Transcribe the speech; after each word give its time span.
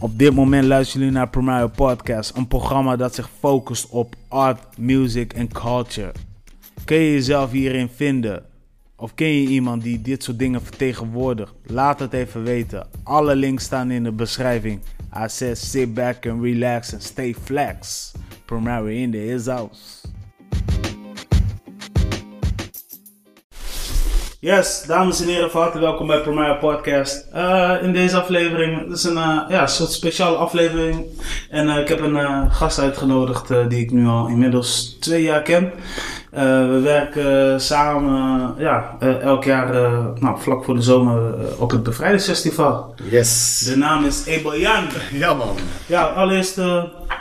Op 0.00 0.18
dit 0.18 0.34
moment 0.34 0.64
luisteren 0.64 1.00
jullie 1.00 1.18
naar 1.18 1.28
Primario 1.28 1.68
Podcast, 1.68 2.36
een 2.36 2.46
programma 2.46 2.96
dat 2.96 3.14
zich 3.14 3.30
focust 3.38 3.88
op 3.88 4.14
art, 4.28 4.78
music 4.78 5.32
en 5.32 5.48
culture. 5.48 6.12
Kun 6.84 6.96
je 6.96 7.12
jezelf 7.12 7.50
hierin 7.50 7.88
vinden? 7.88 8.44
Of 8.96 9.14
ken 9.14 9.28
je 9.28 9.48
iemand 9.48 9.82
die 9.82 10.02
dit 10.02 10.22
soort 10.22 10.38
dingen 10.38 10.62
vertegenwoordigt? 10.62 11.54
Laat 11.66 12.00
het 12.00 12.12
even 12.12 12.42
weten. 12.42 12.86
Alle 13.02 13.36
links 13.36 13.64
staan 13.64 13.90
in 13.90 14.02
de 14.04 14.12
beschrijving. 14.12 14.80
I 15.16 15.28
said 15.28 15.58
sit 15.58 15.94
back 15.94 16.26
and 16.26 16.42
relax 16.42 16.92
and 16.92 17.02
stay 17.02 17.34
flex. 17.42 18.12
Primario 18.44 18.86
in 18.86 19.10
the 19.10 19.16
his 19.16 19.46
house. 19.46 20.08
Yes, 24.40 24.84
dames 24.86 25.20
en 25.20 25.26
heren, 25.26 25.50
van 25.50 25.62
harte 25.62 25.78
welkom 25.78 26.06
bij 26.06 26.20
Primario 26.20 26.54
Podcast. 26.54 27.26
Uh, 27.34 27.74
in 27.82 27.92
deze 27.92 28.20
aflevering, 28.20 28.88
het 28.88 28.96
is 28.96 29.04
een 29.04 29.16
uh, 29.16 29.40
ja, 29.48 29.66
soort 29.66 29.92
speciale 29.92 30.36
aflevering. 30.36 31.04
En 31.50 31.66
uh, 31.66 31.78
ik 31.78 31.88
heb 31.88 32.00
een 32.00 32.50
gast 32.50 32.78
uitgenodigd 32.78 33.48
die 33.68 33.80
ik 33.80 33.90
nu 33.90 34.06
al 34.06 34.28
inmiddels 34.28 34.96
twee 35.00 35.22
jaar 35.22 35.42
ken. 35.42 35.72
we 36.30 36.80
werken 36.82 37.60
samen 37.60 38.54
ja, 38.58 38.96
elk 39.20 39.44
jaar 39.44 39.72
nou, 40.20 40.40
vlak 40.40 40.64
voor 40.64 40.74
de 40.74 40.82
zomer 40.82 41.34
op 41.58 41.70
het 41.70 41.82
Bevrijdingsfestival. 41.82 42.94
Yes. 43.10 43.58
De 43.58 43.76
naam 43.76 44.04
is 44.04 44.24
Ebel 44.26 44.56
Jan. 44.56 44.84
Ja 45.12 45.34
man. 45.34 45.56
Ja, 45.86 46.02
allereerst, 46.02 46.56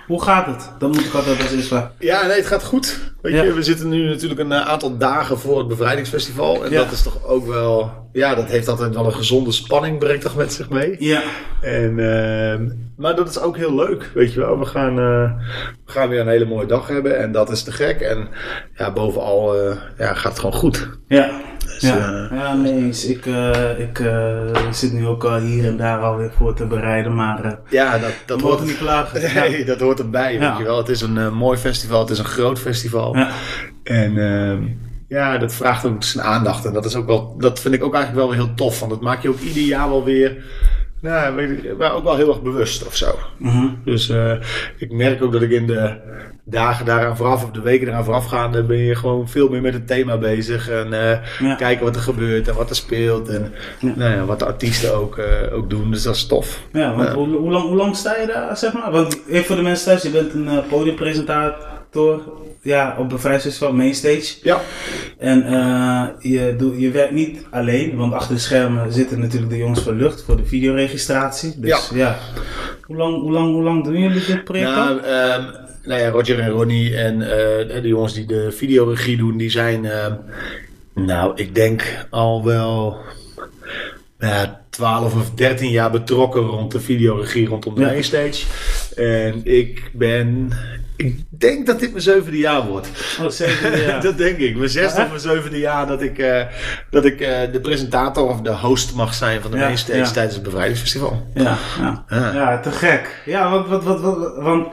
hoe 0.07 0.23
gaat 0.23 0.45
het? 0.45 0.69
Dat 0.79 0.91
moet 0.91 1.05
ik 1.05 1.13
altijd 1.13 1.41
als 1.41 1.51
eerst 1.51 1.67
vragen. 1.67 1.91
Ja, 1.99 2.25
nee, 2.25 2.37
het 2.37 2.47
gaat 2.47 2.63
goed. 2.63 3.06
Weet 3.21 3.33
Ja. 3.33 3.43
je, 3.43 3.53
we 3.53 3.63
zitten 3.63 3.89
nu 3.89 4.07
natuurlijk 4.07 4.39
een 4.39 4.51
eh, 4.51 4.67
aantal 4.67 4.97
dagen 4.97 5.39
voor 5.39 5.57
het 5.57 5.67
bevrijdingsfestival. 5.67 6.65
En 6.65 6.71
Ja. 6.71 6.77
dat 6.83 6.91
is 6.91 7.01
toch 7.03 7.25
ook 7.25 7.47
wel... 7.47 7.91
Ja, 8.11 8.35
dat 8.35 8.45
heeft 8.49 8.67
altijd 8.67 8.93
wel 8.95 9.05
een 9.05 9.13
gezonde 9.13 9.51
spanning, 9.51 9.99
brengt 9.99 10.21
toch 10.21 10.35
met 10.35 10.53
zich 10.53 10.69
mee. 10.69 10.95
Ja, 10.99 11.21
En, 11.61 11.99
ehm, 11.99 12.69
maar 12.97 13.15
dat 13.15 13.29
is 13.29 13.39
ook 13.39 13.57
heel 13.57 13.75
leuk, 13.75 14.11
weet 14.13 14.33
je 14.33 14.39
wel. 14.39 14.59
We 14.59 14.65
gaan, 14.65 14.89
eh, 14.99 15.31
we 15.85 15.91
gaan 15.91 16.09
weer 16.09 16.19
een 16.19 16.27
hele 16.27 16.45
mooie 16.45 16.65
dag 16.67 16.87
hebben 16.87 17.17
en 17.19 17.31
dat 17.31 17.49
is 17.49 17.63
te 17.63 17.71
gek. 17.71 17.99
En 18.01 18.27
ja, 18.75 18.91
bovenal 18.93 19.55
eh, 19.55 19.75
ja, 19.97 20.13
gaat 20.13 20.31
het 20.31 20.39
gewoon 20.39 20.55
goed. 20.55 20.89
ja. 21.07 21.41
Dus, 21.67 21.81
Ja, 21.89 22.27
eh, 22.29 22.37
ja 22.37 22.53
nee 22.53 22.73
eens. 22.73 23.05
Ik, 23.05 23.25
eh, 23.25 23.79
ik 23.79 23.99
eh, 23.99 24.71
zit 24.71 24.93
nu 24.93 25.07
ook 25.07 25.23
al 25.23 25.39
hier 25.39 25.65
en 25.65 25.77
daar 25.77 25.99
alweer 25.99 26.31
voor 26.37 26.53
te 26.53 26.65
bereiden, 26.65 27.15
maar 27.15 27.59
ja, 27.69 27.97
dat, 27.97 28.13
dat 28.25 28.41
hoort 28.41 28.53
wordt 28.53 28.69
niet 28.69 28.77
klagen. 28.77 29.21
Nee, 29.49 29.65
dat 29.65 29.79
hoort 29.79 29.99
erbij, 29.99 30.33
Ja. 30.33 30.49
weet 30.49 30.57
je 30.57 30.63
wel. 30.63 30.77
Het 30.77 30.89
is 30.89 31.01
een 31.01 31.33
mooi 31.33 31.57
festival, 31.57 31.99
het 31.99 32.09
is 32.09 32.19
een 32.19 32.25
groot 32.25 32.59
festival. 32.59 33.15
Ja. 33.15 33.29
En 33.83 34.17
ehm, 34.17 34.63
ja, 35.07 35.37
dat 35.37 35.53
vraagt 35.53 35.85
ook 35.85 36.03
zijn 36.03 36.25
aandacht. 36.25 36.65
En 36.65 36.73
dat, 36.73 36.85
is 36.85 36.95
ook 36.95 37.05
wel, 37.07 37.35
dat 37.37 37.59
vind 37.59 37.73
ik 37.73 37.83
ook 37.83 37.93
eigenlijk 37.93 38.25
wel 38.25 38.35
weer 38.35 38.45
heel 38.45 38.55
tof. 38.55 38.79
Want 38.79 38.91
dat 38.91 39.01
maak 39.01 39.21
je 39.21 39.29
ook 39.29 39.39
ieder 39.39 39.63
jaar 39.63 39.89
wel 39.89 40.03
weer... 40.03 40.43
Nou, 41.01 41.47
maar 41.77 41.93
ook 41.93 42.03
wel 42.03 42.15
heel 42.15 42.27
erg 42.29 42.41
bewust 42.41 42.85
of 42.87 42.95
zo. 42.95 43.15
Mhm. 43.37 43.67
Dus 43.83 44.09
eh, 44.09 44.31
ik 44.77 44.91
merk 44.91 45.23
ook 45.23 45.31
dat 45.31 45.41
ik 45.41 45.51
in 45.51 45.67
de 45.67 45.93
dagen 46.43 46.85
daaraan 46.85 47.17
vooraf 47.17 47.43
of 47.43 47.51
de 47.51 47.61
weken 47.61 47.87
eraan 47.87 48.03
voorafgaande 48.03 48.63
ben 48.63 48.77
je 48.77 48.95
gewoon 48.95 49.29
veel 49.29 49.49
meer 49.49 49.61
met 49.61 49.73
het 49.73 49.87
thema 49.87 50.17
bezig. 50.17 50.69
En 50.69 50.93
eh, 50.93 51.17
Ja. 51.39 51.55
kijken 51.55 51.85
wat 51.85 51.95
er 51.95 52.01
gebeurt 52.01 52.47
en 52.47 52.55
wat 52.55 52.69
er 52.69 52.75
speelt. 52.75 53.29
En 53.29 53.53
Ja. 53.79 53.93
Nou 53.95 54.11
ja, 54.11 54.25
wat 54.25 54.39
de 54.39 54.45
artiesten 54.45 54.95
ook, 54.95 55.17
eh, 55.17 55.53
ook 55.53 55.69
doen. 55.69 55.91
Dus 55.91 56.03
dat 56.03 56.15
is 56.15 56.25
tof. 56.27 56.61
Ja, 56.73 56.95
want. 56.95 57.09
Hoe, 57.09 57.27
hoe, 57.35 57.51
lang, 57.51 57.63
hoe 57.67 57.75
lang 57.77 57.95
sta 57.95 58.15
je 58.19 58.27
daar, 58.27 58.57
zeg 58.57 58.73
maar? 58.73 58.91
Want 58.91 59.19
even 59.27 59.45
voor 59.45 59.55
de 59.55 59.61
mensen 59.61 59.85
thuis, 59.85 60.01
je 60.03 60.09
bent 60.09 60.33
een 60.33 60.47
eh, 60.47 60.57
podiumpresentator 61.91 62.45
ja, 62.61 62.95
op 62.99 63.09
Bevrijdingsfestival, 63.09 63.73
Mainstage. 63.73 64.35
Ja. 64.43 64.61
En 65.17 65.43
eh, 65.45 66.31
je, 66.31 66.55
doe, 66.57 66.79
je 66.79 66.91
werkt 66.91 67.13
niet 67.13 67.45
alleen, 67.49 67.95
want 67.95 68.13
achter 68.13 68.35
de 68.35 68.41
schermen 68.41 68.93
zitten 68.93 69.19
natuurlijk 69.19 69.51
de 69.51 69.57
jongens 69.57 69.79
van 69.79 69.95
Lucht 69.97 70.23
voor 70.23 70.37
de 70.37 70.45
videoregistratie. 70.45 71.53
Dus 71.57 71.89
ja, 71.93 72.17
Hoe, 72.81 72.95
lang, 72.95 73.21
hoe, 73.21 73.31
lang, 73.31 73.53
hoe 73.53 73.63
lang 73.63 73.83
doen 73.83 73.99
jullie 73.99 74.25
dit 74.25 74.43
project? 74.43 74.69
Nou, 74.69 74.99
ehm, 74.99 75.43
nou 75.83 76.01
ja, 76.01 76.09
Roger 76.09 76.39
en 76.39 76.49
Ronnie 76.49 76.95
en 76.97 77.21
eh, 77.21 77.81
de 77.81 77.87
jongens 77.87 78.13
die 78.13 78.25
de 78.25 78.51
videoregie 78.51 79.17
doen, 79.17 79.37
die 79.37 79.49
zijn, 79.49 79.85
ehm, 79.85 80.13
nou, 80.93 81.31
ik 81.35 81.55
denk 81.55 82.05
al 82.09 82.45
wel 82.45 82.97
ja, 84.19 84.61
12 84.69 85.15
of 85.15 85.31
13 85.31 85.69
jaar 85.69 85.91
betrokken 85.91 86.41
rond 86.41 86.71
de 86.71 86.79
videoregie 86.79 87.47
rondom 87.47 87.75
de 87.75 87.81
Ja. 87.81 87.87
mainstage. 87.87 88.45
En 88.95 89.41
ik 89.43 89.91
ben, 89.93 90.51
ik 90.97 91.23
denk 91.29 91.65
dat 91.65 91.79
dit 91.79 91.91
mijn 91.91 92.03
zevende 92.03 92.37
jaar 92.37 92.65
wordt. 92.65 92.87
Oh, 93.21 93.29
dat 94.01 94.17
denk 94.17 94.37
ik. 94.37 94.57
Mijn 94.57 94.69
zesde 94.69 95.01
of 95.01 95.07
mijn 95.07 95.19
zevende 95.19 95.59
jaar 95.59 95.87
dat 95.87 96.01
ik, 96.01 96.17
eh, 96.17 96.45
dat 96.89 97.05
ik 97.05 97.21
eh, 97.21 97.51
de 97.51 97.59
presentator 97.59 98.29
of 98.29 98.41
de 98.41 98.53
host 98.53 98.93
mag 98.95 99.13
zijn 99.13 99.41
van 99.41 99.51
de 99.51 99.57
Ja, 99.57 99.63
mainstage 99.63 99.99
ja. 99.99 100.11
tijdens 100.11 100.35
het 100.35 100.43
bevrijdingsfestival. 100.43 101.27
Ja, 101.33 101.57
ja. 101.79 102.05
Ja. 102.09 102.33
ja, 102.33 102.59
te 102.59 102.71
gek. 102.71 103.21
Ja, 103.25 103.49
want, 103.49 103.67
wat, 103.67 103.83
wat, 103.83 104.01
wat, 104.01 104.35
want 104.37 104.67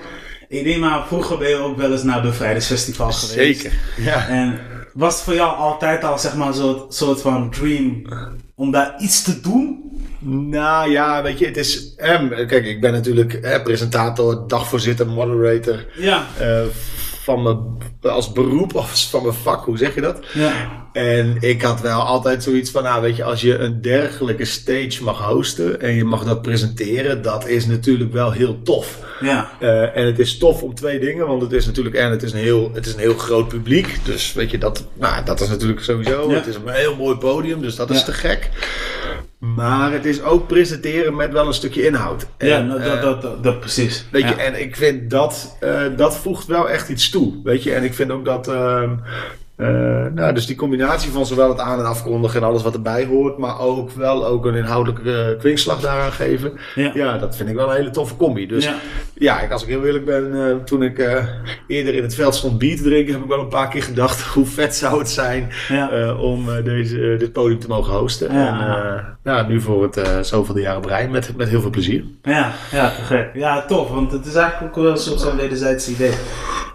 ik 0.49 0.65
denk 0.65 0.81
maar, 0.81 1.07
vroeger 1.07 1.39
ben 1.39 1.49
je 1.49 1.57
ook 1.57 1.77
wel 1.77 1.93
eens 1.93 2.03
naar 2.03 2.15
het 2.15 2.25
Bevrijdingsfestival 2.25 3.12
geweest. 3.12 3.61
Zeker. 3.61 3.73
Ja. 3.97 4.29
En 4.29 4.59
was 4.94 5.15
het 5.15 5.22
voor 5.22 5.34
jou 5.34 5.56
altijd 5.56 6.05
al 6.05 6.19
zeg 6.19 6.34
maar 6.37 6.49
een 6.49 6.84
soort, 6.88 7.21
van 7.21 7.50
dream 7.50 8.03
om 8.55 8.71
daar 8.71 8.94
iets 8.99 9.22
te 9.22 9.41
doen? 9.41 9.82
Nou 10.27 10.91
ja, 10.91 11.22
weet 11.22 11.38
je, 11.38 11.47
het 11.47 11.56
is. 11.56 11.94
ehm, 11.97 12.28
kijk, 12.47 12.65
ik 12.66 12.81
ben 12.81 12.93
natuurlijk 12.93 13.32
eh, 13.34 13.62
presentator, 13.62 14.49
dagvoorzitter, 14.49 15.06
moderator. 15.06 15.87
Ja. 15.97 16.27
eh, 16.38 16.62
van 17.25 17.43
mijn, 17.43 17.59
als 18.12 18.33
beroep 18.33 18.75
of 18.75 19.09
van 19.11 19.23
mijn 19.23 19.35
vak, 19.35 19.65
hoe 19.65 19.79
zeg 19.79 19.95
je 19.95 20.01
dat? 20.01 20.19
Ja. 20.33 20.87
En 20.93 21.37
ik 21.41 21.62
had 21.62 21.81
wel 21.81 22.01
altijd 22.01 22.43
zoiets 22.43 22.71
van, 22.71 22.83
nou 22.83 23.03
weet 23.03 23.17
je, 23.17 23.25
als 23.25 23.41
je 23.41 23.59
een 23.59 23.81
dergelijke 23.81 24.45
stage 24.45 25.03
mag 25.03 25.19
hosten 25.19 25.81
en 25.81 25.95
je 25.95 26.05
mag 26.05 26.25
dat 26.25 26.43
presenteren, 26.43 27.23
dat 27.23 27.49
is 27.49 27.67
natuurlijk 27.67 28.12
wel 28.12 28.33
heel 28.33 28.62
tof. 28.62 28.99
Ja. 29.21 29.51
Eh, 29.61 29.97
en 29.97 30.07
het 30.07 30.19
is 30.19 30.39
tof 30.39 30.62
om 30.62 30.75
twee 30.75 31.01
dingen, 31.01 31.27
want 31.27 31.43
het 31.43 31.53
is 31.53 31.67
natuurlijk 31.67 31.97
en 31.97 32.11
het 32.11 32.23
is 32.23 32.33
een 32.33 32.39
heel, 32.39 32.71
het 32.75 32.87
is 32.87 32.93
een 32.93 32.99
heel 32.99 33.15
groot 33.15 33.49
publiek. 33.49 33.99
Dus 34.05 34.33
weet 34.33 34.51
je, 34.51 34.59
dat, 34.59 34.85
nou, 34.95 35.25
dat 35.25 35.41
is 35.41 35.49
natuurlijk 35.49 35.81
sowieso. 35.81 36.31
Ja. 36.31 36.35
Het 36.35 36.47
is 36.47 36.55
een 36.55 36.69
heel 36.69 36.97
mooi 36.97 37.17
podium, 37.17 37.61
dus 37.61 37.77
dat 37.77 37.91
is 37.91 38.05
te 38.05 38.12
gek. 38.12 38.51
Maar 39.55 39.93
het 39.93 40.05
is 40.05 40.22
ook 40.22 40.47
presenteren 40.47 41.16
met 41.16 41.32
wel 41.32 41.47
een 41.47 41.55
stukje 41.55 41.87
inhoud. 41.87 42.27
Ja, 42.38 42.56
En, 42.59 42.66
nou, 42.66 42.81
eh, 42.81 42.87
dat, 42.87 43.03
dat, 43.03 43.22
dat, 43.22 43.43
dat 43.43 43.60
precies. 43.60 44.06
Weet 44.10 44.22
ja. 44.22 44.28
je, 44.28 44.34
en 44.34 44.60
ik 44.60 44.77
vind 44.77 45.10
dat, 45.10 45.56
eh, 45.60 45.82
dat 45.97 46.16
voegt 46.16 46.47
wel 46.47 46.71
echt 46.71 46.88
iets 46.88 47.10
toe. 47.10 47.41
Weet 47.44 47.62
je, 47.62 47.72
en 47.75 47.84
ik 47.84 47.94
vind 47.94 48.10
ook 48.10 48.25
dat. 48.25 48.49
ehm, 48.49 48.91
eh, 49.57 49.67
nou, 50.15 50.35
dus 50.35 50.47
die 50.47 50.57
combinatie 50.57 51.11
van 51.11 51.27
zowel 51.27 51.49
het 51.49 51.59
aan- 51.59 51.79
en 51.79 51.87
afkondigen 51.87 52.41
en 52.41 52.47
alles 52.47 52.63
wat 52.63 52.75
erbij 52.75 53.05
hoort, 53.05 53.39
maar 53.39 53.61
ook 53.61 53.91
wel 53.91 54.27
ook 54.27 54.45
een 54.45 54.55
inhoudelijke 54.55 55.13
eh, 55.33 55.39
kwinkslag 55.39 55.81
daaraan 55.81 56.13
geven. 56.13 56.53
Ja. 56.75 56.91
Ja. 56.95 57.19
dat 57.19 57.37
vind 57.37 57.49
ik 57.49 57.55
wel 57.55 57.71
een 57.71 57.77
hele 57.77 57.91
toffe 57.91 58.17
combi. 58.17 58.47
Dus 58.47 58.65
Ja. 58.65 58.75
ja, 59.15 59.41
ik, 59.41 59.51
als 59.53 59.63
ik 59.63 59.69
heel 59.69 59.85
eerlijk 59.85 60.05
ben, 60.05 60.47
eh, 60.49 60.57
toen 60.65 60.83
ik 60.83 60.99
eerder 61.67 61.95
in 61.95 62.03
het 62.03 62.15
veld 62.15 62.35
stond 62.35 62.59
bier 62.59 62.77
te 62.77 62.83
drinken, 62.83 63.13
heb 63.13 63.23
ik 63.23 63.29
wel 63.29 63.41
een 63.41 63.49
paar 63.49 63.69
keer 63.69 63.83
gedacht 63.83 64.23
hoe 64.35 64.47
vet 64.47 64.75
zou 64.77 64.99
het 64.99 65.11
zijn 65.11 65.51
Ja. 65.69 66.15
om 66.15 66.47
deze, 66.65 67.17
dit 67.19 67.33
podium 67.33 67.59
te 67.59 67.69
mogen 67.69 67.95
hosten. 67.95 68.33
Ja. 68.35 68.77
En 68.77 69.33
ja, 69.33 69.47
nu 69.47 69.61
voor 69.61 69.83
het 69.83 70.27
zoveel 70.27 70.59
jaren 70.59 70.79
op 70.79 70.85
rij 70.85 71.09
met, 71.09 71.37
met 71.37 71.49
heel 71.49 71.61
veel 71.61 71.71
plezier. 71.71 72.05
Ja, 72.23 72.53
ja, 72.71 72.89
gek. 72.89 73.31
Ja, 73.35 73.65
tof, 73.65 73.89
want 73.91 74.13
het 74.13 74.27
is 74.27 74.35
eigenlijk 74.35 74.77
ook 74.77 74.83
wel 74.83 74.93
een 74.93 74.99
soort 74.99 75.23
van 75.23 75.37
wederzijds 75.37 75.89
idee. 75.89 76.13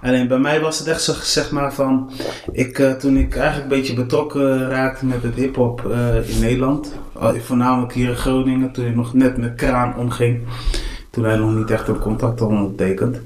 Alleen 0.01 0.27
bij 0.27 0.37
mij 0.39 0.59
was 0.61 0.79
het 0.79 0.87
echt 0.87 1.01
zo, 1.01 1.13
zeg 1.21 1.51
maar 1.51 1.73
van, 1.73 2.11
ik, 2.51 2.68
eh, 2.77 2.91
toen 2.91 3.17
ik 3.17 3.35
eigenlijk 3.35 3.71
een 3.71 3.77
beetje 3.79 3.93
betrokken 3.93 4.69
raakte 4.69 5.05
met 5.05 5.23
het 5.23 5.35
hip-hop 5.35 5.91
eh, 5.91 6.29
in 6.29 6.39
Nederland, 6.39 6.93
voornamelijk 7.39 7.93
hier 7.93 8.09
in 8.09 8.15
Groningen, 8.15 8.71
toen 8.71 8.85
ik 8.85 8.95
nog 8.95 9.13
net 9.13 9.37
met 9.37 9.55
Kraan 9.55 9.95
omging, 9.95 10.47
toen 11.09 11.23
hij 11.23 11.37
nog 11.37 11.53
niet 11.53 11.71
echt 11.71 11.87
een 11.87 11.99
contact 11.99 12.39
had 12.39 12.49
ondertekend. 12.49 13.17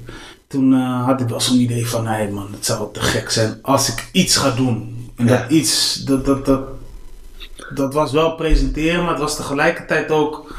Toen 0.46 0.74
eh, 0.74 1.04
had 1.04 1.20
ik 1.20 1.28
wel 1.28 1.40
zo'n 1.40 1.58
idee 1.58 1.86
van, 1.86 2.06
hé 2.06 2.30
man, 2.30 2.52
het 2.52 2.64
zou 2.64 2.92
te 2.92 3.00
gek 3.00 3.30
zijn 3.30 3.58
als 3.62 3.88
ik 3.88 4.08
iets 4.12 4.36
ga 4.36 4.50
doen. 4.50 5.08
En 5.16 5.26
dat 5.26 5.44
iets, 5.48 5.94
dat, 6.04 6.24
dat, 6.24 6.46
dat, 6.46 6.62
dat 7.74 7.94
was 7.94 8.12
wel 8.12 8.34
presenteren, 8.34 9.02
maar 9.02 9.12
het 9.12 9.22
was 9.22 9.36
tegelijkertijd 9.36 10.10
ook 10.10 10.54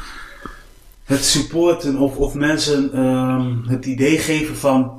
het 1.04 1.24
supporten 1.24 1.96
of, 1.98 2.16
of 2.16 2.34
mensen 2.34 2.92
ehm, 2.92 3.68
het 3.68 3.86
idee 3.86 4.18
geven 4.18 4.56
van 4.56 4.92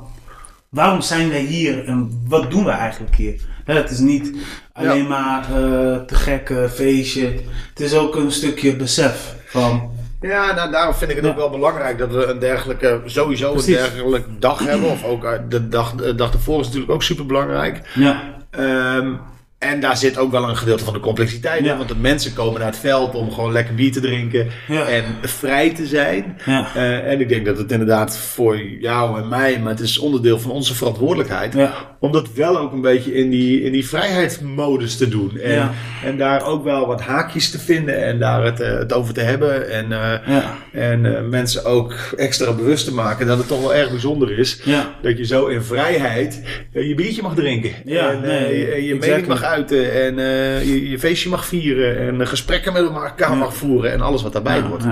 waarom 0.69 1.01
zijn 1.01 1.29
wij 1.29 1.41
hier 1.41 1.85
en 1.85 2.23
wat 2.27 2.51
doen 2.51 2.63
we 2.63 2.69
eigenlijk 2.69 3.15
hier? 3.15 3.41
Hè, 3.67 3.73
het 3.75 3.89
is 3.89 3.99
niet 3.99 4.33
alleen 4.73 5.07
maar 5.07 5.41
eh, 5.43 5.97
te 6.05 6.15
gek 6.15 6.49
eh, 6.49 6.69
feestje, 6.69 7.25
het 7.69 7.79
is 7.79 7.93
ook 7.93 8.15
een 8.15 8.31
stukje 8.31 8.75
besef 8.75 9.35
van 9.45 9.91
Ja, 10.21 10.53
nou, 10.55 10.71
daarom 10.71 10.93
vind 10.95 11.09
ik 11.09 11.15
het 11.15 11.25
Ja. 11.25 11.31
ook 11.31 11.37
wel 11.37 11.49
belangrijk 11.49 11.97
dat 11.97 12.11
we 12.11 12.25
een 12.25 12.39
dergelijke, 12.39 13.01
sowieso 13.05 13.51
Precies. 13.51 13.75
een 13.77 13.81
dergelijke 13.81 14.29
dag 14.39 14.59
hebben. 14.65 14.89
Of 14.89 15.03
ook 15.03 15.23
eh, 15.23 15.31
de 15.49 15.67
dag, 15.67 15.95
de 15.95 16.15
dag 16.15 16.33
ervoor 16.33 16.59
is 16.59 16.65
natuurlijk 16.65 16.91
ook 16.91 17.03
super 17.03 17.25
belangrijk. 17.25 17.81
ja, 17.95 18.35
Ehm, 18.49 19.13
En 19.57 19.79
daar 19.79 19.97
zit 19.97 20.17
ook 20.17 20.31
wel 20.31 20.49
een 20.49 20.57
gedeelte 20.57 20.83
van 20.83 20.93
de 20.93 20.99
complexiteit 20.99 21.59
in. 21.59 21.65
Ja. 21.65 21.77
Want 21.77 21.89
de 21.89 21.95
mensen 21.95 22.33
komen 22.33 22.59
naar 22.59 22.69
het 22.69 22.79
veld 22.79 23.15
om 23.15 23.31
gewoon 23.31 23.51
lekker 23.51 23.75
bier 23.75 23.91
te 23.91 23.99
drinken. 23.99 24.47
Ja. 24.67 24.85
En 24.87 25.03
vrij 25.21 25.73
te 25.73 25.85
zijn. 25.85 26.37
Ja. 26.45 26.67
Eh, 26.75 27.11
en 27.11 27.19
ik 27.19 27.29
denk 27.29 27.45
dat 27.45 27.57
het 27.57 27.71
inderdaad 27.71 28.17
voor 28.17 28.61
jou 28.61 29.21
en 29.21 29.27
mij, 29.27 29.59
maar 29.59 29.71
het 29.71 29.79
is 29.79 29.97
onderdeel 29.97 30.39
van 30.39 30.51
onze 30.51 30.75
verantwoordelijkheid. 30.75 31.55
Om 31.99 32.11
dat 32.11 32.33
wel 32.33 32.57
ook 32.57 32.71
een 32.71 32.81
beetje 32.81 33.13
in 33.13 33.29
die, 33.29 33.61
in 33.61 33.71
die 33.71 33.87
vrijheidsmodus 33.87 34.97
te 34.97 35.07
doen. 35.07 35.39
En, 35.39 35.71
en 36.03 36.17
daar 36.17 36.43
ook 36.43 36.63
wel 36.63 36.87
wat 36.87 37.01
haakjes 37.01 37.51
te 37.51 37.59
vinden 37.59 38.05
en 38.05 38.19
daar 38.19 38.43
het, 38.43 38.59
eh, 38.59 38.77
het 38.77 38.93
over 38.93 39.13
te 39.13 39.21
hebben. 39.21 39.71
En, 39.71 39.91
eh, 39.91 40.43
en 40.71 41.29
mensen 41.29 41.65
ook 41.65 41.93
extra 42.17 42.53
bewust 42.53 42.85
te 42.85 42.93
maken 42.93 43.27
dat 43.27 43.37
het 43.37 43.47
toch 43.47 43.61
wel 43.61 43.75
erg 43.75 43.89
bijzonder 43.89 44.39
is. 44.39 44.61
Dat 45.01 45.17
je 45.17 45.25
zo 45.25 45.45
in 45.45 45.61
vrijheid 45.61 46.41
je 46.71 46.95
biertje 46.95 47.21
mag 47.21 47.35
drinken. 47.35 47.71
Ja, 47.85 48.11
en 48.11 48.21
nee, 48.21 48.57
je, 48.57 48.65
je 48.65 48.93
exactly. 48.93 49.09
mening 49.09 49.27
mag 49.27 49.43
uiten. 49.47 49.93
En 49.93 50.19
eh, 50.19 50.67
je, 50.67 50.89
je 50.89 50.99
feestje 50.99 51.29
mag 51.29 51.45
vieren. 51.45 51.97
En 51.97 52.21
eh, 52.21 52.27
gesprekken 52.27 52.73
met 52.73 52.83
elkaar 52.83 53.37
mag 53.37 53.55
voeren. 53.55 53.91
En 53.91 54.01
alles 54.01 54.23
wat 54.23 54.33
daarbij 54.33 54.61
hoort. 54.61 54.83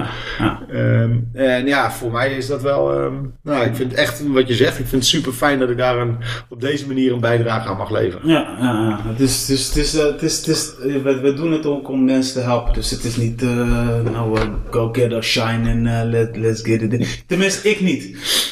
Ehm, 0.71 1.11
en 1.33 1.65
ja, 1.65 1.91
voor 1.91 2.11
mij 2.11 2.33
is 2.33 2.47
dat 2.47 2.61
wel. 2.61 2.93
ehm, 2.93 3.13
nou, 3.43 3.65
ik 3.65 3.75
vind 3.75 3.93
echt 3.93 4.27
wat 4.27 4.47
je 4.47 4.53
zegt. 4.53 4.79
Ik 4.79 4.85
vind 4.87 5.01
het 5.01 5.11
super 5.11 5.31
fijn 5.31 5.59
dat 5.59 5.69
ik 5.69 5.77
daar 5.77 5.97
een, 5.97 6.17
op 6.49 6.61
deze 6.61 6.87
manier 6.87 7.13
een 7.13 7.19
bijdrage 7.19 7.67
aan 7.69 7.77
mag 7.77 7.91
leveren. 7.91 8.29
Ja, 8.29 8.55
ja. 8.59 8.99
Het 9.07 9.19
is, 9.19 9.47
het 9.47 9.49
is, 9.57 9.67
het 9.67 9.75
is, 9.75 9.95
eh, 9.95 10.05
het 10.05 10.47
is, 10.47 10.71
we, 11.03 11.19
we 11.21 11.33
doen 11.33 11.51
het 11.51 11.65
ook 11.65 11.89
om 11.89 12.03
mensen 12.03 12.33
te 12.33 12.47
helpen. 12.47 12.73
Dus 12.73 12.91
het 12.91 13.03
is 13.03 13.15
niet, 13.15 13.41
nou, 14.11 14.37
go 14.69 14.89
get 14.91 15.13
a 15.13 15.21
shine 15.21 15.69
en 15.69 15.87
eh, 15.87 16.09
let, 16.09 16.37
let's 16.37 16.61
get 16.61 16.81
it 16.81 16.93
in. 16.93 17.05
Tenminste, 17.27 17.69
ik 17.69 17.81
niet. 17.81 18.03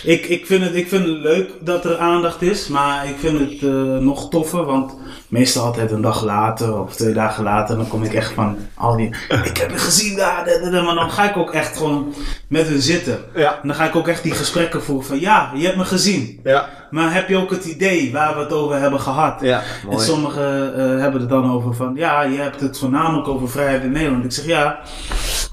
Ik, 0.04 0.26
ik, 0.26 0.46
vind 0.46 0.64
het, 0.64 0.76
ik 0.76 0.88
vind 0.88 1.06
het 1.06 1.18
leuk 1.18 1.50
dat 1.62 1.86
er 1.86 1.98
aandacht 1.98 2.42
is, 2.42 2.68
maar 2.68 3.10
ik 3.10 3.16
vind 3.18 3.40
het 3.40 3.62
nog 4.02 4.30
toffer, 4.30 4.66
want 4.66 4.96
meestal 5.34 5.66
altijd 5.66 5.92
een 5.92 6.02
dag 6.02 6.24
later 6.24 6.80
of 6.80 6.96
twee 6.96 7.14
dagen 7.14 7.44
later, 7.44 7.76
dan 7.76 7.88
kom 7.88 8.04
ik 8.04 8.14
echt 8.14 8.32
van 8.32 8.58
al 8.74 8.96
die, 8.96 9.08
ik 9.50 9.58
heb 9.58 9.72
je 9.72 9.78
gezien 9.78 10.16
daar, 10.18 10.46
da, 10.46 10.60
da, 10.60 10.70
da, 10.70 10.82
maar 10.82 10.96
dan 10.96 11.12
ga 11.12 11.30
ik 11.30 11.38
ook 11.38 11.52
echt 11.52 11.78
gewoon 11.78 12.14
met 12.48 12.68
hun 12.68 12.82
zitten. 12.82 13.20
Ja. 13.36 13.60
En 13.62 13.68
dan 13.68 13.76
ga 13.76 13.86
ik 13.86 13.96
ook 13.96 14.08
echt 14.08 14.24
die 14.24 14.32
gesprekken 14.32 14.84
voeren 14.84 15.06
van, 15.06 15.20
ja, 15.20 15.52
je 15.56 15.66
hebt 15.66 15.78
me 15.78 15.86
gezien. 15.86 16.40
Ja. 16.44 16.70
Maar 16.92 17.14
heb 17.14 17.30
je 17.30 17.38
ook 17.38 17.50
het 17.50 17.66
idee 17.66 18.12
waar 18.12 18.36
we 18.36 18.40
het 18.42 18.54
over 18.54 18.80
hebben 18.80 19.00
gehad? 19.00 19.42
Ja, 19.42 19.62
En 19.90 20.00
sommigen 20.00 20.76
eh, 20.76 21.02
hebben 21.02 21.22
het 21.22 21.30
dan 21.30 21.52
over 21.52 21.76
van, 21.76 21.94
ja, 21.96 22.22
je 22.22 22.38
hebt 22.38 22.62
het 22.62 22.78
voornamelijk 22.78 23.28
over 23.28 23.50
vrijheid 23.50 23.84
in 23.84 23.92
Nederland. 23.92 24.24
Ik 24.24 24.32
zeg, 24.32 24.46
ja, 24.46 24.80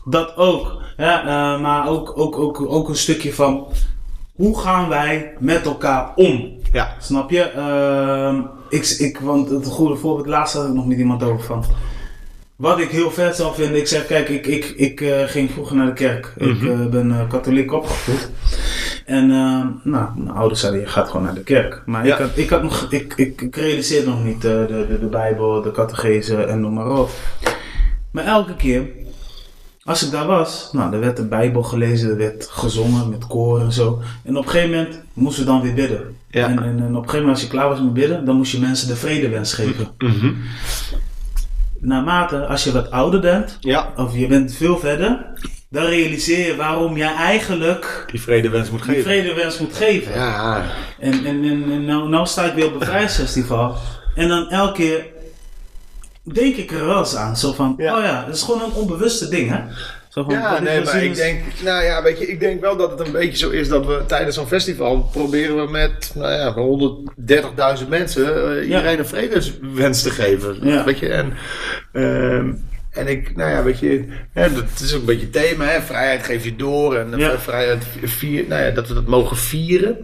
dat 0.05 0.37
ook. 0.37 0.82
Ja, 0.97 1.21
eh, 1.21 1.61
maar 1.61 1.88
ook, 1.88 2.12
ook, 2.19 2.38
ook, 2.38 2.61
ook 2.69 2.88
een 2.88 2.97
stukje 2.97 3.35
van, 3.35 3.67
hoe 4.35 4.61
gaan 4.61 4.88
wij 4.88 5.32
met 5.38 5.65
elkaar 5.65 6.12
om? 6.15 6.59
Ja. 6.73 6.94
Snap 6.99 7.31
je? 7.31 7.43
Ehm, 7.43 8.41
ik, 8.70 8.87
ik, 8.99 9.19
want 9.19 9.50
het 9.50 9.67
goede 9.67 9.96
voorbeeld, 9.96 10.26
laatst 10.26 10.55
had 10.55 10.67
ik 10.67 10.72
nog 10.75 10.87
met 10.87 10.99
iemand 10.99 11.22
over 11.22 11.44
van. 11.44 11.64
Wat 12.56 12.78
ik 12.78 12.88
heel 12.90 13.11
vet 13.11 13.37
zou 13.37 13.55
vinden, 13.55 13.76
ik 13.81 13.87
zeg, 13.87 14.06
kijk, 14.06 14.28
ik, 14.28 14.46
ik, 14.46 14.64
ik 14.76 15.00
eh, 15.00 15.22
ging 15.25 15.50
vroeger 15.50 15.76
naar 15.76 15.87
de 15.87 15.93
kerk. 15.93 16.32
Ik 16.37 16.62
eh, 16.62 16.87
ben 16.87 17.11
eh, 17.11 17.28
katholiek 17.28 17.72
opgevoed. 17.72 18.31
En 19.06 19.26
nou, 19.26 20.06
mijn 20.14 20.31
ouders 20.31 20.61
zeiden, 20.61 20.81
je 20.81 20.87
gaat 20.87 21.08
gewoon 21.08 21.22
naar 21.22 21.34
de 21.34 21.43
kerk. 21.43 21.82
Maar 21.87 22.06
Ja. 22.06 22.12
ik, 22.14 22.20
had, 22.20 22.31
ik, 22.37 22.50
had 22.50 22.62
nog, 22.62 22.87
ik, 22.90 23.14
ik, 23.17 23.40
ik 23.40 23.56
realiseerde 23.56 24.06
nog 24.11 24.25
niet 24.25 24.43
de, 24.43 24.64
de, 24.88 24.99
de 25.00 25.06
Bijbel, 25.06 25.62
de 25.62 25.70
catechese 25.70 26.43
en 26.44 26.61
noem 26.61 26.75
maar 26.75 26.99
op. 26.99 27.11
Maar 28.11 28.25
elke 28.25 28.56
keer, 28.56 28.87
als 29.82 30.05
ik 30.05 30.11
daar 30.11 30.26
was, 30.26 30.69
nou, 30.72 30.93
er 30.93 31.00
werd 31.00 31.17
de 31.17 31.25
Bijbel 31.25 31.62
gelezen, 31.62 32.11
er 32.11 32.17
werd 32.17 32.46
gezongen 32.50 33.08
met 33.11 33.26
koor 33.26 33.61
en 33.61 33.72
zo. 33.72 34.00
En 34.25 34.37
op 34.37 34.44
een 34.44 34.50
gegeven 34.50 34.76
moment 34.76 35.00
moesten 35.12 35.44
we 35.44 35.50
dan 35.50 35.62
weer 35.62 35.75
bidden. 35.75 36.17
Ja. 36.31 36.47
En, 36.49 36.59
en, 36.62 36.65
en 36.65 36.75
op 36.77 36.82
een 36.82 36.94
gegeven 36.94 37.19
moment, 37.19 37.31
als 37.31 37.41
je 37.43 37.49
klaar 37.49 37.69
was 37.69 37.81
met 37.81 37.93
bidden, 37.93 38.25
dan 38.25 38.37
moest 38.37 38.53
je 38.53 38.59
mensen 38.59 38.88
de 38.88 38.97
vredewens 38.97 39.53
geven. 39.55 39.88
Mhm. 39.99 40.32
Naarmate, 41.81 42.47
als 42.47 42.65
je 42.65 42.73
wat 42.73 42.91
ouder 42.91 43.21
bent, 43.21 43.56
Ja. 43.61 43.93
of 43.97 44.17
je 44.17 44.27
bent 44.27 44.55
veel 44.55 44.79
verder, 44.79 45.27
dan 45.71 45.85
realiseer 45.85 46.47
je 46.47 46.56
waarom 46.56 46.97
jij 46.97 47.15
eigenlijk 47.15 48.05
Die 48.11 48.21
vredewens 48.21 48.71
moet 48.71 48.82
die 48.82 48.88
geven. 48.91 49.03
vredewens 49.05 49.59
moet 49.59 49.75
geven. 49.77 50.12
Ja. 50.15 50.62
En, 50.99 51.12
en, 51.12 51.44
en, 51.44 51.71
en 51.71 51.85
nou, 51.85 52.09
nou 52.09 52.27
sta 52.27 52.44
ik 52.44 52.55
weer 52.55 52.65
op 52.65 52.71
het 52.71 52.79
Bevrijdingsfestival. 52.79 53.77
En 54.15 54.29
dan 54.29 54.49
elke 54.50 54.73
keer 54.73 55.05
denk 56.35 56.56
ik 56.56 56.71
er 56.73 56.87
wel 56.87 56.99
eens 56.99 57.17
aan. 57.17 57.37
Zo 57.37 57.53
van, 57.53 57.75
Ja. 57.79 57.97
oh 57.99 58.05
ja, 58.05 58.25
het 58.27 58.35
is 58.37 58.43
gewoon 58.43 58.62
een 58.62 58.73
onbewuste 58.73 59.29
ding, 59.29 59.50
hè? 59.50 59.61
Zo 60.10 60.24
Ja, 60.28 60.60
nee, 60.60 60.84
maar 60.84 61.04
ik 61.04 61.14
denk, 61.14 61.40
nou 61.64 61.84
ja, 61.84 62.02
weet 62.02 62.18
je, 62.18 62.26
ik 62.26 62.40
denk 62.40 62.60
wel 62.60 62.76
dat 62.76 62.90
het 62.90 63.06
een 63.06 63.12
beetje 63.12 63.38
zo 63.38 63.50
is 63.50 63.68
dat 63.68 63.86
we 63.86 64.02
tijdens 64.06 64.34
zo'n 64.36 64.46
festival 64.46 65.08
proberen 65.12 65.64
we 65.64 65.70
met, 65.70 66.12
nou 66.14 66.32
ja, 66.32 66.54
130.000 67.82 67.88
mensen 67.88 68.56
eh, 68.58 68.62
iedereen 68.64 68.98
een 68.98 69.06
vredeswens 69.06 70.02
te 70.02 70.10
geven. 70.10 70.58
Ja. 70.62 70.84
Weet 70.84 70.98
je, 70.98 71.08
en, 71.08 71.32
ehm, 71.92 72.52
en 72.90 73.06
ik, 73.08 73.36
nou 73.36 73.50
ja, 73.50 73.62
weet 73.62 73.78
je, 73.78 74.04
hè, 74.32 74.52
dat 74.52 74.64
is 74.82 74.94
ook 74.94 75.00
een 75.00 75.06
beetje 75.06 75.28
het 75.32 75.32
thema, 75.32 75.64
hè, 75.64 75.80
vrijheid 75.80 76.22
geef 76.22 76.44
je 76.44 76.56
door 76.56 76.96
en 76.96 77.12
Ja. 77.16 77.38
vrijheid 77.38 77.84
vier, 78.02 78.44
nou 78.48 78.62
ja, 78.62 78.70
dat 78.70 78.88
we 78.88 78.94
dat 78.94 79.06
mogen 79.06 79.36
vieren. 79.36 79.96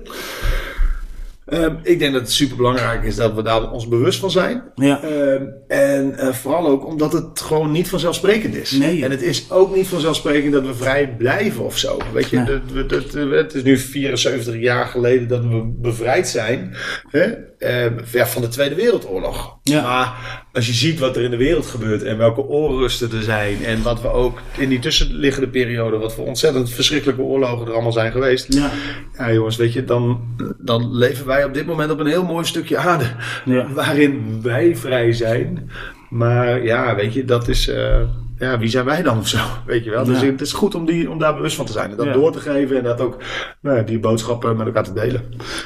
Ehm, 1.46 1.74
ik 1.82 1.98
denk 1.98 2.12
dat 2.12 2.22
het 2.22 2.32
super 2.32 2.56
belangrijk 2.56 3.04
is 3.04 3.16
dat 3.16 3.34
we 3.34 3.42
daar 3.42 3.70
ons 3.70 3.88
bewust 3.88 4.18
van 4.20 4.30
zijn. 4.30 4.62
Ja. 4.74 5.02
Ehm, 5.02 5.42
en 5.68 6.18
eh, 6.18 6.32
vooral 6.32 6.66
ook 6.66 6.86
omdat 6.86 7.12
het 7.12 7.40
gewoon 7.40 7.70
niet 7.70 7.88
vanzelfsprekend 7.88 8.54
is. 8.54 8.70
Nee. 8.70 9.04
En 9.04 9.10
het 9.10 9.22
is 9.22 9.50
ook 9.50 9.74
niet 9.76 9.86
vanzelfsprekend 9.86 10.52
dat 10.52 10.66
we 10.66 10.74
vrij 10.74 11.14
blijven 11.18 11.64
of 11.64 11.78
zo. 11.78 11.98
Weet 12.12 12.28
je, 12.28 12.42
dat 12.44 12.88
dat- 12.90 13.12
het 13.30 13.54
is 13.54 13.62
nu 13.62 13.78
74 13.78 14.56
jaar 14.60 14.86
geleden 14.86 15.28
dat 15.28 15.42
we 15.42 15.74
bevrijd 15.80 16.28
zijn 16.28 16.74
hè? 17.10 17.32
Ehm, 17.58 17.92
van 18.26 18.42
de 18.42 18.48
Tweede 18.48 18.74
Wereldoorlog. 18.74 19.58
Ja. 19.62 19.82
Maar 19.82 20.14
als 20.52 20.66
je 20.66 20.72
ziet 20.72 20.98
wat 20.98 21.16
er 21.16 21.22
in 21.22 21.30
de 21.30 21.36
wereld 21.36 21.66
gebeurt 21.66 22.02
en 22.02 22.18
welke 22.18 22.42
oorrusten 22.42 23.12
er 23.12 23.22
zijn. 23.22 23.64
En 23.64 23.82
wat 23.82 24.02
we 24.02 24.08
ook 24.08 24.38
in 24.58 24.68
die 24.68 24.78
tussenliggende 24.78 25.48
periode, 25.48 25.96
wat 25.98 26.14
voor 26.14 26.26
ontzettend 26.26 26.70
verschrikkelijke 26.70 27.22
oorlogen 27.22 27.66
er 27.66 27.72
allemaal 27.72 27.92
zijn 27.92 28.12
geweest. 28.12 28.52
Ja. 28.54 28.70
Ja, 29.18 29.32
jongens, 29.32 29.56
weet 29.56 29.72
je, 29.72 29.84
dan, 29.84 30.20
dan 30.58 30.96
leven 30.96 31.26
wij 31.26 31.35
op 31.44 31.54
dit 31.54 31.66
moment 31.66 31.90
op 31.90 31.98
een 32.00 32.06
heel 32.06 32.24
mooi 32.24 32.44
stukje 32.44 32.76
aarde. 32.76 33.04
Ja. 33.44 33.66
Waarin 33.72 34.40
wij 34.42 34.76
vrij 34.76 35.12
zijn. 35.12 35.70
Maar 36.10 36.62
ja, 36.64 36.94
weet 36.94 37.14
je, 37.14 37.24
dat 37.24 37.48
is. 37.48 37.68
eh, 37.68 38.00
ja, 38.38 38.58
wie 38.58 38.68
zijn 38.68 38.84
wij 38.84 39.02
dan 39.02 39.18
of 39.18 39.28
zo? 39.28 39.38
Weet 39.66 39.84
je 39.84 39.90
wel? 39.90 40.04
Dus 40.04 40.20
Ja. 40.20 40.26
het 40.26 40.40
is 40.40 40.52
goed 40.52 40.74
om, 40.74 40.84
die, 40.86 41.10
om 41.10 41.18
daar 41.18 41.34
bewust 41.34 41.56
van 41.56 41.66
te 41.66 41.72
zijn. 41.72 41.90
En 41.90 41.96
dat 41.96 42.06
Ja. 42.06 42.12
door 42.12 42.32
te 42.32 42.38
geven 42.38 42.76
en 42.76 42.82
dat 42.84 43.00
ook 43.00 43.16
nou, 43.60 43.84
die 43.84 43.98
boodschappen 43.98 44.56
met 44.56 44.66
elkaar 44.66 44.84
te 44.84 44.92
delen. 44.92 45.22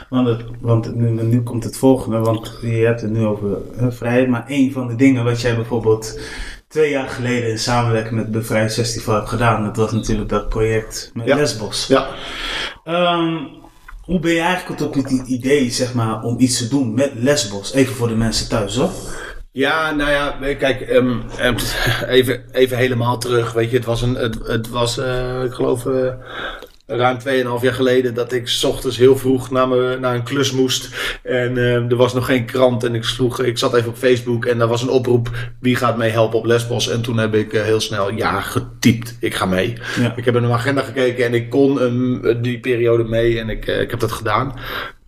Want, 0.08 0.28
het, 0.28 0.44
want 0.60 0.94
nu, 0.94 1.10
nu 1.10 1.42
komt 1.42 1.64
het 1.64 1.76
volgende, 1.76 2.18
want 2.18 2.58
je 2.62 2.68
hebt 2.68 3.00
het 3.00 3.10
nu 3.10 3.24
over 3.24 3.56
vrijheid. 3.88 4.28
Maar 4.28 4.44
een 4.48 4.72
van 4.72 4.88
de 4.88 4.94
dingen 4.96 5.24
wat 5.24 5.40
jij 5.40 5.54
bijvoorbeeld 5.54 6.20
twee 6.68 6.90
jaar 6.90 7.08
geleden 7.08 7.50
in 7.50 7.58
samenwerking 7.58 8.14
met 8.14 8.30
Bevrijdingsfestival 8.30 9.14
hebt 9.14 9.28
gedaan, 9.28 9.64
dat 9.64 9.76
was 9.76 9.92
natuurlijk 9.92 10.28
dat 10.28 10.48
project 10.48 11.10
met 11.14 11.26
Ja. 11.26 11.36
Lesbos. 11.36 11.86
Ja. 11.86 12.06
Ehm, 12.84 13.34
hoe 14.10 14.20
ben 14.20 14.32
je 14.32 14.40
eigenlijk 14.40 14.78
tot 14.78 14.94
het 14.94 15.28
idee, 15.28 15.70
zeg 15.70 15.94
maar, 15.94 16.22
om 16.22 16.38
iets 16.38 16.58
te 16.58 16.68
doen 16.68 16.94
met 16.94 17.12
Lesbos? 17.14 17.72
Even 17.72 17.94
voor 17.94 18.08
de 18.08 18.14
mensen 18.14 18.48
thuis, 18.48 18.76
hoor. 18.76 18.90
Ja, 19.52 19.90
nou 19.90 20.10
ja, 20.10 20.54
kijk, 20.54 20.80
ehm, 20.80 21.20
ehm, 21.38 21.56
even, 22.18 22.44
even 22.52 22.76
helemaal 22.76 23.18
terug. 23.18 23.52
Weet 23.52 23.70
je, 23.70 23.76
het 23.76 23.86
was, 23.86 24.02
een, 24.02 24.14
het, 24.44 24.68
was 24.68 24.98
eh, 24.98 25.44
ik 25.44 25.52
geloof, 25.52 25.86
eh, 25.86 26.12
ruim 26.90 27.18
2,5 27.18 27.62
jaar 27.62 27.74
geleden 27.74 28.14
dat 28.14 28.32
ik 28.32 28.48
's 28.48 28.64
ochtends 28.64 28.96
heel 28.96 29.16
vroeg 29.16 29.50
naar, 29.50 29.68
me, 29.68 29.96
naar 30.00 30.14
een 30.14 30.22
klus 30.22 30.52
moest. 30.52 30.88
En 31.22 31.56
ehm, 31.56 31.90
er 31.90 31.96
was 31.96 32.14
nog 32.14 32.26
geen 32.26 32.44
krant 32.44 32.84
en 32.84 32.94
ik, 32.94 33.04
sloeg, 33.04 33.42
ik 33.42 33.58
zat 33.58 33.74
even 33.74 33.88
op 33.88 33.96
Facebook 33.96 34.44
en 34.44 34.58
daar 34.58 34.68
was 34.68 34.82
een 34.82 34.88
oproep. 34.88 35.30
Wie 35.60 35.76
gaat 35.76 35.96
mee 35.96 36.10
helpen 36.10 36.38
op 36.38 36.44
Lesbos? 36.44 36.88
En 36.88 37.02
toen 37.02 37.18
heb 37.18 37.34
ik 37.34 37.52
eh, 37.52 37.62
heel 37.62 37.80
snel 37.80 38.12
ja 38.12 38.40
getypt. 38.40 39.16
Ik 39.20 39.34
ga 39.34 39.46
mee. 39.46 39.74
Ja. 40.00 40.12
Ik 40.16 40.24
heb 40.24 40.34
in 40.34 40.40
mijn 40.40 40.54
agenda 40.54 40.82
gekeken 40.82 41.24
en 41.24 41.34
ik 41.34 41.50
kon 41.50 41.80
ehm, 41.80 42.42
die 42.42 42.60
periode 42.60 43.04
mee 43.04 43.40
en 43.40 43.48
ik, 43.48 43.66
eh, 43.66 43.80
ik 43.80 43.90
heb 43.90 44.00
dat 44.00 44.12
gedaan. 44.12 44.54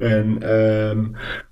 En 0.02 0.36
ehm, 0.40 0.98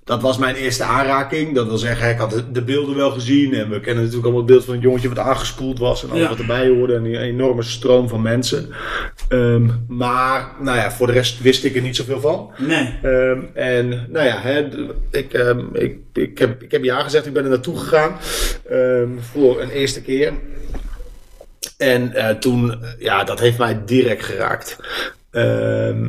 dat 0.03 0.21
was 0.21 0.37
mijn 0.37 0.55
eerste 0.55 0.83
aanraking. 0.83 1.55
Dat 1.55 1.67
wil 1.67 1.77
zeggen, 1.77 2.09
ik 2.09 2.17
had 2.17 2.29
de- 2.31 2.51
de 2.51 2.61
beelden 2.61 2.95
wel 2.95 3.11
gezien. 3.11 3.53
En 3.53 3.69
we 3.69 3.79
kennen 3.79 3.95
natuurlijk 4.03 4.23
allemaal 4.23 4.41
het 4.41 4.51
beeld 4.51 4.65
van 4.65 4.73
een 4.73 4.79
jongetje 4.79 5.07
wat 5.09 5.19
aangespoeld 5.19 5.79
was. 5.79 6.03
En 6.03 6.09
alles 6.09 6.21
Ja. 6.21 6.29
wat 6.29 6.39
erbij 6.39 6.67
hoorde. 6.67 6.95
En 6.95 7.03
die 7.03 7.17
enorme 7.17 7.61
stroom 7.63 8.09
van 8.09 8.21
mensen. 8.21 8.69
Ehm, 9.29 9.67
maar, 9.87 10.51
nou 10.61 10.77
ja, 10.77 10.91
voor 10.91 11.07
de 11.07 11.13
rest 11.13 11.41
wist 11.41 11.63
ik 11.63 11.75
er 11.75 11.81
niet 11.81 11.95
zoveel 11.95 12.19
van. 12.19 12.51
Nee. 12.57 12.93
Ehm, 13.03 13.39
en 13.53 13.89
nou 14.09 14.25
ja, 14.25 14.39
hè, 14.41 14.67
ik, 15.11 15.33
ik, 15.73 15.97
ik, 16.13 16.37
heb, 16.37 16.61
ik 16.63 16.71
heb 16.71 16.83
ja 16.83 17.01
gezegd, 17.03 17.25
ik 17.25 17.33
ben 17.33 17.43
er 17.43 17.49
naartoe 17.49 17.77
gegaan 17.77 18.15
voor 19.31 19.61
een 19.61 19.69
eerste 19.69 20.01
keer. 20.01 20.33
En 21.77 22.13
eh, 22.13 22.29
toen, 22.35 22.83
ja, 22.99 23.23
dat 23.23 23.39
heeft 23.39 23.57
mij 23.57 23.81
direct 23.85 24.23
geraakt. 24.23 24.77
Ehm, 25.31 26.05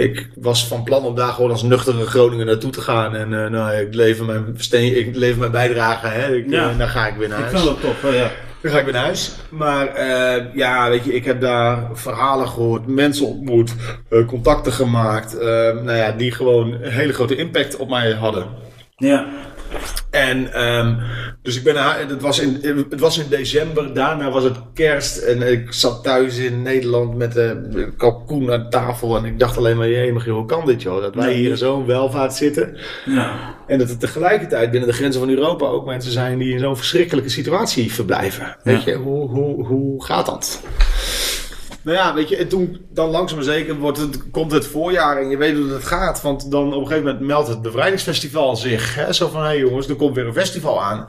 ik 0.00 0.28
was 0.34 0.66
van 0.66 0.82
plan 0.84 1.04
om 1.04 1.14
daar 1.14 1.32
gewoon 1.32 1.50
als 1.50 1.62
nuchtere 1.62 2.06
Groningen 2.06 2.46
naartoe 2.46 2.70
te 2.70 2.80
gaan. 2.80 3.16
En 3.16 3.44
eh, 3.44 3.50
nou, 3.50 3.74
ik 3.76 3.94
lever 3.94 4.24
mijn, 4.24 4.54
steen, 4.56 4.98
ik 4.98 5.16
lever 5.16 5.38
mijn 5.38 5.50
bijdrage. 5.50 6.06
Hè. 6.06 6.34
Ik, 6.34 6.50
Ja. 6.50 6.70
eh, 6.70 6.78
dan 6.78 6.88
ga 6.88 7.06
ik 7.06 7.14
weer 7.16 7.28
naar 7.28 7.38
Ik 7.38 7.44
huis. 7.44 7.60
vind 7.62 7.74
dat 7.74 7.80
tof, 7.80 8.02
hè, 8.02 8.08
ja. 8.08 8.30
Dan 8.62 8.72
ga 8.72 8.78
ik 8.78 8.84
weer 8.84 8.94
naar 8.94 9.04
huis. 9.04 9.32
Maar 9.50 9.86
eh, 9.86 10.44
ja, 10.54 10.88
weet 10.88 11.04
je, 11.04 11.14
ik 11.14 11.24
heb 11.24 11.40
daar 11.40 11.88
verhalen 11.92 12.48
gehoord, 12.48 12.86
mensen 12.86 13.26
ontmoet, 13.26 13.74
eh, 14.10 14.26
contacten 14.26 14.72
gemaakt. 14.72 15.38
eh, 15.38 15.46
nou 15.82 15.92
ja, 15.92 16.12
die 16.12 16.30
gewoon 16.32 16.72
een 16.72 16.90
hele 16.90 17.12
grote 17.12 17.36
impact 17.36 17.76
op 17.76 17.88
mij 17.88 18.12
hadden. 18.12 18.46
Ja. 18.96 19.26
En 20.10 20.52
ehm, 20.52 20.94
dus 21.42 21.56
ik 21.56 21.64
ben 21.64 21.74
naar, 21.74 21.98
het 22.08 22.20
was, 22.20 22.38
in, 22.38 22.60
het 22.90 23.00
was 23.00 23.18
in 23.18 23.24
december, 23.28 23.94
daarna 23.94 24.30
was 24.30 24.44
het 24.44 24.56
kerst 24.74 25.16
en 25.16 25.42
ik 25.52 25.72
zat 25.72 26.02
thuis 26.04 26.36
in 26.38 26.62
Nederland 26.62 27.16
met 27.16 27.32
de 27.32 27.92
kalkoen 27.96 28.52
aan 28.52 28.70
tafel 28.70 29.16
en 29.16 29.24
ik 29.24 29.38
dacht 29.38 29.56
alleen 29.56 29.76
maar, 29.76 29.88
jee, 29.88 30.12
maar 30.12 30.28
hoe 30.28 30.46
kan 30.46 30.66
dit 30.66 30.82
joh? 30.82 31.00
Dat 31.02 31.14
wij 31.14 31.32
hier 31.34 31.50
in 31.50 31.56
zo'n 31.56 31.86
welvaart 31.86 32.32
zitten 32.34 32.76
Ja. 33.04 33.54
en 33.66 33.78
dat 33.78 33.90
er 33.90 33.98
tegelijkertijd 33.98 34.70
binnen 34.70 34.88
de 34.88 34.94
grenzen 34.94 35.20
van 35.20 35.30
Europa 35.30 35.66
ook 35.66 35.86
mensen 35.86 36.12
zijn 36.12 36.38
die 36.38 36.52
in 36.52 36.58
zo'n 36.58 36.76
verschrikkelijke 36.76 37.30
situatie 37.30 37.92
verblijven. 37.92 38.56
Weet 38.62 38.82
Ja. 38.82 38.90
je, 38.92 38.96
hoe, 38.98 39.28
hoe, 39.28 39.66
hoe 39.66 40.04
gaat 40.04 40.26
dat? 40.26 40.62
Nou 41.84 41.96
ja, 41.96 42.14
weet 42.14 42.28
je, 42.28 42.36
en 42.36 42.48
toen 42.48 42.86
dan 42.90 43.10
langzaam 43.10 43.36
maar 43.36 43.46
zeker 43.46 43.78
wordt 43.78 43.98
het, 43.98 44.30
komt 44.30 44.52
het 44.52 44.66
voorjaar 44.66 45.16
en 45.16 45.28
je 45.28 45.36
weet 45.36 45.56
hoe 45.56 45.68
het 45.70 45.84
gaat. 45.84 46.22
Want 46.22 46.50
dan 46.50 46.66
op 46.66 46.80
een 46.80 46.86
gegeven 46.86 47.04
moment 47.04 47.26
meldt 47.26 47.48
het 47.48 47.62
bevrijdingsfestival 47.62 48.56
zich. 48.56 48.94
Hè? 48.94 49.12
Zo 49.12 49.28
van, 49.28 49.40
hé 49.40 49.46
hey 49.46 49.58
jongens, 49.58 49.88
er 49.88 49.96
komt 49.96 50.14
weer 50.14 50.26
een 50.26 50.32
festival 50.32 50.82
aan. 50.82 51.08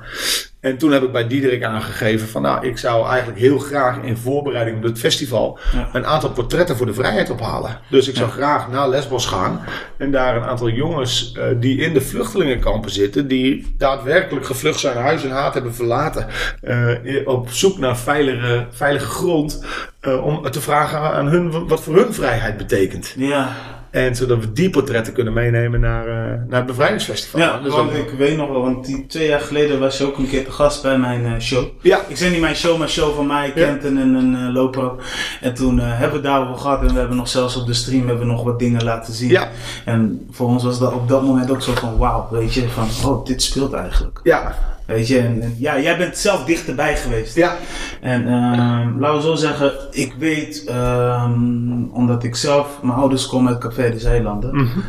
En 0.66 0.78
toen 0.78 0.92
heb 0.92 1.04
ik 1.04 1.12
bij 1.12 1.28
Diederik 1.28 1.64
aangegeven 1.64 2.28
van, 2.28 2.42
nou, 2.42 2.68
ik 2.68 2.78
zou 2.78 3.08
eigenlijk 3.08 3.40
heel 3.40 3.58
graag 3.58 3.98
in 4.02 4.18
voorbereiding 4.18 4.78
op 4.78 4.84
het 4.84 5.00
festival 5.00 5.60
Ja. 5.74 5.90
een 5.94 6.06
aantal 6.06 6.30
portretten 6.30 6.78
voor 6.78 6.86
de 6.86 6.94
vrijheid 6.94 7.30
ophalen. 7.30 7.80
Dus 7.90 8.08
ik 8.08 8.16
zou 8.16 8.30
graag 8.30 8.70
naar 8.70 8.90
Lesbos 8.90 9.26
gaan 9.26 9.62
en 9.98 10.12
daar 10.12 10.36
een 10.36 10.44
aantal 10.44 10.70
jongens 10.70 11.32
eh, 11.32 11.44
die 11.60 11.78
in 11.80 11.94
de 11.94 12.02
vluchtelingenkampen 12.02 12.92
zitten, 12.92 13.28
die 13.28 13.76
daadwerkelijk 13.78 14.46
gevlucht 14.46 14.80
zijn, 14.80 14.98
huis 14.98 15.24
en 15.24 15.30
haat 15.30 15.54
hebben 15.54 15.76
verlaten, 15.76 16.28
eh, 16.62 16.88
op 17.26 17.50
zoek 17.50 17.78
naar 17.78 17.98
veilige, 17.98 18.66
veilige 18.70 19.06
grond, 19.08 19.66
eh, 20.00 20.26
om 20.26 20.52
te 20.52 20.62
vragen 20.62 21.00
aan 21.00 21.28
hun 21.28 21.68
wat 21.68 21.82
voor 21.82 21.96
hun 21.96 22.14
vrijheid 22.14 22.58
betekent. 22.58 23.14
Ja. 23.18 23.56
En 23.96 24.16
zodat 24.16 24.40
we 24.40 24.52
die 24.52 24.70
portretten 24.70 25.14
kunnen 25.14 25.34
meenemen 25.34 25.80
naar, 25.80 26.08
eh, 26.08 26.14
naar 26.48 26.58
het 26.60 26.66
bevrijdingsfestival. 26.66 27.40
Ja, 27.42 27.60
Dus 27.60 27.74
want 27.74 27.92
dan- 27.92 28.00
ik 28.00 28.10
weet 28.10 28.38
nog 28.38 28.50
wel, 28.50 28.62
want 28.62 28.86
die 28.86 29.06
twee 29.08 29.28
jaar 29.28 29.40
geleden 29.40 29.80
was 29.80 29.98
je 29.98 30.04
ook 30.06 30.18
een 30.18 30.28
keer 30.30 30.46
te 30.46 30.52
gast 30.52 30.82
bij 30.82 30.98
mijn 30.98 31.26
eh, 31.26 31.40
show. 31.40 31.64
ja, 31.82 32.00
Ik 32.08 32.18
zeg 32.18 32.32
niet 32.32 32.40
mijn 32.40 32.56
show, 32.56 32.78
maar 32.78 32.90
show 32.90 33.16
van 33.16 33.28
mij, 33.28 33.48
Ja. 33.48 33.54
Kent 33.54 33.84
en 33.86 33.98
een, 33.98 34.36
eh, 34.36 34.54
Lopro. 34.54 35.00
En 35.42 35.54
toen 35.54 35.80
hebben 35.80 36.22
we 36.22 36.28
daarover 36.28 36.58
gehad 36.58 36.82
en 36.82 36.94
we 36.94 37.00
hebben 37.00 37.18
nog 37.18 37.28
zelfs 37.28 37.56
op 37.56 37.66
de 37.68 37.74
stream 37.74 38.08
hebben 38.08 38.26
we 38.26 38.32
nog 38.32 38.44
wat 38.44 38.60
dingen 38.60 38.84
laten 38.84 39.14
zien. 39.14 39.30
Ja. 39.30 39.50
En 39.86 40.28
voor 40.32 40.48
ons 40.48 40.64
was 40.64 40.80
dat 40.80 40.94
op 40.94 41.08
dat 41.08 41.24
moment 41.24 41.52
ook 41.52 41.62
zo 41.62 41.72
van 41.74 41.98
wauw, 41.98 42.28
weet 42.32 42.54
je, 42.54 42.70
van 42.70 42.88
oh, 43.12 43.26
dit 43.26 43.42
speelt 43.42 43.74
eigenlijk. 43.74 44.20
ja, 44.24 44.56
Weet 44.86 45.08
je, 45.08 45.20
en, 45.20 45.42
en 45.42 45.56
ja, 45.60 45.80
jij 45.80 45.98
bent 45.98 46.18
zelf 46.18 46.44
dichterbij 46.46 46.98
geweest. 46.98 47.36
ja, 47.36 47.58
En 48.02 48.28
ehm, 48.28 49.00
laten 49.00 49.16
we 49.16 49.22
zo 49.22 49.36
zeggen, 49.36 49.72
ik 49.92 50.14
weet, 50.20 50.64
ehm, 50.68 51.84
omdat 51.84 52.24
ik 52.24 52.36
zelf, 52.36 52.80
mijn 52.82 52.98
ouders 52.98 53.28
komen 53.28 53.52
uit 53.54 53.62
Café 53.62 53.90
de 53.92 54.00
Zeilanden. 54.00 54.56
Mhm. 54.56 54.80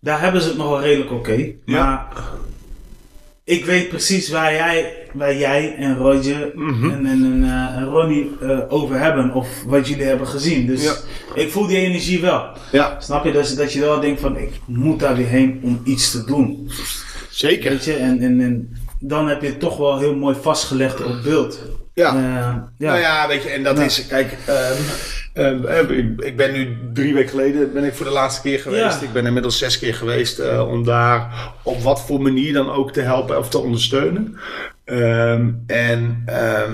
Daar 0.00 0.20
hebben 0.20 0.42
ze 0.42 0.48
het 0.48 0.56
nog 0.56 0.68
wel 0.68 0.80
redelijk 0.82 1.10
oké. 1.12 1.50
Ja. 1.64 1.84
Maar 1.84 2.06
ik 3.44 3.64
weet 3.64 3.88
precies 3.88 4.30
waar 4.30 4.52
jij, 4.52 4.92
waar 5.12 5.36
jij 5.36 5.74
en 5.76 5.96
Roger 5.96 6.50
Mhm. 6.54 6.90
en, 6.90 7.06
en, 7.06 7.24
en, 7.24 7.42
eh, 7.44 7.76
en 7.76 7.84
Ronnie 7.84 8.30
eh, 8.40 8.58
over 8.68 8.98
hebben. 8.98 9.32
Of 9.34 9.48
wat 9.66 9.88
jullie 9.88 10.04
hebben 10.04 10.26
gezien. 10.26 10.66
Dus 10.66 10.82
Ja. 10.84 10.92
ik 11.34 11.50
voel 11.50 11.66
die 11.66 11.76
energie 11.76 12.20
wel. 12.20 12.44
ja, 12.72 12.96
Snap 13.00 13.24
je? 13.24 13.32
Dus 13.32 13.54
dat 13.54 13.72
je 13.72 13.80
wel 13.80 14.00
denkt 14.00 14.20
van, 14.20 14.36
ik 14.36 14.50
moet 14.66 15.00
daar 15.00 15.16
weer 15.16 15.26
heen 15.26 15.60
om 15.62 15.80
iets 15.84 16.10
te 16.10 16.24
doen. 16.24 16.70
zeker. 17.30 17.70
Weet 17.70 17.84
je? 17.84 17.94
En, 17.94 18.20
en, 18.20 18.40
en 18.40 18.76
dan 19.02 19.28
heb 19.28 19.42
je 19.42 19.48
het 19.48 19.60
toch 19.60 19.76
wel 19.76 19.98
heel 19.98 20.14
mooi 20.14 20.36
vastgelegd 20.40 21.04
op 21.04 21.22
beeld. 21.24 21.58
Ja. 21.94 22.08
Eh, 22.08 22.56
ja. 22.78 22.90
Nou 22.90 22.98
ja, 22.98 23.28
weet 23.28 23.42
je, 23.42 23.48
en 23.48 23.62
dat 23.62 23.76
Ja. 23.78 23.84
is, 23.84 24.06
kijk, 24.06 24.36
ehm, 24.46 24.72
ehm, 25.32 25.64
eh, 25.64 25.98
ik, 25.98 26.20
ik 26.20 26.36
ben 26.36 26.52
nu 26.52 26.76
drie 26.92 27.14
weken 27.14 27.30
geleden 27.30 27.72
ben 27.72 27.84
ik 27.84 27.94
voor 27.94 28.06
de 28.06 28.12
laatste 28.12 28.42
keer 28.42 28.58
geweest. 28.58 29.00
Ja. 29.00 29.06
Ik 29.06 29.12
ben 29.12 29.26
inmiddels 29.26 29.58
zes 29.58 29.78
keer 29.78 29.94
geweest 29.94 30.38
eh, 30.38 30.68
om 30.68 30.84
daar 30.84 31.34
op 31.62 31.82
wat 31.82 32.00
voor 32.00 32.20
manier 32.22 32.52
dan 32.52 32.70
ook 32.70 32.92
te 32.92 33.00
helpen 33.00 33.38
of 33.38 33.48
te 33.48 33.58
ondersteunen. 33.58 34.36
Ehm, 34.84 35.50
en 35.66 36.22
ehm, 36.26 36.72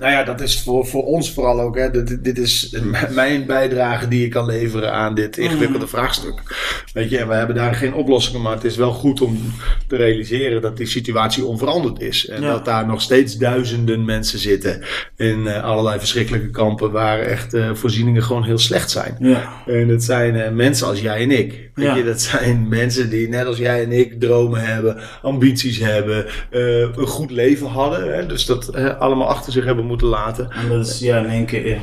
nou 0.00 0.12
ja, 0.12 0.22
dat 0.24 0.40
is 0.40 0.62
voor, 0.62 0.86
voor 0.86 1.04
ons 1.04 1.32
vooral 1.32 1.60
ook. 1.60 1.76
Hè. 1.76 1.90
Dit, 1.90 2.24
dit 2.24 2.38
is 2.38 2.76
mijn 3.14 3.46
bijdrage 3.46 4.08
die 4.08 4.24
ik 4.24 4.30
kan 4.30 4.46
leveren 4.46 4.92
aan 4.92 5.14
dit 5.14 5.38
ingewikkelde 5.38 5.86
vraagstuk. 5.86 6.42
Weet 6.92 7.10
je, 7.10 7.18
en 7.18 7.28
we 7.28 7.34
hebben 7.34 7.56
daar 7.56 7.74
geen 7.74 7.94
oplossingen, 7.94 8.42
maar 8.42 8.54
het 8.54 8.64
is 8.64 8.76
wel 8.76 8.92
goed 8.92 9.20
om 9.20 9.38
te 9.86 9.96
realiseren 9.96 10.62
dat 10.62 10.76
die 10.76 10.86
situatie 10.86 11.44
onveranderd 11.44 12.00
is. 12.00 12.28
En 12.28 12.42
Ja. 12.42 12.50
dat 12.52 12.64
daar 12.64 12.86
nog 12.86 13.00
steeds 13.02 13.36
duizenden 13.36 14.04
mensen 14.04 14.38
zitten 14.38 14.82
in 15.16 15.46
eh, 15.46 15.64
allerlei 15.64 15.98
verschrikkelijke 15.98 16.50
kampen 16.50 16.90
waar 16.90 17.18
echt 17.18 17.54
eh, 17.54 17.70
voorzieningen 17.74 18.22
gewoon 18.22 18.44
heel 18.44 18.58
slecht 18.58 18.90
zijn. 18.90 19.16
Ja. 19.20 19.52
En 19.66 19.88
het 19.88 20.04
zijn 20.04 20.36
eh, 20.36 20.50
mensen 20.50 20.86
als 20.86 21.00
jij 21.00 21.22
en 21.22 21.30
ik. 21.30 21.70
Weet 21.74 21.86
Ja. 21.86 21.94
je, 21.96 22.04
dat 22.04 22.20
zijn 22.20 22.68
mensen 22.68 23.10
die 23.10 23.28
net 23.28 23.46
als 23.46 23.58
jij 23.58 23.82
en 23.84 23.92
ik 23.92 24.20
dromen 24.20 24.60
hebben, 24.64 24.96
ambities 25.22 25.78
hebben, 25.78 26.26
een 26.50 27.06
goed 27.06 27.30
leven 27.30 27.66
hadden. 27.66 28.14
Hè? 28.14 28.26
Dus 28.26 28.46
dat 28.46 28.74
allemaal 28.98 29.28
achter 29.28 29.52
zich 29.52 29.64
hebben 29.64 29.84
moeten 29.90 30.06
laten. 30.08 30.50
En 30.50 30.68
dat 30.68 30.86
is 30.86 30.98
ja, 30.98 31.18
in 31.18 31.26
één 31.30 31.46
keer. 31.46 31.78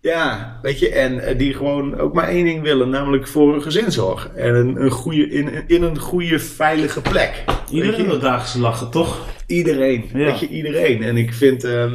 Ja. 0.00 0.58
Weet 0.62 0.78
je, 0.78 0.88
en 0.90 1.20
eh, 1.20 1.38
die 1.38 1.54
gewoon 1.54 1.98
ook 1.98 2.14
maar 2.14 2.28
één 2.28 2.44
ding 2.44 2.62
willen, 2.62 2.88
namelijk 2.90 3.28
voor 3.28 3.54
een 3.54 3.62
gezin 3.62 3.92
zorgen. 3.92 4.36
En 4.36 4.54
een, 4.54 4.82
een 4.82 4.90
goede, 4.90 5.28
in, 5.28 5.50
in 5.66 5.82
een 5.82 5.98
goede, 5.98 6.38
veilige 6.38 7.00
plek. 7.00 7.44
Iedereen 7.70 8.06
wil 8.06 8.18
dagelijks 8.18 8.54
lachen, 8.54 8.90
toch? 8.90 9.26
Iedereen. 9.46 10.04
Ja. 10.14 10.24
Weet 10.24 10.40
je, 10.40 10.48
iedereen. 10.48 11.02
En 11.02 11.16
ik 11.16 11.32
vind, 11.32 11.64
ehm, 11.64 11.92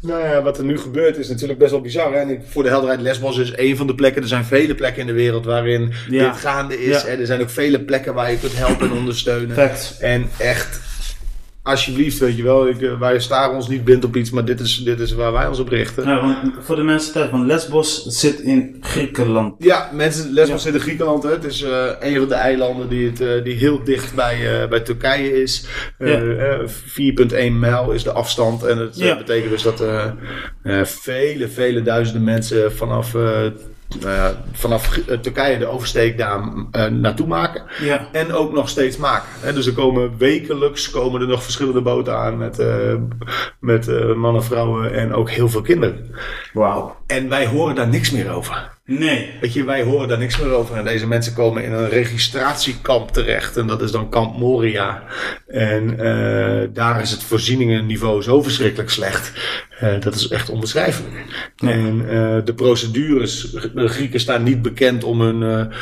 nou 0.00 0.24
ja, 0.24 0.42
wat 0.42 0.58
er 0.58 0.64
nu 0.64 0.78
gebeurt 0.78 1.16
is 1.16 1.28
natuurlijk 1.28 1.58
best 1.58 1.70
wel 1.70 1.80
bizar. 1.80 2.12
Hè? 2.12 2.18
En 2.18 2.28
ik, 2.30 2.40
voor 2.46 2.62
de 2.62 2.68
helderheid, 2.68 3.00
Lesbos 3.00 3.38
is 3.38 3.52
één 3.52 3.76
van 3.76 3.86
de 3.86 3.94
plekken. 3.94 4.22
Er 4.22 4.28
zijn 4.28 4.44
vele 4.44 4.74
plekken 4.74 5.00
in 5.00 5.06
de 5.06 5.12
wereld 5.12 5.44
waarin 5.44 5.92
Ja. 6.10 6.30
dit 6.30 6.40
gaande 6.40 6.82
is. 6.84 7.02
Ja. 7.02 7.08
En 7.08 7.20
er 7.20 7.26
zijn 7.26 7.40
ook 7.40 7.50
vele 7.50 7.80
plekken 7.80 8.14
waar 8.14 8.30
je 8.30 8.38
kunt 8.38 8.56
helpen 8.56 8.90
en 8.90 8.96
ondersteunen. 8.96 9.56
Fact. 9.56 9.96
En 10.00 10.28
echt, 10.38 10.80
alsjeblieft, 11.68 12.18
weet 12.18 12.36
je 12.36 12.42
wel, 12.42 12.68
ik, 12.68 12.82
eh, 12.82 12.98
wij 13.00 13.20
staren 13.20 13.54
ons 13.54 13.68
niet 13.68 13.84
blind 13.84 14.04
op 14.04 14.16
iets, 14.16 14.30
maar 14.30 14.44
dit 14.44 14.60
is, 14.60 14.76
dit 14.76 15.00
is 15.00 15.12
waar 15.14 15.32
wij 15.32 15.46
ons 15.46 15.58
op 15.58 15.68
richten. 15.68 16.04
Ja, 16.08 16.20
want 16.20 16.36
voor 16.60 16.76
de 16.76 16.82
mensen 16.82 17.12
thuis, 17.12 17.30
van 17.30 17.46
Lesbos 17.46 18.02
zit 18.04 18.40
in 18.40 18.76
Griekenland. 18.80 19.54
Ja, 19.58 19.90
mensen, 19.92 20.32
Lesbos 20.32 20.62
Ja. 20.62 20.70
zit 20.70 20.74
in 20.74 20.80
Griekenland. 20.80 21.22
Hè. 21.22 21.30
Het 21.30 21.44
is 21.44 21.62
eh, 21.62 21.86
een 22.00 22.16
van 22.18 22.28
de 22.28 22.34
eilanden 22.34 22.88
die, 22.88 23.06
het, 23.06 23.20
eh, 23.20 23.44
die 23.44 23.54
heel 23.54 23.84
dicht 23.84 24.14
bij, 24.14 24.66
bij 24.68 24.80
Turkije 24.80 25.42
is. 25.42 25.66
Eh, 25.98 26.08
Ja. 26.12 26.20
eh, 26.20 26.58
4,1 26.66 27.58
mijl 27.58 27.90
is 27.92 28.02
de 28.02 28.12
afstand. 28.12 28.64
En 28.64 28.78
het 28.78 28.98
Ja. 28.98 29.16
betekent 29.16 29.50
dus 29.50 29.62
dat 29.62 29.82
vele, 30.88 31.48
vele 31.48 31.82
duizenden 31.82 32.24
mensen 32.24 32.72
vanaf, 32.72 33.14
nou 34.00 34.34
vanaf 34.52 34.98
eh, 34.98 35.18
Turkije 35.18 35.58
de 35.58 35.66
oversteek 35.66 36.18
daar 36.18 36.40
eh, 36.70 36.86
naartoe 36.86 37.26
maken. 37.26 37.62
Ja. 37.80 38.08
En 38.12 38.32
ook 38.32 38.52
nog 38.52 38.68
steeds 38.68 38.96
maken. 38.96 39.28
Hè. 39.40 39.52
Dus 39.52 39.66
er 39.66 39.72
komen 39.72 40.18
wekelijks 40.18 40.90
komen 40.90 41.20
er 41.20 41.26
nog 41.26 41.42
verschillende 41.42 41.80
boten 41.80 42.16
aan 42.16 42.38
met, 42.38 42.58
eh, 42.58 42.94
met 43.60 44.14
mannen, 44.16 44.44
vrouwen 44.44 44.92
en 44.92 45.14
ook 45.14 45.30
heel 45.30 45.48
veel 45.48 45.62
kinderen. 45.62 46.14
Wauw. 46.52 46.96
En 47.06 47.28
wij 47.28 47.46
horen 47.46 47.74
daar 47.74 47.88
niks 47.88 48.10
meer 48.10 48.30
over. 48.30 48.77
Nee. 48.90 49.30
Weet 49.40 49.52
je, 49.52 49.64
wij 49.64 49.82
horen 49.82 50.08
daar 50.08 50.18
niks 50.18 50.38
meer 50.38 50.50
over. 50.50 50.76
En 50.76 50.84
deze 50.84 51.06
mensen 51.06 51.34
komen 51.34 51.64
in 51.64 51.72
een 51.72 51.88
registratiekamp 51.88 53.10
terecht. 53.10 53.56
En 53.56 53.66
dat 53.66 53.82
is 53.82 53.90
dan 53.90 54.08
kamp 54.08 54.38
Moria. 54.38 55.02
En 55.46 55.98
eh, 55.98 56.68
daar 56.72 57.00
is 57.00 57.10
het 57.10 57.22
voorzieningenniveau 57.22 58.22
zo 58.22 58.42
verschrikkelijk 58.42 58.90
slecht. 58.90 59.32
Eh, 59.78 60.00
dat 60.00 60.14
is 60.14 60.28
echt 60.28 60.50
onbeschrijfelijk. 60.50 61.14
Nee. 61.56 61.74
En 61.74 62.00
eh, 62.00 62.44
de 62.44 62.54
procedures, 62.54 63.50
de 63.74 63.88
Grieken 63.88 64.20
staan 64.20 64.42
niet 64.42 64.62
bekend 64.62 65.04
om 65.04 65.20
hun 65.20 65.72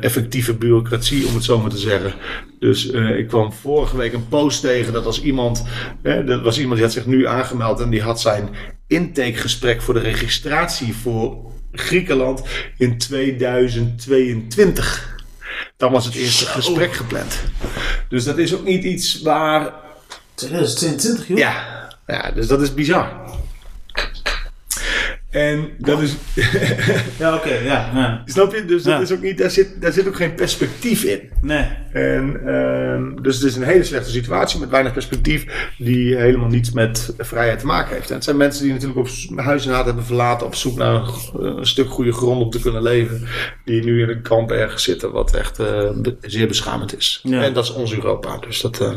effectieve 0.00 0.54
bureaucratie, 0.54 1.26
om 1.26 1.34
het 1.34 1.44
zo 1.44 1.58
maar 1.58 1.70
te 1.70 1.78
zeggen. 1.78 2.12
Dus 2.58 2.86
ik 2.90 3.28
kwam 3.28 3.52
vorige 3.52 3.96
week 3.96 4.12
een 4.12 4.28
post 4.28 4.60
tegen 4.60 4.92
dat 4.92 5.06
als 5.06 5.22
iemand, 5.22 5.64
dat 6.02 6.42
was 6.42 6.58
iemand 6.58 6.74
die 6.74 6.84
had 6.84 6.92
zich 6.92 7.06
nu 7.06 7.26
aangemeld 7.26 7.80
en 7.80 7.90
die 7.90 8.02
had 8.02 8.20
zijn 8.20 8.48
intakegesprek 8.86 9.82
voor 9.82 9.94
de 9.94 10.00
registratie 10.00 10.94
voor 10.94 11.52
Griekenland 11.72 12.42
in 12.78 12.98
2022. 12.98 15.10
Dan 15.76 15.92
was 15.92 16.04
het 16.04 16.14
eerste 16.14 16.44
Zo. 16.44 16.50
gesprek 16.50 16.92
gepland. 16.92 17.40
Dus 18.08 18.24
dat 18.24 18.38
is 18.38 18.54
ook 18.54 18.64
niet 18.64 18.84
iets 18.84 19.22
waar 19.22 19.72
2022, 20.34 21.28
joh. 21.28 21.38
ja, 21.38 21.88
ja, 22.06 22.30
dus 22.30 22.46
dat 22.46 22.62
is 22.62 22.74
bizar. 22.74 23.12
En 25.32 25.68
dat 25.78 26.00
is, 26.00 26.14
Ja, 27.18 27.34
oké, 27.34 27.54
ja, 27.54 27.90
ja. 27.94 28.22
snap 28.24 28.54
je? 28.54 28.64
Dus 28.64 28.82
dat 28.82 28.92
Ja. 28.92 29.00
is 29.00 29.12
ook 29.12 29.22
niet, 29.22 29.38
daar 29.38 29.50
zit, 29.50 29.68
daar 29.80 29.92
zit 29.92 30.08
ook 30.08 30.16
geen 30.16 30.34
perspectief 30.34 31.02
in. 31.04 31.20
Nee. 31.40 31.66
En, 31.92 32.40
ehm, 32.46 33.22
dus 33.22 33.36
het 33.36 33.44
is 33.44 33.56
een 33.56 33.62
hele 33.62 33.84
slechte 33.84 34.10
situatie 34.10 34.60
met 34.60 34.68
weinig 34.68 34.92
perspectief, 34.92 35.70
die 35.78 36.16
helemaal 36.16 36.48
niets 36.48 36.70
met 36.72 37.14
vrijheid 37.18 37.58
te 37.58 37.66
maken 37.66 37.94
heeft. 37.94 38.08
En 38.08 38.14
het 38.14 38.24
zijn 38.24 38.36
mensen 38.36 38.62
die 38.64 38.72
natuurlijk 38.72 39.00
op 39.00 39.08
huis 39.38 39.66
en 39.66 39.72
haat 39.72 39.84
hebben 39.84 40.04
verlaten, 40.04 40.46
op 40.46 40.54
zoek 40.54 40.76
naar 40.76 40.94
een, 40.94 41.56
een 41.58 41.66
stuk 41.66 41.88
goede 41.90 42.12
grond 42.12 42.42
om 42.42 42.50
te 42.50 42.60
kunnen 42.60 42.82
leven, 42.82 43.26
die 43.64 43.84
nu 43.84 44.02
in 44.02 44.08
een 44.08 44.22
kamp 44.22 44.50
ergens 44.50 44.82
zitten, 44.82 45.12
wat 45.12 45.34
echt 45.36 45.58
eh, 45.58 45.90
be- 45.96 46.16
zeer 46.20 46.46
beschamend 46.48 46.96
is. 46.96 47.20
Ja. 47.22 47.42
En 47.42 47.52
dat 47.52 47.64
is 47.64 47.72
ons 47.72 47.92
Europa. 47.94 48.38
Dus 48.38 48.60
dat, 48.60 48.80
eh, 48.80 48.90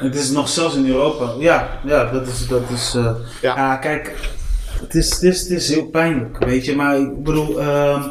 Het 0.00 0.14
is 0.14 0.30
nog 0.30 0.48
zelfs 0.48 0.74
in 0.76 0.86
Europa. 0.88 1.34
Ja, 1.38 1.80
ja, 1.86 2.10
dat 2.12 2.26
is, 2.28 2.46
dat 2.46 2.62
is, 2.74 2.92
Ja. 2.92 3.16
ja. 3.56 3.76
kijk, 3.76 4.12
het 4.84 4.94
is, 4.94 5.10
het, 5.10 5.22
is, 5.22 5.40
het 5.40 5.50
is 5.50 5.68
heel 5.68 5.86
pijnlijk, 5.86 6.44
weet 6.44 6.64
je. 6.64 6.76
Maar 6.76 6.98
ik 6.98 7.22
bedoel, 7.22 7.60
ehm, 7.60 8.02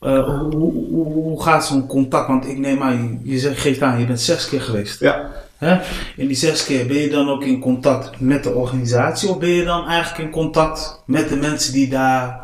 Uh, 0.00 0.28
hoe, 0.28 0.72
hoe, 0.72 1.12
hoe, 1.12 1.42
gaat 1.42 1.66
zo'n 1.66 1.86
contact? 1.86 2.28
Want 2.28 2.46
ik 2.46 2.58
neem 2.58 2.82
aan, 2.82 3.20
je 3.24 3.38
zegt, 3.38 3.60
geeft 3.60 3.82
aan, 3.82 4.00
je 4.00 4.06
bent 4.06 4.20
zes 4.20 4.48
keer 4.48 4.60
geweest. 4.60 5.00
Ja. 5.00 5.30
Hè? 5.56 5.78
In 6.16 6.26
die 6.26 6.36
zes 6.36 6.64
keer 6.64 6.86
ben 6.86 6.96
je 6.96 7.08
dan 7.08 7.28
ook 7.28 7.44
in 7.44 7.60
contact 7.60 8.20
met 8.20 8.42
de 8.42 8.54
organisatie 8.54 9.28
of 9.28 9.38
ben 9.38 9.48
je 9.48 9.64
dan 9.64 9.86
eigenlijk 9.86 10.24
in 10.24 10.30
contact 10.30 11.02
met 11.06 11.28
de 11.28 11.36
mensen 11.36 11.72
die 11.72 11.88
daar 11.88 12.40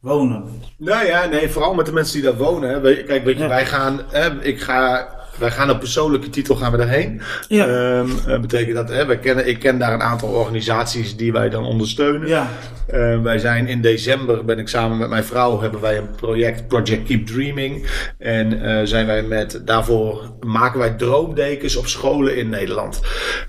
wonen? 0.00 0.44
Nou 0.76 1.06
ja, 1.06 1.26
nee, 1.26 1.48
vooral 1.48 1.74
met 1.74 1.86
de 1.86 1.92
mensen 1.92 2.14
die 2.14 2.30
daar 2.30 2.36
wonen. 2.36 2.70
Hè. 2.70 3.02
Kijk, 3.02 3.24
weet 3.24 3.38
je, 3.38 3.46
wij 3.46 3.66
gaan, 3.66 4.00
hè, 4.08 4.42
ik 4.42 4.60
ga 4.60 5.08
wij 5.40 5.50
gaan 5.50 5.70
op 5.70 5.78
persoonlijke 5.78 6.30
titel 6.30 6.56
gaan 6.56 6.70
we 6.70 6.76
daarheen. 6.76 7.20
Ja. 7.48 7.98
Um, 7.98 8.40
betekent 8.40 8.76
dat, 8.76 8.88
hè, 8.88 9.06
wij 9.06 9.18
kennen, 9.18 9.48
ik 9.48 9.58
ken 9.58 9.78
daar 9.78 9.92
een 9.92 10.02
aantal 10.02 10.28
organisaties 10.28 11.16
die 11.16 11.32
wij 11.32 11.48
dan 11.48 11.64
ondersteunen. 11.64 12.28
Ja. 12.28 12.48
Uh, 12.94 13.22
wij 13.22 13.38
zijn 13.38 13.66
in 13.66 13.80
december, 13.80 14.44
ben 14.44 14.58
ik 14.58 14.68
samen 14.68 14.98
met 14.98 15.08
mijn 15.08 15.24
vrouw, 15.24 15.60
hebben 15.60 15.80
wij 15.80 15.98
een 15.98 16.10
project, 16.16 16.68
Project 16.68 17.06
Keep 17.06 17.26
Dreaming. 17.26 17.86
En 18.18 18.52
uh, 18.52 18.80
zijn 18.84 19.06
wij 19.06 19.22
met, 19.22 19.62
daarvoor 19.64 20.30
maken 20.46 20.78
wij 20.78 20.90
droomdekens 20.90 21.76
op 21.76 21.86
scholen 21.86 22.36
in 22.36 22.48
Nederland. 22.48 23.00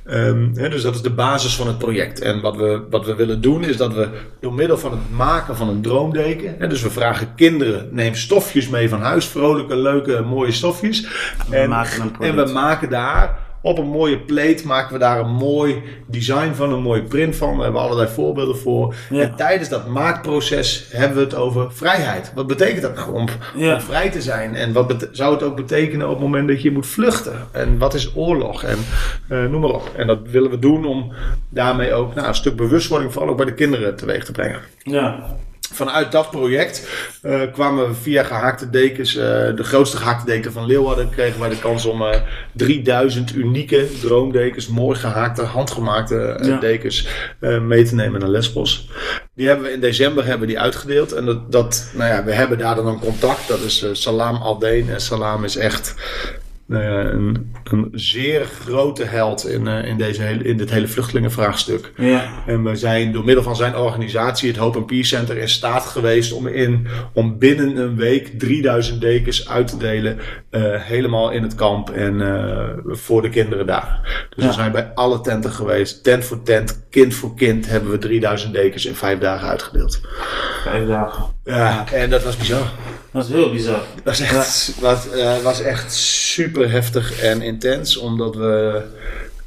Um, 0.05 0.51
hè, 0.55 0.69
dus 0.69 0.81
dat 0.81 0.95
is 0.95 1.01
de 1.01 1.09
basis 1.09 1.55
van 1.55 1.67
het 1.67 1.77
project. 1.77 2.21
En 2.21 2.41
wat 2.41 2.55
we, 2.55 2.81
wat 2.89 3.05
we 3.05 3.15
willen 3.15 3.41
doen 3.41 3.63
is 3.63 3.77
dat 3.77 3.93
we 3.93 4.09
door 4.39 4.53
middel 4.53 4.77
van 4.77 4.91
het 4.91 5.11
maken 5.15 5.55
van 5.55 5.69
een 5.69 5.81
droomdeken, 5.81 6.55
hè, 6.57 6.67
dus 6.67 6.81
we 6.81 6.89
vragen 6.89 7.35
kinderen, 7.35 7.87
neem 7.91 8.15
stofjes 8.15 8.69
mee 8.69 8.89
van 8.89 9.01
huis, 9.01 9.25
vrolijke, 9.25 9.75
leuke, 9.75 10.21
mooie 10.21 10.51
stofjes. 10.51 11.07
En 11.49 11.71
en 12.19 12.35
we 12.35 12.51
maken 12.53 12.89
daar 12.89 13.49
op 13.61 13.77
een 13.77 13.87
mooie 13.87 14.19
plate 14.19 14.67
maken 14.67 14.93
we 14.93 14.99
daar 14.99 15.19
een 15.19 15.33
mooi 15.33 15.83
design 16.07 16.53
van, 16.53 16.73
een 16.73 16.81
mooie 16.81 17.03
print 17.03 17.35
van. 17.35 17.57
We 17.57 17.63
hebben 17.63 17.81
allerlei 17.81 18.09
voorbeelden 18.09 18.57
voor. 18.57 18.95
En 19.09 19.35
tijdens 19.35 19.69
dat 19.69 19.87
maakproces 19.87 20.87
hebben 20.91 21.17
we 21.17 21.23
het 21.23 21.35
over 21.35 21.71
vrijheid. 21.71 22.31
Wat 22.35 22.47
betekent 22.47 22.81
dat 22.81 22.95
nou 22.95 23.13
om, 23.13 23.27
om 23.55 23.81
vrij 23.81 24.09
te 24.09 24.21
zijn? 24.21 24.55
En 24.55 24.73
wat 24.73 25.07
zou 25.11 25.33
het 25.33 25.43
ook 25.43 25.55
betekenen 25.55 26.07
op 26.07 26.13
het 26.13 26.23
moment 26.23 26.47
dat 26.47 26.61
je 26.61 26.71
moet 26.71 26.87
vluchten? 26.87 27.47
En 27.51 27.77
wat 27.77 27.93
is 27.93 28.15
oorlog? 28.15 28.63
En 28.63 28.77
uh, 29.29 29.45
noem 29.45 29.61
maar 29.61 29.69
op. 29.69 29.91
En 29.95 30.07
dat 30.07 30.19
willen 30.23 30.49
we 30.49 30.59
doen 30.59 30.85
om 30.85 31.13
daarmee 31.49 31.93
ook 31.93 32.15
nou, 32.15 32.27
een 32.27 32.35
stuk 32.35 32.55
bewustwording, 32.55 33.11
vooral 33.11 33.31
ook 33.31 33.37
bij 33.37 33.45
de 33.45 33.53
kinderen, 33.53 33.95
teweeg 33.95 34.25
te 34.25 34.31
brengen. 34.31 34.59
Ja 34.77 35.23
vanuit 35.73 36.11
dat 36.11 36.29
project 36.31 36.87
uh, 37.23 37.41
kwamen 37.51 37.87
we 37.87 37.93
via 37.93 38.23
gehaakte 38.23 38.69
dekens, 38.69 39.15
uh, 39.15 39.21
de 39.55 39.63
grootste 39.63 39.97
gehaakte 39.97 40.25
deken 40.25 40.51
van 40.51 40.65
Leeuwarden, 40.65 41.09
kregen 41.09 41.39
wij 41.39 41.49
de 41.49 41.59
kans 41.59 41.85
om 41.85 42.01
uh, 42.01 42.13
eh, 42.13 42.21
3000 42.53 43.35
unieke 43.35 43.87
droomdekens, 44.01 44.67
mooi 44.67 44.97
gehaakte, 44.99 45.41
handgemaakte 45.41 46.39
ja. 46.41 46.59
dekens 46.59 47.07
mee 47.61 47.83
te 47.83 47.95
nemen 47.95 48.19
naar 48.19 48.29
Lesbos. 48.29 48.89
Die 49.35 49.47
hebben 49.47 49.65
we 49.65 49.71
in 49.71 49.79
december 49.79 50.25
hebben 50.25 50.47
die 50.47 50.59
uitgedeeld 50.59 51.11
en 51.11 51.25
dat, 51.25 51.51
dat 51.51 51.91
nou 51.93 52.09
ja, 52.09 52.23
we 52.23 52.33
hebben 52.33 52.57
daar 52.57 52.75
dan 52.75 52.87
een 52.87 52.99
contact, 52.99 53.47
dat 53.47 53.59
is 53.59 53.85
Salam 53.91 54.35
Aldeen 54.35 54.89
en 54.89 55.01
Salam 55.01 55.43
is 55.43 55.55
echt 55.55 55.95
nou 56.71 57.07
een, 57.07 57.53
een, 57.63 57.89
zeer 57.91 58.45
grote 58.45 59.03
held 59.03 59.47
in, 59.47 59.65
uh, 59.65 59.85
in, 59.85 59.97
deze 59.97 60.21
hele, 60.21 60.43
in 60.43 60.57
dit 60.57 60.69
hele 60.69 60.87
vluchtelingenvraagstuk. 60.87 61.91
Ja. 61.97 62.29
En 62.45 62.63
we 62.63 62.75
zijn 62.75 63.11
door 63.11 63.25
middel 63.25 63.43
van 63.43 63.55
zijn 63.55 63.75
organisatie, 63.75 64.49
het 64.49 64.57
Hope 64.57 64.77
and 64.77 64.85
Peace 64.85 65.07
Center, 65.07 65.37
in 65.37 65.49
staat 65.49 65.85
geweest 65.85 66.31
om, 66.31 66.47
in, 66.47 66.87
om 67.13 67.37
binnen 67.37 67.77
een 67.77 67.95
week 67.95 68.39
3000 68.39 69.01
dekens 69.01 69.49
uit 69.49 69.67
te 69.67 69.77
delen. 69.77 70.17
Uh, 70.51 70.81
helemaal 70.81 71.31
in 71.31 71.43
het 71.43 71.55
kamp 71.55 71.89
en 71.89 72.13
uh, 72.13 72.69
voor 72.85 73.21
de 73.21 73.29
kinderen 73.29 73.65
daar. 73.65 73.99
Dus 74.35 74.43
ja. 74.43 74.49
we 74.49 74.55
zijn 74.55 74.71
bij 74.71 74.91
alle 74.93 75.21
tenten 75.21 75.51
geweest. 75.51 76.03
Tent 76.03 76.25
voor 76.25 76.43
tent, 76.43 76.85
kind 76.89 77.13
voor 77.13 77.35
kind 77.35 77.69
hebben 77.69 77.91
we 77.91 77.97
3000 77.97 78.53
dekens 78.53 78.85
in 78.85 78.95
vijf 78.95 79.19
dagen 79.19 79.47
uitgedeeld. 79.47 80.01
Vijf 80.63 80.87
dagen. 80.87 81.25
Ja, 81.43 81.91
en 81.91 82.09
dat 82.09 82.23
was 82.23 82.37
bizar. 82.37 82.59
Dat 82.59 82.71
was 83.11 83.27
heel 83.27 83.51
bizar. 83.51 83.83
Dat 83.95 84.03
was 84.03 84.19
echt, 84.19 84.73
ja. 84.75 84.81
was, 84.81 85.07
uh, 85.15 85.37
was 85.37 85.61
echt 85.61 85.93
super 85.93 86.71
heftig 86.71 87.21
en 87.21 87.41
intens, 87.41 87.97
omdat 87.97 88.35
we 88.35 88.83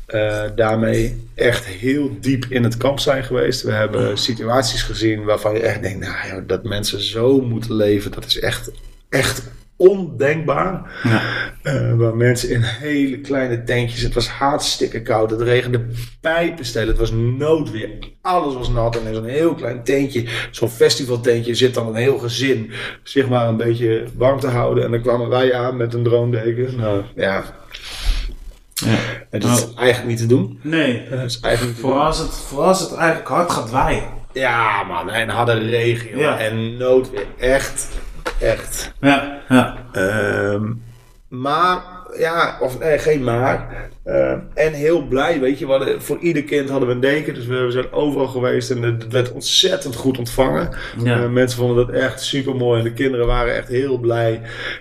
uh, 0.09 0.43
daarmee 0.55 1.29
echt 1.35 1.65
heel 1.65 2.17
diep 2.21 2.45
in 2.49 2.65
het 2.65 2.77
kamp 2.77 3.01
zijn 3.01 3.25
geweest. 3.25 3.63
We 3.63 3.73
hebben 3.73 4.19
situaties 4.19 4.83
gezien 4.83 5.25
waarvan 5.25 5.55
je 5.55 5.61
echt 5.61 5.83
denkt, 5.83 6.01
nou 6.01 6.47
dat 6.47 6.65
mensen 6.65 7.01
zo 7.01 7.41
moeten 7.41 7.75
leven, 7.75 8.11
dat 8.11 8.25
is 8.25 8.39
echt, 8.39 8.71
echt 9.09 9.43
ondenkbaar. 9.77 11.01
Ja. 11.03 11.23
Uh, 11.63 11.95
waar 11.95 12.17
mensen 12.17 12.51
in 12.51 12.63
hele 12.63 13.21
kleine 13.21 13.65
tentjes. 13.65 14.01
Het 14.03 14.15
was 14.15 14.29
hartstikke 14.29 15.03
koud. 15.03 15.31
Het 15.31 15.41
regende 15.41 15.87
pijpenstelen. 16.21 16.89
Het 16.89 16.99
was 16.99 17.13
noodweer. 17.13 17.91
Alles 18.21 18.55
was 18.55 18.69
nat. 18.69 18.97
En 18.97 19.07
in 19.07 19.15
zo'n 19.15 19.25
heel 19.25 19.55
klein 19.55 19.85
tentje, 19.85 20.25
zo'n 20.51 20.69
festivaltentje, 20.69 21.55
zit 21.55 21.75
dan 21.75 21.87
een 21.87 21.95
heel 21.95 22.19
gezin 22.19 22.71
zich 23.03 23.29
maar 23.29 23.49
een 23.49 23.57
beetje 23.57 24.05
warm 24.17 24.41
te 24.41 24.49
houden. 24.49 24.85
En 24.85 24.91
dan 24.91 25.01
kwamen 25.01 25.29
wij 25.29 25.55
aan 25.55 25.77
met 25.77 25.95
een 25.95 26.03
droomdeken. 26.03 26.77
Nou 26.77 27.03
ja. 27.17 27.45
Ja. 28.75 28.97
dat 29.31 29.45
is 29.45 29.65
nou, 29.65 29.77
eigenlijk 29.77 30.09
niet 30.09 30.19
te 30.19 30.27
doen. 30.27 30.59
Nee. 30.63 31.09
Dat 31.11 31.25
is 31.25 31.41
eigenlijk 31.41 31.79
voor, 31.79 31.93
als 31.93 32.19
het, 32.19 32.31
voor 32.31 32.63
als 32.63 32.81
het 32.81 32.95
eigenlijk 32.95 33.29
hard 33.29 33.51
gaat 33.51 33.71
waaien. 33.71 34.05
Ja, 34.33 34.83
man. 34.83 35.11
En 35.11 35.29
harde 35.29 35.53
regen. 35.53 36.19
Ja. 36.19 36.39
En 36.39 36.77
noodweer. 36.77 37.27
Echt 37.39 37.89
Echt. 38.41 38.93
Ja, 39.01 39.41
ja. 39.49 39.77
Um, 39.93 40.83
maar, 41.29 41.83
ja, 42.19 42.59
of 42.61 42.79
nee, 42.79 42.99
geen 42.99 43.25
maar. 43.25 43.91
Uh, 44.07 44.33
en 44.55 44.73
heel 44.73 45.07
blij, 45.07 45.41
weet 45.41 45.59
je. 45.59 45.67
Hadden, 45.67 46.03
voor 46.03 46.19
ieder 46.19 46.43
kind 46.43 46.71
hadden 46.71 46.89
we 46.89 46.95
een 46.95 47.01
deken. 47.01 47.35
Dus 47.35 47.47
we, 47.47 47.67
zijn 47.71 47.93
overal 47.93 48.27
geweest 48.27 48.71
en 48.71 48.83
het 48.83 49.09
werd 49.09 49.33
ontzettend 49.33 49.95
goed 49.95 50.19
ontvangen. 50.19 50.69
Ja. 51.03 51.19
Uh, 51.19 51.29
mensen 51.29 51.59
vonden 51.59 51.87
dat 51.87 51.95
echt 51.95 52.23
super 52.23 52.57
mooi. 52.57 52.79
En 52.79 52.85
de 52.85 52.93
kinderen 52.93 53.27
waren 53.27 53.55
echt 53.55 53.69
heel 53.69 53.99
blij. 53.99 54.41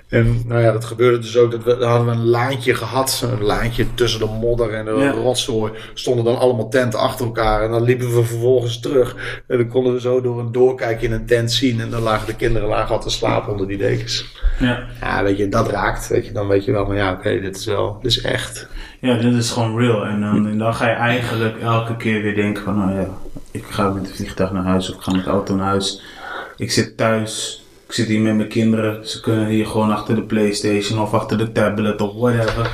En 0.10 0.42
nou 0.46 0.62
ja, 0.62 0.72
dat 0.72 0.86
gebeurde 0.86 1.20
dus 1.20 1.38
ook. 1.38 1.52
Dat 1.52 1.64
we, 1.64 1.78
dan 1.78 1.90
hadden 1.90 2.08
we 2.08 2.14
een 2.14 2.26
laantje 2.26 2.74
gehad. 2.74 3.28
Een 3.32 3.44
laantje 3.44 3.94
tussen 3.94 4.20
de 4.20 4.26
modder 4.26 4.74
en 4.74 4.86
de 4.86 4.92
ja. 4.92 5.12
rotzooi. 5.12 5.72
Stonden 5.94 6.26
dan 6.26 6.38
allemaal 6.38 6.70
tenten 6.70 7.00
achter 7.00 7.26
elkaar. 7.26 7.64
En 7.64 7.72
dan 7.72 7.84
liepen 7.84 8.16
we 8.16 8.24
vervolgens 8.24 8.80
terug. 8.80 9.16
En 9.48 9.58
dan 9.58 9.68
konden 9.68 9.94
we 9.94 10.00
zo 10.00 10.22
door 10.22 10.40
een 10.40 10.52
doorkijkje 10.52 11.08
in 11.08 11.14
een 11.14 11.26
tent 11.26 11.52
zien. 11.52 11.80
En 11.80 11.90
dan 11.90 12.02
lagen 12.02 12.28
de 12.28 12.36
kinderen 12.36 12.68
lagen 12.68 12.96
al 12.96 13.02
te 13.02 13.10
slapen 13.10 13.52
onder 13.52 13.68
die 13.68 13.78
dekens. 13.78 14.42
Ja. 14.60 14.88
ja, 15.02 15.24
weet 15.24 15.38
je, 15.38 15.50
dat 15.50 15.70
raakt. 15.70 16.08
Weet 16.08 16.26
je, 16.26 16.32
dan 16.32 16.48
weet 16.48 16.66
je 16.66 16.72
wel 16.72 16.86
van 16.86 16.96
ja, 16.96 17.20
okay, 17.24 17.40
dit 17.40 17.56
is 17.56 17.66
wel, 17.66 18.00
dit 18.02 18.12
is 18.12 18.22
echt. 18.22 18.68
Ja, 19.00 19.18
dit 19.18 19.34
is 19.34 19.52
gewoon 19.52 19.78
real. 19.78 20.06
En 20.06 20.22
dan, 20.22 20.58
dan 20.58 20.76
ga 20.76 20.90
je 20.90 20.96
eigenlijk 20.96 21.62
elke 21.62 21.98
keer 21.98 22.22
weer 22.22 22.36
denken 22.36 22.64
van, 22.64 22.78
nou 22.78 23.00
ja, 23.00 23.08
ik 23.52 23.66
ga 23.70 23.90
met 23.90 24.08
het 24.08 24.16
vliegtuig 24.16 24.52
naar 24.52 24.64
huis 24.64 24.90
of 24.90 24.96
ik 24.96 25.02
ga 25.02 25.12
met 25.12 25.24
de 25.24 25.30
auto 25.30 25.56
naar 25.56 25.66
huis. 25.66 26.02
Ik 26.58 26.72
zit 26.72 26.98
thuis, 26.98 27.64
ik 27.88 27.94
zit 27.94 28.08
hier 28.08 28.22
met 28.22 28.36
mijn 28.36 28.48
kinderen. 28.48 29.08
Ze 29.08 29.22
kunnen 29.22 29.48
hier 29.48 29.66
gewoon 29.66 29.92
achter 29.92 30.16
de 30.16 30.22
Playstation 30.22 31.00
of 31.00 31.14
achter 31.14 31.38
de 31.38 31.52
tablet 31.52 32.02
of 32.02 32.14
whatever. 32.14 32.72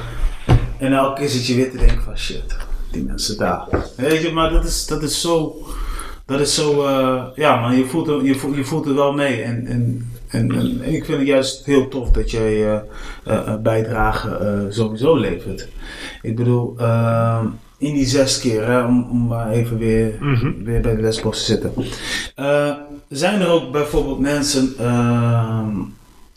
En 0.78 0.94
elke 0.94 1.20
keer 1.20 1.30
zit 1.30 1.46
je 1.46 1.56
weer 1.56 1.72
te 1.72 1.78
denken 1.78 2.02
van, 2.02 2.18
shit, 2.18 2.58
die 2.92 3.04
mensen 3.04 3.38
daar. 3.38 3.68
Weet 3.96 4.22
je, 4.22 4.32
maar 4.32 4.50
dat 4.50 4.66
is, 4.66 4.86
dat 4.86 5.04
is 5.04 5.22
zo, 5.22 5.56
dat 6.26 6.40
is 6.40 6.56
zo, 6.56 6.88
uh, 6.88 7.24
ja 7.36 7.62
man, 7.62 7.78
je 7.78 7.86
voelt, 7.86 8.26
je, 8.26 8.36
voelt, 8.36 8.56
je 8.56 8.64
voelt 8.64 8.86
er 8.86 8.96
wel 8.96 9.14
mee. 9.14 9.42
En, 9.42 9.66
en 9.68 10.12
en, 10.30 10.52
en, 10.52 10.94
ik 10.94 11.06
vind 11.06 11.18
het 11.18 11.28
juist 11.28 11.66
heel 11.66 11.88
tof 11.88 12.12
dat 12.12 12.32
jij 12.32 12.54
uh, 12.54 12.80
uh, 13.28 13.56
bijdrage 13.56 14.40
uh, 14.42 14.72
sowieso 14.74 15.16
levert. 15.16 15.68
Ik 16.22 16.36
bedoel, 16.36 16.74
ehm, 16.78 17.46
in 17.78 17.94
die 17.94 18.06
zes 18.06 18.40
keer, 18.40 18.66
hè, 18.66 18.84
om, 18.86 19.08
om 19.10 19.28
maar 19.28 19.50
even 19.52 19.78
weer, 19.78 20.16
mm 20.20 20.36
-hmm. 20.36 20.64
weer 20.64 20.82
bij 20.82 20.96
de 20.96 21.02
lesbos 21.02 21.38
te 21.38 21.44
zitten. 21.46 21.74
zijn 23.10 23.42
er 23.42 23.50
ook 23.50 23.72
bijvoorbeeld 23.72 24.20
mensen 24.20 24.74
ehm, 24.78 25.78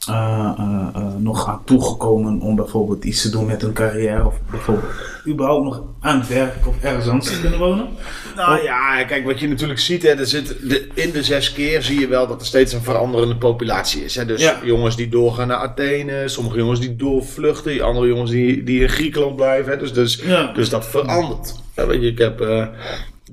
uh, 0.09 0.51
uh, 0.59 0.87
uh, 0.97 1.15
nog 1.19 1.49
aan 1.49 1.63
toegekomen 1.65 2.41
om 2.41 2.57
bijvoorbeeld 2.57 3.05
iets 3.05 3.23
te 3.23 3.31
doen 3.31 3.47
met 3.47 3.63
hun 3.63 3.73
carrière 3.73 4.27
of 4.27 4.35
bijvoorbeeld 4.51 4.93
überhaupt 5.27 5.65
nog 5.65 5.83
aan 6.01 6.19
het 6.19 6.29
werk 6.29 6.67
of 6.67 6.75
ergens 6.81 7.09
anders 7.09 7.35
te 7.35 7.41
kunnen 7.41 7.59
wonen? 7.59 7.89
Nou 8.37 8.59
of... 8.59 8.65
ja, 8.65 9.05
kijk 9.05 9.25
wat 9.25 9.41
je 9.41 9.49
natuurlijk 9.49 9.81
ziet, 9.81 10.03
hè, 10.03 10.09
er 10.09 10.27
zit 10.27 10.57
de, 10.69 10.89
in 10.95 11.11
de 11.11 11.23
zes 11.23 11.53
keer 11.53 11.83
zie 11.83 12.01
je 12.01 12.09
wel 12.09 12.27
dat 12.27 12.41
er 12.41 12.47
steeds 12.47 12.73
een 12.73 12.83
veranderende 12.83 13.37
populatie 13.37 14.05
is. 14.05 14.15
Hè. 14.15 14.25
Dus 14.25 14.43
ja. 14.43 14.59
jongens 14.65 14.97
die 14.97 15.09
doorgaan 15.09 15.49
naar 15.49 15.57
Athene, 15.57 16.29
sommige 16.29 16.57
jongens 16.59 16.81
die 16.81 16.97
doorvluchten, 16.97 17.81
andere 17.81 18.07
jongens 18.07 18.31
die, 18.31 18.65
die 18.65 18.81
in 18.81 18.89
Griekenland 18.89 19.37
blijven. 19.37 19.73
Hè. 19.73 19.79
Dus, 19.79 19.93
dus, 19.93 20.21
ja. 20.25 20.53
dus 20.53 20.69
dat 20.69 20.87
verandert. 20.87 21.55
Ja, 21.77 21.87
weet 21.87 22.01
je, 22.01 22.09
ik 22.09 22.19
heb 22.19 22.69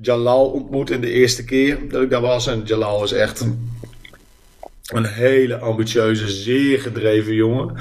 Jalal 0.01 0.45
ontmoet 0.45 0.89
in 0.89 1.01
de 1.01 1.12
eerste 1.12 1.43
keer 1.43 1.77
dat 1.89 2.01
ik 2.01 2.10
daar 2.10 2.21
was 2.21 2.47
en 2.47 2.62
Jalal 2.65 3.03
is 3.03 3.12
echt 3.12 3.39
een 3.39 3.69
een 4.93 5.06
hele 5.06 5.58
ambitieuze, 5.58 6.30
zeer 6.30 6.80
gedreven 6.80 7.34
jongen. 7.34 7.75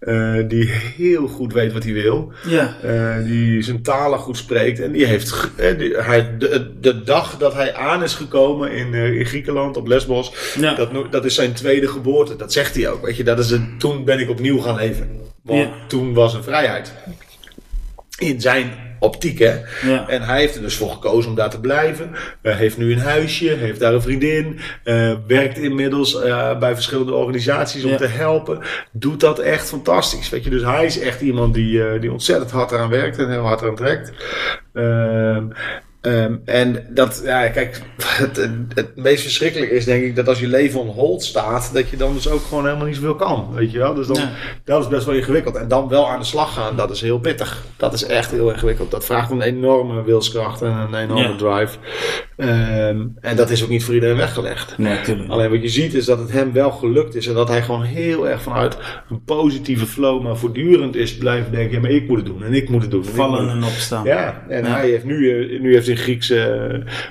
Uh, 0.00 0.48
die 0.48 0.68
heel 0.70 1.26
goed 1.26 1.52
weet 1.52 1.72
wat 1.72 1.82
hij 1.82 1.92
wil. 1.92 2.32
Ja. 2.46 2.76
Uh, 2.84 3.24
die 3.24 3.62
zijn 3.62 3.82
talen 3.82 4.18
goed 4.18 4.36
spreekt. 4.36 4.80
En 4.80 4.92
die 4.92 5.04
heeft. 5.04 5.50
Die, 5.78 5.96
hij, 5.96 6.36
de, 6.38 6.72
de, 6.80 7.02
dag 7.02 7.38
dat 7.38 7.54
hij 7.54 7.74
aan 7.74 8.02
is 8.02 8.14
gekomen 8.14 8.72
in, 8.72 8.94
in 8.94 9.26
Griekenland, 9.26 9.76
op 9.76 9.86
Lesbos. 9.86 10.54
Ja. 10.58 10.74
Dat, 10.74 11.12
dat 11.12 11.24
is 11.24 11.34
zijn 11.34 11.52
tweede 11.52 11.88
geboorte. 11.88 12.36
Dat 12.36 12.52
zegt 12.52 12.74
hij 12.74 12.90
ook. 12.90 13.06
Weet 13.06 13.16
je, 13.16 13.24
dat 13.24 13.38
is 13.38 13.50
het, 13.50 13.80
toen 13.80 14.04
ben 14.04 14.18
ik 14.18 14.30
opnieuw 14.30 14.58
gaan 14.58 14.76
leven. 14.76 15.10
Want 15.42 15.60
ja. 15.60 15.86
toen 15.88 16.14
was 16.14 16.34
er 16.34 16.42
vrijheid. 16.42 16.92
In 18.18 18.40
zijn 18.40 18.91
optiek, 19.02 19.38
hè. 19.38 19.54
Ja. 19.86 20.08
En 20.08 20.22
hij 20.22 20.38
heeft 20.40 20.54
er 20.54 20.62
dus 20.62 20.76
voor 20.76 20.90
gekozen 20.90 21.30
om 21.30 21.36
daar 21.36 21.50
te 21.50 21.60
blijven. 21.60 22.10
Hij 22.42 22.52
heeft 22.54 22.78
nu 22.78 22.92
een 22.92 22.98
huisje, 22.98 23.48
heeft 23.48 23.80
daar 23.80 23.94
een 23.94 24.02
vriendin. 24.02 24.58
eh, 24.84 25.12
werkt 25.26 25.58
inmiddels 25.58 26.20
eh, 26.22 26.58
bij 26.58 26.74
verschillende 26.74 27.14
organisaties 27.14 27.84
om 27.84 27.90
Ja. 27.90 27.96
te 27.96 28.06
helpen. 28.06 28.58
Doet 28.92 29.20
dat 29.20 29.38
echt 29.38 29.68
fantastisch. 29.68 30.28
Weet 30.28 30.44
je, 30.44 30.50
dus 30.50 30.62
hij 30.62 30.84
is 30.84 30.98
echt 31.00 31.20
iemand 31.20 31.54
die, 31.54 31.98
die 31.98 32.12
ontzettend 32.12 32.50
hard 32.50 32.72
eraan 32.72 32.90
werkt 32.90 33.18
en 33.18 33.30
heel 33.30 33.46
hard 33.46 33.60
eraan 33.60 33.74
trekt. 33.76 34.12
Ehm, 36.02 36.34
en 36.44 36.86
dat, 36.88 37.20
ja, 37.24 37.48
kijk, 37.48 37.80
het, 38.02 38.36
het, 38.36 38.50
het 38.74 38.96
meest 38.96 39.22
verschrikkelijke 39.22 39.74
is 39.74 39.84
denk 39.84 40.04
ik 40.04 40.16
dat 40.16 40.28
als 40.28 40.40
je 40.40 40.46
leven 40.48 40.80
on 40.80 40.86
hold 40.88 41.22
staat, 41.24 41.70
dat 41.72 41.88
je 41.88 41.96
dan 41.96 42.14
dus 42.14 42.28
ook 42.28 42.42
gewoon 42.44 42.64
helemaal 42.64 42.86
niet 42.86 42.94
zoveel 42.96 43.14
kan. 43.14 43.48
Weet 43.54 43.72
je 43.72 43.78
wel? 43.78 43.94
Dus 43.94 44.06
dan, 44.06 44.16
Ja. 44.16 44.30
dat 44.64 44.82
is 44.82 44.88
best 44.88 45.06
wel 45.06 45.14
ingewikkeld. 45.14 45.56
En 45.56 45.68
dan 45.68 45.88
wel 45.88 46.08
aan 46.08 46.18
de 46.18 46.24
slag 46.24 46.54
gaan, 46.54 46.76
dat 46.76 46.90
is 46.90 47.00
heel 47.00 47.18
pittig. 47.18 47.64
Dat 47.76 47.92
is 47.92 48.04
echt 48.04 48.30
heel 48.30 48.50
ingewikkeld. 48.50 48.90
Dat 48.90 49.04
vraagt 49.04 49.30
een 49.30 49.42
enorme 49.42 50.02
wilskracht 50.02 50.62
en 50.62 50.70
een 50.72 50.94
enorme 50.94 51.28
Ja. 51.28 51.36
drive. 51.36 51.78
Ehm, 52.48 53.00
en 53.20 53.36
dat 53.36 53.50
is 53.50 53.62
ook 53.62 53.68
niet 53.68 53.84
voor 53.84 53.94
iedereen 53.94 54.16
weggelegd. 54.16 54.78
Nee. 54.78 54.98
Alleen 55.28 55.50
wat 55.50 55.62
je 55.62 55.68
ziet 55.68 55.94
is 55.94 56.04
dat 56.04 56.18
het 56.18 56.32
hem 56.32 56.52
wel 56.52 56.70
gelukt 56.70 57.14
is. 57.14 57.26
En 57.26 57.34
dat 57.34 57.48
hij 57.48 57.62
gewoon 57.62 57.82
heel 57.82 58.28
erg 58.28 58.42
vanuit 58.42 58.76
een 59.10 59.24
positieve 59.24 59.86
flow, 59.86 60.22
maar 60.22 60.36
voortdurend 60.36 60.96
is 60.96 61.16
blijven 61.16 61.52
denken: 61.52 61.72
ja, 61.74 61.80
maar 61.80 61.90
ik 61.90 62.08
moet 62.08 62.16
het 62.16 62.26
doen 62.26 62.44
en 62.44 62.54
ik 62.54 62.68
moet 62.68 62.82
het 62.82 62.90
doen. 62.90 63.02
en 63.06 63.08
Vallen 63.14 63.50
en 63.50 63.64
opstaan. 63.64 64.04
ja, 64.04 64.42
en 64.48 64.64
Ja. 64.64 64.70
hij 64.70 64.88
heeft 64.88 65.04
nu, 65.04 65.30
eh, 65.54 65.60
nu 65.60 65.72
heeft 65.74 65.86
hij 65.86 65.94
een 65.96 66.02
Grieks, 66.02 66.30
eh, 66.30 66.44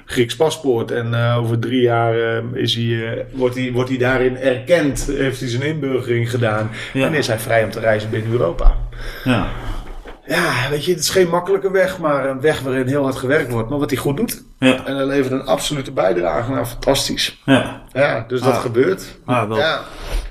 Grieks 0.05 0.35
paspoort. 0.35 0.91
En 0.91 1.13
eh, 1.13 1.37
over 1.37 1.59
drie 1.59 1.81
jaar 1.81 2.15
is 2.53 2.75
hij, 2.75 3.25
wordt, 3.31 3.55
hij, 3.55 3.71
wordt 3.71 3.89
hij 3.89 3.97
daarin 3.97 4.37
erkend. 4.37 5.09
Heeft 5.17 5.39
hij 5.39 5.49
zijn 5.49 5.61
inburgering 5.63 6.29
gedaan. 6.29 6.69
Ja. 6.93 7.05
En 7.05 7.13
is 7.13 7.27
hij 7.27 7.39
vrij 7.39 7.63
om 7.63 7.69
te 7.71 7.79
reizen 7.79 8.09
binnen 8.09 8.31
Europa. 8.31 8.77
Ja. 9.23 9.47
Ja, 10.27 10.69
weet 10.69 10.85
je, 10.85 10.91
het 10.91 10.99
is 10.99 11.09
geen 11.09 11.29
makkelijke 11.29 11.71
weg, 11.71 11.99
maar 11.99 12.29
een 12.29 12.41
weg 12.41 12.59
waarin 12.59 12.87
heel 12.87 13.03
hard 13.03 13.15
gewerkt 13.15 13.51
wordt. 13.51 13.69
Maar 13.69 13.79
wat 13.79 13.89
hij 13.89 13.99
goed 13.99 14.17
doet. 14.17 14.43
Ja. 14.59 14.85
En 14.85 14.95
hij 14.95 15.05
levert 15.05 15.31
een 15.31 15.45
absolute 15.45 15.91
bijdrage. 15.91 16.51
Nou, 16.51 16.65
fantastisch. 16.65 17.41
Ja. 17.45 17.81
Ja, 17.93 18.25
dus 18.27 18.41
dat 18.41 18.53
Ah. 18.53 18.59
gebeurt. 18.61 19.03
Ah, 19.25 19.47
wel. 19.47 19.57
Ja. 19.57 19.81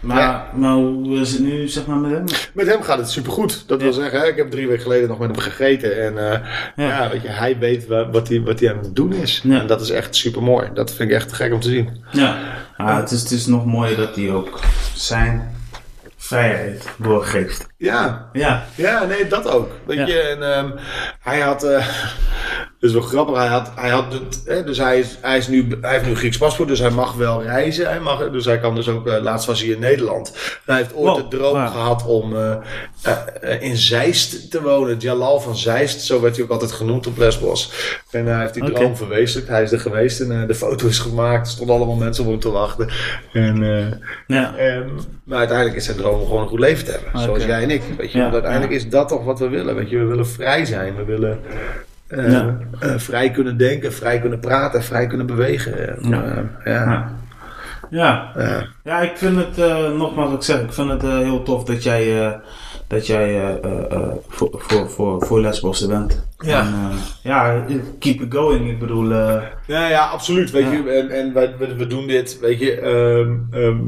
Maar, 0.01 0.19
Ja. 0.19 0.47
maar 0.55 0.73
hoe 0.73 1.21
is 1.21 1.33
het 1.33 1.41
nu, 1.41 1.69
zeg 1.69 1.87
maar, 1.87 1.97
met 1.97 2.11
hem? 2.11 2.25
Met 2.55 2.67
hem 2.67 2.83
gaat 2.83 2.99
het 2.99 3.11
supergoed. 3.11 3.65
Dat 3.67 3.83
wil 3.83 3.93
zeggen, 3.93 4.21
hè, 4.21 4.27
ik 4.27 4.37
heb 4.37 4.51
drie 4.51 4.67
weken 4.69 4.83
geleden 4.83 5.09
nog 5.09 5.19
met 5.19 5.31
hem 5.31 5.39
gegeten. 5.39 6.03
En 6.05 6.31
eh, 6.33 6.39
Ja. 6.77 6.87
ja. 7.03 7.09
weet 7.11 7.23
je, 7.23 7.29
hij 7.29 7.59
weet 7.59 7.87
wa- 7.87 8.11
wat 8.11 8.29
hij, 8.29 8.41
wat 8.43 8.61
hij 8.61 8.71
aan 8.73 8.79
het 8.79 8.97
doen 8.97 9.13
is. 9.13 9.41
Ja. 9.45 9.61
En 9.61 9.67
dat 9.67 9.81
is 9.81 9.91
echt 9.91 10.17
super 10.17 10.43
mooi. 10.43 10.69
Dat 10.75 10.93
vind 10.95 11.11
ik 11.11 11.17
echt 11.17 11.33
gek 11.33 11.53
om 11.53 11.61
te 11.61 11.69
zien. 11.69 12.05
Ja. 12.13 12.37
Ah, 12.77 12.97
het, 12.97 13.11
is, 13.11 13.21
het 13.21 13.31
is 13.31 13.47
nog 13.47 13.65
mooier 13.67 13.97
dat 13.97 14.15
hij 14.17 14.31
ook 14.33 14.59
zijn 14.95 15.55
vrijheid 16.31 16.89
doorgeeft. 16.97 17.67
Ja, 17.77 18.29
Ja. 18.33 18.65
ja 18.75 19.05
nee, 19.05 19.27
dat 19.27 19.49
ook. 19.49 19.71
Weet 19.87 19.97
Ja. 19.99 20.07
je, 20.07 20.21
en 20.21 20.53
ehm, 20.55 20.71
hij 21.21 21.41
had. 21.41 21.63
eh 21.65 21.87
is 22.81 22.93
wel 22.93 23.03
grappig. 23.03 23.37
Hij 23.37 23.47
had, 23.47 23.71
hij 23.75 23.91
had 23.91 24.13
het, 24.13 24.43
hè, 24.45 24.65
dus 24.65 24.79
hij, 24.79 24.99
is, 24.99 25.19
hij, 25.21 25.39
is 25.39 25.49
nu, 25.49 25.67
hij 25.81 25.91
heeft 25.91 26.05
nu 26.05 26.11
een 26.11 26.17
Grieks 26.17 26.39
paspoort, 26.39 26.69
dus 26.69 26.79
hij 26.79 26.91
mag 26.91 27.15
wel 27.15 27.43
reizen. 27.43 27.87
Hij 27.87 28.01
mag, 28.01 28.31
dus 28.31 28.45
hij 28.45 28.59
kan 28.59 28.75
dus 28.75 28.89
ook, 28.89 29.07
eh, 29.07 29.23
laatst 29.23 29.47
was 29.47 29.61
hij 29.61 29.69
in 29.69 29.79
Nederland. 29.81 30.33
En 30.67 30.73
hij 30.73 30.77
heeft 30.77 30.95
ooit 30.95 31.17
Wow, 31.17 31.31
de 31.31 31.37
droom 31.37 31.67
gehad 31.69 32.07
om 32.07 32.37
eh, 32.37 32.57
eh, 33.03 33.63
in 33.63 33.77
Zeist 33.77 34.51
te 34.51 34.63
wonen. 34.63 34.99
Jalal 34.99 35.41
van 35.41 35.57
Zeist, 35.57 36.01
zo 36.01 36.21
werd 36.21 36.35
hij 36.37 36.45
ook 36.45 36.51
altijd 36.51 36.73
genoemd 36.73 37.07
op 37.07 37.19
Lesbos. 37.19 37.73
En 38.11 38.27
hij 38.27 38.41
heeft 38.41 38.55
die 38.55 38.73
droom 38.73 38.97
verwezenlijkt. 38.97 39.51
Hij 39.51 39.63
is 39.63 39.73
er 39.73 39.81
geweest 39.81 40.21
en 40.21 40.47
de 40.47 40.55
foto 40.55 40.87
is 40.87 40.99
gemaakt. 40.99 41.47
Er 41.47 41.53
stonden 41.53 41.77
allemaal 41.77 41.97
mensen 41.97 42.25
om 42.25 42.31
hem 42.31 42.41
te 42.41 42.51
wachten. 42.51 42.91
En, 43.33 43.63
eh, 43.63 43.87
Ja. 44.27 44.57
Ehm, 44.57 44.89
maar 45.25 45.39
uiteindelijk 45.39 45.77
is 45.77 45.85
zijn 45.85 45.97
droom 45.97 46.21
om 46.21 46.27
gewoon 46.27 46.43
een 46.43 46.49
goed 46.49 46.61
leven 46.61 46.85
te 46.85 46.91
hebben. 46.91 47.21
Zoals 47.21 47.45
jij 47.45 47.63
en 47.63 47.71
ik. 47.71 47.83
Weet 47.99 48.13
je, 48.13 48.19
Ja, 48.19 48.23
want 48.23 48.35
uiteindelijk 48.35 48.73
ja. 48.73 48.79
is 48.79 48.89
dat 48.89 49.09
toch 49.09 49.25
wat 49.25 49.39
we 49.39 49.49
willen. 49.49 49.75
Weet 49.75 49.91
je, 49.91 49.99
we 49.99 50.05
willen 50.05 50.27
vrij 50.27 50.65
zijn. 50.65 50.97
We 50.97 51.05
willen 51.05 51.41
eh, 52.11 52.33
Ja. 52.33 52.57
eh, 52.81 52.95
vrij 52.99 53.31
kunnen 53.31 53.57
denken, 53.57 53.93
vrij 53.93 54.21
kunnen 54.21 54.39
praten, 54.41 54.83
vrij 54.83 55.07
kunnen 55.07 55.27
bewegen. 55.27 55.89
En, 56.03 56.09
Ja. 56.09 56.23
eh, 56.25 56.73
ja. 56.75 57.11
Ja. 57.91 58.33
Ja. 58.85 59.01
Ik 59.01 59.17
vind 59.17 59.37
het, 59.37 59.57
nogmaals 59.97 60.31
wat 60.31 60.39
ik 60.39 60.43
zeg, 60.45 60.61
ik 60.61 60.73
vind 60.73 60.91
het 60.91 61.03
heel 61.03 61.43
tof 61.43 61.65
dat 61.65 61.83
jij, 61.83 62.37
dat 62.87 63.07
jij 63.07 63.61
voor, 64.29 64.49
voor, 64.53 64.91
voor, 64.91 65.27
voor 65.27 65.41
Lesbos 65.41 65.87
bent. 65.87 66.29
Ja. 66.45 66.61
En, 66.61 66.67
eh, 66.91 66.97
ja, 67.23 67.65
keep 67.99 68.21
it 68.21 68.35
going. 68.35 68.71
Ik 68.71 68.79
bedoel, 68.79 69.13
eh, 69.13 69.43
Ja, 69.67 69.89
ja, 69.89 70.07
absoluut. 70.07 70.51
Weet 70.51 70.63
Ja. 70.65 70.71
je, 70.73 70.91
en, 70.91 71.09
en 71.11 71.33
wij, 71.33 71.55
we, 71.59 71.75
we 71.77 71.87
doen 71.87 72.07
dit, 72.07 72.39
weet 72.41 72.59
je, 72.61 72.73
ehm, 72.81 73.37
ehm, 73.63 73.79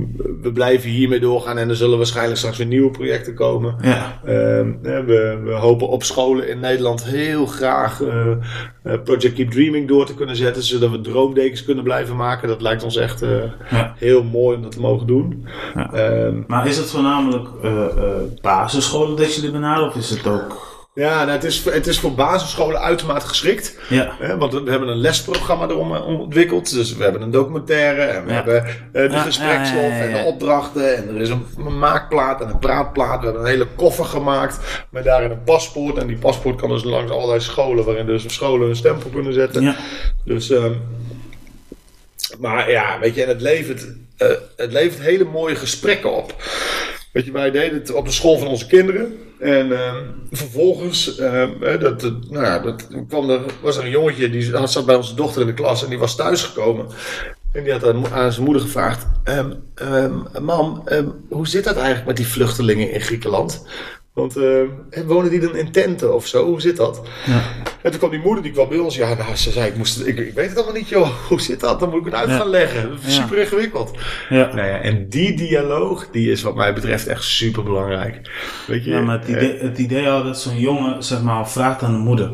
we 0.43 0.53
blijven 0.53 0.91
hiermee 0.91 1.21
doorgaan 1.21 1.59
en 1.59 1.69
er 1.69 1.77
zullen 1.77 1.97
waarschijnlijk 1.97 2.38
straks 2.38 2.57
weer 2.59 2.67
nieuwe 2.67 2.91
projecten 2.91 3.35
komen. 3.35 3.75
ja. 3.83 4.21
Ehm, 4.25 4.73
hè, 4.83 5.05
we, 5.05 5.41
we 5.45 5.53
hopen 5.53 5.88
op 5.88 6.03
scholen 6.03 6.49
in 6.49 6.61
Nederland 6.61 7.05
heel 7.05 7.47
graag 7.47 8.03
eh, 8.03 8.31
eh, 8.83 9.03
Project 9.05 9.35
Keep 9.35 9.51
Dreaming 9.51 9.88
door 9.88 10.07
te 10.07 10.15
kunnen 10.15 10.37
zetten, 10.37 10.62
zodat 10.62 10.91
we 10.91 11.01
droomdekens 11.01 11.65
kunnen 11.65 11.85
blijven 11.85 12.17
maken. 12.17 12.49
Dat 12.49 12.61
lijkt 12.62 12.83
ons 12.85 12.97
echt 12.97 13.23
eh, 13.23 13.31
Ja. 13.71 13.95
heel 13.99 14.23
mooi 14.23 14.57
om 14.57 14.62
dat 14.62 14.73
te 14.73 14.81
mogen 14.81 15.07
doen. 15.07 15.47
Ja. 15.75 15.93
Ehm, 15.93 16.35
Maar 16.47 16.67
is 16.67 16.77
het 16.77 16.91
voornamelijk 16.91 17.49
eh, 17.62 17.85
eh, 17.85 17.91
basisscholen 18.41 19.17
dat 19.17 19.35
jullie 19.35 19.51
benaderen 19.51 19.88
of 19.88 19.97
is 19.97 20.11
het 20.11 20.27
ook... 20.27 20.71
ja, 20.94 21.16
nou, 21.18 21.31
het, 21.31 21.44
is, 21.44 21.64
het 21.64 21.87
is 21.87 21.98
voor 21.98 22.14
basisscholen 22.14 22.81
uitermate 22.81 23.26
geschikt. 23.26 23.76
Ja. 23.88 24.16
Hè, 24.18 24.37
want 24.37 24.52
we 24.52 24.70
hebben 24.70 24.88
een 24.88 24.96
lesprogramma 25.00 25.68
erom 25.68 25.94
eh, 25.94 26.07
ontwikkeld. 26.07 26.74
Dus 26.74 26.96
we 26.96 27.02
hebben 27.02 27.22
een 27.22 27.31
documentaire 27.31 28.02
en 28.02 28.24
we 28.24 28.31
Ja. 28.31 28.35
hebben 28.37 28.64
eh, 28.64 28.72
de 28.92 29.00
Ja, 29.38 29.90
en 29.90 30.12
de 30.12 30.22
opdrachten. 30.26 30.96
En 30.96 31.09
er 31.14 31.20
is 31.20 31.28
een, 31.28 31.46
maakplaat 31.78 32.40
en 32.40 32.48
een 32.48 32.59
praatplaat. 32.59 33.18
We 33.18 33.24
hebben 33.24 33.42
een 33.42 33.48
hele 33.50 33.66
koffer 33.76 34.05
gemaakt 34.05 34.59
met 34.90 35.05
daarin 35.05 35.31
een 35.31 35.44
paspoort. 35.44 35.96
En 35.98 36.07
die 36.07 36.18
paspoort 36.18 36.61
kan 36.61 36.68
dus 36.68 36.85
langs 36.85 37.11
allerlei 37.12 37.40
scholen, 37.40 37.85
waarin 37.85 38.07
dus 38.07 38.35
scholen 38.35 38.68
een 38.68 38.76
stempel 38.76 39.11
kunnen 39.11 39.33
zetten. 39.33 39.62
Ja. 39.62 39.76
Dus, 40.24 40.50
ehm, 40.50 40.72
maar 42.40 42.70
ja, 42.70 42.98
weet 43.00 43.14
je, 43.14 43.22
en 43.22 43.28
het 43.28 43.40
levert, 43.40 43.87
eh, 44.16 44.28
het 44.57 44.72
levert 44.72 45.00
hele 45.02 45.24
mooie 45.24 45.55
gesprekken 45.57 46.12
op. 46.12 46.35
Weet 47.12 47.25
je, 47.25 47.33
wij 47.33 47.51
deden 47.51 47.79
het 47.79 47.92
op 47.92 48.05
de 48.05 48.12
school 48.12 48.38
van 48.38 48.46
onze 48.46 48.66
kinderen. 48.66 49.18
En 49.38 49.72
ehm, 49.72 50.05
vervolgens, 50.31 51.18
ehm, 51.18 51.81
dat, 51.81 52.01
dat, 52.01 52.31
nou 52.31 52.44
ja, 52.44 52.59
dat 52.59 52.88
kwam 53.09 53.31
er, 53.31 53.40
was 53.62 53.77
er 53.77 53.85
een 53.85 53.90
jongetje 53.90 54.31
die 54.31 54.66
zat 54.66 54.87
bij 54.87 54.94
onze 54.94 55.14
dochter 55.14 55.40
in 55.40 55.46
de 55.46 55.55
klas 55.55 55.83
en 55.83 55.88
die 55.88 55.98
was 55.98 56.16
thuisgekomen. 56.16 56.87
En 57.53 57.62
die 57.64 57.72
had 57.72 58.12
aan, 58.12 58.33
zijn 58.33 58.44
moeder 58.44 58.62
gevraagd: 58.62 59.07
ehm, 59.25 60.12
Mam, 60.40 60.85
hoe 61.29 61.48
zit 61.48 61.64
dat 61.64 61.77
eigenlijk 61.77 62.07
met 62.07 62.16
die 62.16 62.27
vluchtelingen 62.27 62.92
in 62.92 63.01
Griekenland? 63.01 63.66
Want 64.12 64.37
ehm, 64.37 64.66
wonen 65.07 65.31
die 65.31 65.40
dan 65.40 65.57
in 65.57 65.72
tenten 65.72 66.14
of 66.14 66.27
zo? 66.27 66.44
Hoe 66.46 66.61
zit 66.61 66.77
dat? 66.77 67.03
Ja. 67.27 67.42
En 67.83 67.90
toen 67.90 67.98
kwam 67.98 68.11
die 68.11 68.20
moeder, 68.20 68.42
die 68.42 68.53
kwam 68.53 68.68
bij 68.68 68.79
ons. 68.79 68.96
Ja, 68.96 69.14
nou, 69.14 69.37
ze 69.37 69.51
zei, 69.51 69.68
ik, 69.70 69.77
moest, 69.77 70.01
ik, 70.07 70.18
ik 70.18 70.35
weet 70.35 70.48
het 70.48 70.57
allemaal 70.57 70.75
niet, 70.75 70.88
joh. 70.88 71.09
Hoe 71.29 71.40
zit 71.40 71.61
dat? 71.61 71.81
Dan 71.81 71.90
moet 71.90 71.98
ik 71.98 72.05
het 72.05 72.14
uit 72.14 72.29
Ja. 72.29 72.37
gaan 72.37 72.48
leggen. 72.48 72.92
Is 73.07 73.16
Ja. 73.16 73.22
super 73.22 73.38
ingewikkeld. 73.38 73.90
Ja. 74.29 74.55
Nou 74.55 74.68
ja, 74.68 74.79
en 74.81 75.09
die 75.09 75.37
dialoog, 75.37 76.09
die 76.11 76.31
is 76.31 76.42
wat 76.42 76.55
mij 76.55 76.75
betreft 76.75 77.07
echt 77.07 77.25
super 77.25 77.62
belangrijk. 77.62 78.31
Weet 78.66 78.85
je? 78.85 78.90
Ja, 78.90 79.01
maar 79.01 79.18
het 79.18 79.29
eh, 79.29 79.35
idee, 79.37 79.59
het 79.59 79.79
idee 79.79 80.09
al 80.09 80.25
dat 80.25 80.40
zo'n 80.40 80.59
jongen, 80.59 81.03
zeg 81.03 81.22
maar, 81.22 81.48
vraagt 81.51 81.83
aan 81.83 81.92
de 81.92 81.98
moeder. 81.98 82.31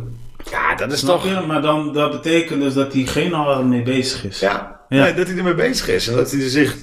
ja, 0.50 0.74
dat 0.74 0.92
is 0.92 0.98
Snap 0.98 1.20
toch... 1.22 1.40
je? 1.40 1.46
Maar 1.46 1.62
dan, 1.62 1.92
dat 1.92 2.10
betekent 2.10 2.62
dus 2.62 2.74
dat 2.74 2.92
diegene 2.92 3.34
al 3.36 3.58
ermee 3.58 3.82
bezig 3.82 4.24
is. 4.24 4.40
Ja, 4.40 4.77
Ja. 4.88 5.03
Nee, 5.03 5.14
dat 5.14 5.27
hij 5.27 5.37
ermee 5.37 5.55
bezig 5.55 5.88
is. 5.88 6.09
En 6.09 6.16
dat 6.16 6.31
hij, 6.31 6.48
zich 6.48 6.77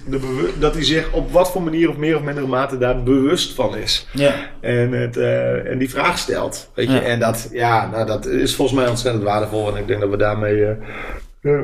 dat 0.60 0.74
hij 0.74 0.84
zich 0.84 1.12
op 1.12 1.32
wat 1.32 1.52
voor 1.52 1.62
manier 1.62 1.90
of 1.90 1.98
meer 1.98 2.16
of 2.16 2.22
mindere 2.22 2.48
mate 2.48 2.78
daar 2.78 3.04
bewust 3.04 3.54
van 3.54 3.78
is. 3.78 4.08
Ja. 4.12 4.34
En, 4.62 4.92
het, 4.92 5.18
eh, 5.18 5.72
en 5.72 5.78
die 5.78 5.90
vraag 5.90 6.18
stelt. 6.18 6.70
Weet 6.74 6.88
je? 6.88 6.94
Ja. 6.94 7.02
En 7.02 7.20
dat, 7.20 7.50
ja, 7.52 7.90
nou, 7.90 8.06
dat 8.06 8.26
is 8.26 8.56
volgens 8.56 8.78
mij 8.80 8.90
ontzettend 8.90 9.24
waardevol. 9.24 9.76
En 9.76 9.82
ik 9.82 9.88
denk 9.88 10.00
dat 10.02 10.10
we 10.10 10.18
daarmee 10.18 10.66
eh, 10.66 10.76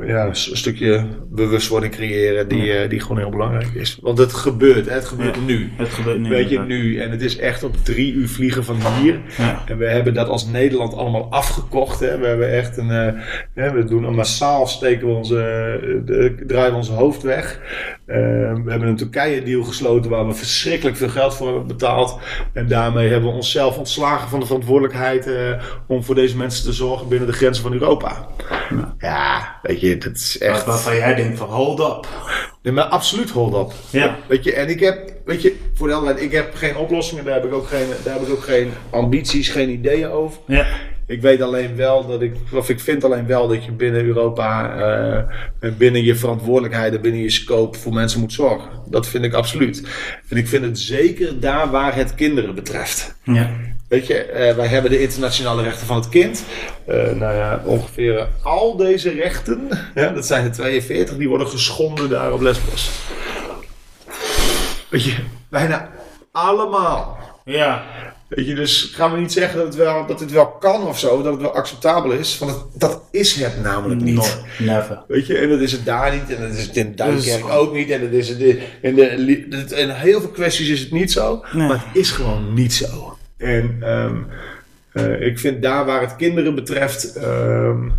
ja, 0.06 0.26
een 0.26 0.36
stukje 0.36 1.06
bewustwording 1.30 1.94
creëren 1.94 2.48
die, 2.48 2.74
eh, 2.74 2.90
die 2.90 3.00
gewoon 3.00 3.18
heel 3.18 3.30
belangrijk 3.30 3.74
is. 3.74 3.98
Want 4.02 4.18
het 4.18 4.34
gebeurt, 4.34 4.86
hè, 4.86 4.94
het 4.94 5.06
gebeurt 5.06 5.36
Ja. 5.36 5.42
nu. 5.42 5.70
Het 5.76 5.90
gebeurt 5.90 6.20
nu. 6.20 6.30
Weet 6.30 6.50
je, 6.50 6.60
nu. 6.60 7.00
En 7.00 7.12
het 7.12 7.22
is 7.22 7.38
echt 7.38 7.64
op 7.64 7.76
drie 7.84 8.14
uur 8.14 8.28
vliegen 8.28 8.64
van 8.64 8.76
hier. 9.02 9.20
En 9.66 9.78
we 9.78 9.86
hebben 9.86 10.14
dat 10.14 10.28
als 10.28 10.46
Nederland 10.48 10.94
allemaal 10.96 11.32
afgekocht. 11.32 12.00
Hè. 12.00 12.18
We 12.18 12.26
hebben 12.28 12.52
echt 12.52 12.78
een. 12.78 12.92
eh, 12.92 13.72
we 13.72 13.84
doen 13.84 14.04
een 14.04 14.16
massaal 14.16 14.68
steken 14.68 15.08
we 15.08 15.14
onze, 15.14 15.38
eh, 15.38 16.06
de, 16.06 16.44
draaien 16.48 16.72
we 16.72 16.78
ons 16.78 16.90
hoofd 16.90 17.22
weg. 17.22 17.60
Eh, 18.12 18.18
we 18.64 18.72
hebben 18.72 18.88
een 18.88 18.96
Turkije-deal 18.96 19.64
gesloten 19.64 20.12
waar 20.12 20.28
we 20.28 20.34
verschrikkelijk 20.34 20.98
veel 20.98 21.10
geld 21.10 21.36
voor 21.36 21.48
hebben 21.48 21.68
betaald. 21.68 22.20
En 22.54 22.68
daarmee 22.68 23.10
hebben 23.10 23.30
we 23.30 23.36
onszelf 23.36 23.78
ontslagen 23.78 24.30
van 24.30 24.40
de 24.40 24.46
verantwoordelijkheid 24.46 25.28
eh, 25.28 25.64
om 25.88 26.04
voor 26.04 26.16
deze 26.16 26.38
mensen 26.38 26.64
te 26.64 26.74
zorgen 26.74 27.08
binnen 27.08 27.28
de 27.28 27.34
grenzen 27.34 27.64
van 27.64 27.74
Europa. 27.74 28.28
Ja, 29.00 29.60
weet 29.62 29.80
je, 29.80 29.98
dat 29.98 30.16
is 30.16 30.38
echt. 30.38 30.66
Waarvan 30.66 30.96
jij 30.96 31.16
denkt 31.16 31.38
van, 31.38 31.50
hold 31.50 31.80
up. 31.80 32.08
Nee, 32.62 32.74
maar 32.74 32.84
absoluut 32.84 33.30
hold 33.30 33.56
up. 33.56 33.74
Ja. 33.90 34.18
Weet 34.28 34.44
je, 34.44 34.54
en 34.54 34.70
ik 34.70 34.80
heb, 34.80 35.14
weet 35.26 35.42
je, 35.42 35.56
voor 35.74 35.88
de 35.88 35.94
helderheid, 35.94 36.24
ik 36.24 36.32
heb 36.32 36.56
geen 36.56 36.78
oplossingen, 36.78 37.26
daar 37.26 37.34
heb 37.34 37.46
ik 37.46 37.54
ook 37.54 37.68
geen, 37.68 37.88
daar 38.04 38.14
heb 38.14 38.24
ik 38.24 38.34
ook 38.34 38.44
geen 38.44 38.72
ambities, 38.90 39.50
geen 39.50 39.70
ideeën 39.70 40.10
over. 40.10 40.40
Ja. 40.48 40.66
Ik 41.12 41.22
weet 41.22 41.42
alleen 41.42 41.76
wel 41.76 42.08
dat 42.08 42.22
ik, 42.22 42.36
of 42.54 42.70
ik 42.70 42.80
vind 42.80 43.04
alleen 43.04 43.28
wel 43.28 43.48
dat 43.48 43.66
je 43.66 43.72
binnen 43.72 44.06
Europa, 44.06 44.76
eh, 45.60 45.72
binnen 45.78 46.04
je 46.04 46.16
verantwoordelijkheden, 46.16 47.02
binnen 47.02 47.22
je 47.22 47.30
scope 47.30 47.78
voor 47.78 47.94
mensen 47.94 48.20
moet 48.20 48.34
zorgen. 48.34 48.70
Dat 48.90 49.08
vind 49.08 49.24
ik 49.24 49.34
absoluut. 49.34 49.84
En 50.30 50.38
ik 50.38 50.48
vind 50.48 50.66
het 50.66 50.80
zeker 50.80 51.40
daar 51.40 51.72
waar 51.72 51.96
het 51.96 52.16
kinderen 52.16 52.56
betreft. 52.56 53.16
Ja. 53.24 53.50
Weet 53.88 54.08
je, 54.08 54.22
eh, 54.22 54.56
wij 54.56 54.68
hebben 54.68 54.92
de 54.92 55.02
internationale 55.02 55.64
rechten 55.64 55.88
van 55.88 55.96
het 55.96 56.10
kind. 56.10 56.44
Eh, 56.86 56.96
nou 56.96 57.36
ja, 57.36 57.62
ongeveer 57.66 58.28
al 58.44 58.76
deze 58.76 59.10
rechten, 59.10 59.68
ja, 59.96 60.10
dat 60.10 60.26
zijn 60.26 60.46
er 60.46 60.52
42, 60.52 61.18
die 61.18 61.30
worden 61.30 61.48
geschonden 61.48 62.10
daar 62.10 62.34
op 62.34 62.42
Lesbos. 62.42 62.92
Weet 64.90 65.04
je, 65.04 65.16
bijna 65.50 65.90
allemaal. 66.32 67.18
Ja. 67.46 67.84
Weet 68.36 68.48
je, 68.48 68.56
dus 68.56 68.92
gaan 68.96 69.12
we 69.14 69.20
niet 69.20 69.32
zeggen 69.32 69.58
dat 69.58 69.66
het 69.68 69.76
wel, 69.76 70.06
dat 70.06 70.20
het 70.20 70.32
wel 70.32 70.48
kan 70.48 70.88
of 70.88 71.00
zo, 71.00 71.22
dat 71.24 71.32
het 71.34 71.42
wel 71.42 71.54
acceptabel 71.56 72.12
is. 72.12 72.38
Want 72.38 72.52
het- 72.52 72.62
dat 72.80 73.02
is 73.12 73.34
het 73.36 73.62
namelijk 73.64 74.02
niet. 74.02 74.38
Never. 74.60 75.02
Weet 75.08 75.28
je, 75.28 75.38
en 75.38 75.50
dat 75.50 75.60
is 75.60 75.72
het 75.72 75.86
daar 75.86 76.12
niet, 76.14 76.36
en 76.38 76.42
dat 76.48 76.58
is 76.58 76.66
het 76.66 76.78
in 76.78 76.96
Duinkerk 76.96 77.42
Dus- 77.44 77.52
ook 77.52 77.74
niet, 77.74 77.90
en 77.90 78.02
dat 78.02 78.12
is 78.12 78.30
het 78.30 78.40
in, 78.40 78.60
in, 78.82 78.96
de, 78.96 79.66
in 79.76 79.90
heel 79.90 80.20
veel 80.22 80.30
kwesties 80.30 80.70
is 80.70 80.80
het 80.80 80.92
niet 80.92 81.12
zo, 81.12 81.44
Nee. 81.54 81.68
maar 81.68 81.84
het 81.88 81.96
is 82.02 82.12
gewoon 82.12 82.54
niet 82.54 82.74
zo. 82.74 83.18
En 83.38 83.78
ehm, 83.82 84.16
eh, 84.94 85.22
ik 85.28 85.40
vind 85.40 85.62
daar 85.62 85.86
waar 85.86 86.02
het 86.02 86.16
kinderen 86.16 86.56
betreft, 86.56 87.14
ehm, 87.16 87.90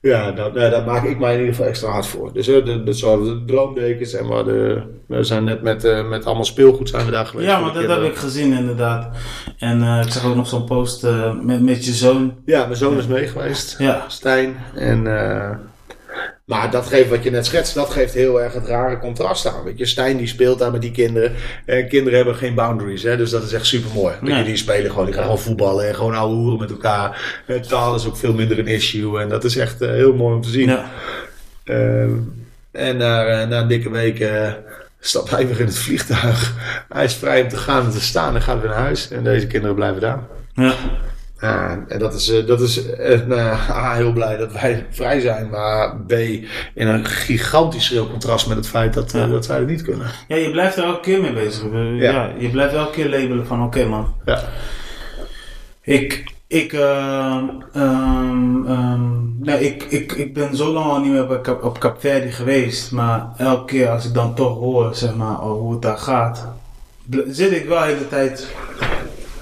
ja, 0.00 0.32
daar, 0.32 0.52
daar, 0.52 0.70
daar 0.70 0.84
maak 0.84 1.04
ik 1.04 1.18
mij 1.18 1.32
in 1.32 1.38
ieder 1.38 1.54
geval 1.54 1.68
extra 1.68 1.90
hard 1.90 2.06
voor. 2.06 2.32
Dus 2.32 2.48
uh, 2.48 2.64
de, 2.64 2.82
de, 2.82 2.94
zo, 2.94 3.24
de 3.24 3.44
droomdekens 3.44 4.12
en 4.12 4.28
we, 4.28 4.44
de, 4.44 4.82
we 5.08 5.24
zijn 5.24 5.44
net 5.44 5.62
met, 5.62 5.84
eh, 5.84 6.08
met 6.08 6.24
allemaal 6.24 6.44
speelgoed 6.44 6.88
zijn 6.88 7.04
we 7.04 7.10
daar 7.10 7.26
geweest. 7.26 7.48
Ja, 7.48 7.60
maar 7.60 7.72
dat 7.72 7.88
heb 7.88 8.02
ik 8.02 8.16
gezien 8.16 8.52
inderdaad. 8.52 9.16
En 9.58 9.82
eh, 9.82 10.00
ik 10.06 10.12
zag 10.12 10.24
ook 10.24 10.36
nog 10.36 10.48
zo'n 10.48 10.64
post 10.64 11.04
eh, 11.04 11.40
met, 11.40 11.62
met 11.62 11.84
je 11.84 11.92
zoon. 11.92 12.34
Ja, 12.44 12.64
mijn 12.64 12.76
zoon 12.76 12.98
is 12.98 13.06
mee 13.06 13.26
geweest. 13.26 13.78
Ja. 13.78 14.04
Stijn. 14.08 14.56
En, 14.74 15.06
maar 16.48 16.70
dat 16.70 16.86
geeft 16.86 17.08
wat 17.08 17.22
je 17.22 17.30
net 17.30 17.46
schetst, 17.46 17.74
dat 17.74 17.90
geeft 17.90 18.14
heel 18.14 18.42
erg 18.42 18.52
het 18.52 18.66
rare 18.66 18.98
contrast 18.98 19.46
aan. 19.46 19.64
Weet 19.64 19.78
je, 19.78 19.86
Stijn 19.86 20.16
die 20.16 20.26
speelt 20.26 20.58
daar 20.58 20.70
met 20.70 20.80
die 20.80 20.90
kinderen. 20.90 21.32
En 21.64 21.88
kinderen 21.88 22.16
hebben 22.16 22.34
geen 22.36 22.54
boundaries, 22.54 23.02
hè, 23.02 23.16
dus 23.16 23.30
dat 23.30 23.42
is 23.42 23.52
echt 23.52 23.66
super 23.66 23.90
mooi. 23.94 24.14
Nee. 24.20 24.44
Die 24.44 24.56
spelen 24.56 24.90
gewoon, 24.90 25.04
die 25.04 25.14
gaan 25.14 25.22
gewoon 25.22 25.38
voetballen 25.38 25.88
en 25.88 25.94
gewoon 25.94 26.14
ouwe 26.14 26.34
hoeren 26.34 26.58
met 26.58 26.70
elkaar. 26.70 27.42
En 27.46 27.62
taal 27.62 27.94
is 27.94 28.06
ook 28.06 28.16
veel 28.16 28.32
minder 28.32 28.58
een 28.58 28.66
issue. 28.66 29.20
En 29.20 29.28
dat 29.28 29.44
is 29.44 29.56
echt 29.56 29.80
eh, 29.80 29.88
heel 29.90 30.14
mooi 30.14 30.34
om 30.34 30.42
te 30.42 30.48
zien. 30.48 30.68
Ja. 30.68 30.90
Ehm, 31.64 32.12
en 32.70 32.96
na, 32.96 33.26
eh, 33.26 33.48
na 33.48 33.60
een 33.60 33.68
dikke 33.68 33.90
week 33.90 34.20
eh, 34.20 34.52
stapt 35.00 35.30
hij 35.30 35.46
weer 35.46 35.60
in 35.60 35.66
het 35.66 35.78
vliegtuig. 35.78 36.54
Hij 36.88 37.04
is 37.04 37.14
vrij 37.14 37.42
om 37.42 37.48
te 37.48 37.56
gaan 37.56 37.84
en 37.84 37.90
te 37.90 38.00
staan 38.00 38.34
en 38.34 38.42
gaat 38.42 38.60
weer 38.60 38.70
naar 38.70 38.78
huis. 38.78 39.10
En 39.10 39.24
deze 39.24 39.46
kinderen 39.46 39.76
blijven 39.76 40.00
daar. 40.00 40.18
Ja. 40.54 40.74
Ja, 41.40 41.84
en 41.88 41.98
dat 41.98 42.14
is, 42.14 42.30
eh, 42.30 42.46
dat 42.46 42.60
is 42.60 42.90
eh, 42.92 43.20
nou 43.26 43.40
A, 43.70 43.94
heel 44.00 44.12
blij 44.12 44.36
dat 44.36 44.52
wij 44.52 44.86
vrij 44.90 45.20
zijn, 45.20 45.48
maar 45.48 45.96
B, 46.06 46.12
in 46.12 46.86
een 46.86 47.04
gigantisch 47.04 47.84
schril 47.84 48.10
contrast 48.10 48.46
met 48.48 48.56
het 48.56 48.68
feit 48.68 48.94
dat, 48.94 49.14
eh, 49.14 49.20
Ja. 49.20 49.26
dat 49.26 49.44
zij 49.44 49.58
het 49.58 49.66
niet 49.68 49.82
kunnen. 49.82 50.06
ja, 50.28 50.36
je 50.36 50.50
blijft 50.50 50.76
er 50.76 50.84
elke 50.84 51.00
keer 51.00 51.20
mee 51.20 51.32
bezig. 51.32 51.62
Ja. 51.72 52.10
Ja. 52.10 52.30
je 52.38 52.48
blijft 52.48 52.74
elke 52.74 52.90
keer 52.92 53.08
labelen 53.08 53.46
van 53.46 53.62
oké 53.62 53.84
man. 53.84 54.14
Ja, 54.24 54.42
Ik, 55.82 56.24
ik, 56.46 56.72
ehm, 56.72 57.44
ehm, 57.72 58.66
ehm, 58.66 59.40
nee, 59.40 59.60
ik, 59.66 59.82
ik, 59.82 60.12
ik 60.12 60.34
ben 60.34 60.56
zo 60.56 60.72
lang 60.72 60.86
al 60.90 61.00
niet 61.00 61.12
meer 61.12 61.30
op 61.30 61.42
Cap, 61.42 61.64
op 61.64 61.78
Cap 61.78 62.00
Verde 62.00 62.30
geweest. 62.32 62.92
Maar 62.92 63.26
elke 63.36 63.64
keer 63.64 63.88
als 63.88 64.06
ik 64.06 64.14
dan 64.14 64.34
toch 64.34 64.58
hoor 64.58 64.94
zeg 64.94 65.14
maar, 65.14 65.42
oh, 65.42 65.60
hoe 65.60 65.72
het 65.72 65.82
daar 65.82 65.98
gaat, 65.98 66.46
zit 67.28 67.52
ik 67.52 67.64
wel 67.68 67.78
de 67.80 67.84
hele 67.86 68.08
tijd 68.08 68.54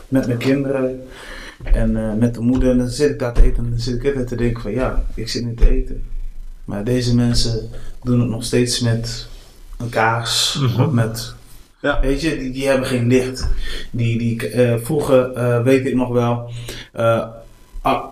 met 0.09 0.27
mijn 0.27 0.39
kinderen 0.39 1.07
en 1.73 1.97
eh, 1.97 2.13
met 2.19 2.35
de 2.35 2.41
moeder. 2.41 2.71
En 2.71 2.79
dan 2.79 2.89
zit 2.89 3.11
ik 3.11 3.19
daar 3.19 3.33
te 3.35 3.43
eten 3.43 3.65
en 3.65 3.71
dan 3.71 3.79
zit 3.81 3.95
ik 3.95 4.05
altijd 4.07 4.29
te 4.29 4.37
denken 4.37 4.63
van 4.63 4.73
ja, 4.73 5.03
ik 5.15 5.29
zit 5.29 5.45
niet 5.45 5.57
te 5.57 5.71
eten. 5.71 6.03
Maar 6.65 6.85
deze 6.85 7.15
mensen 7.15 7.69
doen 8.03 8.21
het 8.21 8.29
nog 8.29 8.45
steeds 8.45 8.81
met 8.81 9.29
een 9.79 9.89
kaars 9.89 10.59
Mhm. 10.61 10.83
of 10.83 10.91
met 10.91 11.35
Ja. 11.81 12.01
Weet 12.01 12.21
je, 12.21 12.39
die, 12.39 12.51
die 12.53 12.67
hebben 12.69 12.87
geen 12.87 13.07
licht. 13.07 13.49
Die, 13.91 14.19
die, 14.19 14.49
eh, 14.51 14.75
vroeger 14.83 15.33
eh, 15.33 15.63
weet 15.63 15.87
ik 15.87 15.95
nog 15.95 16.09
wel, 16.09 16.51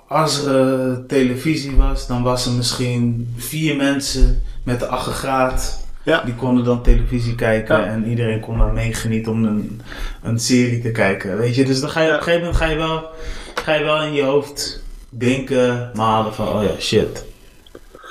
als 0.09 0.45
er 0.45 1.07
televisie 1.07 1.77
was, 1.77 2.07
dan 2.07 2.23
was 2.23 2.47
er 2.47 2.53
misschien 2.53 3.33
vier 3.37 3.77
mensen 3.77 4.43
met 4.62 4.79
de 4.81 4.87
aggregaat. 4.87 5.83
Ja. 6.03 6.23
Die 6.25 6.35
konden 6.35 6.64
dan 6.64 6.83
televisie 6.83 7.35
kijken 7.35 7.77
Ja. 7.79 7.87
en 7.87 8.07
iedereen 8.09 8.40
kon 8.40 8.59
dan 8.59 8.73
meegenieten 8.75 9.33
om 9.33 9.45
een, 9.45 9.81
een 10.23 10.38
serie 10.38 10.81
te 10.81 10.90
kijken. 10.90 11.37
Weet 11.37 11.55
je, 11.55 11.64
dus 11.64 11.81
dan 11.81 11.90
ga 11.90 12.01
je 12.03 12.09
op 12.09 12.14
een 12.17 12.23
gegeven 12.23 12.40
moment 12.40 12.57
ga 12.59 12.67
je 12.67 12.77
wel, 12.77 13.11
ga 13.64 13.74
je 13.74 13.85
wel 13.85 14.03
in 14.03 14.12
je 14.12 14.22
hoofd 14.22 14.83
denken, 15.09 15.90
malen 15.94 16.35
van, 16.35 16.48
oh 16.48 16.62
ja, 16.62 16.81
shit. 16.81 17.24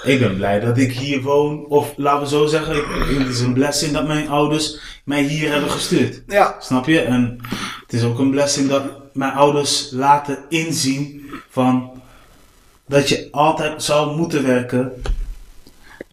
Ik 0.04 0.20
ben 0.20 0.36
blij 0.36 0.60
dat 0.60 0.78
ik 0.78 0.92
hier 0.92 1.22
woon. 1.22 1.66
Of 1.66 1.94
laten 1.98 2.22
we 2.22 2.28
zo 2.28 2.46
zeggen, 2.46 2.76
ik- 2.76 3.18
het 3.20 3.28
is 3.28 3.39
een 3.39 3.54
blessing 3.54 3.92
dat 3.94 4.08
mijn 4.08 4.30
ouders 4.30 4.78
mij 5.06 5.22
hier 5.24 5.52
hebben 5.52 5.70
gestuurd. 5.70 6.22
ja. 6.28 6.56
Snap 6.60 6.86
je? 6.86 7.00
En 7.02 7.39
het 7.82 7.94
is 7.94 8.04
ook 8.04 8.20
een 8.20 8.32
blessing 8.32 8.70
dat 8.70 8.84
mijn 9.13 9.32
ouders 9.34 9.89
laten 9.92 10.38
inzien 10.50 11.30
van 11.50 12.02
dat 12.88 13.10
je 13.10 13.28
altijd 13.32 13.84
zou 13.84 14.16
moeten 14.18 14.44
werken 14.46 15.02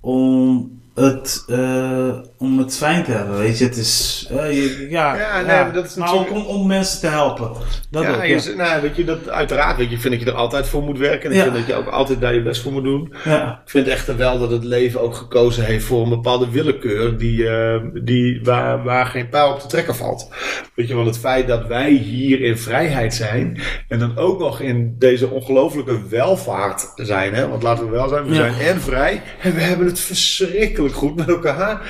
om 0.01 0.71
het, 0.95 1.45
eh, 1.49 2.19
om 2.43 2.59
het 2.59 2.77
fijn 2.77 3.05
te 3.05 3.11
hebben. 3.11 3.39
Weet 3.39 3.59
je, 3.59 3.65
het 3.65 3.77
is. 3.77 4.27
eh, 4.31 4.53
je- 4.53 4.87
ja, 4.91 5.17
Ja, 5.17 5.37
nee, 5.41 5.47
ja. 5.57 5.63
maar 5.63 5.73
dat 5.73 5.85
is 5.85 5.95
maar 5.95 6.15
ook 6.15 6.31
om, 6.31 6.43
om 6.47 6.67
mensen 6.67 7.01
te 7.01 7.07
helpen. 7.07 7.51
Dat 7.91 8.03
ja, 8.03 8.15
ook, 8.15 8.23
je 8.23 8.29
ja. 8.29 8.39
z- 8.39 8.55
nou, 8.57 8.83
weet 8.83 8.97
je, 8.97 9.05
dat, 9.05 9.29
uiteraard 9.29 9.77
weet 9.77 9.91
je, 9.91 9.99
vind 9.99 10.15
dat 10.15 10.23
je 10.23 10.31
er 10.31 10.37
altijd 10.37 10.67
voor 10.69 10.83
moet 10.83 10.99
werken. 10.99 11.31
En 11.31 11.37
ik 11.37 11.43
vind 11.43 11.55
dat 11.55 11.67
je 11.67 11.75
ook 11.75 11.87
altijd 11.89 12.21
daar 12.21 12.35
je 12.35 12.43
best 12.43 12.63
voor 12.63 12.73
moet 12.73 12.83
doen. 12.85 13.15
ja. 13.25 13.61
Ik 13.65 13.71
vind 13.71 13.89
echter 13.89 14.17
wel 14.17 14.39
dat 14.39 14.51
het 14.51 14.65
leven 14.65 15.01
ook 15.01 15.15
gekozen 15.15 15.65
heeft 15.65 15.85
voor 15.85 16.03
een 16.03 16.09
bepaalde 16.09 16.51
willekeur 16.51 17.17
die, 17.19 17.49
eh, 17.49 17.81
die, 17.95 18.41
waar, 18.43 18.83
waar 18.83 19.07
geen 19.07 19.29
pijl 19.29 19.51
op 19.53 19.61
te 19.61 19.67
trekken 19.67 19.97
valt. 19.97 20.29
Weet 20.75 20.89
je, 20.89 20.95
want 20.95 21.07
het 21.07 21.19
feit 21.19 21.47
dat 21.49 21.67
wij 21.67 21.91
hier 21.91 22.41
in 22.41 22.59
vrijheid 22.59 23.15
zijn 23.15 23.61
en 23.89 23.99
dan 23.99 24.19
ook 24.19 24.39
nog 24.39 24.61
in 24.61 24.95
deze 24.99 25.29
ongelofelijke 25.31 25.99
welvaart 26.09 26.93
zijn, 26.95 27.35
hè? 27.35 27.49
want 27.49 27.63
laten 27.63 27.85
we 27.85 27.91
wel 27.91 28.09
zijn, 28.09 28.25
we 28.25 28.35
zijn 28.35 28.55
en 28.55 28.81
vrij 28.81 29.23
en 29.43 29.55
we 29.55 29.61
hebben 29.61 29.87
het 29.87 30.01
verschrikkelijk 30.01 30.95
goed 30.95 31.17
met 31.17 31.29
elkaar. 31.29 31.81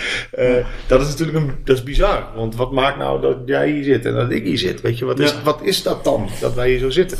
Eh, 0.40 0.66
dat 0.87 1.00
is 1.00 1.09
natuurlijk 1.09 1.38
een, 1.38 1.55
dat 1.64 1.76
is 1.76 1.83
bizar, 1.83 2.24
want 2.35 2.57
wat 2.57 2.72
maakt 2.72 2.98
nou 2.98 3.20
dat 3.20 3.37
jij 3.46 3.70
hier 3.70 3.85
zit 3.85 4.05
en 4.07 4.14
dat 4.14 4.31
ik 4.31 4.44
hier 4.44 4.59
zit? 4.59 4.81
Weet 4.81 4.98
je, 4.98 5.05
wat 5.05 5.18
is, 5.18 5.31
Ja. 5.31 5.42
wat 5.44 5.61
is 5.62 5.83
dat 5.83 6.05
dan, 6.05 6.29
dat 6.40 6.55
wij 6.55 6.68
hier 6.68 6.79
zo 6.79 6.90
zitten? 6.90 7.18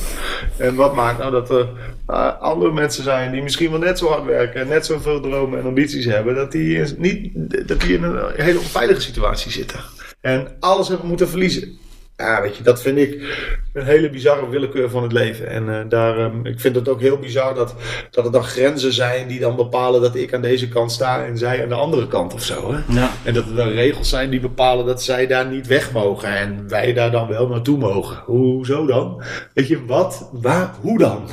En 0.57 0.75
wat 0.75 0.95
maakt 0.95 1.19
nou 1.19 1.31
dat 1.31 1.51
er 1.51 1.69
eh, 2.07 2.41
andere 2.41 2.73
mensen 2.73 3.03
zijn 3.05 3.33
die 3.33 3.43
misschien 3.43 3.71
wel 3.71 3.79
net 3.79 3.99
zo 3.99 4.09
hard 4.09 4.25
werken 4.25 4.61
en 4.61 4.69
net 4.69 4.87
zoveel 4.87 5.21
dromen 5.21 5.59
en 5.59 5.65
ambities 5.65 6.05
hebben, 6.05 6.35
dat 6.35 6.53
die, 6.53 6.83
niet, 6.97 7.33
dat 7.69 7.81
die 7.81 7.95
in 7.97 8.03
een 8.03 8.19
hele 8.37 8.59
onveilige 8.59 9.01
situatie 9.01 9.51
zitten. 9.51 9.81
En 10.21 10.57
alles 10.61 10.89
hebben 10.89 11.09
moeten 11.09 11.29
verliezen. 11.29 11.79
Ja, 12.21 12.43
weet 12.43 12.57
je, 12.57 12.63
dat 12.63 12.83
vind 12.83 12.99
ik 12.99 13.39
een 13.73 13.85
hele 13.85 14.11
bizarre 14.11 14.49
willekeur 14.49 14.91
van 14.91 15.03
het 15.03 15.13
leven. 15.13 15.49
En 15.49 15.69
eh, 15.69 15.89
daar, 15.89 16.19
ehm, 16.19 16.47
ik 16.47 16.61
vind 16.61 16.75
het 16.75 16.89
ook 16.89 17.01
heel 17.01 17.19
bizar 17.19 17.55
dat, 17.55 17.75
dat 18.11 18.25
er 18.25 18.33
dan 18.33 18.45
grenzen 18.45 18.93
zijn 18.93 19.29
die 19.29 19.41
dan 19.41 19.57
bepalen 19.57 20.01
dat 20.01 20.15
ik 20.15 20.35
aan 20.35 20.43
deze 20.43 20.69
kant 20.69 20.93
sta 20.93 21.25
en 21.25 21.39
zij 21.39 21.63
aan 21.63 21.69
de 21.69 21.75
andere 21.75 22.09
kant 22.09 22.35
of 22.35 22.43
zo. 22.43 22.73
Hè? 22.73 23.01
Ja. 23.01 23.11
En 23.25 23.35
dat 23.35 23.47
er 23.47 23.55
dan 23.55 23.69
regels 23.69 24.09
zijn 24.09 24.31
die 24.31 24.41
bepalen 24.41 24.87
dat 24.87 25.03
zij 25.03 25.27
daar 25.27 25.47
niet 25.47 25.67
weg 25.67 25.93
mogen 25.93 26.37
en 26.37 26.69
wij 26.69 26.93
daar 26.93 27.11
dan 27.11 27.29
wel 27.29 27.49
naartoe 27.49 27.79
mogen. 27.79 28.23
Hoezo 28.25 28.87
dan? 28.87 29.23
Weet 29.55 29.69
je, 29.69 29.85
wat? 29.85 30.29
Waar? 30.33 30.75
Hoe 30.81 30.99
dan? 30.99 31.29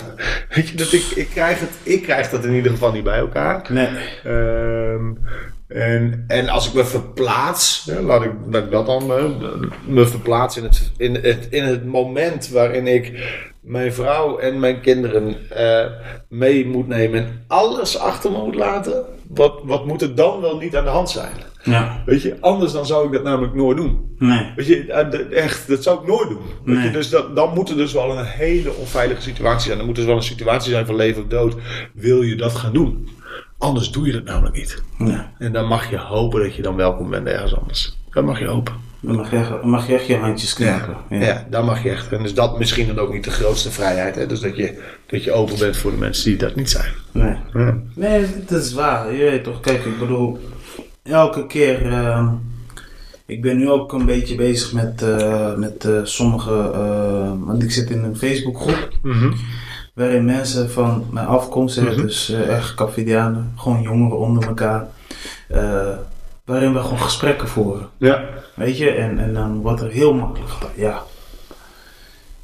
Weet 0.50 0.70
je, 0.70 0.78
dat 0.78 0.94
ik, 0.94 1.04
ik, 1.16 1.30
krijg 1.30 1.60
het, 1.60 1.72
ik 1.84 2.02
krijg 2.04 2.30
dat 2.30 2.46
in 2.46 2.54
ieder 2.54 2.72
geval 2.72 2.92
niet 2.92 3.04
bij 3.04 3.18
elkaar. 3.20 3.66
Nee. 3.70 3.88
Ehm, 4.24 5.12
en, 5.68 6.24
en 6.28 6.50
als 6.50 6.68
ik 6.68 6.74
me 6.74 6.86
verplaats, 6.86 7.92
laat, 8.02 8.24
ik, 8.24 8.32
dat 8.72 8.86
dan 8.86 9.06
me 9.86 10.06
verplaatsen 10.06 10.62
in 10.62 10.68
het, 10.68 10.92
in, 10.98 11.16
het, 11.16 11.48
in 11.50 11.64
het 11.64 11.86
moment 11.86 12.50
waarin 12.50 12.88
ik 12.88 13.14
mijn 13.62 13.94
vrouw 13.94 14.38
en 14.38 14.60
mijn 14.60 14.82
kinderen 14.82 15.50
eh, 15.50 15.86
mee 16.30 16.66
moet 16.66 16.88
nemen 16.88 17.20
en 17.20 17.44
alles 17.48 18.00
achter 18.00 18.32
me 18.32 18.38
moet 18.38 18.56
laten, 18.56 19.06
wat, 19.28 19.60
wat 19.64 19.86
moet 19.86 20.02
er 20.02 20.16
dan 20.16 20.42
wel 20.42 20.58
niet 20.58 20.76
aan 20.76 20.84
de 20.84 20.90
hand 20.90 21.10
zijn? 21.10 21.32
Ja. 21.68 22.02
Weet 22.06 22.22
je, 22.22 22.38
anders 22.42 22.72
dan 22.72 22.86
zou 22.86 23.06
ik 23.06 23.12
dat 23.14 23.24
namelijk 23.24 23.54
nooit 23.54 23.78
doen. 23.78 24.16
Nee. 24.18 24.52
Weet 24.56 24.68
je, 24.68 24.92
eh, 24.92 25.38
echt, 25.44 25.68
dat 25.68 25.84
zou 25.84 26.02
ik 26.02 26.08
nooit 26.08 26.30
doen. 26.30 26.40
Weet 26.76 26.84
je, 26.84 26.92
dus 26.92 27.10
dat, 27.10 27.36
dan 27.36 27.54
moet 27.54 27.70
er 27.70 27.76
dus 27.78 27.94
wel 27.94 28.18
een 28.18 28.26
hele 28.26 28.74
onveilige 28.74 29.22
situatie 29.22 29.66
zijn. 29.66 29.78
Dan 29.78 29.86
moet 29.88 29.96
er 29.98 30.02
dus 30.04 30.12
wel 30.12 30.22
een 30.22 30.28
situatie 30.28 30.72
zijn 30.72 30.86
van 30.86 30.96
leven 30.96 31.22
of 31.24 31.28
dood. 31.28 31.56
Wil 31.94 32.22
je 32.22 32.36
dat 32.36 32.56
gaan 32.56 32.74
doen? 32.74 33.10
Anders 33.58 33.92
doe 33.92 34.06
je 34.06 34.12
dat 34.12 34.24
namelijk 34.24 34.56
niet. 34.56 34.84
nee. 34.98 35.18
En 35.38 35.52
dan 35.52 35.68
mag 35.68 35.90
je 35.90 35.98
hopen 35.98 36.42
dat 36.42 36.56
je 36.56 36.62
dan 36.62 36.76
welkom 36.76 37.10
bent 37.10 37.28
ergens 37.28 37.56
anders. 37.56 37.98
Dat 38.10 38.24
mag 38.26 38.40
je 38.40 38.46
hopen. 38.48 38.74
Dan 39.00 39.16
mag 39.16 39.32
je, 39.32 39.38
echt- 39.38 39.50
dan 39.50 39.70
mag 39.70 39.88
je 39.88 39.94
echt 39.94 40.08
je 40.08 40.16
handjes 40.18 40.54
knippen. 40.54 40.98
Ja, 41.10 41.18
ja. 41.26 41.48
dan 41.50 41.66
mag 41.66 41.84
je 41.84 41.90
echt. 41.90 42.12
En 42.12 42.24
is 42.24 42.34
dat 42.34 42.58
misschien 42.60 42.88
dan 42.88 43.00
ook 43.00 43.14
niet 43.14 43.24
de 43.24 43.30
grootste 43.32 43.72
vrijheid. 43.72 44.16
Hè? 44.16 44.26
Dus 44.26 44.40
dat 44.40 44.56
je, 44.56 44.82
dat 45.08 45.24
je 45.24 45.32
open 45.32 45.58
bent 45.60 45.78
voor 45.78 45.92
de 45.92 45.98
mensen 45.98 46.30
die 46.30 46.38
dat 46.40 46.56
niet 46.56 46.70
zijn. 46.70 46.92
Nee. 47.12 47.36
Ja. 47.54 47.78
Nee, 47.96 48.26
dat 48.48 48.62
is 48.64 48.74
waar. 48.74 49.12
Je 49.14 49.24
weet 49.24 49.44
toch, 49.44 49.60
kijk, 49.60 49.86
ik 49.86 50.00
bedoel, 50.00 50.40
elke 51.08 51.48
keer. 51.48 51.92
ehm, 51.92 52.28
ik 53.26 53.42
ben 53.42 53.58
nu 53.58 53.70
ook 53.70 53.94
een 53.94 54.06
beetje 54.06 54.36
bezig 54.36 54.74
met, 54.74 55.02
eh, 55.02 55.56
met 55.56 55.86
eh, 55.86 56.00
sommige. 56.04 56.72
eh, 56.74 57.32
want 57.46 57.64
ik 57.64 57.72
zit 57.72 57.90
in 57.90 58.04
een 58.04 58.18
Facebookgroep. 58.18 58.90
Mhm. 59.02 59.32
Waarin 59.94 60.26
mensen 60.26 60.70
van 60.72 61.06
mijn 61.12 61.28
afkomst, 61.28 61.76
hè, 61.76 61.82
Mhm. 61.82 62.02
dus 62.02 62.30
echt 62.30 62.74
Cavidianen, 62.76 63.54
gewoon 63.56 63.82
jongeren 63.82 64.18
onder 64.18 64.48
elkaar. 64.48 64.88
waarin 66.46 66.74
we 66.74 66.80
gewoon 66.80 67.00
gesprekken 67.00 67.48
voeren. 67.48 67.88
ja. 67.98 68.24
Weet 68.54 68.78
je, 68.78 68.90
en, 68.90 69.20
en 69.20 69.34
dan 69.34 69.62
wordt 69.62 69.82
er 69.82 69.90
heel 69.92 70.14
makkelijk 70.14 70.52
ja. 70.76 71.04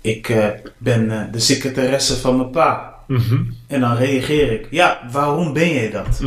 ik 0.02 0.36
ben 0.78 1.30
de 1.32 1.40
secretaresse 1.40 2.16
van 2.18 2.38
mijn 2.38 2.50
pa. 2.50 2.96
Mhm. 3.08 3.42
En 3.68 3.80
dan 3.80 3.96
reageer 3.96 4.52
ik, 4.52 4.68
ja, 4.72 5.00
waarom 5.12 5.54
ben 5.54 5.74
jij 5.74 5.90
dat? 5.92 6.22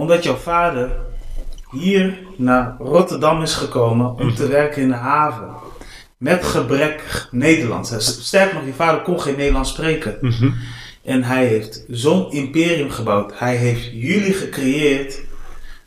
Omdat 0.00 0.24
jouw 0.24 0.36
vader 0.36 0.90
hier 1.70 2.18
naar 2.36 2.76
Rotterdam 2.78 3.42
is 3.42 3.54
gekomen 3.54 4.14
om 4.14 4.34
te 4.34 4.48
werken 4.48 4.82
in 4.82 4.88
de 4.88 4.94
haven. 4.94 5.48
Met 6.16 6.44
gebrek 6.44 7.28
Nederlands. 7.30 7.94
Sterker 8.26 8.54
nog, 8.54 8.64
je 8.64 8.72
vader 8.72 9.02
kon 9.02 9.20
geen 9.20 9.36
Nederlands 9.36 9.70
spreken. 9.70 10.18
Mhm. 10.20 10.50
En 11.04 11.22
hij 11.22 11.46
heeft 11.46 11.84
zo'n 11.88 12.32
imperium 12.32 12.90
gebouwd. 12.90 13.38
Hij 13.38 13.56
heeft 13.56 13.84
jullie 13.84 14.32
gecreëerd, 14.32 15.20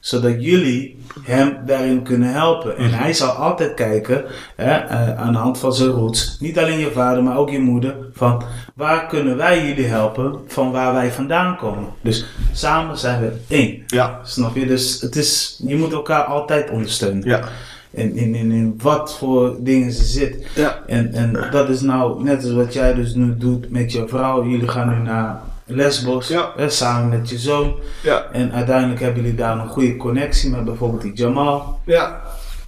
zodat 0.03 0.43
jullie 0.43 0.97
hem 1.21 1.57
daarin 1.65 2.03
kunnen 2.03 2.31
helpen. 2.31 2.77
En 2.77 2.91
hij 2.91 3.13
zal 3.13 3.29
altijd 3.29 3.73
kijken, 3.73 4.23
hè, 4.55 4.71
eh, 4.71 5.17
aan 5.17 5.31
de 5.31 5.39
hand 5.39 5.57
van 5.57 5.73
zijn 5.73 5.89
roots, 5.89 6.37
niet 6.39 6.59
alleen 6.59 6.79
je 6.79 6.91
vader, 6.91 7.23
maar 7.23 7.37
ook 7.37 7.49
je 7.49 7.59
moeder, 7.59 7.95
van 8.13 8.43
waar 8.75 9.07
kunnen 9.07 9.37
wij 9.37 9.67
jullie 9.67 9.85
helpen, 9.85 10.39
van 10.47 10.71
waar 10.71 10.93
wij 10.93 11.11
vandaan 11.11 11.57
komen. 11.57 11.87
Dus 12.01 12.25
samen 12.51 12.97
zijn 12.97 13.21
we 13.21 13.31
één. 13.47 13.83
Ja. 13.87 14.19
Snap 14.23 14.55
je? 14.55 14.65
Dus 14.65 15.01
het 15.01 15.15
is, 15.15 15.61
je 15.67 15.75
moet 15.75 15.93
elkaar 15.93 16.23
altijd 16.23 16.69
ondersteunen. 16.69 17.27
Ja. 17.27 17.43
En 17.91 18.15
in, 18.15 18.35
in, 18.35 18.51
in 18.51 18.79
wat 18.81 19.17
voor 19.17 19.55
dingen 19.59 19.91
ze 19.91 20.03
zit. 20.03 20.47
Ja. 20.55 20.83
En, 20.87 21.13
en 21.13 21.47
dat 21.51 21.69
is 21.69 21.81
nou 21.81 22.23
net 22.23 22.43
als 22.43 22.53
wat 22.53 22.73
jij 22.73 22.93
dus 22.93 23.13
nu 23.13 23.37
doet 23.37 23.69
met 23.69 23.91
je 23.91 24.07
vrouw. 24.07 24.45
Jullie 24.45 24.67
gaan 24.67 24.89
nu 24.89 25.03
naar 25.03 25.41
Lesbos, 25.65 26.27
Ja. 26.27 26.51
hè, 26.55 26.69
samen 26.69 27.09
met 27.09 27.29
je 27.29 27.37
zoon. 27.37 27.75
Ja. 28.03 28.25
En 28.31 28.53
uiteindelijk 28.53 28.99
hebben 28.99 29.21
jullie 29.21 29.37
daar 29.37 29.57
een 29.57 29.67
goede 29.67 29.97
connectie 29.97 30.49
met 30.49 30.65
bijvoorbeeld 30.65 31.01
die 31.01 31.13
Jamal. 31.13 31.79
Ja. 31.85 32.21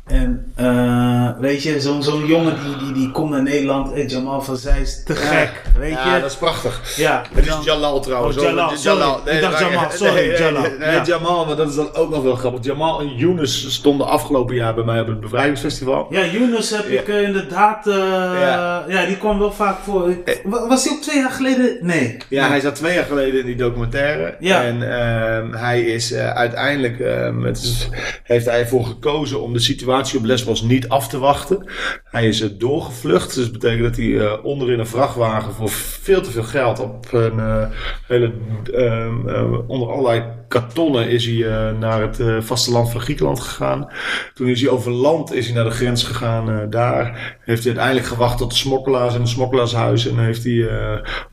En 0.06 0.52
eh, 0.56 1.30
weet 1.40 1.64
je, 1.64 1.82
zo'n 1.82 2.04
zo'n 2.04 2.26
jongen 2.26 2.56
die, 2.64 2.78
die, 2.86 2.94
die 2.94 3.12
komt 3.12 3.30
naar 3.30 3.44
Nederland. 3.44 3.92
Hey, 3.94 4.06
Jamal 4.06 4.42
van 4.42 4.58
Zij 4.58 4.82
is 4.82 5.04
te 5.04 5.16
gek, 5.16 5.62
weet 5.78 5.92
Ja, 5.92 6.16
je. 6.16 6.22
dat 6.22 6.32
is 6.32 6.38
prachtig. 6.38 6.94
ja, 6.98 7.24
Het 7.34 7.46
is 7.48 7.54
Jalal 7.64 8.00
trouwens. 8.00 8.38
Oh. 8.38 8.44
Jalal, 8.44 8.70
sorry. 8.78 9.36
Ik 9.36 9.42
dacht 9.42 9.62
maar- 9.62 9.72
Jamal, 9.72 9.90
sorry, 9.92 10.28
nee, 10.28 10.38
Jalal. 10.38 10.62
Nee, 10.62 10.78
nee, 10.78 10.90
Ja. 10.92 11.04
Jamal, 11.06 11.46
maar 11.46 11.56
dat 11.56 11.70
is 11.70 11.76
dan 11.76 11.94
ook 11.94 12.10
nog 12.10 12.24
wel 12.24 12.36
grappig. 12.36 12.64
Jamal 12.66 13.00
en 13.00 13.16
Younes 13.16 13.74
stonden 13.74 14.08
afgelopen 14.08 14.56
jaar 14.56 14.74
bij 14.76 14.84
mij 14.84 15.00
op 15.02 15.08
het 15.08 15.20
bevrijdingsfestival. 15.20 16.08
Ja, 16.10 16.26
Younes 16.26 16.70
heb 16.70 16.90
Ja. 16.90 17.00
ik 17.00 17.08
eh, 17.08 17.22
inderdaad. 17.22 17.88
eh, 17.88 17.96
Ja. 17.96 18.86
ja. 18.88 19.06
die 19.06 19.18
kwam 19.18 19.40
wel 19.40 19.52
vaak 19.52 19.78
voor. 19.84 20.10
Ik- 20.10 20.42
Was 20.44 20.84
hij 20.84 20.94
ook 20.94 21.02
twee 21.02 21.18
jaar 21.18 21.32
geleden? 21.32 21.78
Nee. 21.82 22.18
Ja, 22.30 22.48
hij 22.48 22.60
zat 22.60 22.76
twee 22.76 22.94
jaar 22.94 23.06
geleden 23.06 23.40
in 23.40 23.46
die 23.46 23.56
documentaire. 23.56 24.36
Ja. 24.40 24.64
En 24.64 25.00
ehm, 25.00 25.54
hij 25.54 25.82
is 25.82 26.12
eh, 26.12 26.30
uiteindelijk, 26.30 27.00
ehm, 27.00 27.42
het 27.42 27.58
is- 27.58 27.90
heeft 28.24 28.46
hij 28.46 28.60
ervoor 28.60 28.86
gekozen 28.86 29.42
om 29.42 29.54
de 29.54 29.60
situatie 29.60 29.94
op 29.96 30.24
Lesbos 30.24 30.62
niet 30.62 30.90
af 30.90 31.08
te 31.08 31.20
wachten. 31.20 31.66
Hij 32.04 32.28
is 32.28 32.42
er 32.42 32.58
doorgevlucht. 32.58 33.36
Dus 33.36 33.44
dat 33.44 33.52
betekent 33.52 33.84
dat 33.84 33.96
hij 33.96 34.20
eh, 34.20 34.46
onder 34.46 34.72
in 34.72 34.80
een 34.80 34.88
vrachtwagen 34.88 35.54
voor 35.54 35.70
veel 35.70 36.22
te 36.22 36.32
veel 36.32 36.44
geld 36.44 36.80
op 36.80 37.14
een 37.14 37.40
eh, 37.40 37.68
hele, 38.08 38.34
ehm, 38.74 39.30
eh, 39.30 39.70
onder 39.70 39.90
allerlei 39.90 40.24
kartonnen 40.60 41.10
is 41.10 41.26
hij 41.26 41.48
eh, 41.48 41.78
naar 41.80 42.02
het 42.02 42.20
eh, 42.20 42.38
vasteland 42.40 42.92
van 42.92 43.02
Griekenland 43.02 43.40
gegaan. 43.40 43.88
Toen 44.34 44.48
is 44.48 44.62
hij 44.62 44.70
over 44.70 44.92
land 44.92 45.34
is 45.34 45.46
hij 45.46 45.56
naar 45.56 45.64
de 45.64 45.70
grens 45.70 46.04
gegaan. 46.04 46.50
eh, 46.50 46.58
daar 46.70 47.38
heeft 47.42 47.64
hij 47.64 47.72
uiteindelijk 47.72 48.08
gewacht 48.08 48.38
tot 48.38 48.50
de 48.50 48.56
smokkelaars 48.56 49.14
in 49.14 49.20
het 49.20 49.30
smokkelaarshuis. 49.30 50.08
En 50.08 50.20
heeft 50.20 50.44
hij 50.44 50.70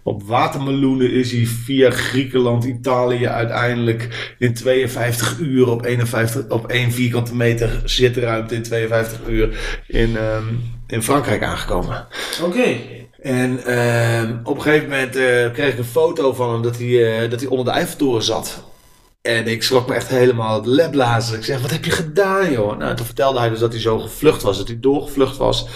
op 0.02 0.22
watermeloenen 0.22 1.12
is 1.12 1.32
hij 1.32 1.46
via 1.46 1.90
Griekenland, 1.90 2.64
Italië 2.64 3.26
uiteindelijk 3.26 4.34
in 4.38 4.54
52 4.54 5.38
uur 5.38 5.70
op 5.70 5.84
51 5.84 6.48
op 6.48 6.66
1 6.66 6.92
vierkante 6.92 7.34
meter 7.34 7.80
zitruimte 7.84 8.54
in 8.54 8.62
52 8.62 9.20
uur 9.28 9.80
in, 9.86 10.16
ehm, 10.16 10.44
in 10.86 11.02
Frankrijk 11.02 11.42
aangekomen. 11.42 12.06
Oké. 12.42 12.76
En 13.22 13.64
ehm, 13.64 14.36
op 14.44 14.56
een 14.56 14.62
gegeven 14.62 14.88
moment 14.88 15.16
eh, 15.16 15.52
kreeg 15.52 15.72
ik 15.72 15.78
een 15.78 15.84
foto 15.84 16.32
van 16.32 16.52
hem 16.52 16.62
dat 16.62 16.78
hij, 16.78 17.28
dat 17.28 17.40
hij 17.40 17.48
onder 17.48 17.64
de 17.66 17.78
Eiffeltoren 17.78 18.22
zat. 18.22 18.70
En 19.22 19.46
ik 19.46 19.62
schrok 19.62 19.88
me 19.88 19.94
echt 19.94 20.08
helemaal 20.08 20.62
de 20.62 20.68
lep 20.68 20.90
blazen. 20.90 21.36
Ik 21.36 21.44
zeg, 21.44 21.60
wat 21.60 21.70
heb 21.70 21.84
je 21.84 21.90
gedaan, 21.90 22.52
joh? 22.52 22.76
Nou, 22.76 22.94
toen 22.94 23.06
vertelde 23.06 23.38
hij 23.38 23.48
dus 23.48 23.58
dat 23.58 23.72
hij 23.72 23.80
zo 23.80 23.98
gevlucht 23.98 24.42
was, 24.42 24.58
dat 24.58 24.68
hij 24.68 24.80
doorgevlucht 24.80 25.36
was. 25.36 25.66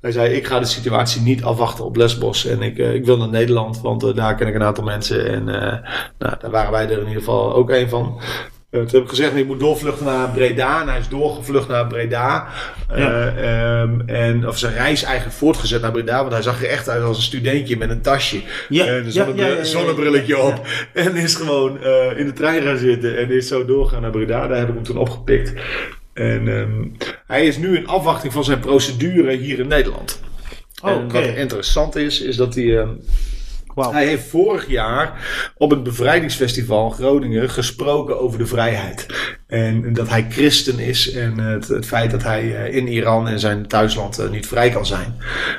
Hij 0.00 0.12
zei, 0.12 0.34
ik 0.34 0.46
ga 0.46 0.58
de 0.58 0.66
situatie 0.66 1.20
niet 1.20 1.42
afwachten 1.42 1.84
op 1.84 1.96
Lesbos. 1.96 2.46
En 2.46 2.62
ik, 2.62 2.78
eh, 2.78 2.94
ik 2.94 3.04
wil 3.04 3.16
naar 3.16 3.28
Nederland, 3.28 3.80
want 3.80 4.02
eh, 4.02 4.14
daar 4.14 4.34
ken 4.34 4.46
ik 4.46 4.54
een 4.54 4.62
aantal 4.62 4.84
mensen. 4.84 5.32
En 5.32 5.48
eh, 5.48 5.90
nou, 6.18 6.36
daar 6.40 6.50
waren 6.50 6.72
wij 6.72 6.84
er 6.84 6.92
in 6.92 7.06
ieder 7.06 7.22
geval 7.22 7.54
ook 7.54 7.70
een 7.70 7.88
van. 7.88 8.20
Eh, 8.70 8.80
toen 8.80 8.88
heb 8.92 9.02
ik 9.02 9.08
gezegd, 9.08 9.36
ik 9.36 9.46
moet 9.46 9.60
doorvluchten 9.60 10.06
naar 10.06 10.28
Breda. 10.30 10.80
En 10.80 10.88
hij 10.88 10.98
is 10.98 11.08
doorgevlucht 11.08 11.68
naar 11.68 11.86
Breda. 11.86 12.48
Eh, 12.90 13.80
ehm, 13.80 14.00
en, 14.06 14.48
of 14.48 14.58
zijn 14.58 14.72
reis 14.74 15.02
eigenlijk 15.02 15.36
voortgezet 15.36 15.82
naar 15.82 15.90
Breda. 15.92 16.20
Want 16.20 16.32
hij 16.32 16.42
zag 16.42 16.62
er 16.62 16.68
echt 16.68 16.88
uit 16.88 17.02
als 17.02 17.16
een 17.16 17.22
studentje 17.22 17.76
met 17.76 17.90
een 17.90 18.00
tasje. 18.00 18.40
Ja, 18.68 18.86
En 18.86 18.94
een 18.94 19.04
ja, 19.04 19.10
zonnebril- 19.10 19.44
ja, 19.44 19.50
ja, 19.50 19.56
ja, 19.56 19.60
ja. 19.62 19.64
zonnebrilletje 19.64 20.38
op. 20.38 20.66
En 20.92 21.16
is 21.16 21.34
gewoon 21.34 21.82
eh, 21.82 22.18
in 22.18 22.26
de 22.26 22.32
trein 22.32 22.62
gaan 22.62 22.76
zitten. 22.78 23.18
En 23.18 23.30
is 23.30 23.48
zo 23.48 23.64
doorgaan 23.64 24.02
naar 24.02 24.10
Breda. 24.10 24.46
Daar 24.46 24.58
heb 24.58 24.68
ik 24.68 24.74
hem 24.74 24.82
toen 24.84 24.96
opgepikt. 24.98 25.52
En 26.14 26.48
ehm, 26.48 26.84
hij 27.26 27.46
is 27.46 27.56
nu 27.56 27.76
in 27.76 27.86
afwachting 27.86 28.32
van 28.32 28.44
zijn 28.44 28.60
procedure 28.60 29.36
hier 29.36 29.58
in 29.58 29.68
Nederland. 29.68 30.20
Oh, 30.82 30.90
En 30.90 31.08
wat 31.12 31.24
interessant 31.24 31.96
is, 31.96 32.20
is 32.22 32.36
dat 32.36 32.54
hij... 32.54 32.78
ehm, 32.78 32.88
Hij 33.84 34.06
heeft 34.06 34.28
vorig 34.28 34.68
jaar 34.68 35.28
op 35.56 35.70
het 35.70 35.82
bevrijdingsfestival 35.82 36.90
Groningen 36.90 37.50
gesproken 37.50 38.20
over 38.20 38.38
de 38.38 38.46
vrijheid. 38.46 39.06
En 39.46 39.92
dat 39.92 40.08
hij 40.08 40.26
christen 40.28 40.78
is 40.78 41.12
en 41.12 41.38
het, 41.38 41.68
het 41.68 41.86
feit 41.86 42.10
dat 42.10 42.22
hij 42.22 42.56
eh, 42.56 42.74
in 42.74 42.88
Iran 42.88 43.28
en 43.28 43.40
zijn 43.40 43.66
thuisland 43.66 44.18
eh, 44.18 44.30
niet 44.30 44.46
vrij 44.46 44.70
kan 44.70 44.86
zijn. 44.86 45.16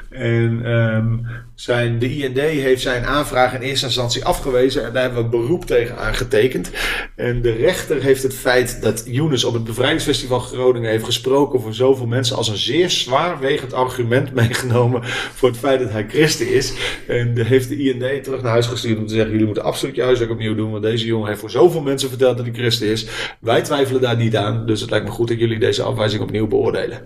En 0.10 0.62
ehm, 0.64 1.16
zijn, 1.56 2.00
de 2.00 2.18
IND 2.18 2.38
heeft 2.38 2.82
zijn 2.82 3.06
aanvraag 3.06 3.54
in 3.54 3.62
eerste 3.62 3.86
instantie 3.86 4.26
afgewezen 4.26 4.86
en 4.86 4.94
daar 4.94 5.02
hebben 5.02 5.24
we 5.24 5.30
beroep 5.30 5.66
tegen 5.66 5.98
aangetekend. 5.98 6.72
En 7.16 7.42
de 7.42 7.52
rechter 7.52 8.02
heeft 8.02 8.24
het 8.24 8.36
feit 8.36 8.82
dat 8.82 9.04
Younes 9.08 9.44
op 9.44 9.54
het 9.54 9.64
bevrijdingsfestival 9.64 10.40
Groningen 10.40 10.90
heeft 10.90 11.04
gesproken 11.04 11.62
voor 11.62 11.74
zoveel 11.74 12.06
mensen 12.06 12.36
als 12.36 12.48
een 12.48 12.58
zeer 12.58 12.90
zwaarwegend 12.90 13.74
argument 13.74 14.34
meegenomen 14.42 15.02
voor 15.34 15.50
het 15.50 15.58
feit 15.58 15.80
dat 15.80 15.92
hij 15.92 16.06
christen 16.08 16.54
is. 16.54 16.74
En 17.08 17.34
de, 17.34 17.44
heeft 17.44 17.70
de 17.70 17.78
IND 17.78 18.24
terug 18.24 18.42
naar 18.42 18.52
huis 18.52 18.68
gestuurd 18.68 18.98
om 18.98 19.08
te 19.08 19.14
zeggen: 19.14 19.32
jullie 19.32 19.46
moeten 19.46 19.64
absoluut 19.64 19.96
je 19.96 20.04
huiswerk 20.04 20.32
opnieuw 20.32 20.56
doen, 20.56 20.72
want 20.72 20.84
deze 20.84 21.06
jongen 21.06 21.28
heeft 21.28 21.40
voor 21.40 21.50
zoveel 21.50 21.82
mensen 21.82 22.10
verteld 22.10 22.38
dat 22.38 22.46
hij 22.46 22.56
christen 22.56 22.88
is. 22.88 23.08
Wij 23.40 23.62
twijfelen 23.78 24.02
daar 24.02 24.24
niet 24.24 24.36
aan, 24.36 24.66
dus 24.66 24.82
het 24.82 24.90
lijkt 24.90 25.06
me 25.06 25.12
goed 25.12 25.28
dat 25.28 25.40
jullie 25.40 25.60
deze 25.60 25.84
afwijzing 25.84 26.22
opnieuw 26.22 26.48
beoordelen. 26.48 27.02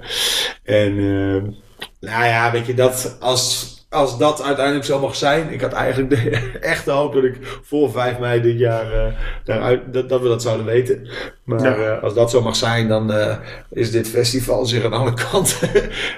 En 0.63 0.97
ehm, 0.97 1.51
nou 1.99 2.25
ja, 2.25 2.51
weet 2.51 2.65
je, 2.65 2.73
dat 2.73 3.17
als, 3.19 3.75
als 3.91 4.17
dat 4.17 4.43
uiteindelijk 4.43 4.85
zo 4.85 4.99
mag 4.99 5.15
zijn. 5.15 5.53
Ik 5.53 5.61
had 5.61 5.73
eigenlijk 5.73 6.09
de 6.09 6.49
echte 6.61 6.91
hoop 6.91 7.13
dat 7.13 7.23
ik 7.23 7.35
voor 7.63 7.91
5 7.91 8.19
mei 8.19 8.41
dit 8.41 8.59
jaar 8.59 8.93
eh, 8.93 9.13
daaruit, 9.43 9.81
dat, 9.93 10.09
dat 10.09 10.21
we 10.21 10.27
dat 10.27 10.41
zouden 10.41 10.65
weten. 10.65 11.07
Maar 11.43 11.79
Ja. 11.79 11.95
eh, 11.95 12.03
als 12.03 12.13
dat 12.13 12.29
zo 12.31 12.41
mag 12.41 12.55
zijn, 12.55 12.87
dan 12.87 13.13
eh, 13.13 13.35
is 13.71 13.91
dit 13.91 14.09
festival 14.09 14.65
zich 14.65 14.83
aan 14.83 14.91
de 14.91 14.97
andere 14.97 15.25
kant. 15.31 15.59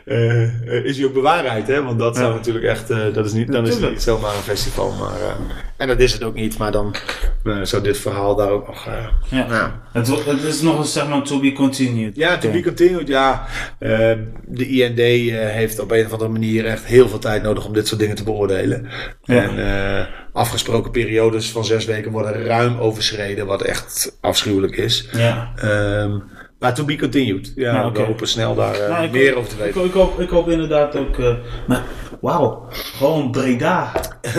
eh, 0.06 0.44
eh, 0.44 0.86
is 0.86 0.98
hij 0.98 1.06
ook 1.06 1.14
bewaarheid, 1.14 1.68
hè? 1.68 1.84
Want 1.84 2.00
dat 2.00 2.16
zou 2.18 2.34
natuurlijk 2.34 2.66
echt. 2.66 2.90
eh, 2.90 3.14
dat 3.14 3.26
is 3.26 3.32
niet, 3.34 3.52
dan 3.52 3.68
is 3.68 3.76
het 3.76 3.90
niet 3.90 4.02
zomaar 4.02 4.36
een 4.36 4.42
festival. 4.42 4.92
Maar, 5.00 5.22
eh, 5.22 5.34
en 5.78 5.88
dat 5.88 6.00
is 6.00 6.14
het 6.14 6.24
ook 6.24 6.34
niet, 6.36 6.58
maar 6.58 6.72
dan 6.72 6.96
zou 7.64 7.84
dit 7.84 7.98
verhaal 7.98 8.36
daar 8.36 8.50
ook 8.50 8.68
nog. 8.68 8.88
eh, 8.88 8.94
Ja. 9.30 9.46
ja. 9.50 9.82
Het, 9.92 10.08
het 10.26 10.44
is 10.44 10.62
nog 10.62 10.78
een 10.80 10.86
zeg 10.86 11.08
maar 11.08 11.22
to 11.22 11.40
be 11.40 11.52
continued. 11.54 12.16
Ja, 12.16 12.38
to 12.38 12.50
be 12.52 12.62
continued. 12.64 13.08
Ja, 13.08 13.46
Eh, 13.80 14.12
de 14.46 14.68
IND 14.68 15.00
eh, 15.00 15.50
heeft 15.50 15.80
op 15.80 15.92
een 15.92 16.06
of 16.06 16.12
andere 16.12 16.30
manier 16.32 16.66
echt 16.66 16.86
heel 16.86 17.10
veel 17.10 17.20
tijd 17.20 17.44
nodig 17.44 17.63
om 17.66 17.74
dit 17.74 17.88
soort 17.88 18.00
dingen 18.00 18.16
te 18.16 18.24
beoordelen. 18.24 18.88
Ja. 19.24 19.44
En 19.44 19.66
eh, 19.66 20.06
afgesproken 20.34 20.92
periodes 20.92 21.52
van 21.52 21.66
zes 21.66 21.86
weken 21.86 22.12
worden 22.12 22.46
ruim 22.46 22.78
overschreden, 22.78 23.46
wat 23.46 23.62
echt 23.62 24.18
afschuwelijk 24.22 24.76
is. 24.76 25.10
Ja. 25.12 25.54
Ehm, 25.56 26.20
maar 26.64 26.74
to 26.74 26.84
be 26.86 26.96
continued. 26.96 27.52
Ja, 27.56 27.74
Nou, 27.74 27.94
we 27.94 28.00
hopen 28.02 28.28
snel 28.28 28.56
daar 28.56 28.74
eh, 28.80 28.90
Nou, 28.90 29.10
meer 29.12 29.30
hoop- 29.30 29.38
over 29.38 29.50
te 29.50 29.58
weten. 29.58 29.86
ik, 29.86 29.92
hoop, 29.94 30.20
ik 30.20 30.30
hoop 30.30 30.50
inderdaad 30.50 30.96
ook. 30.96 31.18
eh, 31.20 31.34
maar 31.68 31.84
wauw, 32.22 32.68
gewoon 32.72 33.32
Breda. 33.32 33.92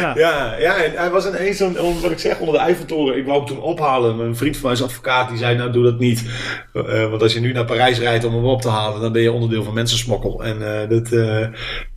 ja. 0.00 0.12
Ja, 0.16 0.56
ja, 0.58 0.76
en 0.76 0.92
hij 0.94 1.10
was 1.10 1.26
ineens 1.28 1.56
zo'n, 1.56 1.80
on- 1.80 2.00
wat 2.00 2.10
ik 2.10 2.18
zeg, 2.18 2.38
onder 2.38 2.54
de 2.54 2.60
Eiffeltoren. 2.60 3.16
Ik 3.16 3.24
wou 3.26 3.38
hem 3.38 3.46
toen 3.46 3.60
ophalen. 3.62 4.18
Een 4.18 4.36
vriend 4.36 4.56
van 4.56 4.64
mij 4.64 4.72
is 4.78 4.82
advocaat, 4.84 5.28
die 5.28 5.38
zei, 5.38 5.56
nou 5.56 5.72
doe 5.72 5.84
dat 5.84 5.98
niet. 5.98 6.24
Eh, 6.72 7.10
want 7.10 7.22
als 7.22 7.32
je 7.32 7.40
nu 7.40 7.52
naar 7.52 7.64
Parijs 7.64 7.98
rijdt 7.98 8.24
om 8.24 8.34
hem 8.34 8.44
op 8.44 8.62
te 8.62 8.68
halen, 8.68 9.00
dan 9.00 9.12
ben 9.12 9.22
je 9.22 9.32
onderdeel 9.32 9.62
van 9.64 9.74
mensensmokkel. 9.74 10.44
En 10.44 10.58
dat, 10.88 11.08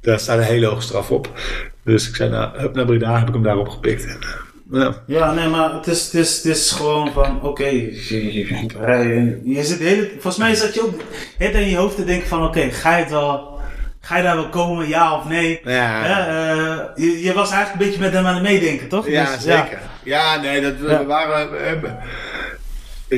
daar 0.01 0.19
staat 0.19 0.37
een 0.37 0.43
hele 0.43 0.65
hoge 0.65 0.81
straf 0.81 1.11
op. 1.11 1.29
Dus 1.83 2.09
ik 2.09 2.15
zei, 2.15 2.29
nou, 2.29 2.57
hup 2.57 2.75
naar 2.75 2.85
Breda, 2.85 3.17
heb 3.19 3.27
ik 3.27 3.33
hem 3.33 3.43
daarop 3.43 3.69
gepikt. 3.69 4.17
Ja. 4.73 4.93
Ja, 5.07 5.33
nee, 5.33 5.47
maar 5.47 5.73
het 5.73 5.87
is, 5.87 6.03
het 6.05 6.13
is, 6.13 6.35
het 6.35 6.45
is 6.45 6.71
gewoon 6.71 7.11
van, 7.11 7.41
oké, 7.41 7.65
je, 7.65 8.05
je, 8.09 8.33
je- 8.33 9.41
je 9.43 9.63
zit 9.63 9.79
hele, 9.79 10.09
volgens 10.11 10.37
mij 10.37 10.55
zat 10.55 10.73
je 10.73 10.81
ook 10.81 11.01
het 11.37 11.53
in 11.53 11.69
je 11.69 11.75
hoofd 11.77 11.95
te 11.95 12.03
denken 12.05 12.27
van, 12.27 12.43
oké, 12.45 12.61
ga 12.71 12.95
je 12.97 13.03
het 13.03 13.11
wel, 13.11 13.59
ga 14.01 14.17
je 14.17 14.23
daar 14.23 14.35
wel 14.35 14.49
komen, 14.49 14.87
ja 14.87 15.17
of 15.17 15.27
nee? 15.27 15.59
Ja. 15.63 16.01
Hè, 16.03 16.31
eh, 16.51 16.77
je, 16.95 17.23
je 17.23 17.33
was 17.33 17.51
eigenlijk 17.51 17.81
een 17.81 17.87
beetje 17.87 18.03
met 18.05 18.13
hem 18.13 18.25
aan 18.25 18.33
het 18.33 18.43
meedenken, 18.43 18.87
toch? 18.87 19.07
Ja, 19.07 19.31
Dus, 19.35 19.41
zeker. 19.43 19.79
Ja, 20.03 20.41
nee, 20.41 20.61
dat, 20.61 20.73
we 20.79 20.89
Ja. 20.91 21.05
waren... 21.05 21.51
we 21.51 21.57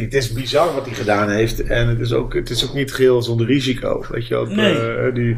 het 0.02 0.14
is 0.14 0.34
bizar 0.34 0.74
wat 0.74 0.86
hij 0.86 0.96
gedaan 0.96 1.30
heeft. 1.30 1.64
En 1.64 1.88
het 1.88 2.00
is 2.00 2.14
ook, 2.14 2.34
het 2.34 2.50
is 2.50 2.66
ook 2.68 2.74
niet 2.74 2.94
geheel 2.94 3.22
zonder 3.22 3.46
risico. 3.48 4.06
Weet 4.10 4.28
je 4.28 4.36
ook, 4.36 4.50
Nee. 4.50 4.80
eh, 4.80 5.14
die, 5.14 5.38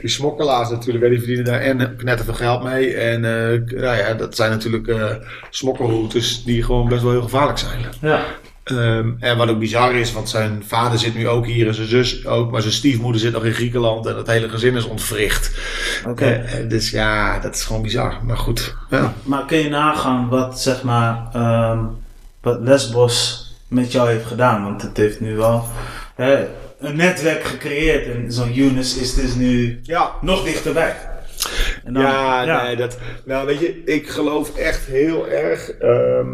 die 0.00 0.10
smokkelaars 0.10 0.70
natuurlijk, 0.70 1.08
die 1.08 1.18
verdienen 1.18 1.44
daar 1.44 1.60
en 1.60 1.96
knetterveel 1.96 2.34
geld 2.34 2.62
mee. 2.62 2.94
En 2.94 3.24
eh, 3.24 3.80
nou 3.80 3.96
ja, 3.96 4.14
dat 4.14 4.36
zijn 4.36 4.50
natuurlijk 4.50 4.86
eh 4.88 5.10
smokkelroutes 5.50 6.44
die 6.44 6.62
gewoon 6.62 6.88
best 6.88 7.02
wel 7.02 7.10
heel 7.12 7.22
gevaarlijk 7.22 7.58
zijn. 7.58 7.80
Ja. 8.00 8.24
Ehm, 8.64 9.10
en 9.18 9.36
wat 9.36 9.48
ook 9.48 9.58
bizar 9.58 9.94
is, 9.94 10.12
want 10.12 10.28
zijn 10.28 10.62
vader 10.66 10.98
zit 10.98 11.14
nu 11.14 11.28
ook 11.28 11.46
hier 11.46 11.66
en 11.66 11.74
zijn 11.74 11.86
zus 11.88 12.26
ook, 12.26 12.50
maar 12.50 12.60
zijn 12.60 12.72
stiefmoeder 12.74 13.20
zit 13.20 13.32
nog 13.32 13.44
in 13.44 13.52
Griekenland 13.52 14.06
en 14.06 14.16
het 14.16 14.26
hele 14.26 14.48
gezin 14.48 14.76
is 14.76 14.84
ontwricht. 14.84 15.58
Oké. 16.08 16.44
Dus 16.68 16.90
ja, 16.90 17.38
dat 17.38 17.54
is 17.54 17.64
gewoon 17.64 17.82
bizar. 17.82 18.14
Maar 18.26 18.36
goed. 18.36 18.74
Ja. 18.90 19.14
Maar 19.22 19.44
kun 19.46 19.58
je 19.58 19.68
nagaan 19.68 20.28
wat, 20.28 20.60
zeg 20.60 20.82
maar, 20.82 21.28
ehm, 21.32 21.78
wat 22.40 22.60
Lesbos 22.60 23.43
met 23.74 23.92
jou 23.92 24.08
heeft 24.10 24.24
gedaan? 24.26 24.64
Want 24.64 24.82
het 24.82 24.96
heeft 24.96 25.20
nu 25.20 25.36
wel 25.36 25.64
hè, 26.14 26.46
een 26.78 26.96
netwerk 26.96 27.44
gecreëerd. 27.44 28.06
En 28.14 28.32
zo'n 28.32 28.52
Younes 28.52 28.96
is 28.98 29.14
dus 29.14 29.34
nu 29.34 29.80
ja, 29.82 30.10
nog 30.20 30.44
dichterbij. 30.44 30.96
En 31.84 31.92
dan- 31.92 32.02
ja, 32.02 32.62
nee, 32.62 32.76
dat. 32.76 32.98
Nou, 33.24 33.46
weet 33.46 33.60
je, 33.60 33.82
ik 33.84 34.08
geloof 34.08 34.56
echt 34.56 34.84
heel 34.86 35.28
erg. 35.28 35.70
ehm, 35.70 36.28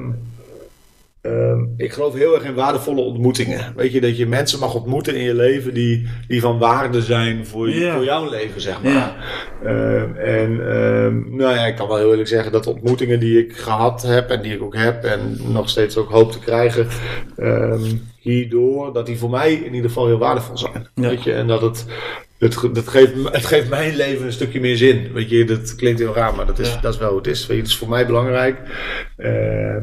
ehm, 1.22 1.64
ik 1.76 1.92
geloof 1.92 2.14
heel 2.14 2.34
erg 2.34 2.44
in 2.44 2.54
waardevolle 2.54 3.00
ontmoetingen. 3.00 3.72
Weet 3.76 3.92
je, 3.92 4.00
dat 4.00 4.16
je 4.16 4.26
mensen 4.26 4.58
mag 4.58 4.74
ontmoeten 4.74 5.14
in 5.14 5.22
je 5.22 5.34
leven 5.34 5.74
die, 5.74 6.08
die 6.28 6.40
van 6.40 6.58
waarde 6.58 7.02
zijn 7.02 7.46
voor, 7.46 7.72
voor 7.72 8.04
jouw 8.04 8.28
leven, 8.30 8.60
zeg 8.60 8.82
maar. 8.82 9.16
Ehm, 9.64 10.14
en 10.14 10.50
ehm, 10.72 11.36
nou 11.36 11.54
ja, 11.54 11.66
ik 11.66 11.76
kan 11.76 11.88
wel 11.88 11.96
heel 11.96 12.10
eerlijk 12.10 12.28
zeggen 12.28 12.52
dat 12.52 12.64
de 12.64 12.70
ontmoetingen 12.70 13.20
die 13.20 13.38
ik 13.38 13.56
gehad 13.56 14.02
heb 14.02 14.30
en 14.30 14.42
die 14.42 14.52
ik 14.54 14.62
ook 14.62 14.76
heb 14.76 15.04
en 15.04 15.36
nog 15.52 15.68
steeds 15.68 15.96
ook 15.96 16.10
hoop 16.10 16.32
te 16.32 16.38
krijgen, 16.38 16.86
ehm, 17.36 17.84
hierdoor, 18.18 18.92
dat 18.92 19.06
die 19.06 19.18
voor 19.18 19.30
mij 19.30 19.52
in 19.52 19.74
ieder 19.74 19.88
geval 19.90 20.06
heel 20.06 20.18
waardevol 20.18 20.58
zijn. 20.58 20.88
Ja. 20.94 21.08
Weet 21.08 21.22
je, 21.22 21.32
en 21.32 21.46
dat 21.46 21.60
het, 21.60 21.84
het, 22.38 22.68
dat 22.72 22.88
geeft, 22.88 23.12
het 23.32 23.46
geeft 23.46 23.68
mijn 23.68 23.96
leven 23.96 24.26
een 24.26 24.32
stukje 24.32 24.60
meer 24.60 24.76
zin. 24.76 25.12
Weet 25.12 25.30
je, 25.30 25.44
dat 25.44 25.74
klinkt 25.74 25.98
heel 26.00 26.14
raar, 26.14 26.34
maar 26.34 26.46
dat 26.46 26.58
is, 26.58 26.72
Ja. 26.72 26.80
dat 26.80 26.92
is 26.94 27.00
wel 27.00 27.08
hoe 27.08 27.18
het 27.18 27.26
is. 27.26 27.46
Weet 27.46 27.56
je, 27.56 27.62
het 27.62 27.72
is 27.72 27.78
voor 27.78 27.88
mij 27.88 28.06
belangrijk. 28.06 28.58
Ehm, 29.16 29.82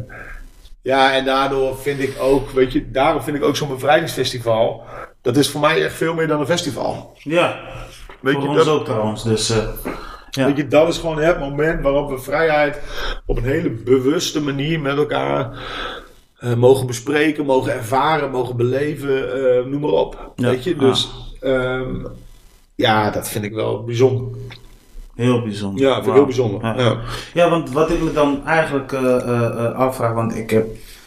ja, 0.87 1.13
en 1.13 1.25
daardoor 1.25 1.77
vind 1.77 1.99
ik 1.99 2.15
ook, 2.19 2.49
weet 2.49 2.71
je, 2.71 2.91
daarom 2.91 3.21
vind 3.21 3.37
ik 3.37 3.43
ook 3.43 3.55
zo'n 3.55 3.67
bevrijdingsfestival. 3.67 4.83
Dat 5.21 5.37
is 5.37 5.49
voor 5.49 5.61
mij 5.61 5.83
echt 5.83 5.95
veel 5.95 6.13
meer 6.13 6.27
dan 6.27 6.39
een 6.39 6.45
festival. 6.45 7.17
ja, 7.17 7.59
Weet 8.19 8.33
voor 8.33 8.43
je, 8.43 8.49
ons 8.49 8.57
dat, 8.57 8.67
ook 8.67 8.85
trouwens. 8.85 9.23
Dus, 9.23 9.49
eh, 9.49 9.67
ja. 10.29 10.45
Weet 10.45 10.57
je, 10.57 10.67
dat 10.67 10.87
is 10.87 10.97
gewoon 10.97 11.19
het 11.19 11.39
moment 11.39 11.81
waarop 11.81 12.09
we 12.09 12.19
vrijheid 12.19 12.79
op 13.25 13.37
een 13.37 13.43
hele 13.43 13.69
bewuste 13.69 14.41
manier 14.41 14.79
met 14.79 14.97
elkaar 14.97 15.59
eh, 16.37 16.53
mogen 16.53 16.87
bespreken, 16.87 17.45
mogen 17.45 17.73
ervaren, 17.73 18.31
mogen 18.31 18.57
beleven, 18.57 19.33
eh, 19.33 19.65
noem 19.65 19.81
maar 19.81 19.89
op. 19.89 20.31
Ja. 20.35 20.49
Weet 20.49 20.63
je, 20.63 20.75
dus 20.75 21.09
ehm, 21.39 22.05
ja, 22.75 23.11
dat 23.11 23.29
vind 23.29 23.43
ik 23.43 23.53
wel 23.53 23.83
bijzonder. 23.83 24.37
Heel 25.17 25.41
bijzonder. 25.41 25.85
Ja, 25.85 26.01
vind 26.03 26.15
heel 26.15 26.25
bijzonder. 26.25 26.61
Ja. 26.63 26.75
Ja. 26.83 26.97
Ja, 27.33 27.49
want 27.49 27.71
wat 27.71 27.91
ik 27.91 28.01
me 28.01 28.11
dan 28.13 28.45
eigenlijk 28.45 28.91
eh, 28.91 29.71
afvraag, 29.73 30.13
want 30.13 30.35
ik 30.35 30.49
heb, 30.49 30.65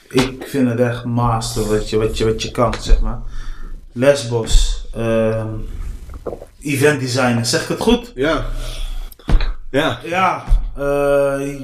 ik 0.09 0.45
vind 0.47 0.69
het 0.69 0.81
echt 0.81 1.05
master 1.05 1.69
wat 1.69 1.91
je, 1.91 1.99
wat 1.99 2.19
je, 2.19 2.25
wat 2.25 2.43
je 2.43 2.51
kan, 2.51 2.75
zeg 2.81 3.01
maar. 3.01 3.19
Lesbos, 3.93 4.85
ehm 4.95 5.49
event 6.63 7.01
designer, 7.01 7.47
zeg 7.47 7.63
ik 7.63 7.69
het 7.69 7.81
goed? 7.81 8.13
Ja. 8.15 8.45
Ja. 9.71 9.99
Ja, 10.05 10.45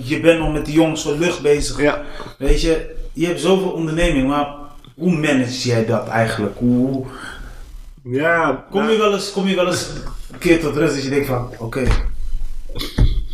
je 0.04 0.18
bent 0.22 0.38
nog 0.38 0.52
met 0.52 0.64
die 0.64 0.74
jongens 0.74 1.02
van 1.02 1.18
lucht 1.18 1.42
bezig. 1.42 1.80
Ja. 1.80 2.02
Weet 2.38 2.60
je, 2.60 2.94
je 3.12 3.26
hebt 3.26 3.40
zoveel 3.40 3.70
onderneming, 3.70 4.28
maar 4.28 4.48
hoe 4.94 5.12
manage 5.12 5.68
jij 5.68 5.84
dat 5.86 6.08
eigenlijk? 6.08 6.54
Hoe, 6.58 7.04
Ja. 8.02 8.64
kom, 8.70 8.80
nou, 8.80 8.92
je 8.92 8.98
wel 8.98 9.12
eens, 9.12 9.32
kom 9.32 9.46
je 9.46 9.54
wel 9.56 9.66
eens 9.66 9.88
een 10.32 10.38
keer 10.38 10.60
tot 10.60 10.76
rust 10.76 10.94
dat 10.94 11.02
je 11.04 11.10
denkt 11.10 11.26
van, 11.26 11.50
oké, 11.58 11.82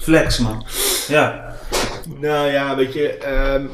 flex 0.00 0.38
man. 0.38 0.66
Ja, 1.08 1.50
Nou 2.20 2.50
ja, 2.50 2.76
weet 2.76 2.92
je, 2.92 3.08
ehm, 3.08 3.66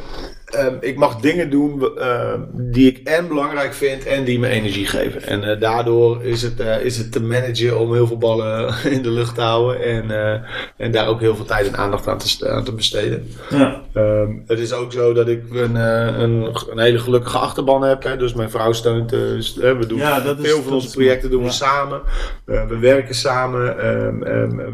ehm, 0.50 0.74
ik 0.80 0.96
mag 0.96 1.16
dingen 1.20 1.50
doen 1.50 1.90
ehm, 1.98 2.40
die 2.52 2.88
ik 2.88 3.08
en 3.08 3.28
belangrijk 3.28 3.74
vind 3.74 4.04
en 4.06 4.24
die 4.24 4.38
me 4.38 4.48
energie 4.48 4.86
geven. 4.86 5.22
En 5.22 5.42
eh, 5.44 5.60
daardoor 5.60 6.24
is 6.24 6.42
het, 6.42 6.60
eh, 6.60 6.84
is 6.84 6.96
het 6.96 7.12
te 7.12 7.22
managen 7.22 7.78
om 7.78 7.92
heel 7.94 8.06
veel 8.06 8.18
ballen 8.18 8.74
in 8.96 9.02
de 9.02 9.10
lucht 9.10 9.34
te 9.34 9.40
houden 9.40 9.82
en, 9.84 10.10
eh, 10.10 10.40
en 10.76 10.90
daar 10.92 11.06
ook 11.08 11.20
heel 11.20 11.36
veel 11.36 11.44
tijd 11.44 11.66
en 11.66 11.76
aandacht 11.76 12.08
aan 12.08 12.18
te, 12.18 12.48
aan 12.48 12.64
te 12.64 12.72
besteden. 12.72 13.28
ja, 13.50 13.86
Ehm, 13.92 14.30
het 14.46 14.58
is 14.58 14.72
ook 14.72 14.92
zo 14.92 15.12
dat 15.12 15.28
ik 15.28 15.42
een, 15.52 15.74
een, 15.74 16.54
een 16.70 16.78
hele 16.78 16.98
gelukkige 16.98 17.38
achterban 17.38 17.82
heb. 17.82 18.02
Hè? 18.02 18.16
Dus 18.16 18.34
mijn 18.34 18.50
vrouw 18.50 18.72
steunt. 18.72 19.10
we 19.10 19.84
doen 19.88 19.98
Ja, 19.98 20.20
dat 20.20 20.38
is- 20.38 20.44
veel 20.50 20.62
van 20.62 20.72
onze 20.72 20.90
projecten 20.90 21.30
doen 21.30 21.42
we 21.44 21.50
samen. 21.50 22.00
We 22.44 22.78
werken 22.80 23.14
samen. 23.14 23.60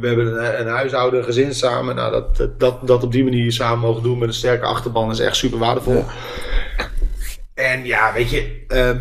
we 0.01 0.07
hebben 0.07 0.27
een, 0.27 0.61
een 0.61 0.67
huishouden, 0.67 1.19
een 1.19 1.25
gezin 1.25 1.55
samen. 1.55 1.95
Nou, 1.95 2.11
dat, 2.13 2.37
dat, 2.37 2.61
dat, 2.61 2.87
dat 2.87 3.03
op 3.03 3.13
die 3.13 3.25
manier 3.25 3.53
samen 3.53 3.79
mogen 3.79 4.03
doen 4.03 4.19
met 4.19 4.29
een 4.29 4.35
sterke 4.35 4.65
achterban 4.67 5.11
is 5.11 5.19
echt 5.19 5.37
super 5.37 5.59
waardevol. 5.65 6.05
En 7.55 7.85
ja, 7.85 8.13
weet 8.13 8.31
je, 8.31 8.65
ehm, 8.69 8.97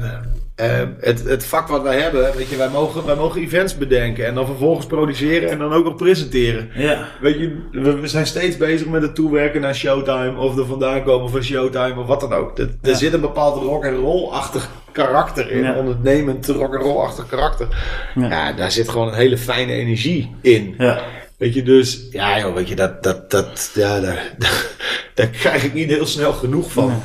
ehm, 0.56 0.88
het, 1.00 1.24
het 1.24 1.46
vak 1.46 1.68
wat 1.68 1.82
wij 1.82 2.00
hebben, 2.00 2.36
weet 2.36 2.50
je, 2.50 2.56
wij 2.58 2.70
mogen, 2.70 3.06
wij 3.06 3.16
mogen 3.16 3.42
events 3.42 3.78
bedenken 3.78 4.26
en 4.26 4.36
dan 4.36 4.46
vervolgens 4.46 4.86
produceren 4.86 5.50
en 5.50 5.58
dan 5.60 5.74
ook 5.74 5.84
nog 5.84 5.96
presenteren. 5.96 6.70
ja, 6.76 7.08
Weet 7.22 7.40
je, 7.40 7.62
we, 7.72 8.00
we 8.00 8.08
zijn 8.08 8.26
steeds 8.26 8.58
bezig 8.58 8.88
met 8.88 9.02
het 9.02 9.16
toewerken 9.16 9.62
naar 9.62 9.76
Showtime 9.76 10.38
of 10.38 10.58
er 10.58 10.66
vandaan 10.66 11.04
komen 11.04 11.30
van 11.30 11.44
Showtime 11.44 12.00
of 12.00 12.08
wat 12.08 12.20
dan 12.20 12.34
ook. 12.34 12.58
Er, 12.58 12.70
er 12.82 12.90
Ja. 12.90 12.96
zit 12.96 13.14
een 13.14 13.22
bepaald 13.22 13.62
rock 13.64 13.86
and 13.86 13.98
roll-achtig 13.98 14.70
karakter 14.92 15.52
in, 15.52 15.64
Ja. 15.64 15.74
ondernemend 15.76 16.48
rock 16.48 16.74
and 16.76 16.84
roll-achtig 16.84 17.26
karakter. 17.28 17.68
Ja. 18.16 18.28
Ja. 18.30 18.54
daar 18.54 18.72
zit 18.72 18.90
gewoon 18.90 19.08
een 19.08 19.14
hele 19.14 19.38
fijne 19.38 19.72
energie 19.74 20.36
in. 20.42 20.76
ja. 20.78 21.02
Weet 21.44 21.54
je, 21.54 21.64
dus 21.64 22.08
ja, 22.12 22.40
joh, 22.40 22.54
weet 22.54 22.68
je, 22.68 22.76
dat, 22.76 23.04
dat, 23.04 23.32
dat, 23.32 23.72
ja, 23.74 24.00
daar, 24.00 24.36
daar 25.16 25.28
krijg 25.28 25.64
ik 25.64 25.74
niet 25.74 25.90
heel 25.90 26.06
snel 26.06 26.34
genoeg 26.34 26.72
van. 26.72 27.02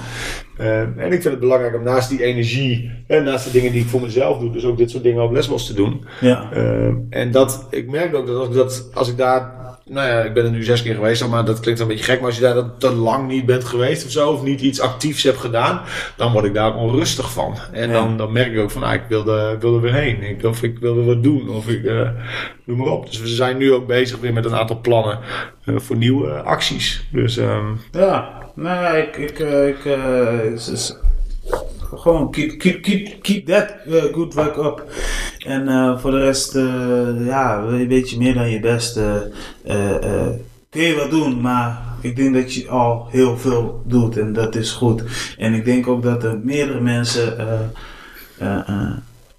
Eh, 0.57 0.81
en 0.81 1.13
ik 1.13 1.23
vind 1.23 1.25
het 1.25 1.39
belangrijk 1.39 1.75
om 1.75 1.83
naast 1.83 2.09
die 2.09 2.23
energie 2.23 2.91
en 3.07 3.25
naast 3.25 3.45
de 3.45 3.51
dingen 3.51 3.73
die 3.73 3.83
ik 3.83 3.89
voor 3.89 4.01
mezelf 4.01 4.39
doe, 4.39 4.53
dus 4.53 4.65
ook 4.65 4.77
dit 4.77 4.91
soort 4.91 5.03
dingen 5.03 5.23
op 5.23 5.33
Lesbos 5.33 5.67
te 5.67 5.75
doen. 5.75 6.05
ja. 6.21 6.53
Ehm, 6.53 6.95
en 7.11 7.31
dat, 7.31 7.67
ik 7.71 7.91
merk 7.91 8.15
ook 8.15 8.27
dat 8.27 8.37
als 8.37 8.49
ik, 8.49 8.55
dat 8.55 8.91
als 8.95 9.09
ik 9.09 9.17
daar, 9.17 9.68
nou 9.89 10.09
ja, 10.09 10.21
ik 10.23 10.33
ben 10.35 10.45
er 10.45 10.51
nu 10.51 10.63
zes 10.65 10.83
keer 10.83 10.95
geweest, 10.95 11.29
maar 11.29 11.45
dat 11.45 11.61
klinkt 11.61 11.81
een 11.81 11.87
beetje 11.87 12.05
gek, 12.05 12.17
maar 12.19 12.27
als 12.29 12.35
je 12.39 12.43
daar 12.43 12.77
te 12.79 12.93
lang 12.93 13.29
niet 13.29 13.47
bent 13.47 13.65
geweest 13.65 14.05
of 14.05 14.11
zo, 14.11 14.31
of 14.31 14.43
niet 14.43 14.61
iets 14.61 14.81
actiefs 14.81 15.23
hebt 15.23 15.39
gedaan, 15.39 15.81
dan 16.17 16.33
word 16.33 16.45
ik 16.45 16.55
daar 16.55 16.75
onrustig 16.75 17.33
van. 17.33 17.55
En 17.73 17.87
Ja. 17.89 17.93
dan, 17.95 18.17
dan 18.17 18.33
merk 18.33 18.53
ik 18.53 18.59
ook 18.59 18.71
van, 18.71 18.83
ah, 18.83 18.95
ik 18.95 19.03
wil 19.09 19.27
er, 19.39 19.53
ik 19.55 19.61
wil 19.61 19.75
er 19.75 19.81
weer 19.81 19.95
heen, 19.95 20.23
ik, 20.23 20.45
of 20.45 20.63
ik 20.63 20.79
wil 20.79 20.99
er 20.99 21.05
wat 21.05 21.23
doen, 21.23 21.49
of 21.49 21.69
ik, 21.69 21.85
eh, 21.85 22.09
noem 22.65 22.79
maar 22.79 22.87
op. 22.89 23.07
Dus 23.07 23.21
we 23.21 23.27
zijn 23.29 23.57
nu 23.57 23.73
ook 23.73 23.87
bezig 23.87 24.19
weer 24.21 24.33
met 24.33 24.45
een 24.45 24.55
aantal 24.57 24.81
plannen 24.81 25.19
eh, 25.65 25.75
voor 25.79 25.97
nieuwe 25.97 26.31
acties. 26.43 27.07
Dus, 27.13 27.37
ehm, 27.37 27.67
Ja, 27.93 28.33
nou 28.55 28.83
ja, 28.83 28.89
ik, 28.91 29.17
ik, 29.17 29.39
eh, 29.39 29.69
ik, 29.69 29.85
is- 30.55 30.97
gewoon 31.95 32.31
keep, 32.31 32.59
keep, 32.59 32.83
keep, 32.83 33.23
keep 33.23 33.47
that 33.47 33.75
eh, 33.87 34.03
good 34.13 34.35
work 34.35 34.57
up. 34.57 34.85
En 35.47 35.69
eh, 35.69 35.99
voor 35.99 36.11
de 36.11 36.19
rest, 36.21 36.55
eh, 36.55 37.27
ja, 37.27 37.67
we- 37.67 37.87
weet 37.87 38.11
je 38.11 38.19
meer 38.19 38.35
dan 38.35 38.51
je 38.51 38.61
best. 38.61 39.01
kun 40.71 40.83
je 40.83 40.95
wat 40.97 41.11
doen, 41.11 41.41
maar 41.41 41.83
ik 42.01 42.17
denk 42.17 42.35
dat 42.35 42.55
je 42.55 42.69
al 42.69 43.07
heel 43.11 43.37
veel 43.39 43.83
doet 43.87 44.19
en 44.19 44.33
dat 44.33 44.55
is 44.55 44.71
goed. 44.71 45.03
En 45.39 45.55
ik 45.55 45.65
denk 45.65 45.89
ook 45.89 46.03
dat 46.03 46.25
er 46.25 46.39
meerdere 46.43 46.81
mensen, 46.81 47.37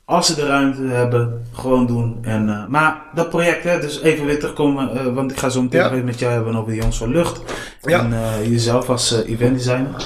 als 0.05 0.26
ze 0.28 0.36
de 0.36 0.45
ruimte 0.45 0.82
hebben, 0.82 1.45
gewoon 1.53 1.86
doen. 1.88 2.18
En, 2.22 2.66
maar 2.70 3.01
dat 3.16 3.30
project, 3.30 3.64
hè, 3.64 3.80
dus 3.80 4.01
even 4.01 4.26
weer 4.26 4.39
terugkomen, 4.39 5.14
want 5.14 5.32
ik 5.32 5.38
ga 5.38 5.49
zo 5.49 5.62
meteen 5.62 5.82
Ja. 5.97 6.03
met 6.03 6.20
jou 6.20 6.34
hebben 6.34 6.55
over 6.55 6.70
de 6.72 6.78
Jongens 6.78 6.97
van 6.97 7.12
Lucht. 7.12 7.41
Ja. 7.82 7.99
En 7.99 8.49
jezelf 8.49 8.89
als 8.89 9.24
event 9.26 9.55
designer. 9.57 10.05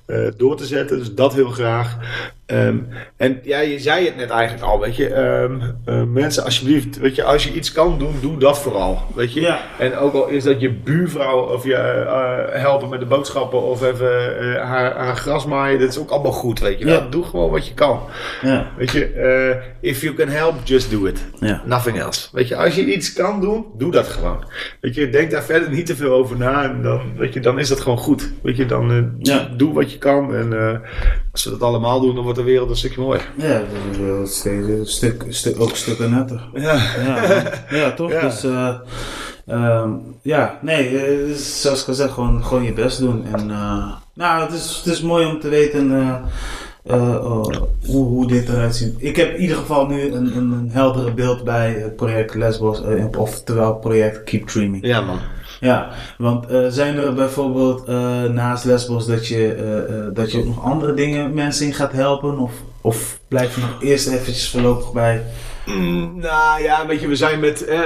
eh, 0.06 0.32
door 0.36 0.56
te 0.56 0.66
zetten. 0.66 0.98
Dus 0.98 1.14
dat 1.14 1.34
heel 1.34 1.50
graag. 1.50 1.96
Ehm, 2.46 2.76
en 3.16 3.40
ja, 3.42 3.58
je 3.58 3.78
zei 3.78 4.04
het 4.04 4.16
net 4.16 4.30
eigenlijk 4.30 4.64
al, 4.64 4.80
weet 4.80 4.96
je. 4.96 5.08
ehm, 5.08 5.60
eh, 5.84 6.02
mensen, 6.02 6.44
alsjeblieft, 6.44 6.98
weet 6.98 7.14
je, 7.14 7.24
als 7.24 7.44
je 7.44 7.52
iets 7.52 7.72
kan 7.72 7.98
doen, 7.98 8.14
doe 8.20 8.38
dat 8.38 8.58
vooral, 8.58 8.98
weet 9.14 9.32
je. 9.32 9.40
Ja. 9.40 9.60
En 9.78 9.96
ook 9.96 10.14
al 10.14 10.28
is 10.28 10.44
dat 10.44 10.60
je 10.60 10.70
buurvrouw 10.72 11.38
of 11.40 11.64
je 11.64 11.74
eh, 11.74 12.60
helpen 12.60 12.88
met 12.88 13.00
de 13.00 13.06
boodschappen 13.06 13.62
of 13.62 13.82
even 13.82 14.38
eh, 14.38 14.62
haar, 14.62 14.96
haar 14.96 15.16
gras 15.16 15.46
maaien, 15.46 15.80
dat 15.80 15.88
is 15.88 15.98
ook 15.98 16.10
allemaal 16.10 16.32
goed, 16.32 16.60
weet 16.60 16.78
je. 16.78 16.86
Ja. 16.86 17.06
Doe 17.10 17.24
gewoon 17.24 17.50
wat 17.50 17.66
je 17.66 17.74
kan. 17.74 18.00
Ja. 18.42 18.70
Weet 18.76 18.90
je, 18.90 19.06
eh, 19.06 19.90
if 19.90 20.00
you 20.02 20.14
can 20.14 20.28
help, 20.28 20.54
just 20.64 20.90
do 20.90 21.04
it. 21.06 21.24
Ja. 21.40 21.62
Nothing 21.64 21.98
else. 22.00 22.28
Weet 22.32 22.48
je, 22.48 22.56
als 22.56 22.74
je 22.74 22.84
iets 22.94 23.12
kan 23.12 23.40
doen, 23.40 23.66
doe 23.76 23.90
dat 23.90 24.06
gewoon. 24.08 24.44
Weet 24.80 24.94
je, 24.94 25.10
denk 25.10 25.30
daar 25.30 25.44
verder 25.44 25.70
niet 25.70 25.86
te 25.86 25.96
veel 25.96 26.12
over 26.12 26.36
na 26.36 26.64
en 26.64 26.82
dan, 26.82 27.00
weet 27.16 27.32
je, 27.32 27.40
dan 27.40 27.58
is 27.58 27.68
dat 27.68 27.80
gewoon 27.80 27.98
goed. 27.98 28.32
Weet 28.42 28.56
je, 28.56 28.66
dan 28.66 29.12
eh, 29.22 29.38
doe 29.56 29.72
wat 29.72 29.92
je 29.92 29.98
kan 29.98 30.34
en 30.34 30.52
eh, 30.60 30.78
als 31.32 31.44
we 31.44 31.50
dat 31.50 31.62
allemaal 31.62 32.00
doen, 32.00 32.14
dan 32.14 32.24
wordt 32.24 32.33
de 32.34 32.42
wereld 32.42 32.70
een 32.70 32.76
stukje 32.76 33.00
mooier. 33.00 33.30
Ja, 33.36 33.62
is 33.90 33.98
wel 33.98 34.26
steeds 34.26 34.68
een 34.68 34.86
stuk, 34.86 35.24
stuk, 35.28 35.60
ook 35.60 35.76
stukken 35.76 36.10
netter. 36.10 36.48
Ja. 36.54 36.82
Ja, 37.04 37.44
ja 37.70 37.92
toch? 37.92 38.10
Ja. 38.10 38.20
Dus, 38.20 38.44
eh, 38.44 38.74
ehm, 39.46 39.90
ja, 40.22 40.58
nee, 40.62 40.98
eh, 40.98 41.34
zoals 41.34 41.82
ik 41.82 41.88
al 41.88 41.94
zeg, 41.94 42.12
gewoon, 42.12 42.44
gewoon 42.44 42.64
je 42.64 42.72
best 42.72 42.98
doen. 42.98 43.24
En, 43.32 43.50
eh, 43.50 43.92
nou, 44.14 44.42
het 44.42 44.52
is, 44.52 44.82
het 44.84 44.94
is 44.94 45.02
mooi 45.02 45.26
om 45.26 45.40
te 45.40 45.48
weten 45.48 45.90
oh, 46.86 47.46
hoe, 47.86 48.06
hoe 48.06 48.26
dit 48.26 48.48
eruit 48.48 48.76
ziet. 48.76 48.94
Ik 48.98 49.16
heb 49.16 49.34
in 49.34 49.40
ieder 49.40 49.56
geval 49.56 49.86
nu 49.86 50.12
een, 50.12 50.36
een, 50.36 50.52
een 50.52 50.70
heldere 50.70 51.12
beeld 51.12 51.44
bij 51.44 51.72
het 51.72 51.96
project 51.96 52.34
Lesbos, 52.34 52.82
eh, 52.82 53.04
oftewel 53.18 53.68
het 53.68 53.80
project 53.80 54.24
Keep 54.24 54.46
Dreaming. 54.46 54.86
ja, 54.86 55.00
man. 55.00 55.18
Ja, 55.60 55.88
want 56.18 56.46
eh, 56.46 56.66
zijn 56.68 56.96
er 56.96 57.14
bijvoorbeeld 57.14 57.84
eh, 57.84 58.22
naast 58.22 58.64
Lesbos 58.64 59.06
dat 59.06 59.26
je, 59.26 59.52
eh, 59.54 60.14
dat 60.14 60.32
je 60.32 60.38
ook 60.38 60.46
nog 60.46 60.64
andere 60.64 60.94
dingen 60.94 61.34
mensen 61.34 61.66
in 61.66 61.74
gaat 61.74 61.92
helpen? 61.92 62.38
Of, 62.38 62.52
of 62.80 63.18
blijf 63.28 63.54
je 63.54 63.60
nog 63.60 63.82
eerst 63.82 64.08
eventjes 64.08 64.50
voorlopig 64.50 64.92
bij? 64.92 65.22
Mm, 65.66 66.20
nou 66.20 66.62
ja, 66.62 66.86
weet 66.86 67.00
je, 67.00 67.08
we 67.08 67.16
zijn, 67.16 67.40
met, 67.40 67.64
eh, 67.64 67.80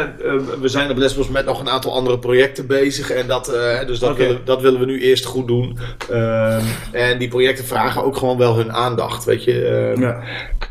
we 0.60 0.68
zijn 0.68 0.90
op 0.90 0.96
Lesbos 0.96 1.28
met 1.28 1.44
nog 1.44 1.60
een 1.60 1.68
aantal 1.68 1.94
andere 1.94 2.18
projecten 2.18 2.66
bezig. 2.66 3.10
En 3.10 3.26
dat, 3.26 3.48
eh, 3.48 3.86
dus 3.86 3.98
dat, 3.98 4.16
willen, 4.16 4.40
dat 4.44 4.60
willen 4.60 4.80
we 4.80 4.86
nu 4.86 5.00
eerst 5.00 5.24
goed 5.24 5.46
doen. 5.46 5.78
Ehm, 6.10 6.64
en 6.92 7.18
die 7.18 7.28
projecten 7.28 7.64
vragen 7.64 8.04
ook 8.04 8.16
gewoon 8.16 8.38
wel 8.38 8.56
hun 8.56 8.72
aandacht, 8.72 9.24
weet 9.24 9.44
je. 9.44 9.66
Ehm, 9.66 10.00
Ja. 10.00 10.22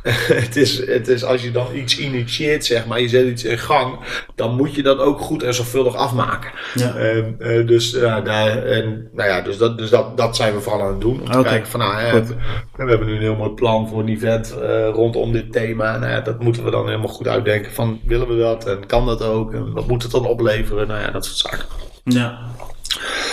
het, 0.44 0.56
is, 0.56 0.86
het 0.86 1.08
is 1.08 1.24
als 1.24 1.44
je 1.44 1.52
dan 1.52 1.68
iets 1.76 1.98
initieert, 1.98 2.66
zeg 2.66 2.86
maar, 2.86 3.02
je 3.02 3.08
zet 3.08 3.28
iets 3.28 3.44
in 3.44 3.58
gang, 3.58 4.00
dan 4.36 4.56
moet 4.56 4.76
je 4.76 4.84
dat 4.84 5.00
ook 5.00 5.20
goed 5.20 5.44
en 5.44 5.54
zorgvuldig 5.54 5.96
afmaken. 5.96 6.52
Ja. 6.74 6.96
Ehm, 6.96 7.32
eh, 7.40 7.68
dus 7.68 7.92
daar, 7.92 8.64
en, 8.64 9.10
nou 9.14 9.30
ja, 9.30 9.42
dus, 9.42 9.58
dat, 9.58 9.78
dus 9.78 9.90
dat, 9.90 10.18
dat 10.18 10.36
zijn 10.36 10.54
we 10.54 10.62
vooral 10.62 10.82
aan 10.82 10.88
het 10.88 11.02
doen. 11.02 11.20
Om 11.22 11.32
te 11.32 11.42
kijken 11.42 11.68
van, 11.68 11.80
nou, 11.80 12.24
we, 12.76 12.90
hebben 12.90 13.08
nu 13.08 13.14
een 13.14 13.22
heel 13.22 13.36
mooi 13.36 13.50
plan 13.50 13.88
voor 13.88 14.00
een 14.00 14.10
event 14.10 14.58
eh, 14.62 14.90
rondom 14.90 15.32
dit 15.32 15.52
thema. 15.52 15.98
Nou 15.98 16.12
ja, 16.12 16.22
dat 16.22 16.44
moeten 16.44 16.64
we 16.64 16.72
dan 16.72 16.90
helemaal 16.98 17.16
goed 17.18 17.28
uitdenken 17.28 17.72
van, 17.72 18.00
willen 18.06 18.28
we 18.28 18.38
dat 18.38 18.66
en 18.66 18.86
kan 18.86 19.06
dat 19.06 19.22
ook? 19.22 19.54
En 19.54 19.74
wat 19.74 19.88
moet 19.88 20.04
het 20.04 20.12
dan 20.12 20.26
opleveren? 20.26 20.88
Nou 20.88 21.00
ja, 21.02 21.12
dat 21.12 21.26
soort 21.26 21.38
zaken. 21.38 21.66
Ja. 22.04 22.40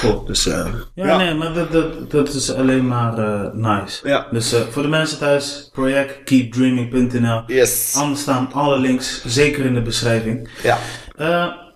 Cool. 0.01 0.25
Dus 0.25 0.47
eh, 0.47 0.67
Ja, 0.95 1.07
ja. 1.07 1.17
nee, 1.17 1.35
maar 1.35 1.53
dat, 1.53 1.73
dat, 1.73 2.11
dat 2.11 2.29
is 2.29 2.55
alleen 2.55 2.87
maar 2.89 3.19
eh, 3.19 3.53
nice. 3.53 4.09
Ja. 4.09 4.27
Dus 4.31 4.53
eh, 4.53 4.61
voor 4.71 4.83
de 4.83 4.89
mensen 4.89 5.19
thuis, 5.19 5.71
project 5.73 6.25
keepdreaming.nl. 6.25 7.43
Yes. 7.47 7.95
Anders 7.97 8.21
staan 8.21 8.53
alle 8.53 8.79
links, 8.79 9.25
zeker 9.25 9.65
in 9.65 9.75
de 9.75 9.83
beschrijving. 9.83 10.49
Ja. 10.62 10.79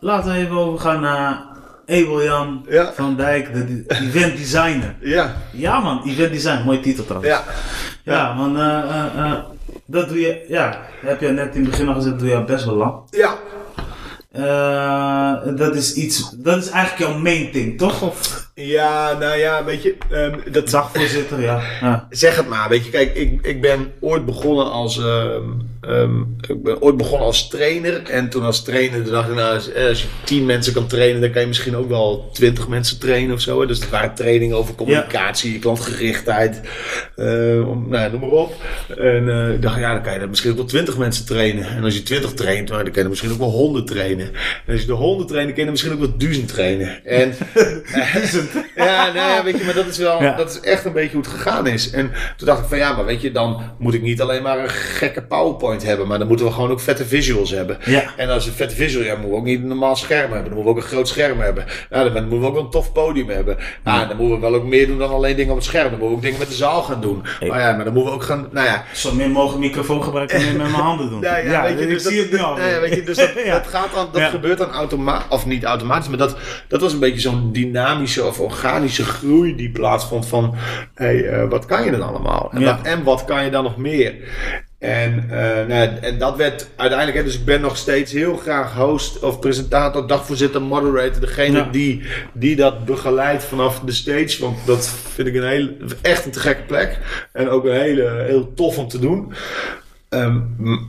Laten 0.00 0.32
we 0.32 0.38
even 0.38 0.56
overgaan 0.56 1.00
naar 1.00 1.42
Abel 1.86 2.22
Jan 2.22 2.66
Ja. 2.68 2.92
van 2.94 3.16
Dijk, 3.16 3.52
de 3.52 3.84
event 3.88 4.36
designer. 4.36 4.94
Ja. 5.00 5.36
Ja 5.52 5.80
man, 5.80 6.02
event 6.06 6.32
design, 6.32 6.62
mooie 6.64 6.80
titel 6.80 7.04
trouwens. 7.04 7.32
Ja. 7.32 7.44
Ja, 8.14 8.34
man, 8.34 8.56
dat 9.90 10.08
doe 10.08 10.20
je, 10.20 10.44
ja, 10.48 10.80
heb 11.00 11.20
je 11.20 11.28
net 11.28 11.54
in 11.54 11.60
het 11.60 11.70
begin 11.70 11.88
al 11.88 11.94
gezegd, 11.94 12.18
doe 12.18 12.28
je 12.28 12.44
best 12.44 12.64
wel 12.64 12.74
lang. 12.74 12.94
Ja. 13.10 13.36
Eh, 14.32 15.56
dat 15.56 15.74
is 15.74 15.94
iets, 15.94 16.30
dat 16.30 16.56
is 16.56 16.70
eigenlijk 16.70 17.10
jouw 17.10 17.20
main 17.20 17.50
thing, 17.50 17.78
toch? 17.78 18.02
Of 18.02 18.47
Ja, 18.60 19.16
nou 19.18 19.38
ja, 19.38 19.64
weet 19.64 19.82
je, 19.82 19.94
ehm, 20.10 20.52
dat 20.52 20.70
dagvoorzitter, 20.70 21.40
ja. 21.42 21.62
ja. 21.80 22.06
Zeg 22.10 22.36
het 22.36 22.48
maar, 22.48 22.68
weet 22.68 22.84
je, 22.84 22.90
kijk, 22.90 23.14
ik, 23.14 23.46
ik 23.46 23.60
ben 23.60 23.92
ooit 24.00 24.24
begonnen 24.26 24.70
als, 24.70 24.98
ehm, 24.98 25.42
ehm, 25.80 26.20
ik 26.48 26.62
ben 26.62 26.82
ooit 26.82 26.96
begonnen 26.96 27.26
als 27.26 27.48
trainer. 27.48 28.02
En 28.02 28.28
toen 28.28 28.42
als 28.44 28.64
trainer 28.64 29.04
dacht 29.10 29.28
ik, 29.28 29.34
nou, 29.34 29.54
als, 29.54 29.72
eh, 29.72 29.88
als 29.88 30.02
je 30.02 30.08
tien 30.24 30.46
mensen 30.46 30.72
kan 30.72 30.86
trainen, 30.86 31.20
dan 31.20 31.30
kan 31.30 31.40
je 31.40 31.46
misschien 31.46 31.76
ook 31.76 31.88
wel 31.88 32.28
twintig 32.32 32.68
mensen 32.68 32.98
trainen 32.98 33.34
of 33.34 33.40
zo. 33.40 33.60
Hè. 33.60 33.66
Dus 33.66 33.78
het 33.80 33.90
waren 33.90 34.14
trainingen 34.14 34.56
over 34.56 34.74
communicatie, 34.74 35.58
klantgerichtheid, 35.58 36.60
eh, 37.16 37.68
om- 37.68 37.86
nou, 37.88 38.10
noem 38.10 38.20
maar 38.20 38.30
op. 38.30 38.54
En 38.96 39.28
eh, 39.28 39.52
ik 39.54 39.62
dacht, 39.62 39.78
ja, 39.78 39.92
dan 39.92 40.02
kan 40.02 40.12
je 40.12 40.18
er 40.18 40.28
misschien 40.28 40.50
ook 40.50 40.56
wel 40.56 40.66
twintig 40.66 40.98
mensen 40.98 41.26
trainen. 41.26 41.66
En 41.66 41.84
als 41.84 41.94
je 41.94 42.02
twintig 42.02 42.32
traint, 42.32 42.68
dan 42.68 42.82
kan 42.82 42.92
je 42.94 43.00
er 43.02 43.08
misschien 43.08 43.32
ook 43.32 43.38
wel 43.38 43.50
honderd 43.50 43.86
trainen. 43.86 44.26
En 44.66 44.72
als 44.72 44.80
je 44.80 44.86
de 44.86 44.92
honderd 44.92 45.28
traint, 45.28 45.46
dan 45.46 45.54
kan 45.56 45.64
je 45.64 45.64
er 45.64 45.70
misschien 45.70 45.92
ook 45.92 46.00
wel 46.00 46.16
duizend 46.16 46.48
trainen. 46.48 47.04
En, 47.04 47.32
ja, 48.76 49.04
nou 49.12 49.30
ja, 49.30 49.42
weet 49.44 49.58
je, 49.58 49.64
maar 49.64 49.74
dat 49.74 49.86
is 49.86 49.98
wel, 49.98 50.22
Ja. 50.22 50.36
dat 50.36 50.50
is 50.50 50.60
echt 50.60 50.84
een 50.84 50.92
beetje 50.92 51.12
hoe 51.16 51.22
het 51.22 51.30
gegaan 51.30 51.66
is. 51.66 51.90
En 51.90 52.12
toen 52.36 52.46
dacht 52.46 52.60
ik 52.60 52.68
van 52.68 52.78
ja, 52.78 52.92
maar 52.92 53.04
weet 53.04 53.20
je, 53.20 53.32
dan 53.32 53.60
moet 53.78 53.94
ik 53.94 54.02
niet 54.02 54.20
alleen 54.20 54.42
maar 54.42 54.58
een 54.58 54.68
gekke 54.70 55.22
PowerPoint 55.22 55.82
hebben, 55.84 56.06
maar 56.06 56.18
dan 56.18 56.28
moeten 56.28 56.46
we 56.46 56.52
gewoon 56.52 56.70
ook 56.70 56.80
vette 56.80 57.04
visuals 57.06 57.50
hebben. 57.50 57.78
Ja. 57.84 58.02
En 58.16 58.28
als 58.28 58.44
we 58.44 58.52
vette 58.52 58.74
visuals 58.74 59.06
hebben, 59.06 59.24
moeten 59.28 59.30
we 59.30 59.36
ook 59.50 59.54
niet 59.54 59.62
een 59.62 59.68
normaal 59.68 59.96
scherm 59.96 60.32
hebben. 60.32 60.44
Dan 60.44 60.54
moeten 60.54 60.64
we 60.64 60.70
ook 60.70 60.76
een 60.84 60.90
groot 60.90 61.08
scherm 61.08 61.40
hebben. 61.40 61.64
Nou, 61.90 62.12
dan 62.12 62.22
moeten 62.28 62.40
we 62.40 62.46
ook 62.58 62.64
een 62.64 62.70
tof 62.70 62.92
podium 62.92 63.28
hebben. 63.28 63.56
Nou, 63.84 64.08
dan 64.08 64.16
moeten 64.16 64.34
we 64.34 64.40
wel 64.50 64.54
ook 64.54 64.64
meer 64.66 64.86
doen 64.86 64.98
dan 64.98 65.10
alleen 65.10 65.36
dingen 65.36 65.50
op 65.50 65.56
het 65.58 65.66
scherm. 65.66 65.82
Dan 65.90 65.98
moeten 65.98 66.08
we 66.08 66.14
ook 66.14 66.22
dingen 66.22 66.38
met 66.38 66.48
de 66.48 66.54
zaal 66.54 66.82
gaan 66.82 67.00
doen. 67.00 67.22
Maar 67.48 67.60
ja, 67.60 67.72
maar 67.72 67.84
dan 67.84 67.92
moeten 67.94 68.12
we 68.12 68.18
ook 68.18 68.24
gaan, 68.24 68.48
nou 68.52 68.66
ja, 68.66 68.84
Zo 68.94 69.12
min 69.14 69.30
mogelijk 69.30 69.60
microfoon 69.64 70.02
gebruiken 70.02 70.36
en 70.38 70.44
meer 70.44 70.52
met 70.62 70.70
mijn 70.70 70.82
handen 70.82 71.10
doen. 71.10 71.20
ja, 71.20 71.36
ja, 71.36 71.62
weet 71.62 71.78
je, 71.78 71.82
ik 71.84 71.88
dus 71.88 72.02
zie 72.02 72.16
dat, 72.16 72.24
het 72.30 72.32
nu 72.32 72.38
al. 72.46 72.56
nee, 72.56 72.78
weet 72.78 72.94
je, 72.94 73.02
dus 73.02 73.16
dat, 73.16 73.30
Ja. 73.44 73.52
dat 73.52 73.66
gaat 73.66 73.94
dan, 73.94 74.08
dat 74.12 74.20
Ja. 74.20 74.28
gebeurt 74.28 74.58
dan 74.58 74.70
automatisch, 74.70 75.26
of 75.28 75.46
niet 75.46 75.64
automatisch, 75.64 76.08
maar 76.08 76.18
dat, 76.18 76.36
dat 76.68 76.80
was 76.80 76.92
een 76.92 76.98
beetje 76.98 77.20
zo'n 77.20 77.52
dynamische 77.52 78.24
of 78.24 78.37
organische 78.40 79.04
groei 79.04 79.56
die 79.56 79.70
plaatsvond 79.70 80.26
van, 80.26 80.54
hey, 80.94 81.28
eh, 81.28 81.48
wat 81.48 81.64
kan 81.66 81.84
je 81.84 81.90
dan 81.90 82.02
allemaal? 82.02 82.50
En, 82.52 82.60
Ja. 82.60 82.76
wat, 82.76 82.86
en 82.86 83.02
wat 83.04 83.24
kan 83.24 83.44
je 83.44 83.50
dan 83.50 83.64
nog 83.64 83.76
meer? 83.76 84.14
En, 84.78 85.24
nou, 85.28 85.72
ja, 85.72 85.96
en 86.00 86.18
dat 86.18 86.36
werd 86.36 86.68
uiteindelijk, 86.76 87.24
dus 87.24 87.38
ik 87.38 87.44
ben 87.44 87.60
nog 87.60 87.76
steeds 87.76 88.12
heel 88.12 88.36
graag 88.36 88.74
host 88.74 89.18
of 89.18 89.38
presentator, 89.38 90.06
dagvoorzitter, 90.06 90.62
moderator, 90.62 91.20
degene 91.20 91.56
Ja. 91.58 91.68
die, 91.70 92.02
die 92.32 92.56
dat 92.56 92.84
begeleidt 92.84 93.44
vanaf 93.44 93.80
de 93.80 93.92
stage. 93.92 94.36
Want 94.40 94.56
dat 94.66 94.88
vind 95.14 95.28
ik 95.28 95.34
een 95.34 95.48
hele, 95.48 95.76
echt 96.02 96.24
een 96.24 96.30
te 96.30 96.40
gekke 96.40 96.62
plek. 96.62 96.98
En 97.32 97.48
ook 97.48 97.64
een 97.64 97.80
hele, 97.80 98.24
heel 98.26 98.52
tof 98.54 98.78
om 98.78 98.88
te 98.88 98.98
doen. 98.98 99.32
Ehm, 100.08 100.38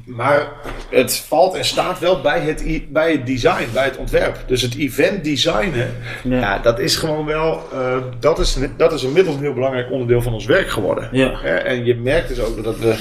maar 0.06 0.48
het 0.90 1.18
valt 1.18 1.56
en 1.56 1.66
staat 1.66 2.00
wel 2.00 2.22
bij 2.22 2.40
het, 2.40 2.64
bij 2.92 3.12
het 3.12 3.26
design, 3.26 3.68
bij 3.74 3.84
het 3.84 3.98
ontwerp. 3.98 4.38
Dus 4.48 4.62
het 4.62 4.76
event 4.76 5.24
designen, 5.24 5.96
Ja. 6.24 6.40
ja. 6.40 6.60
dat 6.60 6.80
is 6.80 6.96
gewoon 6.96 7.26
wel, 7.26 7.62
eh, 7.74 7.98
dat, 8.20 8.40
is, 8.40 8.58
dat 8.78 8.94
is 8.94 9.04
inmiddels 9.04 9.36
een 9.36 9.42
heel 9.42 9.54
belangrijk 9.54 9.92
onderdeel 9.92 10.22
van 10.22 10.34
ons 10.34 10.46
werk 10.46 10.70
geworden. 10.70 11.10
Ja. 11.12 11.42
En 11.44 11.86
je 11.86 11.96
merkt 11.96 12.28
dus 12.28 12.40
ook 12.40 12.64
dat 12.64 12.80
we 12.80 12.96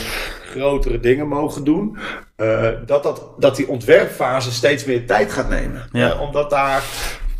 grotere 0.50 1.00
dingen 1.00 1.28
mogen 1.28 1.64
doen. 1.64 1.96
eh, 2.36 2.68
dat, 2.86 3.02
dat, 3.02 3.22
dat 3.38 3.56
die 3.56 3.68
ontwerpfase 3.68 4.52
steeds 4.52 4.84
meer 4.84 5.06
tijd 5.06 5.32
gaat 5.32 5.48
nemen. 5.48 5.88
Ja. 5.92 6.10
Eh, 6.10 6.20
omdat 6.20 6.50
daar 6.50 6.82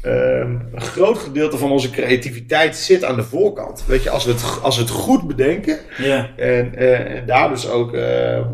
ehm, 0.03 0.51
een 0.75 0.81
groot 0.81 1.19
gedeelte 1.19 1.59
van 1.59 1.71
onze 1.71 1.91
creativiteit 1.91 2.77
zit 2.77 3.05
aan 3.05 3.17
de 3.17 3.23
voorkant. 3.23 3.85
Weet 3.87 4.03
je, 4.03 4.11
als 4.11 4.25
we 4.25 4.31
het, 4.31 4.59
als 4.63 4.77
we 4.77 4.83
het 4.83 4.91
goed 4.91 5.27
bedenken, 5.27 5.79
en, 6.37 6.75
eh, 6.75 7.17
en 7.17 7.27
daar 7.27 7.49
dus 7.49 7.69
ook 7.69 7.93
eh, 7.93 8.03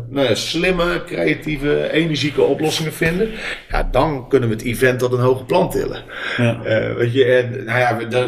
nou 0.09 0.27
ja, 0.27 0.35
slimme, 0.35 1.03
creatieve, 1.05 1.91
energieke 1.91 2.41
oplossingen 2.41 2.93
vinden. 2.93 3.29
Ja, 3.69 3.87
dan 3.91 4.29
kunnen 4.29 4.49
we 4.49 4.55
het 4.55 4.63
event 4.63 4.99
tot 4.99 5.13
een 5.13 5.19
hoger 5.19 5.45
plan 5.45 5.69
tillen. 5.69 6.03
Eh, 6.37 6.93
weet 6.93 7.13
je, 7.13 7.25
en 7.25 7.63
nou 7.65 7.79
ja, 7.79 7.93
de, 7.93 8.27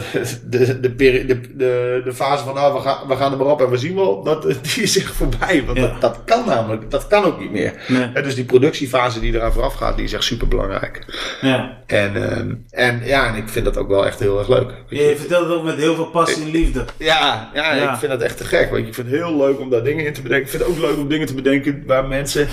de, 0.49 0.80
de, 0.80 2.01
de, 2.03 2.13
fase 2.13 2.43
van 2.43 2.55
nou, 2.55 2.74
we 2.74 2.80
gaan, 2.80 3.07
we 3.07 3.15
gaan 3.15 3.32
er 3.32 3.38
maar 3.38 3.47
op 3.47 3.61
en 3.61 3.70
we 3.70 3.78
zien 3.78 3.95
wel, 3.95 4.24
dat, 4.24 4.41
die 4.74 4.84
is 4.84 4.99
echt 4.99 5.11
voorbij. 5.11 5.63
Want 5.65 5.80
dat, 5.80 6.01
dat 6.01 6.22
kan 6.26 6.45
namelijk, 6.45 6.91
dat 6.91 7.07
kan 7.07 7.24
ook 7.24 7.39
niet 7.39 7.51
meer. 7.51 7.74
Nee. 7.88 8.24
Dus 8.24 8.36
die 8.36 8.45
productiefase 8.45 9.20
die 9.20 9.34
eraan 9.34 9.53
vooraf 9.53 9.74
gaat, 9.74 9.95
die 9.95 10.05
is 10.05 10.13
echt 10.13 10.24
super 10.24 10.47
belangrijk. 10.47 11.05
ja. 11.41 11.76
En, 11.88 12.31
ehm, 12.31 12.53
en 12.69 13.01
ja, 13.05 13.27
en 13.27 13.35
ik 13.35 13.49
vind 13.49 13.65
dat 13.65 13.77
ook 13.77 13.88
wel 13.88 14.05
echt 14.05 14.19
heel 14.19 14.39
erg 14.39 14.47
leuk. 14.47 14.71
Je. 14.89 15.15
Vertelt 15.17 15.47
het 15.47 15.57
ook 15.57 15.63
met 15.63 15.75
heel 15.75 15.95
veel 15.95 16.05
passie 16.05 16.43
en 16.43 16.51
liefde. 16.51 16.85
Ja, 16.97 17.49
ja, 17.53 17.75
Ja. 17.75 17.91
ik 17.93 17.99
vind 17.99 18.11
dat 18.11 18.21
echt 18.21 18.38
te 18.38 18.43
gek. 18.43 18.69
Want 18.69 18.88
ik 18.88 18.93
vind 18.93 19.07
het 19.07 19.15
heel 19.15 19.38
leuk 19.38 19.59
om 19.59 19.69
daar 19.69 19.83
dingen 19.83 20.05
in 20.05 20.13
te 20.13 20.21
bedenken. 20.21 20.45
Ik 20.45 20.51
vind 20.51 20.63
het 20.63 20.71
ook 20.71 20.89
leuk 20.89 20.97
om 20.97 21.07
dingen 21.07 21.27
te 21.27 21.33
bedenken 21.33 21.83
waar 21.85 22.05
mensen, 22.07 22.47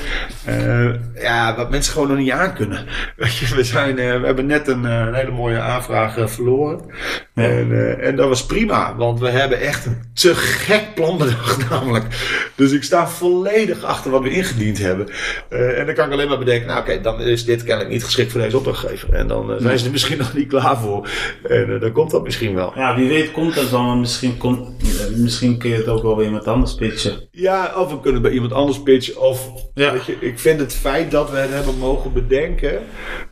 eh, 0.44 0.90
ja, 1.14 1.56
wat 1.56 1.70
mensen 1.70 1.92
gewoon 1.92 2.08
nog 2.08 2.16
niet 2.16 2.30
aan 2.30 2.54
kunnen. 2.54 2.86
Weet 3.16 3.36
je, 3.36 3.54
we, 3.54 3.64
zijn, 3.64 3.98
eh, 3.98 4.20
we 4.20 4.26
hebben 4.26 4.46
net 4.46 4.68
een, 4.68 4.86
eh, 4.86 4.98
een 4.98 5.14
hele 5.14 5.30
mooie 5.30 5.58
aanvraag 5.58 6.30
verloren. 6.30 6.80
Ja. 7.34 7.42
En, 7.42 7.98
en 8.00 8.16
dat 8.16 8.28
was 8.28 8.46
prima, 8.46 8.96
want 8.96 9.20
we 9.20 9.28
hebben 9.28 9.60
echt 9.60 9.86
een 9.86 10.02
te 10.14 10.34
gek 10.34 10.94
plan 10.94 11.18
bedacht 11.18 11.68
namelijk. 11.70 12.04
Dus 12.54 12.72
ik 12.72 12.82
sta 12.82 13.08
volledig 13.08 13.82
achter 13.82 14.10
wat 14.10 14.22
we 14.22 14.30
ingediend 14.30 14.78
hebben. 14.78 15.08
En 15.48 15.86
dan 15.86 15.94
kan 15.94 16.06
ik 16.06 16.12
alleen 16.12 16.28
maar 16.28 16.38
bedenken, 16.38 16.66
nou 16.66 16.80
oké, 16.80 17.00
dan 17.00 17.20
is 17.20 17.44
dit 17.44 17.62
kennelijk 17.62 17.90
niet 17.92 18.04
geschikt 18.04 18.32
voor 18.32 18.40
deze 18.40 18.56
opdrachtgever. 18.56 19.23
En 19.24 19.30
dan 19.30 19.52
eh, 19.52 19.56
zijn 19.60 19.78
ze 19.78 19.84
er 19.84 19.90
misschien 19.98 20.18
nog 20.18 20.34
niet 20.34 20.48
klaar 20.48 20.78
voor. 20.78 21.08
En 21.48 21.74
eh, 21.74 21.80
dan 21.80 21.92
komt 21.92 22.10
dat 22.10 22.22
misschien 22.24 22.54
wel. 22.54 22.72
Ja, 22.74 22.96
wie 22.96 23.08
weet 23.08 23.30
komt 23.32 23.54
dat 23.54 23.70
dan, 23.70 24.00
misschien, 24.00 24.36
komt, 24.36 24.68
eh, 24.82 25.16
misschien 25.16 25.58
kun 25.58 25.70
je 25.70 25.76
het 25.76 25.88
ook 25.88 26.02
wel 26.02 26.14
bij 26.14 26.24
iemand 26.24 26.46
anders 26.46 26.74
pitchen. 26.74 27.28
Ja, 27.30 27.72
of 27.76 27.90
we 27.90 27.94
kunnen 28.00 28.12
het 28.12 28.22
bij 28.22 28.32
iemand 28.32 28.52
anders 28.52 28.82
pitchen. 28.82 29.20
Of, 29.20 29.48
Ja. 29.74 29.92
weet 29.92 30.04
je, 30.04 30.16
ik 30.20 30.38
vind 30.38 30.60
het 30.60 30.72
feit 30.74 31.10
dat 31.10 31.30
we 31.30 31.36
het 31.36 31.50
hebben 31.50 31.78
mogen 31.78 32.12
bedenken. 32.12 32.78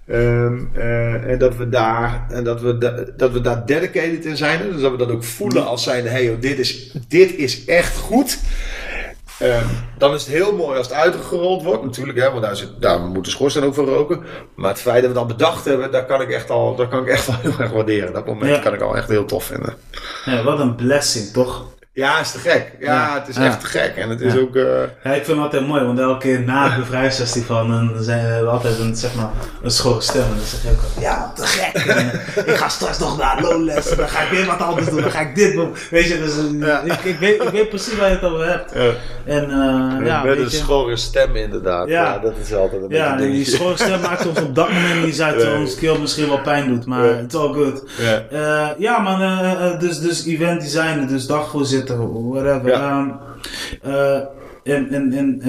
ehm, 0.06 0.58
eh, 0.74 1.30
en 1.30 1.38
dat 1.38 1.56
we 1.56 1.68
daar, 1.68 2.26
en 2.30 2.44
dat 2.44 2.60
we, 2.60 2.78
da- 2.78 3.04
dat 3.16 3.32
we 3.32 3.40
daar 3.40 3.66
dedicated 3.66 4.24
in 4.24 4.36
zijn. 4.36 4.60
Dus 4.72 4.80
dat 4.80 4.90
we 4.90 4.96
dat 4.96 5.10
ook 5.10 5.24
voelen 5.24 5.66
als 5.66 5.82
zijnde, 5.82 6.08
hey, 6.08 6.24
joh, 6.24 6.40
dit, 6.40 6.58
is, 6.58 6.92
dit 7.08 7.36
is 7.36 7.64
echt 7.64 7.96
goed. 7.98 8.38
Ehm, 9.42 9.66
dan 9.98 10.14
is 10.14 10.24
het 10.24 10.32
heel 10.34 10.56
mooi 10.56 10.78
als 10.78 10.86
het 10.86 10.96
uitgerold 10.96 11.62
wordt, 11.62 11.84
natuurlijk, 11.84 12.18
hè, 12.18 12.30
want 12.30 12.42
daar, 12.42 12.56
zit, 12.56 12.68
daar 12.80 13.00
moet 13.00 13.24
de 13.24 13.30
schoorsteen 13.30 13.64
ook 13.64 13.74
voor 13.74 13.86
roken. 13.86 14.22
Maar 14.54 14.70
het 14.70 14.80
feit 14.80 15.02
dat 15.02 15.10
we 15.12 15.18
dat 15.18 15.26
bedacht 15.26 15.64
hebben, 15.64 15.90
daar 15.90 16.06
kan 16.06 16.20
ik 16.20 16.30
echt 16.30 16.50
al, 16.50 16.76
daar 16.76 16.88
kan 16.88 17.02
ik 17.02 17.08
echt 17.08 17.26
wel 17.26 17.36
heel 17.40 17.58
erg 17.58 17.70
waarderen. 17.70 18.12
Dat 18.12 18.26
moment 18.26 18.50
Ja. 18.56 18.58
kan 18.58 18.74
ik 18.74 18.80
al 18.80 18.96
echt 18.96 19.08
heel 19.08 19.24
tof 19.24 19.44
vinden. 19.44 19.74
Ja, 20.24 20.42
wat 20.42 20.58
een 20.60 20.74
blessing, 20.74 21.26
toch? 21.32 21.64
Ja, 21.94 22.20
is 22.20 22.30
te 22.30 22.38
gek. 22.38 22.72
Ja, 22.80 22.92
Ja. 22.94 23.14
het 23.18 23.28
is 23.28 23.36
Ja. 23.36 23.44
echt 23.44 23.60
te 23.60 23.66
gek. 23.66 23.92
En 23.96 24.08
het 24.10 24.20
is 24.20 24.32
Ja. 24.32 24.38
ook. 24.40 24.56
eh, 24.56 24.62
Ja, 25.04 25.10
ik 25.10 25.24
vind 25.24 25.26
het 25.26 25.38
altijd 25.38 25.66
mooi, 25.66 25.84
want 25.84 25.98
elke 25.98 26.18
keer 26.18 26.40
na 26.40 26.68
het 26.68 26.78
bevrijdingsfestival 26.78 27.66
dan 27.68 27.90
zijn 28.00 28.40
we 28.44 28.46
altijd 28.50 28.78
een, 28.78 28.96
zeg 28.96 29.14
maar, 29.14 29.30
een 29.62 29.70
schorre 29.70 30.00
stem. 30.00 30.22
En 30.22 30.28
dan 30.36 30.44
zeg 30.46 30.62
je 30.62 30.68
ook, 30.70 30.80
al, 30.96 31.02
ja, 31.02 31.32
te 31.34 31.42
gek. 31.46 31.74
En, 31.86 32.06
ik 32.52 32.56
ga 32.56 32.68
straks 32.68 32.98
nog 32.98 33.18
naar 33.18 33.40
Lowlands, 33.42 33.96
dan 33.96 34.08
ga 34.08 34.20
ik 34.22 34.30
weer 34.30 34.46
wat 34.46 34.58
anders 34.60 34.86
doen, 34.88 35.00
dan 35.00 35.10
ga 35.10 35.20
ik 35.20 35.34
dit 35.34 35.52
doen. 35.52 35.74
Weet 35.90 36.04
je, 36.08 36.18
dus 36.18 36.36
eh, 36.38 36.66
Ja. 36.66 36.80
ik, 36.80 37.00
ik, 37.04 37.18
weet, 37.18 37.42
ik 37.42 37.48
weet 37.48 37.68
precies 37.68 37.96
waar 37.96 38.08
je 38.08 38.14
het 38.14 38.24
over 38.24 38.48
hebt. 38.48 38.72
Ja. 38.74 38.90
En 39.24 39.42
eh, 39.50 40.06
ja, 40.06 40.22
met 40.22 40.36
een 40.36 40.42
je, 40.42 40.50
schorre 40.50 40.96
stem 40.96 41.36
inderdaad. 41.36 41.88
Ja. 41.88 42.02
Ja. 42.02 42.18
dat 42.18 42.32
is 42.42 42.54
altijd 42.54 42.82
een 42.82 42.88
ja, 42.88 43.14
beetje 43.16 43.30
die 43.32 43.44
schorre 43.44 43.76
stem 43.76 44.00
maakt 44.00 44.26
ons 44.26 44.40
op 44.40 44.54
dat 44.54 44.70
moment 44.72 45.04
niet 45.04 45.20
uit, 45.22 45.54
ons 45.54 45.74
keel 45.74 45.98
misschien 45.98 46.28
wel 46.28 46.40
pijn 46.40 46.68
doet, 46.68 46.86
maar 46.86 47.04
Ja. 47.06 47.18
it's 47.18 47.34
all 47.34 47.52
good. 47.52 47.82
Ja. 47.98 48.22
Eh, 48.30 48.68
ja, 48.78 48.98
man, 48.98 49.78
dus, 49.78 49.98
dus 50.00 50.24
event 50.26 50.60
designer, 50.60 51.06
dus 51.08 51.26
dagvoorzitter, 51.26 51.80
whatever. 51.88 52.68
Ja. 52.68 53.20
Ehm, 53.82 53.92
eh, 53.92 54.74
en, 54.74 54.90
en, 54.90 55.12
en, 55.12 55.40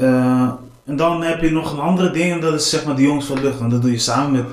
eh, 0.00 0.50
en 0.84 0.96
dan 0.96 1.22
heb 1.22 1.40
je 1.40 1.50
nog 1.50 1.72
een 1.72 1.78
andere 1.78 2.10
ding, 2.10 2.32
en 2.32 2.40
dat 2.40 2.54
is 2.54 2.70
zeg 2.70 2.84
maar 2.84 2.96
de 2.96 3.02
jongens 3.02 3.26
van 3.26 3.40
lucht. 3.40 3.58
Want 3.58 3.70
dat 3.70 3.82
doe 3.82 3.90
je 3.90 3.98
samen 3.98 4.32
met. 4.32 4.44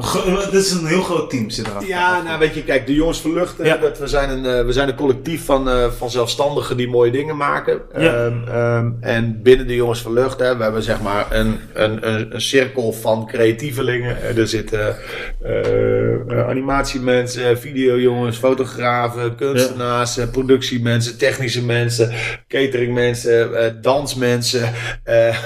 Het 0.00 0.52
is 0.52 0.70
een 0.70 0.86
heel 0.86 1.02
groot 1.02 1.30
team, 1.30 1.50
zit 1.50 1.66
erachter. 1.66 1.88
Ja, 1.88 2.22
nou 2.22 2.38
weet 2.38 2.54
je, 2.54 2.62
kijk, 2.64 2.86
de 2.86 2.94
jongens 2.94 3.20
verluchten. 3.20 3.64
Ja. 3.64 3.76
Dat 3.76 3.98
we, 3.98 4.06
zijn 4.06 4.30
een, 4.30 4.58
eh, 4.58 4.64
we 4.64 4.72
zijn 4.72 4.88
een 4.88 4.94
collectief 4.94 5.44
van, 5.44 5.68
eh, 5.68 5.90
van 5.98 6.10
zelfstandigen 6.10 6.76
die 6.76 6.88
mooie 6.88 7.10
dingen 7.10 7.36
maken. 7.36 7.80
Ja. 7.98 8.14
Ehm, 8.14 8.48
ehm, 8.48 8.90
en 9.00 9.42
binnen 9.42 9.66
de 9.66 9.74
jongens 9.74 10.00
verluchten, 10.00 10.46
hè, 10.46 10.56
we 10.56 10.62
hebben 10.62 10.82
zeg 10.82 11.00
maar 11.00 11.26
een, 11.30 11.58
een, 11.72 12.08
een, 12.08 12.34
een 12.34 12.40
cirkel 12.40 12.92
van 12.92 13.26
creatievelingen. 13.26 14.22
Eh, 14.22 14.36
Er 14.36 14.48
zitten 14.48 14.96
eh, 15.42 16.14
eh, 16.14 16.48
animatiemensen, 16.48 17.58
videojongens, 17.58 18.36
fotografen, 18.36 19.34
kunstenaars, 19.34 20.18
eh, 20.18 20.30
productiemensen, 20.30 21.18
technische 21.18 21.64
mensen, 21.64 22.12
cateringmensen, 22.48 23.54
eh, 23.64 23.72
dansmensen, 23.82 24.72
eh, 25.04 25.28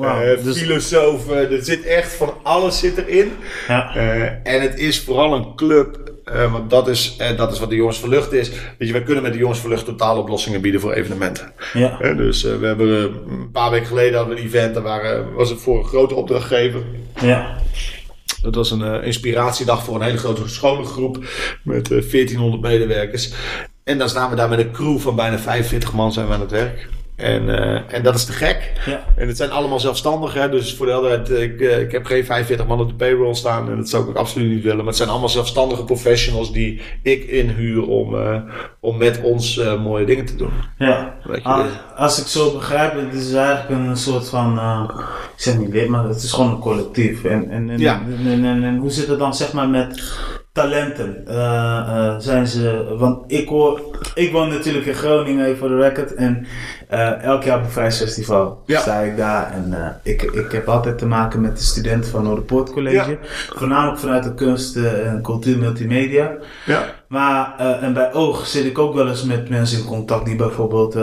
eh, 0.00 0.44
dus- 0.44 0.58
filosofen. 0.58 1.50
Er 1.50 1.64
zit 1.64 1.84
echt 1.86 2.12
van 2.12 2.34
alles 2.42 2.78
zit 2.78 2.98
erin. 2.98 3.32
Ja. 3.68 3.94
Eh, 3.94 4.22
en 4.22 4.62
het 4.62 4.78
is 4.78 5.00
vooral 5.00 5.34
een 5.34 5.54
club. 5.56 6.06
eh, 6.24 6.52
want 6.52 6.70
dat 6.70 6.88
is, 6.88 7.14
eh, 7.18 7.36
dat 7.36 7.52
is 7.52 7.58
wat 7.58 7.70
de 7.70 7.76
Jongens 7.76 7.98
Verlucht 7.98 8.32
is. 8.32 8.50
Weet 8.50 8.88
je, 8.88 8.92
wij 8.92 9.02
kunnen 9.02 9.22
met 9.22 9.32
de 9.32 9.38
Jongens 9.38 9.60
Verlucht 9.60 9.84
totale 9.84 10.20
oplossingen 10.20 10.60
bieden 10.60 10.80
voor 10.80 10.92
evenementen. 10.92 11.52
Ja. 11.72 11.98
Dus 12.14 12.42
we 12.42 12.66
hebben 12.66 12.88
een 13.28 13.50
paar 13.52 13.70
weken 13.70 13.86
geleden 13.86 14.16
hadden 14.18 14.34
we 14.34 14.40
een 14.40 14.46
event. 14.46 14.74
Daar 14.74 14.82
waren, 14.82 15.32
was 15.34 15.50
het 15.50 15.60
voor 15.60 15.78
een 15.78 15.84
grote 15.84 16.14
opdrachtgever. 16.14 16.82
Ja. 17.20 17.56
Dat 18.42 18.54
was 18.54 18.70
een 18.70 19.02
inspiratiedag 19.02 19.84
voor 19.84 19.94
een 19.94 20.02
hele 20.02 20.18
grote 20.18 20.48
scholengroep 20.48 21.18
met 21.62 21.90
eh, 21.90 21.98
1400 22.10 22.62
medewerkers. 22.62 23.32
En 23.84 23.98
dan 23.98 24.08
staan 24.08 24.30
we 24.30 24.36
daar 24.36 24.48
met 24.48 24.58
een 24.58 24.72
crew 24.72 24.98
van 24.98 25.16
bijna 25.16 25.38
45 25.38 25.92
man 25.92 26.12
zijn 26.12 26.26
we 26.26 26.34
aan 26.34 26.40
het 26.40 26.50
werk. 26.50 26.88
En, 27.18 27.58
eh, 27.58 27.80
en 27.94 28.02
dat 28.02 28.14
is 28.14 28.24
te 28.24 28.32
gek. 28.32 28.72
Ja. 28.86 29.04
En 29.16 29.28
het 29.28 29.36
zijn 29.36 29.50
allemaal 29.50 29.80
zelfstandigen. 29.80 30.50
Dus 30.50 30.74
voor 30.74 30.86
de 30.86 30.92
helderheid, 30.92 31.30
eh, 31.30 31.42
ik, 31.42 31.60
eh, 31.60 31.80
ik 31.80 31.92
heb 31.92 32.04
geen 32.04 32.24
45 32.24 32.66
man 32.66 32.80
op 32.80 32.88
de 32.88 32.94
payroll 32.94 33.34
staan. 33.34 33.70
En 33.70 33.76
dat 33.76 33.88
zou 33.88 34.02
ik 34.02 34.08
ook 34.08 34.16
absoluut 34.16 34.50
niet 34.50 34.62
willen. 34.62 34.76
Maar 34.78 34.86
het 34.86 34.96
zijn 34.96 35.08
allemaal 35.08 35.28
zelfstandige 35.28 35.84
professionals 35.84 36.52
die 36.52 36.80
ik 37.02 37.24
inhuur 37.24 37.86
om, 37.86 38.16
om 38.80 38.96
met 38.98 39.20
ons 39.22 39.60
mooie 39.82 40.04
dingen 40.06 40.24
te 40.24 40.36
doen. 40.36 40.50
Ja. 40.78 41.14
Weet 41.24 41.42
je, 41.42 41.48
Ah, 41.48 41.66
als 41.96 42.20
ik 42.20 42.26
zo 42.26 42.52
begrijp, 42.52 42.92
het 42.94 43.14
is 43.14 43.32
eigenlijk 43.32 43.70
een 43.88 43.96
soort 43.96 44.28
van, 44.28 44.58
ik 45.36 45.40
zeg 45.42 45.58
niet 45.58 45.72
lid, 45.72 45.88
maar 45.88 46.04
het 46.04 46.22
is 46.22 46.32
gewoon 46.32 46.50
een 46.50 46.58
collectief. 46.58 47.24
En, 47.24 47.50
en, 47.50 47.70
en, 47.70 47.78
Ja. 47.78 48.00
en, 48.18 48.26
en, 48.32 48.44
en- 48.44 48.62
en 48.64 48.76
hoe 48.76 48.90
zit 48.90 49.06
het 49.08 49.18
dan 49.18 49.34
zeg 49.34 49.52
maar 49.52 49.68
met 49.68 50.12
talenten? 50.52 51.26
Eh, 51.26 51.78
eh, 51.78 52.14
zijn 52.18 52.46
ze, 52.46 52.94
want 52.98 53.32
ik 53.32 53.48
hoor, 53.48 53.80
ik 54.14 54.32
woon 54.32 54.48
natuurlijk 54.48 54.86
in 54.86 54.94
Groningen, 54.94 55.44
even 55.46 55.58
voor 55.58 55.68
de 55.68 55.80
record. 55.80 56.14
En 56.14 56.46
eh, 56.88 57.22
elk 57.22 57.42
jaar 57.42 57.56
op 57.56 57.62
het 57.62 57.72
Vrijheidsfestival 57.72 58.62
Ja. 58.66 58.80
sta 58.80 58.98
ik 58.98 59.16
daar. 59.16 59.52
En 59.52 59.96
ik, 60.02 60.22
ik 60.22 60.52
heb 60.52 60.68
altijd 60.68 60.98
te 60.98 61.06
maken 61.06 61.40
met 61.40 61.56
de 61.56 61.62
studenten 61.62 62.10
van 62.10 62.22
Noorderpoort 62.22 62.72
College. 62.72 63.10
Ja. 63.10 63.16
Voornamelijk 63.56 63.98
vanuit 63.98 64.22
de 64.24 64.34
kunst 64.34 64.76
en 64.76 65.20
cultuur 65.22 65.58
multimedia. 65.58 66.32
ja. 66.66 66.84
Maar, 67.08 67.54
en 67.80 67.92
bij 67.92 68.12
Oog 68.12 68.46
zit 68.46 68.64
ik 68.64 68.78
ook 68.78 68.94
wel 68.94 69.08
eens 69.08 69.24
met 69.24 69.48
mensen 69.48 69.78
in 69.78 69.84
contact 69.84 70.24
die 70.24 70.36
bijvoorbeeld 70.36 70.94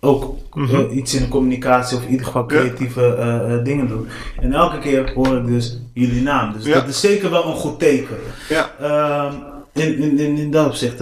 ook 0.00 0.36
Mhm. 0.54 0.74
eh, 0.74 0.96
iets 0.96 1.14
in 1.14 1.22
de 1.22 1.28
communicatie 1.28 1.96
of 1.96 2.02
in 2.04 2.10
ieder 2.10 2.26
geval 2.26 2.46
creatieve 2.46 3.14
eh, 3.14 3.54
eh, 3.54 3.64
dingen 3.64 3.88
doen. 3.88 4.08
En 4.40 4.52
elke 4.52 4.78
keer 4.78 5.12
hoor 5.14 5.36
ik 5.36 5.46
dus 5.46 5.80
jullie 5.92 6.22
naam. 6.22 6.52
Dus 6.52 6.64
Ja. 6.64 6.74
dat 6.74 6.88
is 6.88 7.00
zeker 7.00 7.30
wel 7.30 7.46
een 7.46 7.54
goed 7.54 7.78
teken. 7.78 8.16
ja. 8.48 8.70
Ehm, 8.80 9.34
in, 9.72 9.98
in, 9.98 10.18
in, 10.18 10.36
in 10.36 10.50
dat 10.50 10.66
opzicht, 10.66 11.00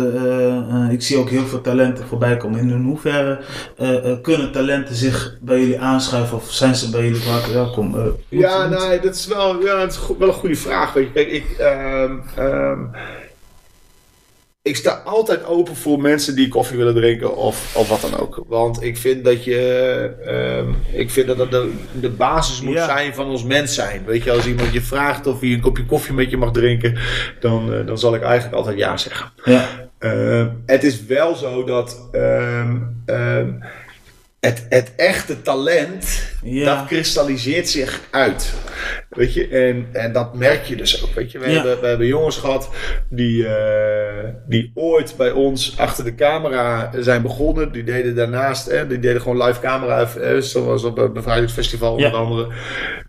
ik 0.90 1.02
zie 1.02 1.16
ook 1.16 1.30
heel 1.30 1.46
veel 1.46 1.60
talenten 1.60 2.06
voorbij 2.06 2.36
komen. 2.36 2.58
In 2.60 2.82
hoeverre 2.82 3.38
kunnen 4.22 4.52
talenten 4.52 4.94
zich 4.94 5.36
bij 5.40 5.58
jullie 5.60 5.80
aanschuiven 5.80 6.36
of 6.36 6.50
zijn 6.50 6.74
ze 6.74 6.90
bij 6.90 7.02
jullie 7.04 7.20
vaak 7.22 7.46
welkom? 7.46 7.96
Ja, 8.28 8.68
nee, 8.68 9.00
dat 9.00 9.14
is 9.14 9.26
wel, 9.26 9.62
ja, 9.64 9.78
dat 9.78 9.92
is 9.92 10.00
wel 10.18 10.28
een 10.28 10.34
goede 10.34 10.56
vraag. 10.56 10.92
Weet 10.92 11.06
je. 11.06 11.12
Kijk, 11.12 11.30
ik, 11.30 11.44
ehm, 11.58 12.12
ehm, 12.36 12.78
ik 14.66 14.76
sta 14.76 14.90
altijd 15.04 15.44
open 15.44 15.76
voor 15.76 16.00
mensen 16.00 16.34
die 16.34 16.48
koffie 16.48 16.76
willen 16.76 16.94
drinken 16.94 17.36
of, 17.36 17.76
of 17.76 17.88
wat 17.88 18.00
dan 18.00 18.20
ook. 18.20 18.44
Want 18.48 18.82
ik 18.82 18.96
vind 18.96 19.24
dat 19.24 19.44
je, 19.44 20.10
ehm, 20.24 20.98
ik 21.00 21.10
vind 21.10 21.26
dat 21.26 21.36
dat 21.36 21.50
de, 21.50 21.72
de 22.00 22.10
basis 22.10 22.60
moet 22.60 22.74
Ja. 22.74 22.84
zijn 22.84 23.14
van 23.14 23.26
ons 23.26 23.44
mens 23.44 23.74
zijn. 23.74 24.04
Weet 24.04 24.24
je, 24.24 24.30
als 24.32 24.46
iemand 24.46 24.72
je 24.72 24.82
vraagt 24.82 25.26
of 25.26 25.40
hij 25.40 25.52
een 25.52 25.60
kopje 25.60 25.84
koffie 25.86 26.14
met 26.14 26.30
je 26.30 26.36
mag 26.36 26.52
drinken, 26.52 26.98
dan, 27.40 27.72
eh, 27.74 27.86
dan 27.86 27.98
zal 27.98 28.14
ik 28.14 28.22
eigenlijk 28.22 28.54
altijd 28.56 28.78
ja 28.78 28.96
zeggen. 28.96 29.32
Ja, 29.44 29.68
Ehm, 29.98 30.48
het 30.66 30.84
is 30.84 31.04
wel 31.04 31.34
zo 31.34 31.64
dat 31.64 32.08
ehm, 32.12 32.76
het, 34.40 34.66
het 34.68 34.92
echte 34.96 35.42
talent, 35.42 36.32
Ja. 36.42 36.64
dat 36.76 36.86
kristalliseert 36.86 37.68
zich 37.68 38.00
uit. 38.10 38.52
Weet 39.16 39.34
je, 39.34 39.48
en, 39.48 39.88
en 39.92 40.12
dat 40.12 40.34
merk 40.34 40.64
je 40.64 40.76
dus 40.76 41.04
ook. 41.04 41.14
Weet 41.14 41.32
je, 41.32 41.38
we, 41.38 41.48
Ja. 41.50 41.54
hebben, 41.54 41.80
we 41.80 41.86
hebben 41.86 42.06
jongens 42.06 42.36
gehad 42.36 42.70
die, 43.10 43.46
eh, 43.46 44.24
die 44.48 44.70
ooit 44.74 45.14
bij 45.16 45.30
ons 45.30 45.74
achter 45.78 46.04
de 46.04 46.14
camera 46.14 46.90
zijn 46.98 47.22
begonnen. 47.22 47.72
Die 47.72 47.84
deden 47.84 48.14
daarnaast, 48.14 48.70
hè, 48.70 48.86
die 48.86 48.98
deden 48.98 49.20
gewoon 49.20 49.42
live 49.46 49.60
camera, 49.60 50.00
eh, 50.20 50.36
zoals 50.38 50.84
op 50.84 50.96
het 50.96 51.12
Bevrijdingsfestival 51.12 51.92
onder 51.94 52.14
andere. 52.14 52.46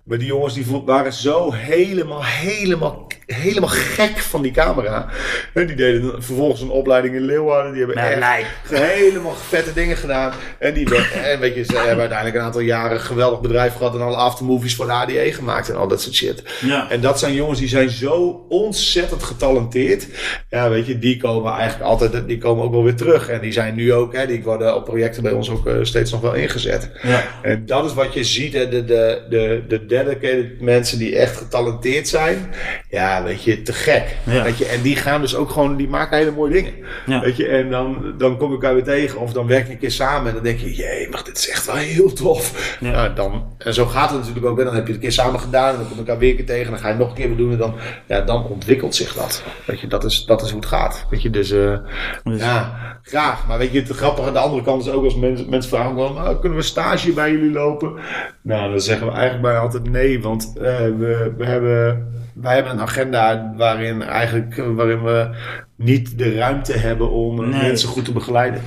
Maar 0.03 0.17
die 0.17 0.27
jongens 0.27 0.53
die 0.53 0.65
waren 0.85 1.13
zo 1.13 1.51
helemaal, 1.53 2.23
helemaal, 2.23 3.07
helemaal 3.25 3.69
gek 3.69 4.17
van 4.17 4.41
die 4.41 4.51
camera. 4.51 5.05
En 5.53 5.67
die 5.67 5.75
deden 5.75 6.23
vervolgens 6.23 6.61
een 6.61 6.69
opleiding 6.69 7.15
in 7.15 7.21
Leeuwarden. 7.21 7.73
Die 7.73 7.85
hebben 7.85 8.03
echt 8.03 8.19
lijp. 8.19 8.45
helemaal 8.69 9.33
vette 9.33 9.73
dingen 9.73 9.97
gedaan. 9.97 10.31
En, 10.59 10.73
die, 10.73 10.95
en 11.23 11.39
weet 11.39 11.55
je, 11.55 11.63
ze 11.63 11.75
hebben 11.77 11.99
uiteindelijk 11.99 12.37
een 12.37 12.43
aantal 12.43 12.61
jaren 12.61 12.91
een 12.91 12.99
geweldig 13.03 13.41
bedrijf 13.41 13.75
gehad. 13.75 13.95
En 13.95 14.01
alle 14.01 14.15
aftermovies 14.15 14.75
voor 14.75 14.85
de 14.85 14.91
ADE 14.91 15.33
gemaakt 15.33 15.69
en 15.69 15.75
al 15.75 15.87
dat 15.87 15.96
soort 16.01 16.15
shit. 16.15 16.43
ja. 16.61 16.89
En 16.89 17.01
dat 17.01 17.19
zijn 17.19 17.33
jongens 17.33 17.59
die 17.59 17.67
zijn 17.67 17.89
zo 17.89 18.45
ontzettend 18.49 19.23
getalenteerd. 19.23 20.07
Ja, 20.49 20.69
weet 20.69 20.85
je, 20.87 20.99
die 20.99 21.17
komen 21.17 21.53
eigenlijk 21.53 21.89
altijd, 21.89 22.27
die 22.27 22.37
komen 22.37 22.63
ook 22.63 22.71
wel 22.71 22.83
weer 22.83 22.95
terug. 22.95 23.29
En 23.29 23.41
die 23.41 23.51
zijn 23.51 23.75
nu 23.75 23.93
ook, 23.93 24.13
hè, 24.13 24.25
die 24.27 24.43
worden 24.43 24.75
op 24.75 24.85
projecten 24.85 25.23
bij 25.23 25.31
ons 25.31 25.49
ook 25.49 25.67
eh, 25.67 25.75
steeds 25.81 26.11
nog 26.11 26.21
wel 26.21 26.33
ingezet. 26.33 26.89
ja. 27.03 27.23
En 27.41 27.65
dat 27.65 27.85
is 27.85 27.93
wat 27.93 28.13
je 28.13 28.23
ziet, 28.23 28.53
hè, 28.53 28.69
de, 28.69 28.85
de, 28.85 29.21
de, 29.29 29.63
de 29.67 29.85
dedicated 29.85 30.61
mensen 30.61 30.97
die 30.97 31.15
echt 31.17 31.37
getalenteerd 31.37 32.07
zijn. 32.07 32.49
Ja, 32.89 33.23
weet 33.23 33.43
je, 33.43 33.61
te 33.61 33.73
gek. 33.73 34.15
Ja. 34.23 34.43
Weet 34.43 34.57
je, 34.57 34.65
en 34.65 34.81
die 34.81 34.95
gaan 34.95 35.21
dus 35.21 35.35
ook 35.35 35.49
gewoon, 35.49 35.75
die 35.75 35.87
maken 35.87 36.17
hele 36.17 36.31
mooie 36.31 36.53
dingen. 36.53 36.73
Ja. 37.05 37.21
Weet 37.21 37.37
je, 37.37 37.47
en 37.47 37.69
dan, 37.69 38.13
dan 38.17 38.37
kom 38.37 38.47
je 38.47 38.53
elkaar 38.53 38.73
weer 38.73 38.83
tegen. 38.83 39.19
Of 39.19 39.33
dan 39.33 39.47
werk 39.47 39.65
je 39.67 39.71
een 39.73 39.79
keer 39.79 39.91
samen 39.91 40.27
en 40.27 40.33
dan 40.33 40.43
denk 40.43 40.59
je, 40.59 40.73
jee, 40.75 41.09
maar 41.09 41.23
dit 41.23 41.37
is 41.37 41.49
echt 41.49 41.65
wel 41.65 41.75
heel 41.75 42.13
tof. 42.13 42.77
Ja. 42.79 42.91
Ja. 42.91 43.09
dan, 43.09 43.55
en 43.57 43.73
zo 43.73 43.85
gaat 43.85 44.09
het 44.09 44.19
natuurlijk 44.19 44.45
ook. 44.45 44.59
En 44.59 44.65
dan 44.65 44.75
heb 44.75 44.87
je 44.87 44.93
het 44.93 45.01
een 45.01 45.07
keer 45.07 45.17
samen 45.17 45.39
gedaan 45.39 45.76
dan 45.77 45.87
kom 45.87 45.93
je 45.93 46.01
elkaar 46.03 46.17
weer 46.17 46.29
een 46.29 46.35
keer 46.35 46.45
tegen. 46.45 46.65
En 46.65 46.71
dan 46.71 46.79
ga 46.79 46.89
je 46.89 46.95
nog 46.95 47.09
een 47.09 47.15
keer 47.15 47.27
weer 47.27 47.37
doen 47.37 47.51
en 47.51 47.57
dan, 47.57 47.73
ja, 48.05 48.21
dan 48.21 48.45
ontwikkelt 48.45 48.95
zich 48.95 49.13
dat. 49.13 49.43
Weet 49.65 49.79
je, 49.79 49.87
dat 49.87 50.03
is, 50.03 50.25
dat 50.25 50.41
is 50.41 50.49
hoe 50.49 50.59
het 50.59 50.69
gaat. 50.69 51.05
Weet 51.09 51.21
je, 51.21 51.29
dus, 51.29 51.51
eh, 51.51 51.77
Dus- 52.23 52.39
ja, 52.41 52.73
graag. 53.01 53.47
Maar 53.47 53.57
weet 53.57 53.71
je, 53.71 53.79
het 53.79 53.89
grappige 53.89 54.27
aan 54.27 54.33
de 54.33 54.39
andere 54.39 54.63
kant 54.63 54.85
is 54.85 54.91
ook 54.91 55.03
als 55.03 55.15
mensen, 55.15 55.49
mensen 55.49 55.69
vragen 55.71 56.17
"Ah, 56.17 56.39
kunnen 56.39 56.57
we 56.57 56.63
stage 56.63 57.11
bij 57.13 57.31
jullie 57.31 57.51
lopen? 57.51 57.93
Nou, 58.41 58.69
dan 58.69 58.81
zeggen 58.81 59.07
we 59.07 59.13
eigenlijk 59.13 59.43
bijna 59.43 59.59
altijd 59.59 59.89
nee, 59.89 60.21
want 60.21 60.53
eh, 60.57 60.77
we, 60.77 61.33
we 61.37 61.45
hebben, 61.45 62.07
wij 62.33 62.55
hebben 62.55 62.71
een 62.73 62.81
agenda 62.81 63.53
waarin 63.57 64.01
eigenlijk, 64.01 64.63
waarin 64.75 65.03
we 65.03 65.29
niet 65.75 66.17
de 66.17 66.35
ruimte 66.35 66.73
hebben 66.73 67.09
om 67.09 67.49
Nee. 67.49 67.61
mensen 67.61 67.89
goed 67.89 68.05
te 68.05 68.11
begeleiden. 68.11 68.61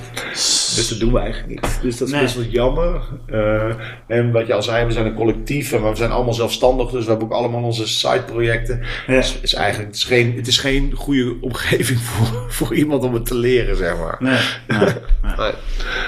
Dus 0.81 0.89
dat 0.89 0.99
doen 0.99 1.13
we 1.13 1.19
eigenlijk 1.19 1.49
niet. 1.61 1.79
Dus 1.81 1.97
dat 1.97 2.07
is 2.07 2.13
Nee. 2.13 2.21
best 2.23 2.35
wel 2.35 2.43
jammer. 2.43 3.01
Eh, 3.25 3.75
en 4.07 4.31
wat 4.31 4.47
je 4.47 4.53
al 4.53 4.63
zei, 4.63 4.85
we 4.85 4.91
zijn 4.91 5.05
een 5.05 5.13
collectief 5.13 5.71
en 5.71 5.89
we 5.89 5.95
zijn 5.95 6.11
allemaal 6.11 6.33
zelfstandig. 6.33 6.89
Dus 6.89 7.03
we 7.03 7.09
hebben 7.09 7.27
ook 7.27 7.33
allemaal 7.33 7.63
onze 7.63 7.87
side-projecten. 7.87 8.81
Ja. 9.07 9.13
Dus 9.13 9.33
het 9.33 9.43
is 9.43 9.53
eigenlijk 9.53 9.87
het 9.87 9.97
is 9.97 10.03
geen, 10.03 10.33
het 10.35 10.47
is 10.47 10.57
geen 10.57 10.91
goede 10.95 11.35
omgeving 11.41 11.99
voor, 12.09 12.45
voor 12.51 12.73
iemand 12.75 13.03
om 13.03 13.13
het 13.13 13.25
te 13.25 13.35
leren, 13.35 13.75
zeg 13.75 13.97
maar. 13.97 14.15
Nee, 14.19 14.39
nee, 14.67 14.79
nee. 14.79 14.89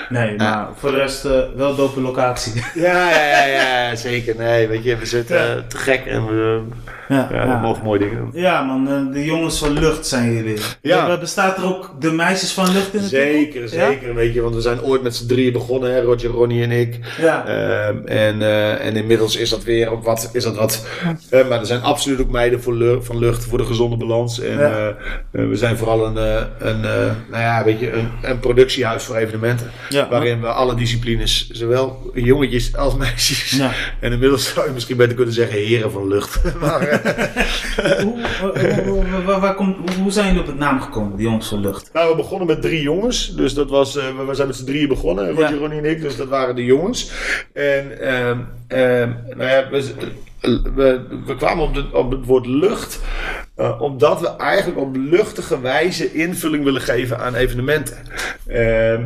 Nee. 0.10 0.28
Nee, 0.28 0.36
maar 0.38 0.68
voor 0.76 0.92
de 0.92 0.98
rest 0.98 1.26
eh, 1.26 1.40
wel 1.56 1.76
dope 1.76 2.02
locatie. 2.02 2.62
Ja, 2.76 3.10
ja, 3.10 3.26
ja, 3.28 3.46
ja, 3.46 3.96
zeker. 3.96 4.36
Nee, 4.38 4.68
weet 4.68 4.84
je, 4.84 4.98
we 4.98 5.06
zitten 5.06 5.38
Ja. 5.56 5.64
te 5.68 5.78
gek 5.78 6.06
en 6.06 6.26
we, 6.26 6.62
Ja, 7.10 7.28
ja, 7.32 7.48
we 7.62 7.68
mogen 7.68 7.84
mooie 7.84 8.00
dingen 8.00 8.18
doen. 8.18 8.30
Ja, 8.34 8.62
man, 8.64 9.12
de 9.12 9.26
jongens 9.26 9.58
van 9.58 9.72
lucht 9.74 10.06
zijn 10.08 10.34
jullie. 10.34 10.58
Ja. 10.82 11.08
Ja. 11.08 11.18
Bestaat 11.18 11.58
er 11.58 11.66
ook 11.66 11.96
de 12.00 12.12
meisjes 12.12 12.52
van 12.52 12.72
lucht 12.74 12.94
in 12.94 13.00
het 13.00 13.10
Zeker, 13.10 13.70
team? 13.70 13.82
Ja? 13.82 13.88
zeker. 13.88 14.16
Weet 14.16 14.34
je, 14.34 14.42
want 14.42 14.56
we 14.56 14.62
zijn 14.62 14.82
ooit 14.82 15.02
met 15.04 15.16
z'n 15.16 15.28
drieën 15.28 15.54
begonnen, 15.54 15.94
hè, 15.94 16.02
Roger, 16.02 16.30
Ronnie 16.30 16.64
en 16.64 16.72
ik. 16.72 17.00
Ja. 17.22 17.46
Ehm, 17.46 17.98
en, 18.06 18.42
eh, 18.42 18.86
en 18.86 18.96
inmiddels 18.96 19.36
is 19.36 19.50
dat 19.50 19.64
weer 19.64 19.90
ook 19.90 20.04
wat. 20.04 20.30
Is 20.34 20.44
dat 20.44 20.56
wat 20.56 20.86
eh, 21.30 21.48
maar 21.50 21.60
er 21.60 21.66
zijn 21.66 21.82
absoluut 21.82 22.22
ook 22.22 22.30
meiden 22.32 22.62
voor 22.62 22.74
lu- 22.74 23.02
van 23.04 23.18
lucht 23.20 23.46
voor 23.46 23.58
de 23.58 23.66
gezonde 23.66 23.98
balans. 23.98 24.40
En 24.40 24.58
Ja. 24.58 24.70
eh, 24.88 24.96
we 25.32 25.56
zijn 25.56 25.78
vooral 25.78 26.06
een, 26.06 26.18
eh, 26.18 26.42
een, 26.60 26.84
eh, 26.86 27.12
nou 27.30 27.42
ja, 27.44 27.64
weet 27.64 27.80
je, 27.80 27.92
een, 27.94 28.10
een 28.22 28.40
productiehuis 28.40 29.04
voor 29.04 29.16
evenementen. 29.16 29.72
Ja. 29.90 30.10
Waarin 30.10 30.42
we 30.42 30.48
alle 30.48 30.76
disciplines, 30.76 31.50
zowel 31.52 32.12
jongetjes 32.14 32.76
als 32.76 32.96
meisjes. 32.96 33.52
Ja. 33.52 33.72
En 34.00 34.12
inmiddels 34.12 34.54
zou 34.54 34.68
je 34.68 34.74
misschien 34.74 34.98
beter 34.98 35.16
kunnen 35.16 35.34
zeggen 35.34 35.58
heren 35.58 35.92
van 35.92 36.08
lucht. 36.08 36.42
maar, 36.62 37.02
hoe, 38.04 38.14
hoe, 38.86 39.04
hoe, 39.26 39.40
waar- 39.40 39.56
komt, 39.56 39.96
hoe- 40.00 40.12
zijn 40.12 40.26
jullie 40.26 40.42
op 40.42 40.48
het 40.48 40.58
naam 40.58 40.82
gekomen, 40.82 41.16
die 41.18 41.26
jongens 41.26 41.48
van 41.48 41.60
lucht? 41.60 41.90
Nou, 41.94 42.10
we 42.10 42.16
begonnen 42.16 42.48
met 42.48 42.62
drie 42.62 42.82
jongens. 42.82 43.36
Dus 43.36 43.54
dat 43.54 43.70
was, 43.70 43.98
eh, 43.98 44.04
we- 44.28 44.34
zijn 44.36 44.48
met 44.48 44.56
z'n 44.58 44.66
drieën 44.66 44.88
begonnen, 44.88 45.30
Roger, 45.30 45.50
Ja. 45.54 45.58
Ronnie 45.58 45.78
en 45.80 45.86
ik. 45.90 46.02
Dus 46.02 46.16
dat 46.18 46.28
waren 46.28 46.56
de 46.56 46.66
jongens. 46.66 47.12
En 47.54 48.00
ehm, 48.02 48.38
ehm, 48.68 49.10
nou 49.38 49.50
ja, 49.50 49.70
we, 49.72 49.92
we, 50.76 51.02
we 51.26 51.36
kwamen 51.36 51.64
op, 51.64 51.74
de, 51.74 51.86
op 51.92 52.12
het 52.12 52.26
woord 52.26 52.46
lucht. 52.46 53.00
eh, 53.56 53.82
omdat 53.82 54.20
we 54.22 54.36
eigenlijk 54.36 54.80
op 54.80 54.96
luchtige 54.96 55.62
wijze 55.62 56.14
invulling 56.14 56.64
willen 56.64 56.82
geven 56.82 57.20
aan 57.20 57.36
evenementen. 57.36 57.98
Ehm, 58.48 59.04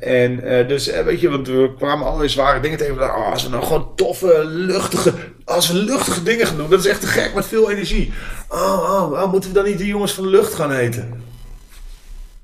en 0.00 0.42
eh, 0.42 0.68
dus, 0.68 0.88
eh, 0.88 1.04
weet 1.04 1.20
je, 1.20 1.30
want 1.30 1.48
we 1.48 1.70
kwamen 1.76 2.06
allerlei 2.06 2.28
zware 2.28 2.60
dingen 2.60 2.78
tegen. 2.78 2.94
Oh, 3.02 3.30
als 3.30 3.42
we 3.42 3.48
nou 3.50 3.62
gewoon 3.64 3.92
toffe, 3.96 4.42
luchtige, 4.44 5.12
als 5.50 5.68
we 5.68 5.74
luchtige 5.74 6.22
dingen 6.22 6.46
gaan 6.46 6.56
doen, 6.56 6.70
dat 6.70 6.78
is 6.78 6.86
echt 6.86 7.00
te 7.00 7.06
gek 7.06 7.34
met 7.34 7.46
veel 7.46 7.70
energie. 7.70 8.12
Oh, 8.48 8.60
oh, 8.82 9.12
oh, 9.12 9.32
moeten 9.32 9.50
we 9.50 9.56
dan 9.56 9.64
niet 9.64 9.78
de 9.78 9.86
jongens 9.86 10.12
van 10.12 10.24
de 10.24 10.30
lucht 10.30 10.54
gaan 10.54 10.72
heten? 10.72 11.29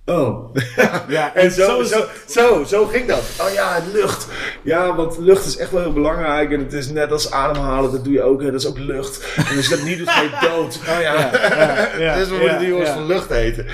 Oh. 0.07 0.54
Ja, 1.09 1.34
En 1.34 1.50
zo, 1.50 1.82
zo 1.82 1.84
zo, 1.84 2.04
zo, 2.26 2.64
zo 2.64 2.86
ging 2.86 3.07
dat. 3.09 3.22
Oh 3.40 3.52
ja, 3.52 3.78
lucht. 3.92 4.26
Ja, 4.62 4.94
want 4.94 5.18
lucht 5.18 5.46
is 5.46 5.57
echt 5.57 5.70
wel 5.70 5.80
heel 5.80 5.92
belangrijk. 5.92 6.52
En 6.52 6.59
het 6.59 6.72
is 6.72 6.88
net 6.88 7.12
als 7.12 7.30
ademhalen, 7.30 7.92
dat 7.92 8.04
doe 8.04 8.12
je 8.12 8.22
ook. 8.22 8.42
Hè. 8.42 8.50
Dat 8.50 8.61
is 8.61 8.66
ook 8.66 8.78
lucht. 8.78 9.34
En 9.50 9.57
als 9.57 9.68
je 9.68 9.76
dat 9.76 9.84
niet 9.84 9.98
doet, 9.98 10.11
ga 10.11 10.20
je 10.22 10.30
dood. 10.48 10.78
Oh 10.88 11.00
ja. 11.00 11.14
ja, 11.59 11.88
ja, 11.98 12.14
dus 12.16 12.28
we 12.28 12.34
moeten 12.34 12.52
ja, 12.52 12.59
de 12.59 12.66
jongens 12.66 12.88
ja. 12.88 12.94
van 12.94 13.07
lucht 13.07 13.28
heten. 13.28 13.66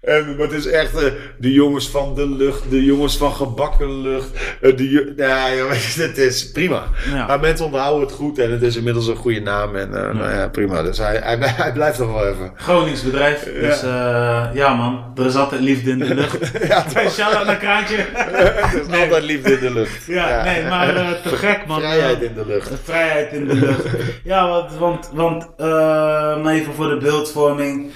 En, 0.00 0.36
maar 0.36 0.46
het 0.46 0.52
is 0.52 0.66
echt 0.66 0.94
eh, 0.96 1.12
de 1.38 1.52
jongens 1.52 1.88
van 1.88 2.14
de 2.14 2.28
lucht, 2.28 2.70
de 2.70 2.84
jongens 2.84 3.16
van 3.16 3.32
gebakken 3.32 4.00
lucht. 4.00 4.28
eh, 4.60 4.76
de, 4.76 5.12
ja, 5.16 5.46
ja, 5.46 5.72
je, 5.72 6.02
het 6.02 6.18
is 6.18 6.50
prima. 6.50 6.82
Ja. 7.12 7.26
Maar 7.26 7.40
mensen 7.40 7.66
onthouden 7.66 8.00
het 8.06 8.16
goed 8.16 8.38
en 8.38 8.52
het 8.52 8.62
is 8.62 8.76
inmiddels 8.76 9.06
een 9.06 9.16
goede 9.16 9.40
naam. 9.40 9.76
En 9.76 9.94
eh, 9.94 10.14
nou 10.14 10.30
ja, 10.32 10.48
prima. 10.48 10.82
Dus 10.82 10.98
hij, 10.98 11.20
hij, 11.22 11.36
hij 11.40 11.72
blijft 11.72 11.98
nog 11.98 12.12
wel 12.12 12.26
even. 12.26 12.52
Gronings 12.56 13.02
bedrijf. 13.02 13.44
Dus 13.60 13.80
ja 14.54 14.74
man, 14.74 15.12
er 15.16 15.26
is 15.26 15.34
altijd 15.36 15.60
liefde 15.74 15.90
in 15.90 15.98
de 15.98 16.14
lucht. 16.20 16.66
Ja, 16.68 16.84
Shout-out 17.10 17.46
naar 17.46 17.56
Kraantje. 17.56 17.96
Er 18.06 18.80
is 18.90 18.98
altijd 19.00 19.22
liefde 19.24 19.52
in 19.52 19.60
de 19.60 19.72
lucht. 19.72 20.04
ja, 20.06 20.44
nee, 20.44 20.64
maar 20.64 20.96
eh, 20.96 21.10
te 21.22 21.28
gek 21.28 21.66
man. 21.66 21.80
Vrijheid 21.80 22.16
Eh, 22.22 22.28
in 22.28 22.34
de 22.34 22.46
lucht. 22.46 22.68
De 22.70 22.76
vrijheid 22.84 23.32
in 23.32 23.48
de 23.48 23.54
lucht. 23.54 23.82
ja, 24.24 24.48
want, 24.48 24.74
want, 24.78 25.10
want 25.12 25.46
eh, 25.56 25.66
maar 26.42 26.54
even 26.54 26.74
voor 26.74 26.88
de 26.88 26.96
beeldvorming. 26.96 27.90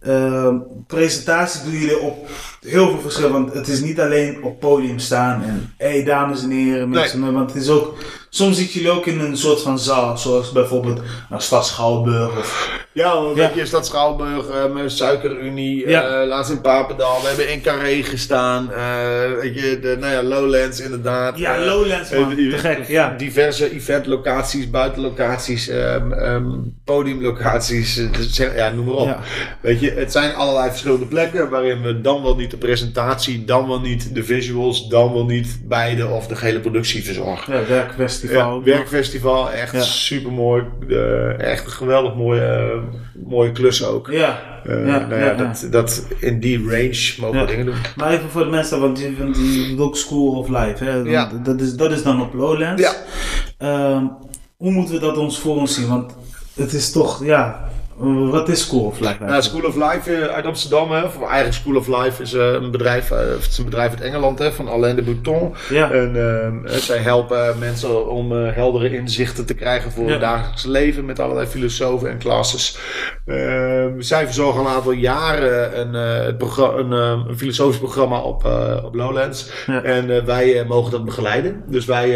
Eh, 0.00 0.54
presentatie 0.86 1.62
doen 1.62 1.72
jullie 1.80 1.98
op 1.98 2.28
heel 2.62 2.88
veel 2.90 3.00
verschillen. 3.00 3.32
Want 3.32 3.52
het 3.54 3.68
is 3.68 3.80
niet 3.80 4.00
alleen 4.00 4.42
op 4.42 4.60
podium 4.60 4.98
staan 4.98 5.42
en 5.42 5.74
hé 5.76 5.88
hey, 5.90 6.04
dames 6.04 6.42
en 6.42 6.50
heren, 6.50 6.88
mensen. 6.88 7.32
Want 7.32 7.52
het 7.52 7.62
is 7.62 7.68
ook, 7.68 7.96
soms 8.30 8.56
zit 8.56 8.72
jullie 8.72 8.90
ook 8.90 9.06
in 9.06 9.20
een 9.20 9.36
soort 9.36 9.60
van 9.62 9.78
zaal. 9.78 10.18
Zoals 10.18 10.52
bijvoorbeeld 10.52 11.00
een 11.30 11.40
Stad 11.40 11.66
Schouwburg 11.66 12.38
of 12.38 12.80
Ja, 12.94 13.14
want 13.22 13.36
Ja. 13.36 13.46
weet 13.46 13.54
je, 13.54 13.66
Stad 13.66 13.86
Schouwburg, 13.86 14.48
eh, 14.48 14.82
Suikerunie, 14.86 15.88
Ja. 15.88 16.02
eh, 16.20 16.28
laatst 16.28 16.50
in 16.50 16.60
Papendal. 16.60 17.20
We 17.20 17.26
hebben 17.28 17.52
in 17.52 17.62
Carré 17.62 18.02
gestaan. 18.02 18.72
eh, 18.72 19.32
weet 19.40 19.54
je, 19.60 19.78
de, 19.80 19.96
nou 20.00 20.12
ja, 20.12 20.22
Lowlands 20.22 20.80
inderdaad. 20.80 21.38
Ja, 21.38 21.64
Lowlands, 21.64 22.10
man. 22.10 22.34
Te 22.34 22.58
gek, 22.58 22.86
ja. 22.88 23.14
Diverse 23.16 23.70
eventlocaties, 23.70 24.70
buitenlocaties, 24.70 25.68
ehm, 25.68 26.12
ehm, 26.12 26.46
podiumlocaties, 26.84 27.94
dus 28.12 28.36
ja, 28.36 28.70
noem 28.70 28.84
maar 28.84 28.94
op. 28.94 29.16
Weet 29.60 29.80
je, 29.80 29.90
het 29.90 30.12
zijn 30.12 30.34
allerlei 30.34 30.68
verschillende 30.70 31.06
plekken 31.06 31.50
waarin 31.50 31.82
we 31.82 32.00
dan 32.00 32.22
wel 32.22 32.36
niet 32.36 32.51
de 32.52 32.58
presentatie, 32.58 33.44
dan 33.44 33.68
wel 33.68 33.80
niet 33.80 34.14
de 34.14 34.24
visuals, 34.24 34.88
dan 34.88 35.12
wel 35.12 35.24
niet 35.24 35.60
beide 35.68 36.06
of 36.08 36.26
de 36.26 36.36
gehele 36.36 36.60
productie 36.60 37.04
verzorgen. 37.04 37.54
ja, 37.54 37.66
werkfestival. 37.66 38.58
Ja, 38.58 38.64
werkfestival, 38.64 39.50
echt 39.50 39.72
Ja. 39.72 39.80
super 39.82 40.32
mooi. 40.32 40.62
echt 41.38 41.64
een 41.64 41.70
geweldig 41.72 42.14
mooie, 42.14 42.80
mooie 43.26 43.52
klus 43.52 43.84
ook. 43.84 44.08
Ja, 44.10 44.50
Eh, 44.64 44.86
ja, 44.86 45.06
nou 45.06 45.20
ja. 45.20 45.34
Dat, 45.34 45.66
dat 45.70 46.06
in 46.18 46.40
die 46.40 46.58
range 46.68 47.14
mogen 47.20 47.40
we 47.40 47.46
dingen 47.46 47.66
doen. 47.66 47.74
Maar 47.96 48.10
even 48.12 48.28
voor 48.30 48.44
de 48.44 48.50
mensen, 48.50 48.80
want 48.80 48.98
je, 48.98 49.16
want 49.18 49.36
je 49.36 49.66
doet 49.68 49.80
ook 49.86 49.96
School 49.96 50.32
of 50.38 50.48
Life. 50.48 50.84
Hè? 50.84 51.02
Dat, 51.42 51.60
is, 51.60 51.74
dat 51.74 51.92
is 51.92 52.02
dan 52.02 52.20
op 52.22 52.34
Lowlands. 52.34 52.82
Ja. 52.82 52.92
Ehm, 53.58 54.04
hoe 54.56 54.70
moeten 54.72 54.94
we 54.94 55.00
dat 55.00 55.16
ons 55.16 55.38
voor 55.38 55.56
ons 55.56 55.74
zien? 55.74 55.88
Want 55.88 56.12
het 56.54 56.72
is 56.72 56.92
toch, 56.92 57.24
ja, 57.24 57.68
wat 58.02 58.48
is 58.48 58.60
School 58.60 58.84
of 58.84 59.00
Life? 59.00 59.16
Nou, 59.24 59.42
School 59.42 59.64
of 59.64 59.74
Life 59.74 60.14
eh, 60.14 60.34
uit 60.34 60.46
Amsterdam, 60.46 60.90
hè, 60.90 61.02
of 61.02 61.16
eigenlijk 61.20 61.54
School 61.54 61.76
of 61.76 61.86
Life 61.86 62.22
is 62.22 62.32
eh, 62.34 62.52
een 62.52 62.70
bedrijf, 62.70 63.10
eh, 63.10 63.18
het 63.18 63.46
is 63.50 63.58
een 63.58 63.64
bedrijf 63.64 63.90
uit 63.90 64.00
Engeland, 64.00 64.38
hè, 64.38 64.52
van 64.52 64.68
Alain 64.68 64.96
de 64.96 65.02
Bouton. 65.02 65.54
Ja. 65.70 65.90
En 65.90 66.62
zij 66.66 66.98
helpen 66.98 67.58
mensen 67.58 68.08
om 68.08 68.32
heldere 68.32 68.96
inzichten 68.96 69.46
te 69.46 69.54
krijgen 69.54 69.92
voor 69.92 70.04
Ja. 70.04 70.10
het 70.10 70.20
dagelijks 70.20 70.64
leven 70.64 71.04
met 71.04 71.20
allerlei 71.20 71.46
filosofen 71.46 72.10
en 72.10 72.18
classes. 72.18 72.78
Ehm, 73.26 74.00
zij 74.00 74.24
verzorgen 74.24 74.60
al 74.60 74.66
een 74.66 74.74
aantal 74.74 74.92
jaren 74.92 75.80
een, 75.80 75.94
een, 75.94 76.90
een 77.28 77.38
filosofisch 77.38 77.78
programma 77.78 78.20
op, 78.20 78.44
op 78.84 78.94
Lowlands. 78.94 79.50
Ja. 79.66 79.82
En 79.82 80.24
wij 80.26 80.64
mogen 80.68 80.90
dat 80.90 81.04
begeleiden. 81.04 81.62
Dus 81.66 81.84
wij, 81.84 82.10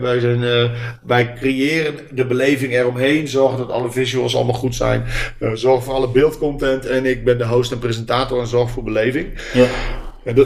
wij, 0.00 0.20
zijn, 0.20 0.70
wij 1.02 1.32
creëren 1.32 1.94
de 2.10 2.26
beleving 2.26 2.72
eromheen, 2.72 3.28
zorgen 3.28 3.58
dat 3.58 3.70
alle 3.70 3.90
visuals 3.90 4.36
allemaal 4.36 4.54
goed 4.54 4.74
zijn, 4.74 5.04
eh, 5.38 5.50
zorgen 5.54 5.82
voor 5.84 5.94
alle 5.94 6.08
beeldcontent. 6.08 6.86
En 6.86 7.06
ik 7.06 7.24
ben 7.24 7.38
de 7.38 7.46
host 7.46 7.72
en 7.72 7.78
presentator 7.78 8.40
en 8.40 8.46
zorg 8.46 8.70
voor 8.70 8.82
beleving. 8.82 9.28
Ja. 9.52 9.66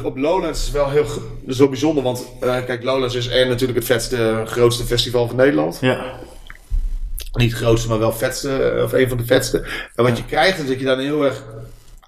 Op 0.03 0.17
Lowlands 0.17 0.67
is 0.67 0.71
wel 0.71 0.91
heel, 0.91 1.07
wel 1.47 1.69
bijzonder, 1.69 2.03
want 2.03 2.27
eh, 2.41 2.65
kijk, 2.65 2.83
Lowlands 2.83 3.15
is 3.15 3.29
en 3.29 3.49
natuurlijk 3.49 3.79
het 3.79 3.87
vetste, 3.89 4.43
grootste 4.47 4.85
festival 4.85 5.27
van 5.27 5.37
Nederland. 5.37 5.79
Ja. 5.81 6.05
Niet 7.33 7.51
het 7.51 7.61
grootste, 7.61 7.89
maar 7.89 7.99
wel 7.99 8.13
vetste, 8.13 8.81
of 8.85 8.93
een 8.93 9.09
van 9.09 9.17
de 9.17 9.25
vetste. 9.25 9.65
En 9.95 10.05
wat 10.05 10.17
je 10.17 10.25
krijgt 10.25 10.59
is 10.59 10.69
dat 10.69 10.79
je 10.79 10.85
dan 10.85 10.99
een 10.99 11.05
heel 11.05 11.25
erg 11.25 11.45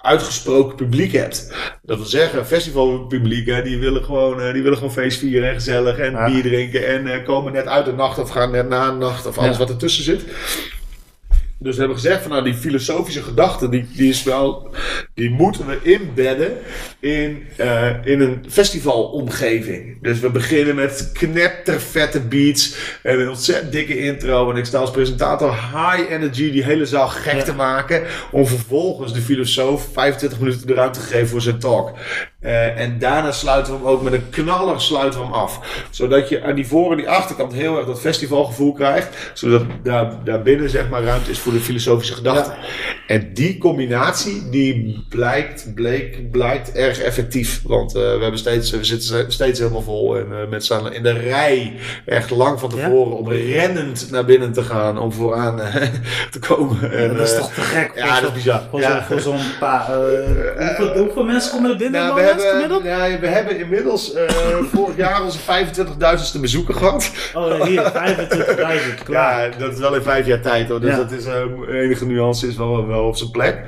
uitgesproken 0.02 0.76
publiek 0.76 1.12
hebt. 1.12 1.52
Dat 1.82 1.96
wil 1.96 2.06
zeggen, 2.06 2.46
festivalpubliek, 2.46 3.46
hè, 3.46 3.62
die, 3.62 3.78
willen 3.78 4.04
gewoon, 4.04 4.40
eh, 4.40 4.52
die 4.52 4.62
willen 4.62 4.78
gewoon 4.78 4.92
feest 4.92 5.18
vieren 5.18 5.48
en 5.48 5.54
gezellig 5.54 5.98
en 5.98 6.12
Ja. 6.12 6.26
bier 6.26 6.42
drinken 6.42 6.86
en 6.86 7.24
komen 7.24 7.52
net 7.52 7.66
uit 7.66 7.84
de 7.84 7.92
nacht 7.92 8.18
of 8.18 8.30
gaan 8.30 8.50
net 8.50 8.68
na 8.68 8.90
de 8.90 8.96
nacht 8.96 9.26
of 9.26 9.38
alles 9.38 9.58
wat 9.58 9.68
ertussen 9.68 10.04
zit. 10.04 10.24
Dus 11.58 11.74
we 11.74 11.78
hebben 11.78 12.00
gezegd 12.00 12.22
van 12.22 12.30
nou 12.30 12.44
die 12.44 12.54
filosofische 12.54 13.22
gedachte, 13.22 13.68
die, 13.68 13.86
die, 13.94 14.08
is 14.08 14.22
wel, 14.22 14.70
die 15.14 15.30
moeten 15.30 15.66
we 15.66 15.78
inbedden 15.82 16.52
in, 17.00 17.46
eh, 17.56 18.04
in 18.04 18.20
een 18.20 18.44
festivalomgeving. 18.48 20.02
Dus 20.02 20.20
we 20.20 20.30
beginnen 20.30 20.74
met 20.74 21.10
knettervette 21.12 22.20
beats 22.20 22.76
en 23.02 23.20
een 23.20 23.28
ontzettend 23.28 23.72
dikke 23.72 23.98
intro. 23.98 24.50
En 24.50 24.56
ik 24.56 24.64
sta 24.64 24.78
als 24.78 24.90
presentator 24.90 25.52
high 25.52 26.10
energy 26.10 26.50
die 26.50 26.64
hele 26.64 26.86
zaal 26.86 27.08
gek 27.08 27.40
te 27.40 27.54
maken. 27.54 28.02
Om 28.30 28.46
vervolgens 28.46 29.12
de 29.12 29.20
filosoof 29.20 29.88
25 29.92 30.38
minuten 30.38 30.66
de 30.66 30.74
ruimte 30.74 31.00
te 31.00 31.06
geven 31.06 31.28
voor 31.28 31.40
zijn 31.40 31.58
talk. 31.58 31.94
Eh, 32.40 32.80
en 32.80 32.98
daarna 32.98 33.32
sluiten 33.32 33.72
we 33.72 33.78
hem 33.78 33.88
ook 33.88 34.02
met 34.02 34.12
een 34.12 34.30
knaller 34.30 34.80
sluiten 34.80 35.20
we 35.20 35.26
hem 35.26 35.34
af. 35.34 35.84
Zodat 35.90 36.28
je 36.28 36.42
aan 36.42 36.54
die 36.54 36.66
voor- 36.66 36.90
en 36.90 36.96
die 36.96 37.08
achterkant 37.08 37.52
heel 37.52 37.76
erg 37.76 37.86
dat 37.86 38.00
festivalgevoel 38.00 38.72
krijgt. 38.72 39.30
Zodat 39.34 39.62
daar, 39.82 40.24
daar 40.24 40.42
binnen 40.42 40.70
zeg 40.70 40.88
maar 40.88 41.02
ruimte 41.02 41.30
is 41.30 41.38
voor 41.46 41.54
de 41.54 41.60
filosofische 41.60 42.14
gedachte. 42.14 42.52
En 43.06 43.30
die 43.34 43.58
combinatie 43.58 44.50
die 44.50 45.04
blijkt, 45.08 45.74
bleek, 45.74 46.30
blijkt 46.30 46.72
erg 46.72 47.00
effectief. 47.00 47.62
Want 47.64 47.94
eh, 47.94 48.02
we, 48.02 48.18
hebben 48.20 48.38
steeds, 48.38 48.70
we 48.70 48.84
zitten 48.84 49.32
steeds 49.32 49.58
helemaal 49.58 49.82
vol. 49.82 50.16
En 50.16 50.26
uh, 50.30 50.36
mensen 50.36 50.60
staan 50.60 50.92
in 50.92 51.02
de 51.02 51.12
rij 51.12 51.72
echt 52.04 52.30
lang 52.30 52.60
van 52.60 52.68
tevoren 52.68 53.12
ja? 53.12 53.18
om 53.18 53.28
rennend 53.28 54.10
naar 54.10 54.24
binnen 54.24 54.52
te 54.52 54.62
gaan. 54.62 54.98
Om 54.98 55.12
vooraan 55.12 55.56
te 56.30 56.38
komen. 56.38 56.92
En, 56.92 57.16
dat 57.16 57.28
is 57.28 57.36
toch 57.36 57.52
te 57.52 57.60
gek? 57.60 57.92
Ja, 57.94 58.20
dat 58.20 58.28
is 58.28 58.34
bizar. 58.34 58.62
Voor 58.70 58.80
zo'n 59.20 59.36
ja. 59.36 59.42
zo 59.42 59.58
paar... 59.58 59.86
hoeveel, 60.58 60.98
hoeveel, 60.98 61.24
mensen 61.24 61.52
komen 61.52 61.70
er 61.70 61.76
binnen? 61.76 62.00
Nou, 62.00 62.14
we, 62.14 62.20
hebben, 62.20 63.20
we 63.20 63.26
hebben 63.26 63.58
inmiddels 63.58 64.12
vorig 64.72 64.96
jaar 64.96 65.22
onze 65.22 65.38
25.000ste 65.38 66.40
bezoeker 66.40 66.74
gehad. 66.74 67.10
Oh, 67.34 67.62
hier, 67.62 67.92
25.000. 69.02 69.10
Ja, 69.10 69.48
dat 69.58 69.72
is 69.72 69.78
wel 69.78 69.94
in 69.94 70.02
vijf 70.02 70.26
jaar 70.26 70.40
tijd 70.40 70.68
hoor. 70.68 70.80
Dus 70.80 70.90
ja. 70.90 70.96
dat 70.96 71.12
is 71.12 71.26
enige 71.68 72.06
nuance 72.06 72.46
is 72.46 72.56
wel, 72.56 72.86
wel 72.86 73.04
op 73.04 73.16
zijn 73.16 73.30
plek. 73.30 73.64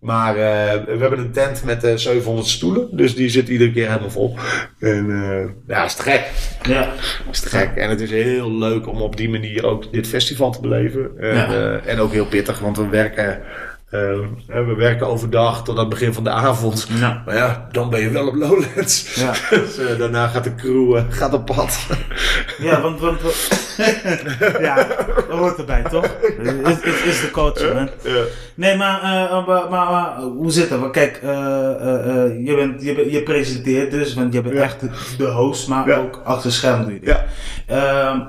Maar 0.00 0.34
uh, 0.34 0.40
we 0.84 0.96
hebben 1.00 1.18
een 1.18 1.32
tent 1.32 1.64
met 1.64 1.84
uh, 1.84 1.94
700 1.94 2.46
stoelen. 2.46 2.96
Dus 2.96 3.14
die 3.14 3.28
zit 3.28 3.48
iedere 3.48 3.72
keer 3.72 3.88
helemaal 3.88 4.10
vol. 4.10 4.36
En 4.78 5.06
uh, 5.06 5.44
ja, 5.66 5.84
is 5.84 5.94
te 5.94 6.02
gek. 6.02 6.30
Ja. 6.62 6.92
Is 7.30 7.40
te 7.40 7.48
gek. 7.48 7.76
En 7.76 7.90
het 7.90 8.00
is 8.00 8.10
heel 8.10 8.52
leuk 8.52 8.88
om 8.88 9.02
op 9.02 9.16
die 9.16 9.28
manier 9.28 9.66
ook 9.66 9.92
dit 9.92 10.06
festival 10.06 10.50
te 10.50 10.60
beleven. 10.60 11.10
En, 11.18 11.34
ja. 11.34 11.80
en 11.86 11.98
ook 11.98 12.12
heel 12.12 12.26
pittig, 12.26 12.58
want 12.58 12.76
we 12.76 12.88
werken 12.88 13.42
uh, 13.90 14.00
we 14.46 14.74
werken 14.76 15.06
overdag 15.06 15.64
tot 15.64 15.74
aan 15.74 15.80
het 15.80 15.88
begin 15.88 16.12
van 16.12 16.24
de 16.24 16.30
avond. 16.30 16.86
Ja. 16.98 17.22
Maar 17.24 17.36
ja, 17.36 17.68
dan 17.72 17.90
ben 17.90 18.00
je 18.00 18.10
wel 18.10 18.26
op 18.26 18.34
Lowlands. 18.34 19.14
Ja. 19.14 19.32
dus, 19.50 19.78
uh, 19.78 19.98
daarna 19.98 20.26
gaat 20.26 20.44
de 20.44 20.54
crew 20.54 20.96
uh, 20.96 21.02
gaat 21.08 21.32
op 21.32 21.46
pad. 21.46 21.86
ja, 22.58 22.80
want, 22.80 23.00
want 23.00 23.20
ja, 24.60 24.74
dat 24.74 25.38
hoort 25.38 25.58
erbij, 25.58 25.82
toch? 25.82 26.16
Het 26.42 26.84
is, 26.84 27.02
is 27.02 27.20
de 27.20 27.30
culture, 27.32 27.74
man. 27.74 27.88
Ja. 28.02 28.22
Nee, 28.54 28.76
maar, 28.76 29.00
maar, 29.46 29.70
maar, 29.70 29.90
maar, 29.90 30.20
hoe 30.20 30.50
zit 30.50 30.70
het? 30.70 30.90
Kijk, 30.90 31.18
je, 31.22 32.52
bent, 32.56 32.82
je, 32.82 33.10
je 33.10 33.22
presenteert 33.22 33.90
dus, 33.90 34.14
want 34.14 34.32
je 34.32 34.42
bent 34.42 34.54
echt 34.54 34.80
de, 35.18 35.26
host, 35.26 35.68
maar 35.68 35.98
ook 35.98 36.20
achter 36.24 36.52
scherm 36.52 36.82
doe 36.82 36.92
je 36.92 37.00
dit. 37.00 37.08
Ja. 37.08 37.24
Ehm, 37.66 38.20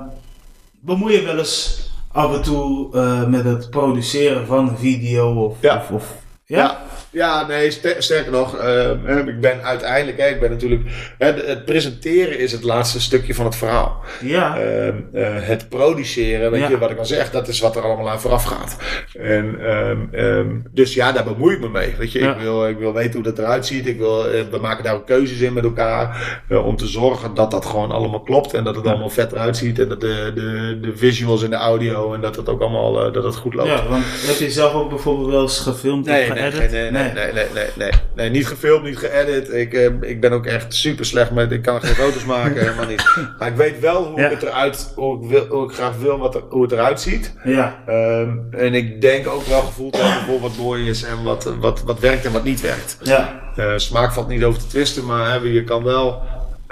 bemoei 0.80 1.14
je 1.14 1.22
wel 1.22 1.38
eens 1.38 1.90
af 2.12 2.34
en 2.34 2.42
toe 2.42 2.94
eh, 2.94 3.26
met 3.26 3.44
het 3.44 3.70
produceren 3.70 4.46
van 4.46 4.68
een 4.68 4.78
video 4.78 5.44
of... 5.44 5.56
Ja. 5.60 5.76
of, 5.76 5.90
of 5.90 6.14
ja? 6.44 6.56
Ja, 6.56 6.81
ja 7.12 7.46
nee, 7.46 7.70
ster- 7.70 8.02
sterker 8.02 8.32
nog, 8.32 8.56
eh, 8.56 8.90
hè, 9.04 9.28
ik 9.28 9.40
ben 9.40 9.62
uiteindelijk, 9.64 10.18
hè, 10.20 10.26
ik 10.26 10.40
ben 10.40 10.50
natuurlijk, 10.50 10.82
hè, 11.18 11.34
de- 11.34 11.44
het 11.46 11.64
presenteren 11.64 12.38
is 12.38 12.52
het 12.52 12.62
laatste 12.62 13.00
stukje 13.00 13.34
van 13.34 13.44
het 13.44 13.56
verhaal. 13.56 14.00
Ja. 14.20 14.58
Ehm, 14.58 14.94
eh, 15.12 15.26
het 15.40 15.68
produceren, 15.68 16.50
weet 16.50 16.60
Ja. 16.60 16.68
je 16.68 16.78
wat 16.78 16.90
ik 16.90 16.98
al 16.98 17.04
zeg, 17.06 17.30
dat 17.30 17.48
is 17.48 17.60
wat 17.60 17.76
er 17.76 17.82
allemaal 17.82 18.10
aan 18.10 18.20
vooraf 18.20 18.44
gaat. 18.44 18.76
En, 19.18 19.56
ehm, 19.66 19.98
ehm, 20.12 20.46
dus 20.70 20.94
ja, 20.94 21.12
daar 21.12 21.24
bemoei 21.24 21.54
ik 21.54 21.60
me 21.60 21.68
mee. 21.68 21.94
Weet 21.98 22.12
je, 22.12 22.18
Ja. 22.18 22.34
ik, 22.34 22.40
wil, 22.40 22.68
ik 22.68 22.78
wil 22.78 22.92
weten 22.92 23.12
hoe 23.14 23.22
dat 23.22 23.38
eruit 23.38 23.66
ziet. 23.66 23.86
Ik 23.86 23.98
wil, 23.98 24.28
eh, 24.28 24.40
we 24.50 24.58
maken 24.58 24.84
daar 24.84 24.94
ook 24.94 25.06
keuzes 25.06 25.40
in 25.40 25.52
met 25.52 25.64
elkaar. 25.64 26.40
eh, 26.48 26.66
om 26.66 26.76
te 26.76 26.86
zorgen 26.86 27.34
dat 27.34 27.50
dat 27.50 27.64
gewoon 27.66 27.90
allemaal 27.90 28.20
klopt. 28.22 28.54
En 28.54 28.64
dat 28.64 28.76
het 28.76 28.86
allemaal 28.86 29.08
vet 29.10 29.32
eruit 29.32 29.56
ziet. 29.56 29.78
En 29.78 29.88
dat 29.88 30.00
de, 30.00 30.32
de, 30.34 30.78
de 30.82 30.96
visuals 30.96 31.42
en 31.44 31.50
de 31.50 31.56
audio. 31.56 32.14
En 32.14 32.20
dat 32.20 32.36
het 32.36 32.48
ook 32.48 32.60
allemaal 32.60 33.06
eh, 33.06 33.12
dat 33.12 33.24
het 33.24 33.36
goed 33.36 33.54
loopt. 33.54 33.68
ja, 33.68 33.86
want 33.88 34.04
heb 34.26 34.36
je 34.36 34.50
zelf 34.50 34.72
ook 34.74 34.88
bijvoorbeeld 34.88 35.30
wel 35.30 35.42
eens 35.42 35.58
gefilmd 35.60 36.06
Nee, 36.06 36.28
of 36.30 36.34
nee, 36.34 36.50
geëdit? 36.50 36.70
nee, 36.70 36.80
nee, 36.82 36.90
nee, 36.90 37.01
nee, 37.14 37.32
nee, 37.32 37.44
nee, 37.54 37.66
nee, 37.76 37.90
nee, 38.16 38.30
niet 38.30 38.46
gefilmd, 38.46 38.84
niet 38.84 38.98
geëdit. 38.98 39.52
Ik, 39.52 39.72
eh, 39.74 39.84
ik 40.00 40.20
ben 40.20 40.32
ook 40.32 40.46
echt 40.46 40.74
super 40.74 41.04
slecht 41.04 41.30
met, 41.30 41.52
ik 41.52 41.62
kan 41.62 41.80
geen 41.82 41.94
foto's 41.94 42.24
maken, 42.24 42.60
helemaal 42.66 42.86
niet. 42.86 43.04
Maar 43.38 43.48
ik 43.48 43.56
weet 43.56 43.80
wel 43.80 44.04
hoe 44.04 44.20
Ja. 44.20 44.28
het 44.28 44.42
eruit, 44.42 44.92
hoe 44.94 45.22
ik, 45.24 45.28
wil, 45.30 45.46
hoe 45.48 45.64
ik 45.68 45.74
graag 45.74 45.96
wil 45.96 46.18
wat 46.18 46.34
er, 46.34 46.42
hoe 46.48 46.62
het 46.62 46.72
eruit 46.72 47.00
ziet. 47.00 47.34
Ja. 47.44 47.82
Ehm, 47.86 48.30
en 48.50 48.74
ik 48.74 49.00
denk 49.00 49.26
ook 49.28 49.44
wel 49.46 49.60
gevoel 49.60 49.90
te 49.90 49.98
hebben 50.02 50.40
wat 50.40 50.56
mooi 50.56 50.88
is 50.88 51.02
en 51.04 51.22
wat, 51.22 51.54
wat, 51.60 51.82
wat 51.82 52.00
werkt 52.00 52.24
en 52.24 52.32
wat 52.32 52.44
niet 52.44 52.60
werkt. 52.60 52.96
Ja. 53.02 53.40
Eh, 53.56 53.72
smaak 53.76 54.12
valt 54.12 54.28
niet 54.28 54.44
over 54.44 54.60
te 54.60 54.66
twisten, 54.66 55.04
maar 55.04 55.30
hè, 55.30 55.36
je 55.48 55.64
kan 55.64 55.82
wel. 55.84 56.22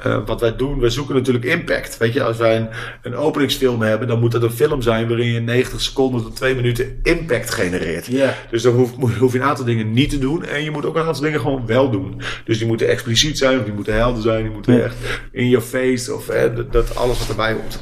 Eh, 0.03 0.18
wat 0.26 0.40
wij 0.40 0.57
doen, 0.57 0.80
wij 0.80 0.90
zoeken 0.90 1.14
natuurlijk 1.14 1.44
impact. 1.44 1.96
Weet 1.98 2.12
je, 2.12 2.22
als 2.22 2.36
wij 2.36 2.57
een, 2.57 2.68
een 3.03 3.14
openingsfilm 3.16 3.82
hebben, 3.82 4.09
dan 4.09 4.20
moet 4.20 4.32
dat 4.32 4.42
een 4.42 4.51
film 4.51 4.82
zijn 4.82 5.09
waarin 5.09 5.26
je 5.26 5.34
in 5.36 5.44
90 5.44 5.80
seconden 5.80 6.22
tot 6.22 6.36
2 6.36 6.55
minuten 6.55 6.98
impact 7.03 7.51
genereert. 7.55 8.07
Dus 8.51 8.62
dan 8.62 8.72
hoef, 8.74 8.96
moet- 8.96 9.14
hoef 9.16 9.32
je 9.32 9.38
een 9.38 9.44
aantal 9.44 9.64
dingen 9.64 9.92
niet 9.92 10.11
te 10.11 10.18
doen. 10.18 10.44
En 10.44 10.62
je 10.64 10.70
moet 10.70 10.86
ook 10.86 10.96
een 10.96 11.07
aantal 11.07 11.22
dingen 11.22 11.40
gewoon 11.40 11.66
wel 11.66 11.90
doen. 11.90 12.20
Dus 12.44 12.59
die 12.59 12.66
moeten 12.66 12.88
expliciet 12.88 13.38
zijn, 13.38 13.59
of 13.59 13.64
die 13.64 13.72
moeten 13.74 13.94
helder 13.94 14.22
zijn, 14.22 14.42
die 14.42 14.53
moeten 14.53 14.84
echt 14.84 14.96
in 15.32 15.48
your 15.48 15.64
face. 15.66 16.14
Of 16.14 16.26
hè, 16.26 16.55
dat, 16.55 16.72
dat 16.72 16.96
alles 16.96 17.18
wat 17.18 17.28
erbij 17.28 17.53
hoort. 17.53 17.78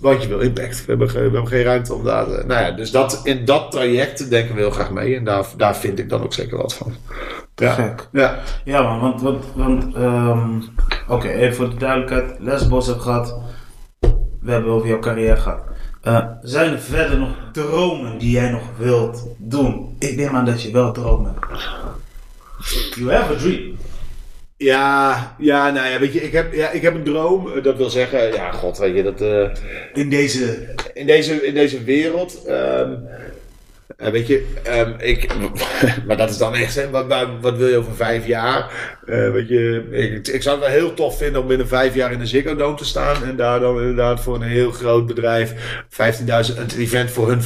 Want 0.00 0.22
je 0.22 0.28
wil 0.28 0.40
impact. 0.40 0.76
We 0.78 0.84
hebben, 0.86 1.10
geen- 1.10 1.18
we 1.30 1.30
hebben 1.30 1.48
geen 1.48 1.62
ruimte 1.62 1.94
om 1.94 2.04
daar. 2.04 2.24
te- 2.24 2.44
Nou 2.46 2.60
ja, 2.64 2.70
dus 2.70 2.90
dat, 2.90 3.20
in 3.24 3.44
dat 3.44 3.70
traject 3.70 4.30
denken 4.30 4.54
we 4.54 4.60
heel 4.60 4.70
graag 4.70 4.90
mee. 4.90 5.16
En 5.16 5.24
daar, 5.24 5.46
daar 5.56 5.76
vind 5.76 5.98
ik 5.98 6.08
dan 6.08 6.22
ook 6.22 6.32
zeker 6.32 6.56
wat 6.56 6.74
van. 6.74 6.94
Ja. 7.56 7.72
Gek. 7.72 8.08
Ja. 8.12 8.38
Ja, 8.64 8.82
man, 8.82 9.00
want, 9.00 9.22
want, 9.22 9.44
want 9.54 9.94
ehm, 9.94 10.60
oké, 11.08 11.28
even 11.28 11.54
voor 11.56 11.70
de 11.70 11.76
duidelijkheid. 11.76 12.34
Lesbos 12.38 12.86
heb 12.86 12.98
gehad. 12.98 13.38
We 14.40 14.52
hebben 14.52 14.70
over 14.72 14.88
jouw 14.88 14.98
carrière 14.98 15.36
gehad. 15.36 15.60
Eh, 16.02 16.26
zijn 16.42 16.72
er 16.72 16.80
verder 16.80 17.18
nog 17.18 17.28
dromen 17.52 18.18
die 18.18 18.30
jij 18.30 18.50
nog 18.50 18.62
wilt 18.78 19.26
doen? 19.38 19.96
Ik 19.98 20.16
neem 20.16 20.36
aan 20.36 20.44
dat 20.44 20.62
je 20.62 20.70
wel 20.72 20.92
dromen 20.92 21.34
hebt. 21.40 21.62
You 22.96 23.12
have 23.12 23.32
a 23.34 23.36
dream. 23.36 23.76
Ja, 24.56 25.34
ja, 25.38 25.70
nou 25.70 25.88
ja, 25.88 25.98
weet 25.98 26.12
je, 26.12 26.22
ik 26.22 26.32
heb, 26.32 26.52
ja, 26.54 26.70
ik 26.70 26.82
heb 26.82 26.94
een 26.94 27.04
droom. 27.04 27.52
Eh, 27.52 27.62
Dat 27.62 27.76
wil 27.76 27.90
zeggen, 27.90 28.32
ja, 28.32 28.52
god, 28.52 28.78
weet 28.78 28.96
je, 28.96 29.02
dat... 29.02 29.20
eh, 29.20 29.48
In 30.02 30.10
deze. 30.10 30.74
in 30.94 31.06
deze, 31.06 31.46
in 31.46 31.54
deze 31.54 31.84
wereld. 31.84 32.44
ehm, 32.44 32.92
weet 33.96 34.26
je, 34.26 34.52
ehm, 34.62 34.92
ik, 34.98 35.34
maar 36.06 36.16
dat 36.16 36.30
is 36.30 36.38
dan 36.38 36.54
echt, 36.54 36.74
hè, 36.74 36.90
wat, 36.90 37.28
wat 37.40 37.56
wil 37.56 37.68
je 37.68 37.76
over 37.76 37.94
vijf 37.94 38.26
jaar? 38.26 38.70
Eh, 39.06 39.30
weet 39.30 39.48
je, 39.48 39.84
ik, 39.90 40.28
ik 40.28 40.42
zou 40.42 40.56
het 40.56 40.64
wel 40.66 40.74
heel 40.76 40.94
tof 40.94 41.18
vinden 41.18 41.40
om 41.40 41.46
binnen 41.46 41.68
vijf 41.68 41.94
jaar 41.94 42.12
in 42.12 42.18
de 42.18 42.26
Ziggo 42.26 42.56
Dome 42.56 42.76
te 42.76 42.84
staan. 42.84 43.24
En 43.24 43.36
daar 43.36 43.60
dan 43.60 43.78
inderdaad 43.80 44.20
voor 44.20 44.34
een 44.34 44.42
heel 44.42 44.70
groot 44.70 45.06
bedrijf 45.06 45.52
15.000, 45.88 46.58
een 46.58 46.78
event 46.78 47.10
voor 47.10 47.28
hun 47.28 47.40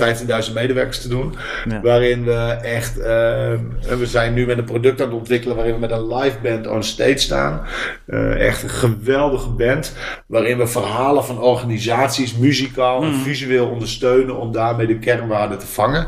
15.000 0.46 0.52
medewerkers 0.54 1.00
te 1.02 1.08
doen. 1.08 1.34
Ja. 1.68 1.80
Waarin 1.80 2.24
we 2.24 2.34
echt, 2.62 2.98
en 2.98 3.98
we 3.98 4.06
zijn 4.06 4.34
nu 4.34 4.46
met 4.46 4.58
een 4.58 4.64
product 4.64 5.00
aan 5.00 5.06
het 5.08 5.16
ontwikkelen 5.18 5.56
waarin 5.56 5.74
we 5.74 5.80
met 5.80 5.90
een 5.90 6.14
live 6.14 6.36
band 6.42 6.66
on 6.66 6.82
stage 6.82 7.18
staan. 7.18 7.61
Eh, 8.06 8.46
echt 8.46 8.62
een 8.62 8.68
geweldige 8.70 9.48
band. 9.50 9.94
Waarin 10.26 10.58
we 10.58 10.66
verhalen 10.66 11.24
van 11.24 11.40
organisaties 11.40 12.36
muzikaal 12.36 13.02
en 13.02 13.14
visueel 13.14 13.66
ondersteunen 13.68 14.36
om 14.36 14.52
daarmee 14.52 14.86
de 14.86 14.98
kernwaarden 14.98 15.58
te 15.58 15.66
vangen. 15.66 16.06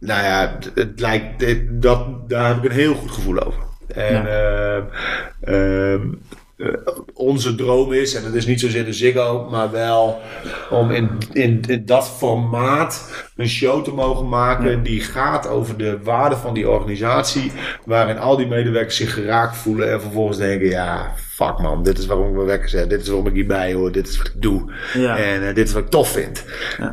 Nou 0.00 0.22
ja, 0.24 0.58
het- 0.74 1.00
lijkt, 1.00 1.44
dat, 1.82 2.28
daar 2.28 2.46
heb 2.48 2.56
ik 2.56 2.64
een 2.64 2.76
heel 2.76 2.94
goed 2.94 3.10
gevoel 3.10 3.38
over. 3.46 3.64
En 3.86 4.26
ja. 4.26 4.86
uh, 5.40 6.00
onze 7.14 7.54
droom 7.54 7.92
is, 7.92 8.14
en 8.14 8.22
dat 8.22 8.34
is 8.34 8.46
niet 8.46 8.60
zozeer 8.60 8.84
de 8.84 8.92
Ziggo, 8.92 9.48
maar 9.50 9.70
wel 9.70 10.20
om 10.70 10.90
in, 10.90 11.10
in, 11.32 11.62
in 11.66 11.86
dat 11.86 12.08
formaat 12.08 13.24
een 13.36 13.48
show 13.48 13.84
te 13.84 13.92
mogen 13.92 14.28
maken 14.28 14.82
die 14.82 15.00
gaat 15.00 15.48
over 15.48 15.76
de 15.76 15.98
waarde 16.02 16.36
van 16.36 16.54
die 16.54 16.68
organisatie, 16.68 17.52
waarin 17.84 18.18
al 18.18 18.36
die 18.36 18.46
medewerkers 18.46 18.96
zich 18.96 19.14
geraakt 19.14 19.56
voelen 19.56 19.92
en 19.92 20.00
vervolgens 20.00 20.38
denken, 20.38 20.68
ja, 20.68 21.14
fuck 21.36 21.58
man, 21.58 21.82
dit 21.82 21.98
is 21.98 22.06
waarom 22.06 22.28
ik 22.28 22.34
me 22.34 22.44
wekker 22.44 22.68
zet, 22.68 22.90
dit 22.90 23.00
is 23.00 23.08
waarom 23.08 23.26
ik 23.26 23.34
hierbij 23.34 23.72
hoor, 23.72 23.92
dit 23.92 24.08
is 24.08 24.16
wat 24.16 24.26
ik 24.26 24.42
doe. 24.42 24.72
Ja. 24.94 25.18
En 25.18 25.48
eh, 25.48 25.54
dit 25.54 25.66
is 25.66 25.72
wat 25.72 25.82
ik 25.82 25.90
tof 25.90 26.08
vind. 26.08 26.44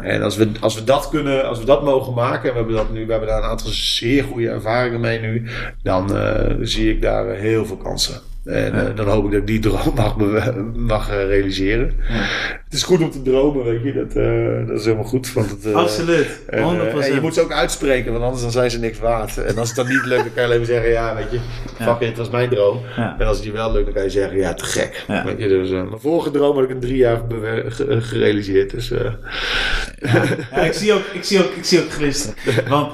En 0.02 0.22
als 0.22 0.36
we, 0.36 0.52
als 0.60 0.76
we 0.76 0.84
dat 0.84 1.10
kunnen, 1.10 1.48
als 1.48 1.60
we 1.60 1.66
dat 1.66 1.84
mogen 1.84 2.14
maken, 2.14 2.50
en 2.50 2.52
we 2.52 2.58
hebben 2.58 2.76
dat 2.76 2.92
nu, 2.92 3.06
we 3.06 3.12
hebben 3.12 3.30
daar 3.30 3.44
een 3.44 3.50
aantal 3.50 3.72
zeer 3.72 4.24
goede 4.24 4.50
ervaringen 4.50 5.00
mee 5.00 5.20
nu, 5.20 5.50
dan 5.84 6.18
eh, 6.18 6.56
zie 6.62 6.90
ik 6.90 7.02
daar 7.02 7.30
eh, 7.30 7.40
heel 7.40 7.66
veel 7.66 7.78
kansen. 7.78 8.32
En 8.46 8.88
eh, 8.88 8.96
dan 8.96 9.08
hoop 9.08 9.26
ik 9.26 9.32
dat 9.32 9.40
ik 9.40 9.48
die 9.48 9.60
droom 9.60 9.94
mag, 9.96 10.16
mag 10.76 11.10
eh, 11.10 11.26
realiseren. 11.26 11.94
Het 12.64 12.74
is 12.74 12.84
goed 12.84 13.02
om 13.02 13.12
te 13.12 13.22
dromen, 13.22 13.64
weet 13.64 13.84
je. 13.84 13.94
Dat, 13.94 14.16
eh, 14.16 14.68
dat 14.68 14.80
is 14.80 14.86
helemaal 14.86 15.06
goed. 15.06 15.34
Want 15.34 15.50
het, 15.50 15.74
Absoluut. 15.74 16.28
100%. 16.28 16.46
en, 16.46 17.02
en 17.02 17.14
je 17.14 17.22
moet 17.22 17.34
ze 17.34 17.42
ook 17.42 17.52
uitspreken, 17.52 18.12
want 18.12 18.24
anders 18.24 18.42
dan 18.42 18.52
zijn 18.52 18.72
ze 18.72 18.80
niks 18.80 19.00
waard. 19.00 19.38
En 19.38 19.58
als 19.58 19.68
het 19.68 19.78
dan 19.78 19.88
niet 19.88 20.06
lukt, 20.06 20.24
dan 20.24 20.34
kan 20.34 20.42
je 20.42 20.48
alleen 20.48 20.58
maar 20.58 20.68
zeggen, 20.68 20.92
ja, 20.92 21.16
weet 21.16 21.32
je, 21.32 21.40
fuck 21.84 22.00
it, 22.00 22.08
het 22.08 22.18
was 22.18 22.30
mijn 22.30 22.50
droom. 22.50 22.80
En 22.96 23.26
als 23.28 23.38
het 23.38 23.46
je 23.46 23.52
wel 23.52 23.72
lukt, 23.72 23.86
dan 23.86 23.94
kan 23.94 24.04
je 24.04 24.10
zeggen, 24.10 24.38
ja, 24.38 24.54
te 24.54 24.66
gek. 24.66 25.06
Weet 25.08 25.40
je, 25.40 25.48
dus, 25.48 25.70
mijn 25.70 26.00
vorige 26.00 26.32
droom 26.32 26.56
had 26.56 26.64
ik 26.64 26.70
in 26.70 26.80
drie 26.80 26.98
jaar 26.98 27.22
gerealiseerd. 27.88 28.72
Dus, 28.72 28.92
ik, 30.66 30.74
zie 30.74 30.94
ook, 30.94 31.04
ik, 31.14 31.24
zie 31.24 31.44
ook, 31.44 31.52
ik 31.52 31.66
zie 31.66 31.80
ook 31.80 31.92
glinsteren. 31.92 32.36
Want 32.70 32.92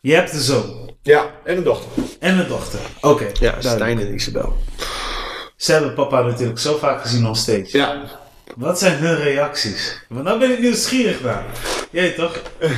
je 0.00 0.14
hebt 0.14 0.32
een 0.32 0.38
zoon 0.38 0.87
Ja, 1.02 1.30
en 1.44 1.56
een 1.56 1.62
dochter. 1.62 1.88
en 2.20 2.38
een 2.38 2.48
dochter. 2.48 2.80
Oké, 3.00 3.24
Ja, 3.24 3.32
duidelijk. 3.40 3.62
Stijn 3.74 3.98
en 4.00 4.14
Isabel. 4.14 4.56
Ze 5.56 5.72
hebben 5.72 5.94
papa 5.94 6.22
natuurlijk 6.22 6.58
zo 6.58 6.76
vaak 6.76 7.00
gezien 7.02 7.26
on 7.26 7.36
stage. 7.36 7.66
Ja. 7.70 8.02
Wat 8.56 8.78
zijn 8.78 8.98
hun 8.98 9.16
reacties? 9.16 10.00
Want 10.08 10.24
nou 10.24 10.38
ben 10.38 10.50
ik 10.50 10.60
nieuwsgierig 10.60 11.22
naar. 11.22 11.44
Jij 11.90 12.10
toch? 12.10 12.42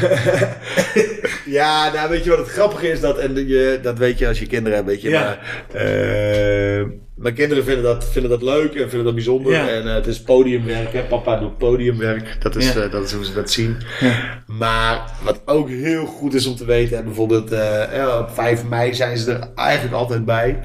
Ja, 1.45 1.93
nou 1.93 2.11
weet 2.11 2.25
je 2.25 2.31
wat 2.31 2.39
het 2.39 2.49
grappige 2.49 2.89
is? 2.91 3.01
Dat, 3.01 3.19
en 3.19 3.47
je, 3.47 3.79
dat 3.83 3.99
weet 3.99 4.19
je 4.19 4.29
als 4.29 4.39
je 4.39 4.47
kinderen 4.47 4.77
hebt, 4.79 4.89
weet 4.91 5.03
je. 5.03 5.09
Ja. 5.09 5.21
Maar, 5.21 5.83
eh, 5.83 6.87
mijn 7.21 7.35
kinderen 7.35 7.65
vinden 7.65 7.83
dat, 7.85 8.05
vinden 8.13 8.31
dat 8.31 8.43
leuk 8.43 8.75
en 8.75 8.89
vinden 8.89 9.05
dat 9.05 9.15
bijzonder. 9.15 9.53
Ja. 9.53 9.69
En 9.69 9.89
eh, 9.89 9.95
het 9.95 10.07
is 10.07 10.23
podiumwerk. 10.23 10.93
Hè. 10.93 11.01
Papa 11.03 11.37
doet 11.39 11.59
podiumwerk. 11.59 12.37
Dat 12.43 12.57
is, 12.57 12.73
Ja. 12.73 12.81
eh, 12.81 12.91
dat 12.93 13.05
is 13.05 13.13
hoe 13.13 13.25
ze 13.25 13.33
dat 13.35 13.51
zien. 13.51 13.77
Ja. 14.01 14.43
Maar 14.47 15.11
wat 15.23 15.41
ook 15.45 15.69
heel 15.69 16.07
goed 16.07 16.35
is 16.35 16.47
om 16.47 16.57
te 16.57 16.65
weten, 16.65 16.97
hè, 16.97 17.03
bijvoorbeeld 17.03 17.53
eh, 17.53 17.83
ja, 17.95 18.19
op 18.19 18.31
5 18.35 18.65
mei 18.65 18.95
zijn 18.95 19.19
ze 19.19 19.33
er 19.33 19.49
eigenlijk 19.55 19.95
altijd 19.95 20.25
bij. 20.25 20.59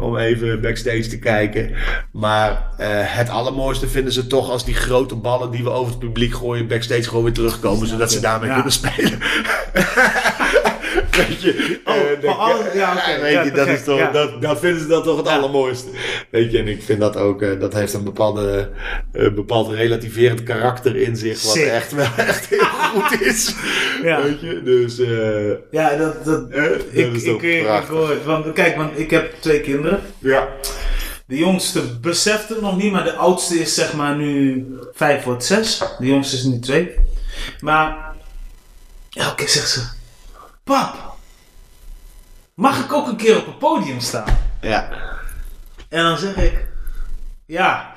om 0.00 0.16
even 0.16 0.60
backstage 0.60 1.06
te 1.06 1.18
kijken. 1.18 1.74
Maar 2.12 2.62
het 3.02 3.28
allermooiste 3.28 3.88
vinden 3.88 4.12
ze 4.12 4.26
toch 4.26 4.50
als 4.50 4.64
die 4.64 4.74
grote 4.74 5.14
ballen 5.14 5.50
die 5.50 5.62
we 5.64 5.70
over 5.70 5.90
het 5.90 5.98
publiek 5.98 6.34
gooien, 6.34 6.66
backstage 6.68 7.02
gewoon 7.02 7.24
weer 7.24 7.32
terugkomen. 7.32 7.86
Zodat 7.86 8.12
ze 8.12 8.20
daarmee 8.20 8.52
kunnen 8.52 8.72
spelen. 8.72 9.18
weet 11.16 11.42
je, 11.42 11.80
Oh, 11.84 11.94
eh, 11.94 12.02
van 12.10 12.20
dan- 12.20 12.38
alle- 12.38 12.70
ja, 12.74 12.92
oké. 12.92 13.20
weet 13.20 13.32
Ja, 13.32 13.42
je 13.42 13.50
te 13.50 13.56
dat, 13.56 13.66
is 13.66 13.84
toch, 13.84 14.10
dat, 14.10 14.42
dat 14.42 14.58
vinden 14.58 14.80
ze 14.80 14.86
dan 14.86 15.02
toch 15.02 15.16
het 15.16 15.28
allermooiste. 15.28 15.88
Weet 16.30 16.52
je, 16.52 16.58
en 16.58 16.68
ik 16.68 16.82
vind 16.82 17.00
dat 17.00 17.16
ook, 17.16 17.42
eh, 17.42 17.60
dat 17.60 17.72
heeft 17.74 17.92
een 17.92 18.04
bepaalde, 18.04 18.70
eh, 19.12 19.32
bepaald 19.32 19.72
relativerend 19.74 20.42
karakter 20.42 20.96
in 20.96 21.16
zich. 21.16 21.42
Wat 21.42 21.52
Sick. 21.52 21.66
echt 21.66 21.92
wel 21.92 22.06
echt 22.16 22.46
heel 22.46 22.58
goed 22.64 23.20
is. 23.20 23.54
Ja. 24.02 24.22
Weet 24.22 24.40
je, 24.40 24.62
dus 24.64 24.96
Ja, 25.70 25.96
dat, 25.96 26.24
dat, 26.24 26.52
dat 26.52 26.80
ik, 26.90 27.12
is 27.14 27.22
ik, 27.24 27.42
ik, 27.42 27.42
ik 27.42 27.62
prachtig. 27.62 27.88
hoor 27.88 28.10
het. 28.10 28.24
Want, 28.24 28.52
kijk, 28.52 28.76
want 28.76 28.98
ik 28.98 29.10
heb 29.10 29.32
twee 29.40 29.60
kinderen. 29.60 30.00
Ja. 30.18 30.48
De 31.26 31.36
jongste 31.36 31.98
beseft 32.00 32.48
het 32.48 32.60
nog 32.60 32.76
niet, 32.76 32.92
maar 32.92 33.04
de 33.04 33.14
oudste 33.14 33.54
is 33.60 33.74
zeg 33.74 33.92
maar 33.94 34.16
nu 34.16 34.64
vijf 34.92 35.24
wordt 35.24 35.44
zes. 35.44 35.78
De 35.98 36.06
jongste 36.06 36.36
is 36.36 36.42
nu 36.44 36.58
twee. 36.58 36.94
Maar 37.60 38.14
elke 39.12 39.34
keer 39.34 39.48
zegt 39.48 39.70
ze: 39.70 39.80
Pap, 40.64 41.05
mag 42.56 42.84
ik 42.84 42.92
ook 42.92 43.08
een 43.08 43.16
keer 43.16 43.36
op 43.36 43.46
het 43.46 43.58
podium 43.58 44.00
staan? 44.00 44.38
Ja. 44.60 44.88
En 45.88 46.02
dan 46.02 46.18
zeg 46.18 46.36
ik: 46.36 46.52
Ja, 47.46 47.92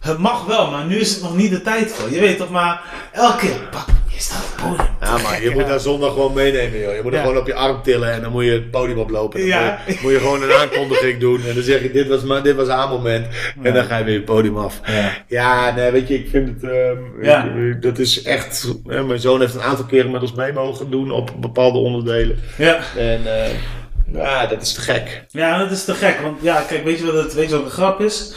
het 0.00 0.18
mag 0.18 0.44
wel, 0.46 0.70
maar 0.70 0.84
nu 0.84 0.96
is 0.96 1.10
het 1.14 1.22
nog 1.22 1.36
niet 1.36 1.50
de 1.50 1.62
tijd 1.62 1.90
voor. 1.92 2.10
Je 2.10 2.20
weet 2.20 2.36
toch, 2.38 2.50
maar 2.50 2.80
elke 3.12 3.36
keer: 3.46 3.56
Pap, 3.70 3.86
je 4.08 4.20
staat 4.20 4.42
op 4.44 4.56
het 4.56 4.68
podium. 4.76 4.94
Ja, 5.00 5.18
maar 5.18 5.42
je 5.42 5.50
moet 5.50 5.66
daar 5.66 5.80
zondag 5.80 6.12
gewoon 6.12 6.32
meenemen, 6.32 6.78
joh. 6.80 6.94
Je 6.94 7.00
moet 7.02 7.12
er 7.12 7.18
Ja. 7.18 7.24
gewoon 7.24 7.38
op 7.40 7.46
je 7.46 7.54
arm 7.54 7.82
tillen 7.82 8.12
en 8.12 8.20
dan 8.22 8.32
moet 8.32 8.44
je 8.44 8.50
het 8.50 8.70
podium 8.70 8.98
oplopen. 8.98 9.38
Dan 9.40 9.48
Ja. 9.48 9.78
moet, 9.86 9.94
je, 9.94 10.00
moet 10.02 10.12
je 10.12 10.18
gewoon 10.18 10.42
een 10.42 10.52
aankondiging 10.52 11.20
doen. 11.20 11.40
En 11.48 11.54
dan 11.54 11.62
zeg 11.62 11.82
je, 11.82 11.90
dit 11.90 12.08
was, 12.08 12.22
maar, 12.22 12.42
dit 12.42 12.56
was 12.56 12.68
haar 12.68 12.88
moment. 12.88 13.26
En 13.62 13.74
dan 13.74 13.84
ga 13.84 13.96
je 13.96 14.04
weer 14.04 14.14
het 14.16 14.24
podium 14.24 14.56
af. 14.58 14.80
Ja. 14.84 15.12
Ja, 15.26 15.74
nee, 15.74 15.90
weet 15.90 16.08
je, 16.08 16.14
ik 16.14 16.28
vind 16.30 16.48
het... 16.48 16.70
ehm, 16.70 17.22
Ja. 17.24 17.48
dat 17.80 17.98
is 17.98 18.22
echt... 18.22 18.72
mijn 18.84 19.20
zoon 19.20 19.40
heeft 19.40 19.54
een 19.54 19.62
aantal 19.62 19.84
keren 19.84 20.10
met 20.10 20.22
ons 20.22 20.32
mee 20.34 20.52
mogen 20.52 20.90
doen 20.90 21.10
op 21.10 21.30
bepaalde 21.40 21.78
onderdelen. 21.78 22.38
Ja. 22.58 22.78
En 22.96 23.44
eh, 23.44 23.50
ja, 24.12 24.46
dat 24.46 24.62
is 24.62 24.72
te 24.72 24.80
gek. 24.80 25.24
Ja, 25.30 25.58
dat 25.58 25.70
is 25.70 25.84
te 25.84 25.94
gek. 25.94 26.20
Want 26.20 26.42
ja, 26.42 26.60
kijk, 26.60 26.84
weet 26.84 26.98
je 26.98 27.04
wat, 27.12 27.24
het, 27.24 27.34
weet 27.34 27.48
je 27.48 27.54
wat 27.56 27.64
de 27.64 27.70
grap 27.70 28.00
is? 28.00 28.34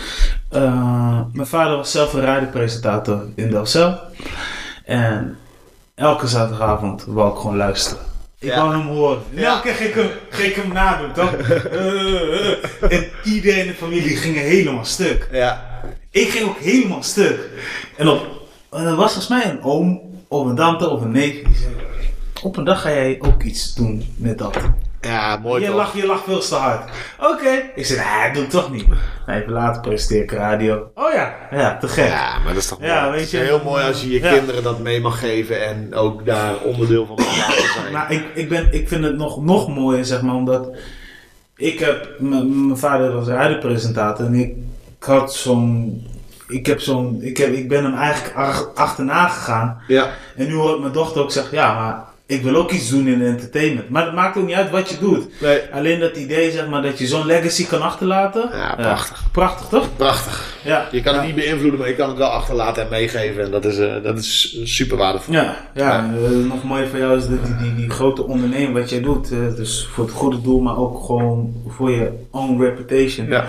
Eh, 0.50 1.22
mijn 1.34 1.48
vader 1.48 1.78
was 1.78 1.92
zelf 1.92 2.14
een 2.14 2.22
radiopresentator 2.22 3.26
in 3.36 3.50
Delcel. 3.50 4.00
En 4.86 5.38
elke 5.96 6.28
zaterdagavond 6.28 7.04
wou 7.08 7.32
ik 7.34 7.40
gewoon 7.40 7.58
luisteren. 7.58 8.04
Ik 8.40 8.50
Ja. 8.50 8.56
wou 8.62 8.72
hem 8.78 8.88
horen. 8.88 9.22
En 9.36 9.44
elke 9.44 9.62
keer 9.62 9.74
ging 9.74 9.90
ik 9.90 9.96
hem, 9.96 10.10
ging 10.30 10.50
ik 10.50 10.56
hem 10.56 10.74
nadoen, 10.74 11.12
toch? 11.14 11.32
Eh, 11.42 12.52
eh. 12.52 12.58
en 12.92 13.08
iedereen 13.24 13.60
in 13.62 13.68
de 13.68 13.74
familie 13.74 14.16
ging 14.18 14.36
helemaal 14.38 14.86
stuk. 14.86 15.28
Ja. 15.32 15.66
Ik 16.12 16.30
ging 16.30 16.50
ook 16.50 16.58
helemaal 16.60 17.04
stuk. 17.04 17.40
En, 17.98 18.08
op, 18.08 18.28
en 18.72 18.86
er 18.86 18.96
was 18.96 19.14
volgens 19.14 19.28
mij 19.28 19.50
een 19.52 19.64
oom, 19.64 20.02
of 20.28 20.46
een 20.48 20.56
tante, 20.56 20.90
of 20.90 21.02
een 21.02 21.12
neef. 21.12 21.44
Die 21.44 21.56
zei, 21.56 21.74
op 22.44 22.58
een 22.58 22.64
dag 22.64 22.82
ga 22.82 22.90
jij 22.90 23.18
ook 23.22 23.44
iets 23.44 23.74
doen 23.76 24.14
met 24.18 24.38
dat. 24.38 24.58
Ja, 25.02 25.38
mooi 25.38 25.64
Je 25.64 25.70
lacht, 25.70 25.94
je 25.94 26.06
lacht 26.06 26.24
veel 26.24 26.40
te 26.40 26.56
hard. 26.56 26.90
Oké. 27.20 27.50
Ik 27.76 27.86
zei, 27.86 28.00
nee, 28.00 28.34
doe 28.34 28.42
het 28.42 28.52
toch 28.52 28.72
niet. 28.72 28.88
Nou, 29.26 29.40
even 29.40 29.52
later 29.52 29.82
presenteer 29.82 30.24
ik 30.24 30.32
radio. 30.32 30.92
Oh 30.96 31.14
ja, 31.14 31.36
ja, 31.52 31.78
te 31.78 31.88
gek. 31.88 32.08
Ja, 32.08 32.38
maar 32.40 32.54
dat 32.54 32.62
is 32.62 32.68
toch 32.68 32.80
mooi. 32.80 32.92
Ja, 32.92 33.04
weet 33.12 33.20
Het 33.20 33.22
is 33.22 33.32
je, 33.32 33.38
heel 33.38 33.62
mooi 33.64 33.84
als 33.84 34.02
je 34.02 34.10
je 34.10 34.22
ja. 34.22 34.32
kinderen 34.34 34.64
dat 34.64 34.80
mee 34.80 35.02
mag 35.02 35.20
geven 35.20 35.68
en 35.68 35.96
ook 35.96 36.26
daar 36.26 36.58
onderdeel 36.58 37.06
van 37.06 37.16
mag 37.16 37.72
zijn. 37.82 37.94
Maar 37.94 38.12
ik, 38.12 38.24
ik, 38.34 38.50
ben, 38.50 38.74
ik 38.74 38.88
vind 38.88 39.04
het 39.04 39.18
nog, 39.18 39.42
nog 39.44 39.68
mooier, 39.68 40.06
zeg 40.06 40.22
maar, 40.22 40.36
omdat 40.36 40.70
ik 41.56 41.80
heb, 41.80 42.10
mijn 42.20 42.78
vader 42.78 43.14
was 43.14 43.28
radiopresentator 43.28 44.26
en 44.26 44.34
ik, 44.34 44.56
ik 45.00 45.04
had 45.06 45.34
zo'n, 45.34 46.04
ik 46.48 46.66
heb 46.66 46.80
zo'n, 46.82 47.18
ik, 47.22 47.38
heb, 47.38 47.54
ik 47.54 47.68
ben 47.70 47.84
hem 47.84 47.94
eigenlijk 47.98 48.36
ach- 48.36 48.70
achterna 48.76 49.28
gegaan. 49.28 49.82
ja. 49.88 50.10
En 50.36 50.48
nu 50.48 50.54
hoort 50.56 50.80
mijn 50.80 50.94
dochter 50.94 51.22
ook 51.22 51.32
zeggen, 51.32 51.58
ja, 51.58 51.74
maar 51.74 52.04
ik 52.30 52.42
wil 52.44 52.56
ook 52.56 52.72
iets 52.72 52.90
doen 52.90 53.08
in 53.08 53.22
entertainment. 53.22 53.90
Maar 53.90 54.06
het 54.06 54.14
maakt 54.14 54.38
ook 54.38 54.46
niet 54.46 54.56
uit 54.56 54.70
wat 54.70 54.90
je 54.90 54.98
doet. 55.00 55.28
Nee. 55.42 55.60
Alleen 55.74 56.00
dat 56.00 56.18
idee, 56.18 56.52
zeg 56.52 56.68
maar, 56.68 56.82
dat 56.82 56.98
je 57.00 57.08
zo'n 57.08 57.26
legacy 57.26 57.66
kan 57.68 57.82
achterlaten. 57.82 58.50
Ja, 58.52 58.76
prachtig. 58.76 59.24
prachtig, 59.32 59.68
toch? 59.68 59.88
Prachtig. 59.96 60.54
Ja. 60.64 60.88
Je 60.92 61.02
kan 61.02 61.14
het 61.14 61.22
Ja. 61.22 61.28
niet 61.28 61.36
beïnvloeden, 61.36 61.80
maar 61.80 61.88
je 61.90 61.96
kan 61.96 62.10
het 62.10 62.18
wel 62.18 62.28
achterlaten 62.30 62.84
en 62.84 62.90
meegeven. 62.90 63.44
En 63.44 63.52
dat 63.52 63.66
is, 63.66 63.78
eh, 63.78 63.94
dat 64.04 64.18
is 64.18 64.60
super 64.64 64.98
waardevol. 64.98 65.34
Ja, 65.34 65.56
ja. 65.74 65.98
en, 65.98 66.14
eh, 66.26 66.48
nog 66.50 66.64
mooier 66.64 66.88
voor 66.88 67.00
jou 67.00 67.18
is 67.18 67.28
dat 67.28 67.46
die, 67.46 67.56
die, 67.58 67.76
die 67.76 67.90
grote 67.90 68.24
onderneming 68.24 68.74
wat 68.74 68.90
jij 68.90 69.02
doet. 69.02 69.32
eh, 69.32 69.38
dus 69.56 69.88
voor 69.92 70.06
het 70.06 70.14
goede 70.14 70.42
doel, 70.42 70.60
maar 70.60 70.78
ook 70.78 71.06
gewoon 71.06 71.54
voor 71.68 71.92
je 71.92 72.10
own 72.32 72.62
reputation. 72.62 73.28
Ja. 73.28 73.46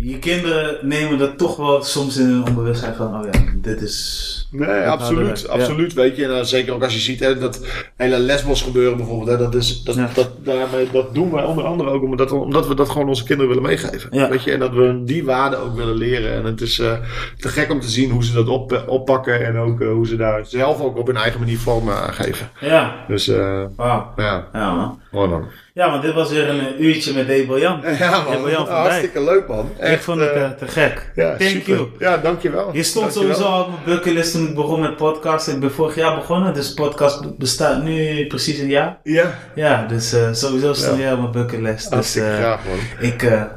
Je 0.00 0.18
kinderen 0.18 0.76
nemen 0.88 1.18
dat 1.18 1.38
toch 1.38 1.56
wel 1.56 1.82
soms 1.82 2.16
in 2.16 2.26
hun 2.26 2.46
onbewustzijn 2.46 2.94
van, 2.94 3.14
oh 3.20 3.24
ja, 3.32 3.40
dit 3.54 3.80
is... 3.80 4.46
Nee, 4.50 4.86
absoluut. 4.86 5.48
absoluut. 5.48 5.92
Weet 5.92 6.16
je, 6.16 6.22
en 6.24 6.28
dan 6.30 6.46
zeker 6.46 6.74
ook 6.74 6.82
als 6.82 6.94
je 6.94 7.00
ziet 7.00 7.20
hè, 7.20 7.38
dat 7.38 7.66
hele 7.96 8.18
lesbos 8.18 8.62
gebeuren 8.62 8.96
bijvoorbeeld. 8.96 9.28
Hè, 9.28 9.36
dat, 9.36 9.54
is, 9.54 9.82
dat, 9.82 9.94
Ja. 9.94 10.10
dat, 10.14 10.30
daarmee, 10.44 10.88
dat 10.92 11.14
doen 11.14 11.30
wij 11.30 11.44
onder 11.44 11.64
andere 11.64 11.90
ook 11.90 12.02
omdat, 12.02 12.30
we- 12.30 12.36
omdat 12.36 12.66
we 12.68 12.74
dat 12.74 12.88
gewoon 12.90 13.08
onze 13.08 13.24
kinderen 13.24 13.48
willen 13.54 13.68
meegeven. 13.68 14.08
Ja. 14.12 14.28
Weet 14.28 14.42
je, 14.44 14.52
en 14.52 14.58
dat 14.58 14.72
we 14.72 15.02
die 15.04 15.24
waarden 15.24 15.58
ook 15.60 15.76
willen 15.76 15.96
leren. 15.96 16.32
En 16.32 16.44
het 16.44 16.60
is 16.60 16.78
eh, 16.78 16.92
te 17.38 17.48
gek 17.48 17.70
om 17.72 17.80
te 17.80 17.88
zien 17.88 18.10
hoe 18.10 18.24
ze 18.24 18.32
dat 18.32 18.48
op, 18.48 18.84
oppakken 18.86 19.46
en 19.46 19.56
ook 19.56 19.80
eh, 19.80 19.88
hoe 19.90 20.06
ze 20.06 20.16
daar 20.16 20.46
zelf 20.46 20.80
ook 20.80 20.96
op 20.98 21.06
hun 21.06 21.16
eigen 21.16 21.40
manier 21.40 21.58
vorm 21.58 21.90
aan 21.90 22.12
geven. 22.14 22.48
Ja, 22.60 23.04
Dus 23.08 23.28
eh, 23.28 23.64
wauw. 23.76 24.12
ja, 24.16 24.48
Ja, 24.52 24.74
man. 24.74 25.00
mooi 25.10 25.28
man. 25.28 25.44
Ja, 25.78 25.90
want 25.90 26.02
dit 26.02 26.14
was 26.14 26.30
weer 26.30 26.48
een 26.48 26.60
eh, 26.60 26.80
uurtje 26.80 27.14
met 27.14 27.26
Debo 27.26 27.58
Jan. 27.58 27.80
Ja 27.98 28.22
man, 28.22 28.32
Debo 28.32 28.50
Jan 28.50 28.66
van 28.66 28.74
Dijk. 28.74 28.78
hartstikke 28.88 29.24
leuk 29.24 29.48
man. 29.48 29.70
Ik 29.80 30.00
vond 30.00 30.20
het 30.20 30.30
eh, 30.30 30.44
eh, 30.44 30.50
te 30.50 30.68
gek. 30.68 31.10
ja, 31.14 31.36
Thank 31.36 31.50
super. 31.50 31.74
you. 31.74 31.88
Ja, 31.98 32.16
dankjewel. 32.16 32.70
Je 32.72 32.82
stond 32.82 33.04
Dankjewel. 33.14 33.36
sowieso 33.36 33.60
op 33.60 33.68
mijn 33.68 33.82
bucketlist 33.84 34.32
toen 34.32 34.48
ik 34.48 34.54
begon 34.54 34.80
met 34.80 34.96
podcast. 34.96 35.48
Ik 35.48 35.60
ben 35.60 35.70
vorig 35.72 35.94
jaar 35.94 36.14
begonnen, 36.14 36.54
dus 36.54 36.74
podcast 36.74 37.36
bestaat 37.38 37.82
nu 37.82 38.26
precies 38.26 38.58
een 38.58 38.68
jaar. 38.68 38.98
Ja, 39.02 39.38
Ja, 39.54 39.86
dus 39.86 40.08
sowieso 40.32 40.72
stond 40.72 40.96
Ja. 40.96 41.02
jij 41.02 41.12
op 41.12 41.18
mijn 41.20 41.32
bucketlist. 41.32 41.84
Dus 41.84 41.92
hartstikke 41.92 42.28
graag 42.36 42.60
man. 42.64 42.78
ik 43.08 43.48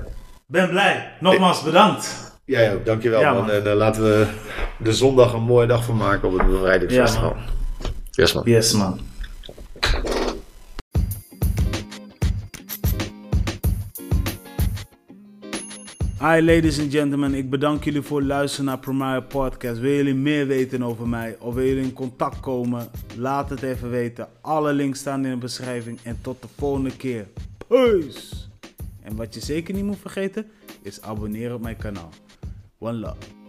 ben 0.47 0.69
blij. 0.69 1.11
Nogmaals 1.19 1.63
bedankt. 1.63 2.33
Jij 2.45 2.73
ook, 2.73 2.85
dankjewel 2.85 3.19
Ja, 3.19 3.33
man. 3.33 3.45
man. 3.45 3.51
En 3.51 3.73
laten 3.75 4.03
we 4.03 4.25
de 4.77 4.93
zondag 4.93 5.33
een 5.33 5.41
mooie 5.43 5.67
dag 5.67 5.83
van 5.83 5.97
maken 5.97 6.27
op 6.27 6.37
het 6.37 6.47
bevrijdingsfestival. 6.49 7.35
yes 8.11 8.33
man. 8.33 8.43
Yes 8.45 8.73
man. 8.73 8.99
Hi 16.21 16.41
ladies 16.41 16.79
and 16.79 16.91
gentlemen, 16.91 17.33
ik 17.33 17.49
bedank 17.49 17.83
jullie 17.83 18.01
voor 18.01 18.17
het 18.17 18.27
luisteren 18.27 18.65
naar 18.65 18.79
Premier 18.79 19.23
Podcast. 19.23 19.79
Wil 19.79 19.91
jullie 19.91 20.13
meer 20.13 20.47
weten 20.47 20.83
over 20.83 21.07
mij 21.07 21.35
of 21.39 21.53
wil 21.53 21.65
jullie 21.65 21.83
in 21.83 21.93
contact 21.93 22.39
komen? 22.39 22.89
Laat 23.17 23.49
het 23.49 23.61
even 23.61 23.89
weten. 23.89 24.27
Alle 24.41 24.73
links 24.73 24.99
staan 24.99 25.25
in 25.25 25.31
de 25.31 25.37
beschrijving 25.37 25.99
en 26.03 26.17
tot 26.21 26.41
de 26.41 26.47
volgende 26.57 26.95
keer. 26.95 27.27
Peace! 27.67 28.35
En 29.01 29.15
wat 29.15 29.33
je 29.33 29.39
zeker 29.39 29.73
niet 29.73 29.85
moet 29.85 29.99
vergeten 29.99 30.45
is 30.81 31.01
abonneren 31.01 31.55
op 31.55 31.61
mijn 31.61 31.77
kanaal. 31.77 32.09
One 32.79 32.97
love. 32.97 33.40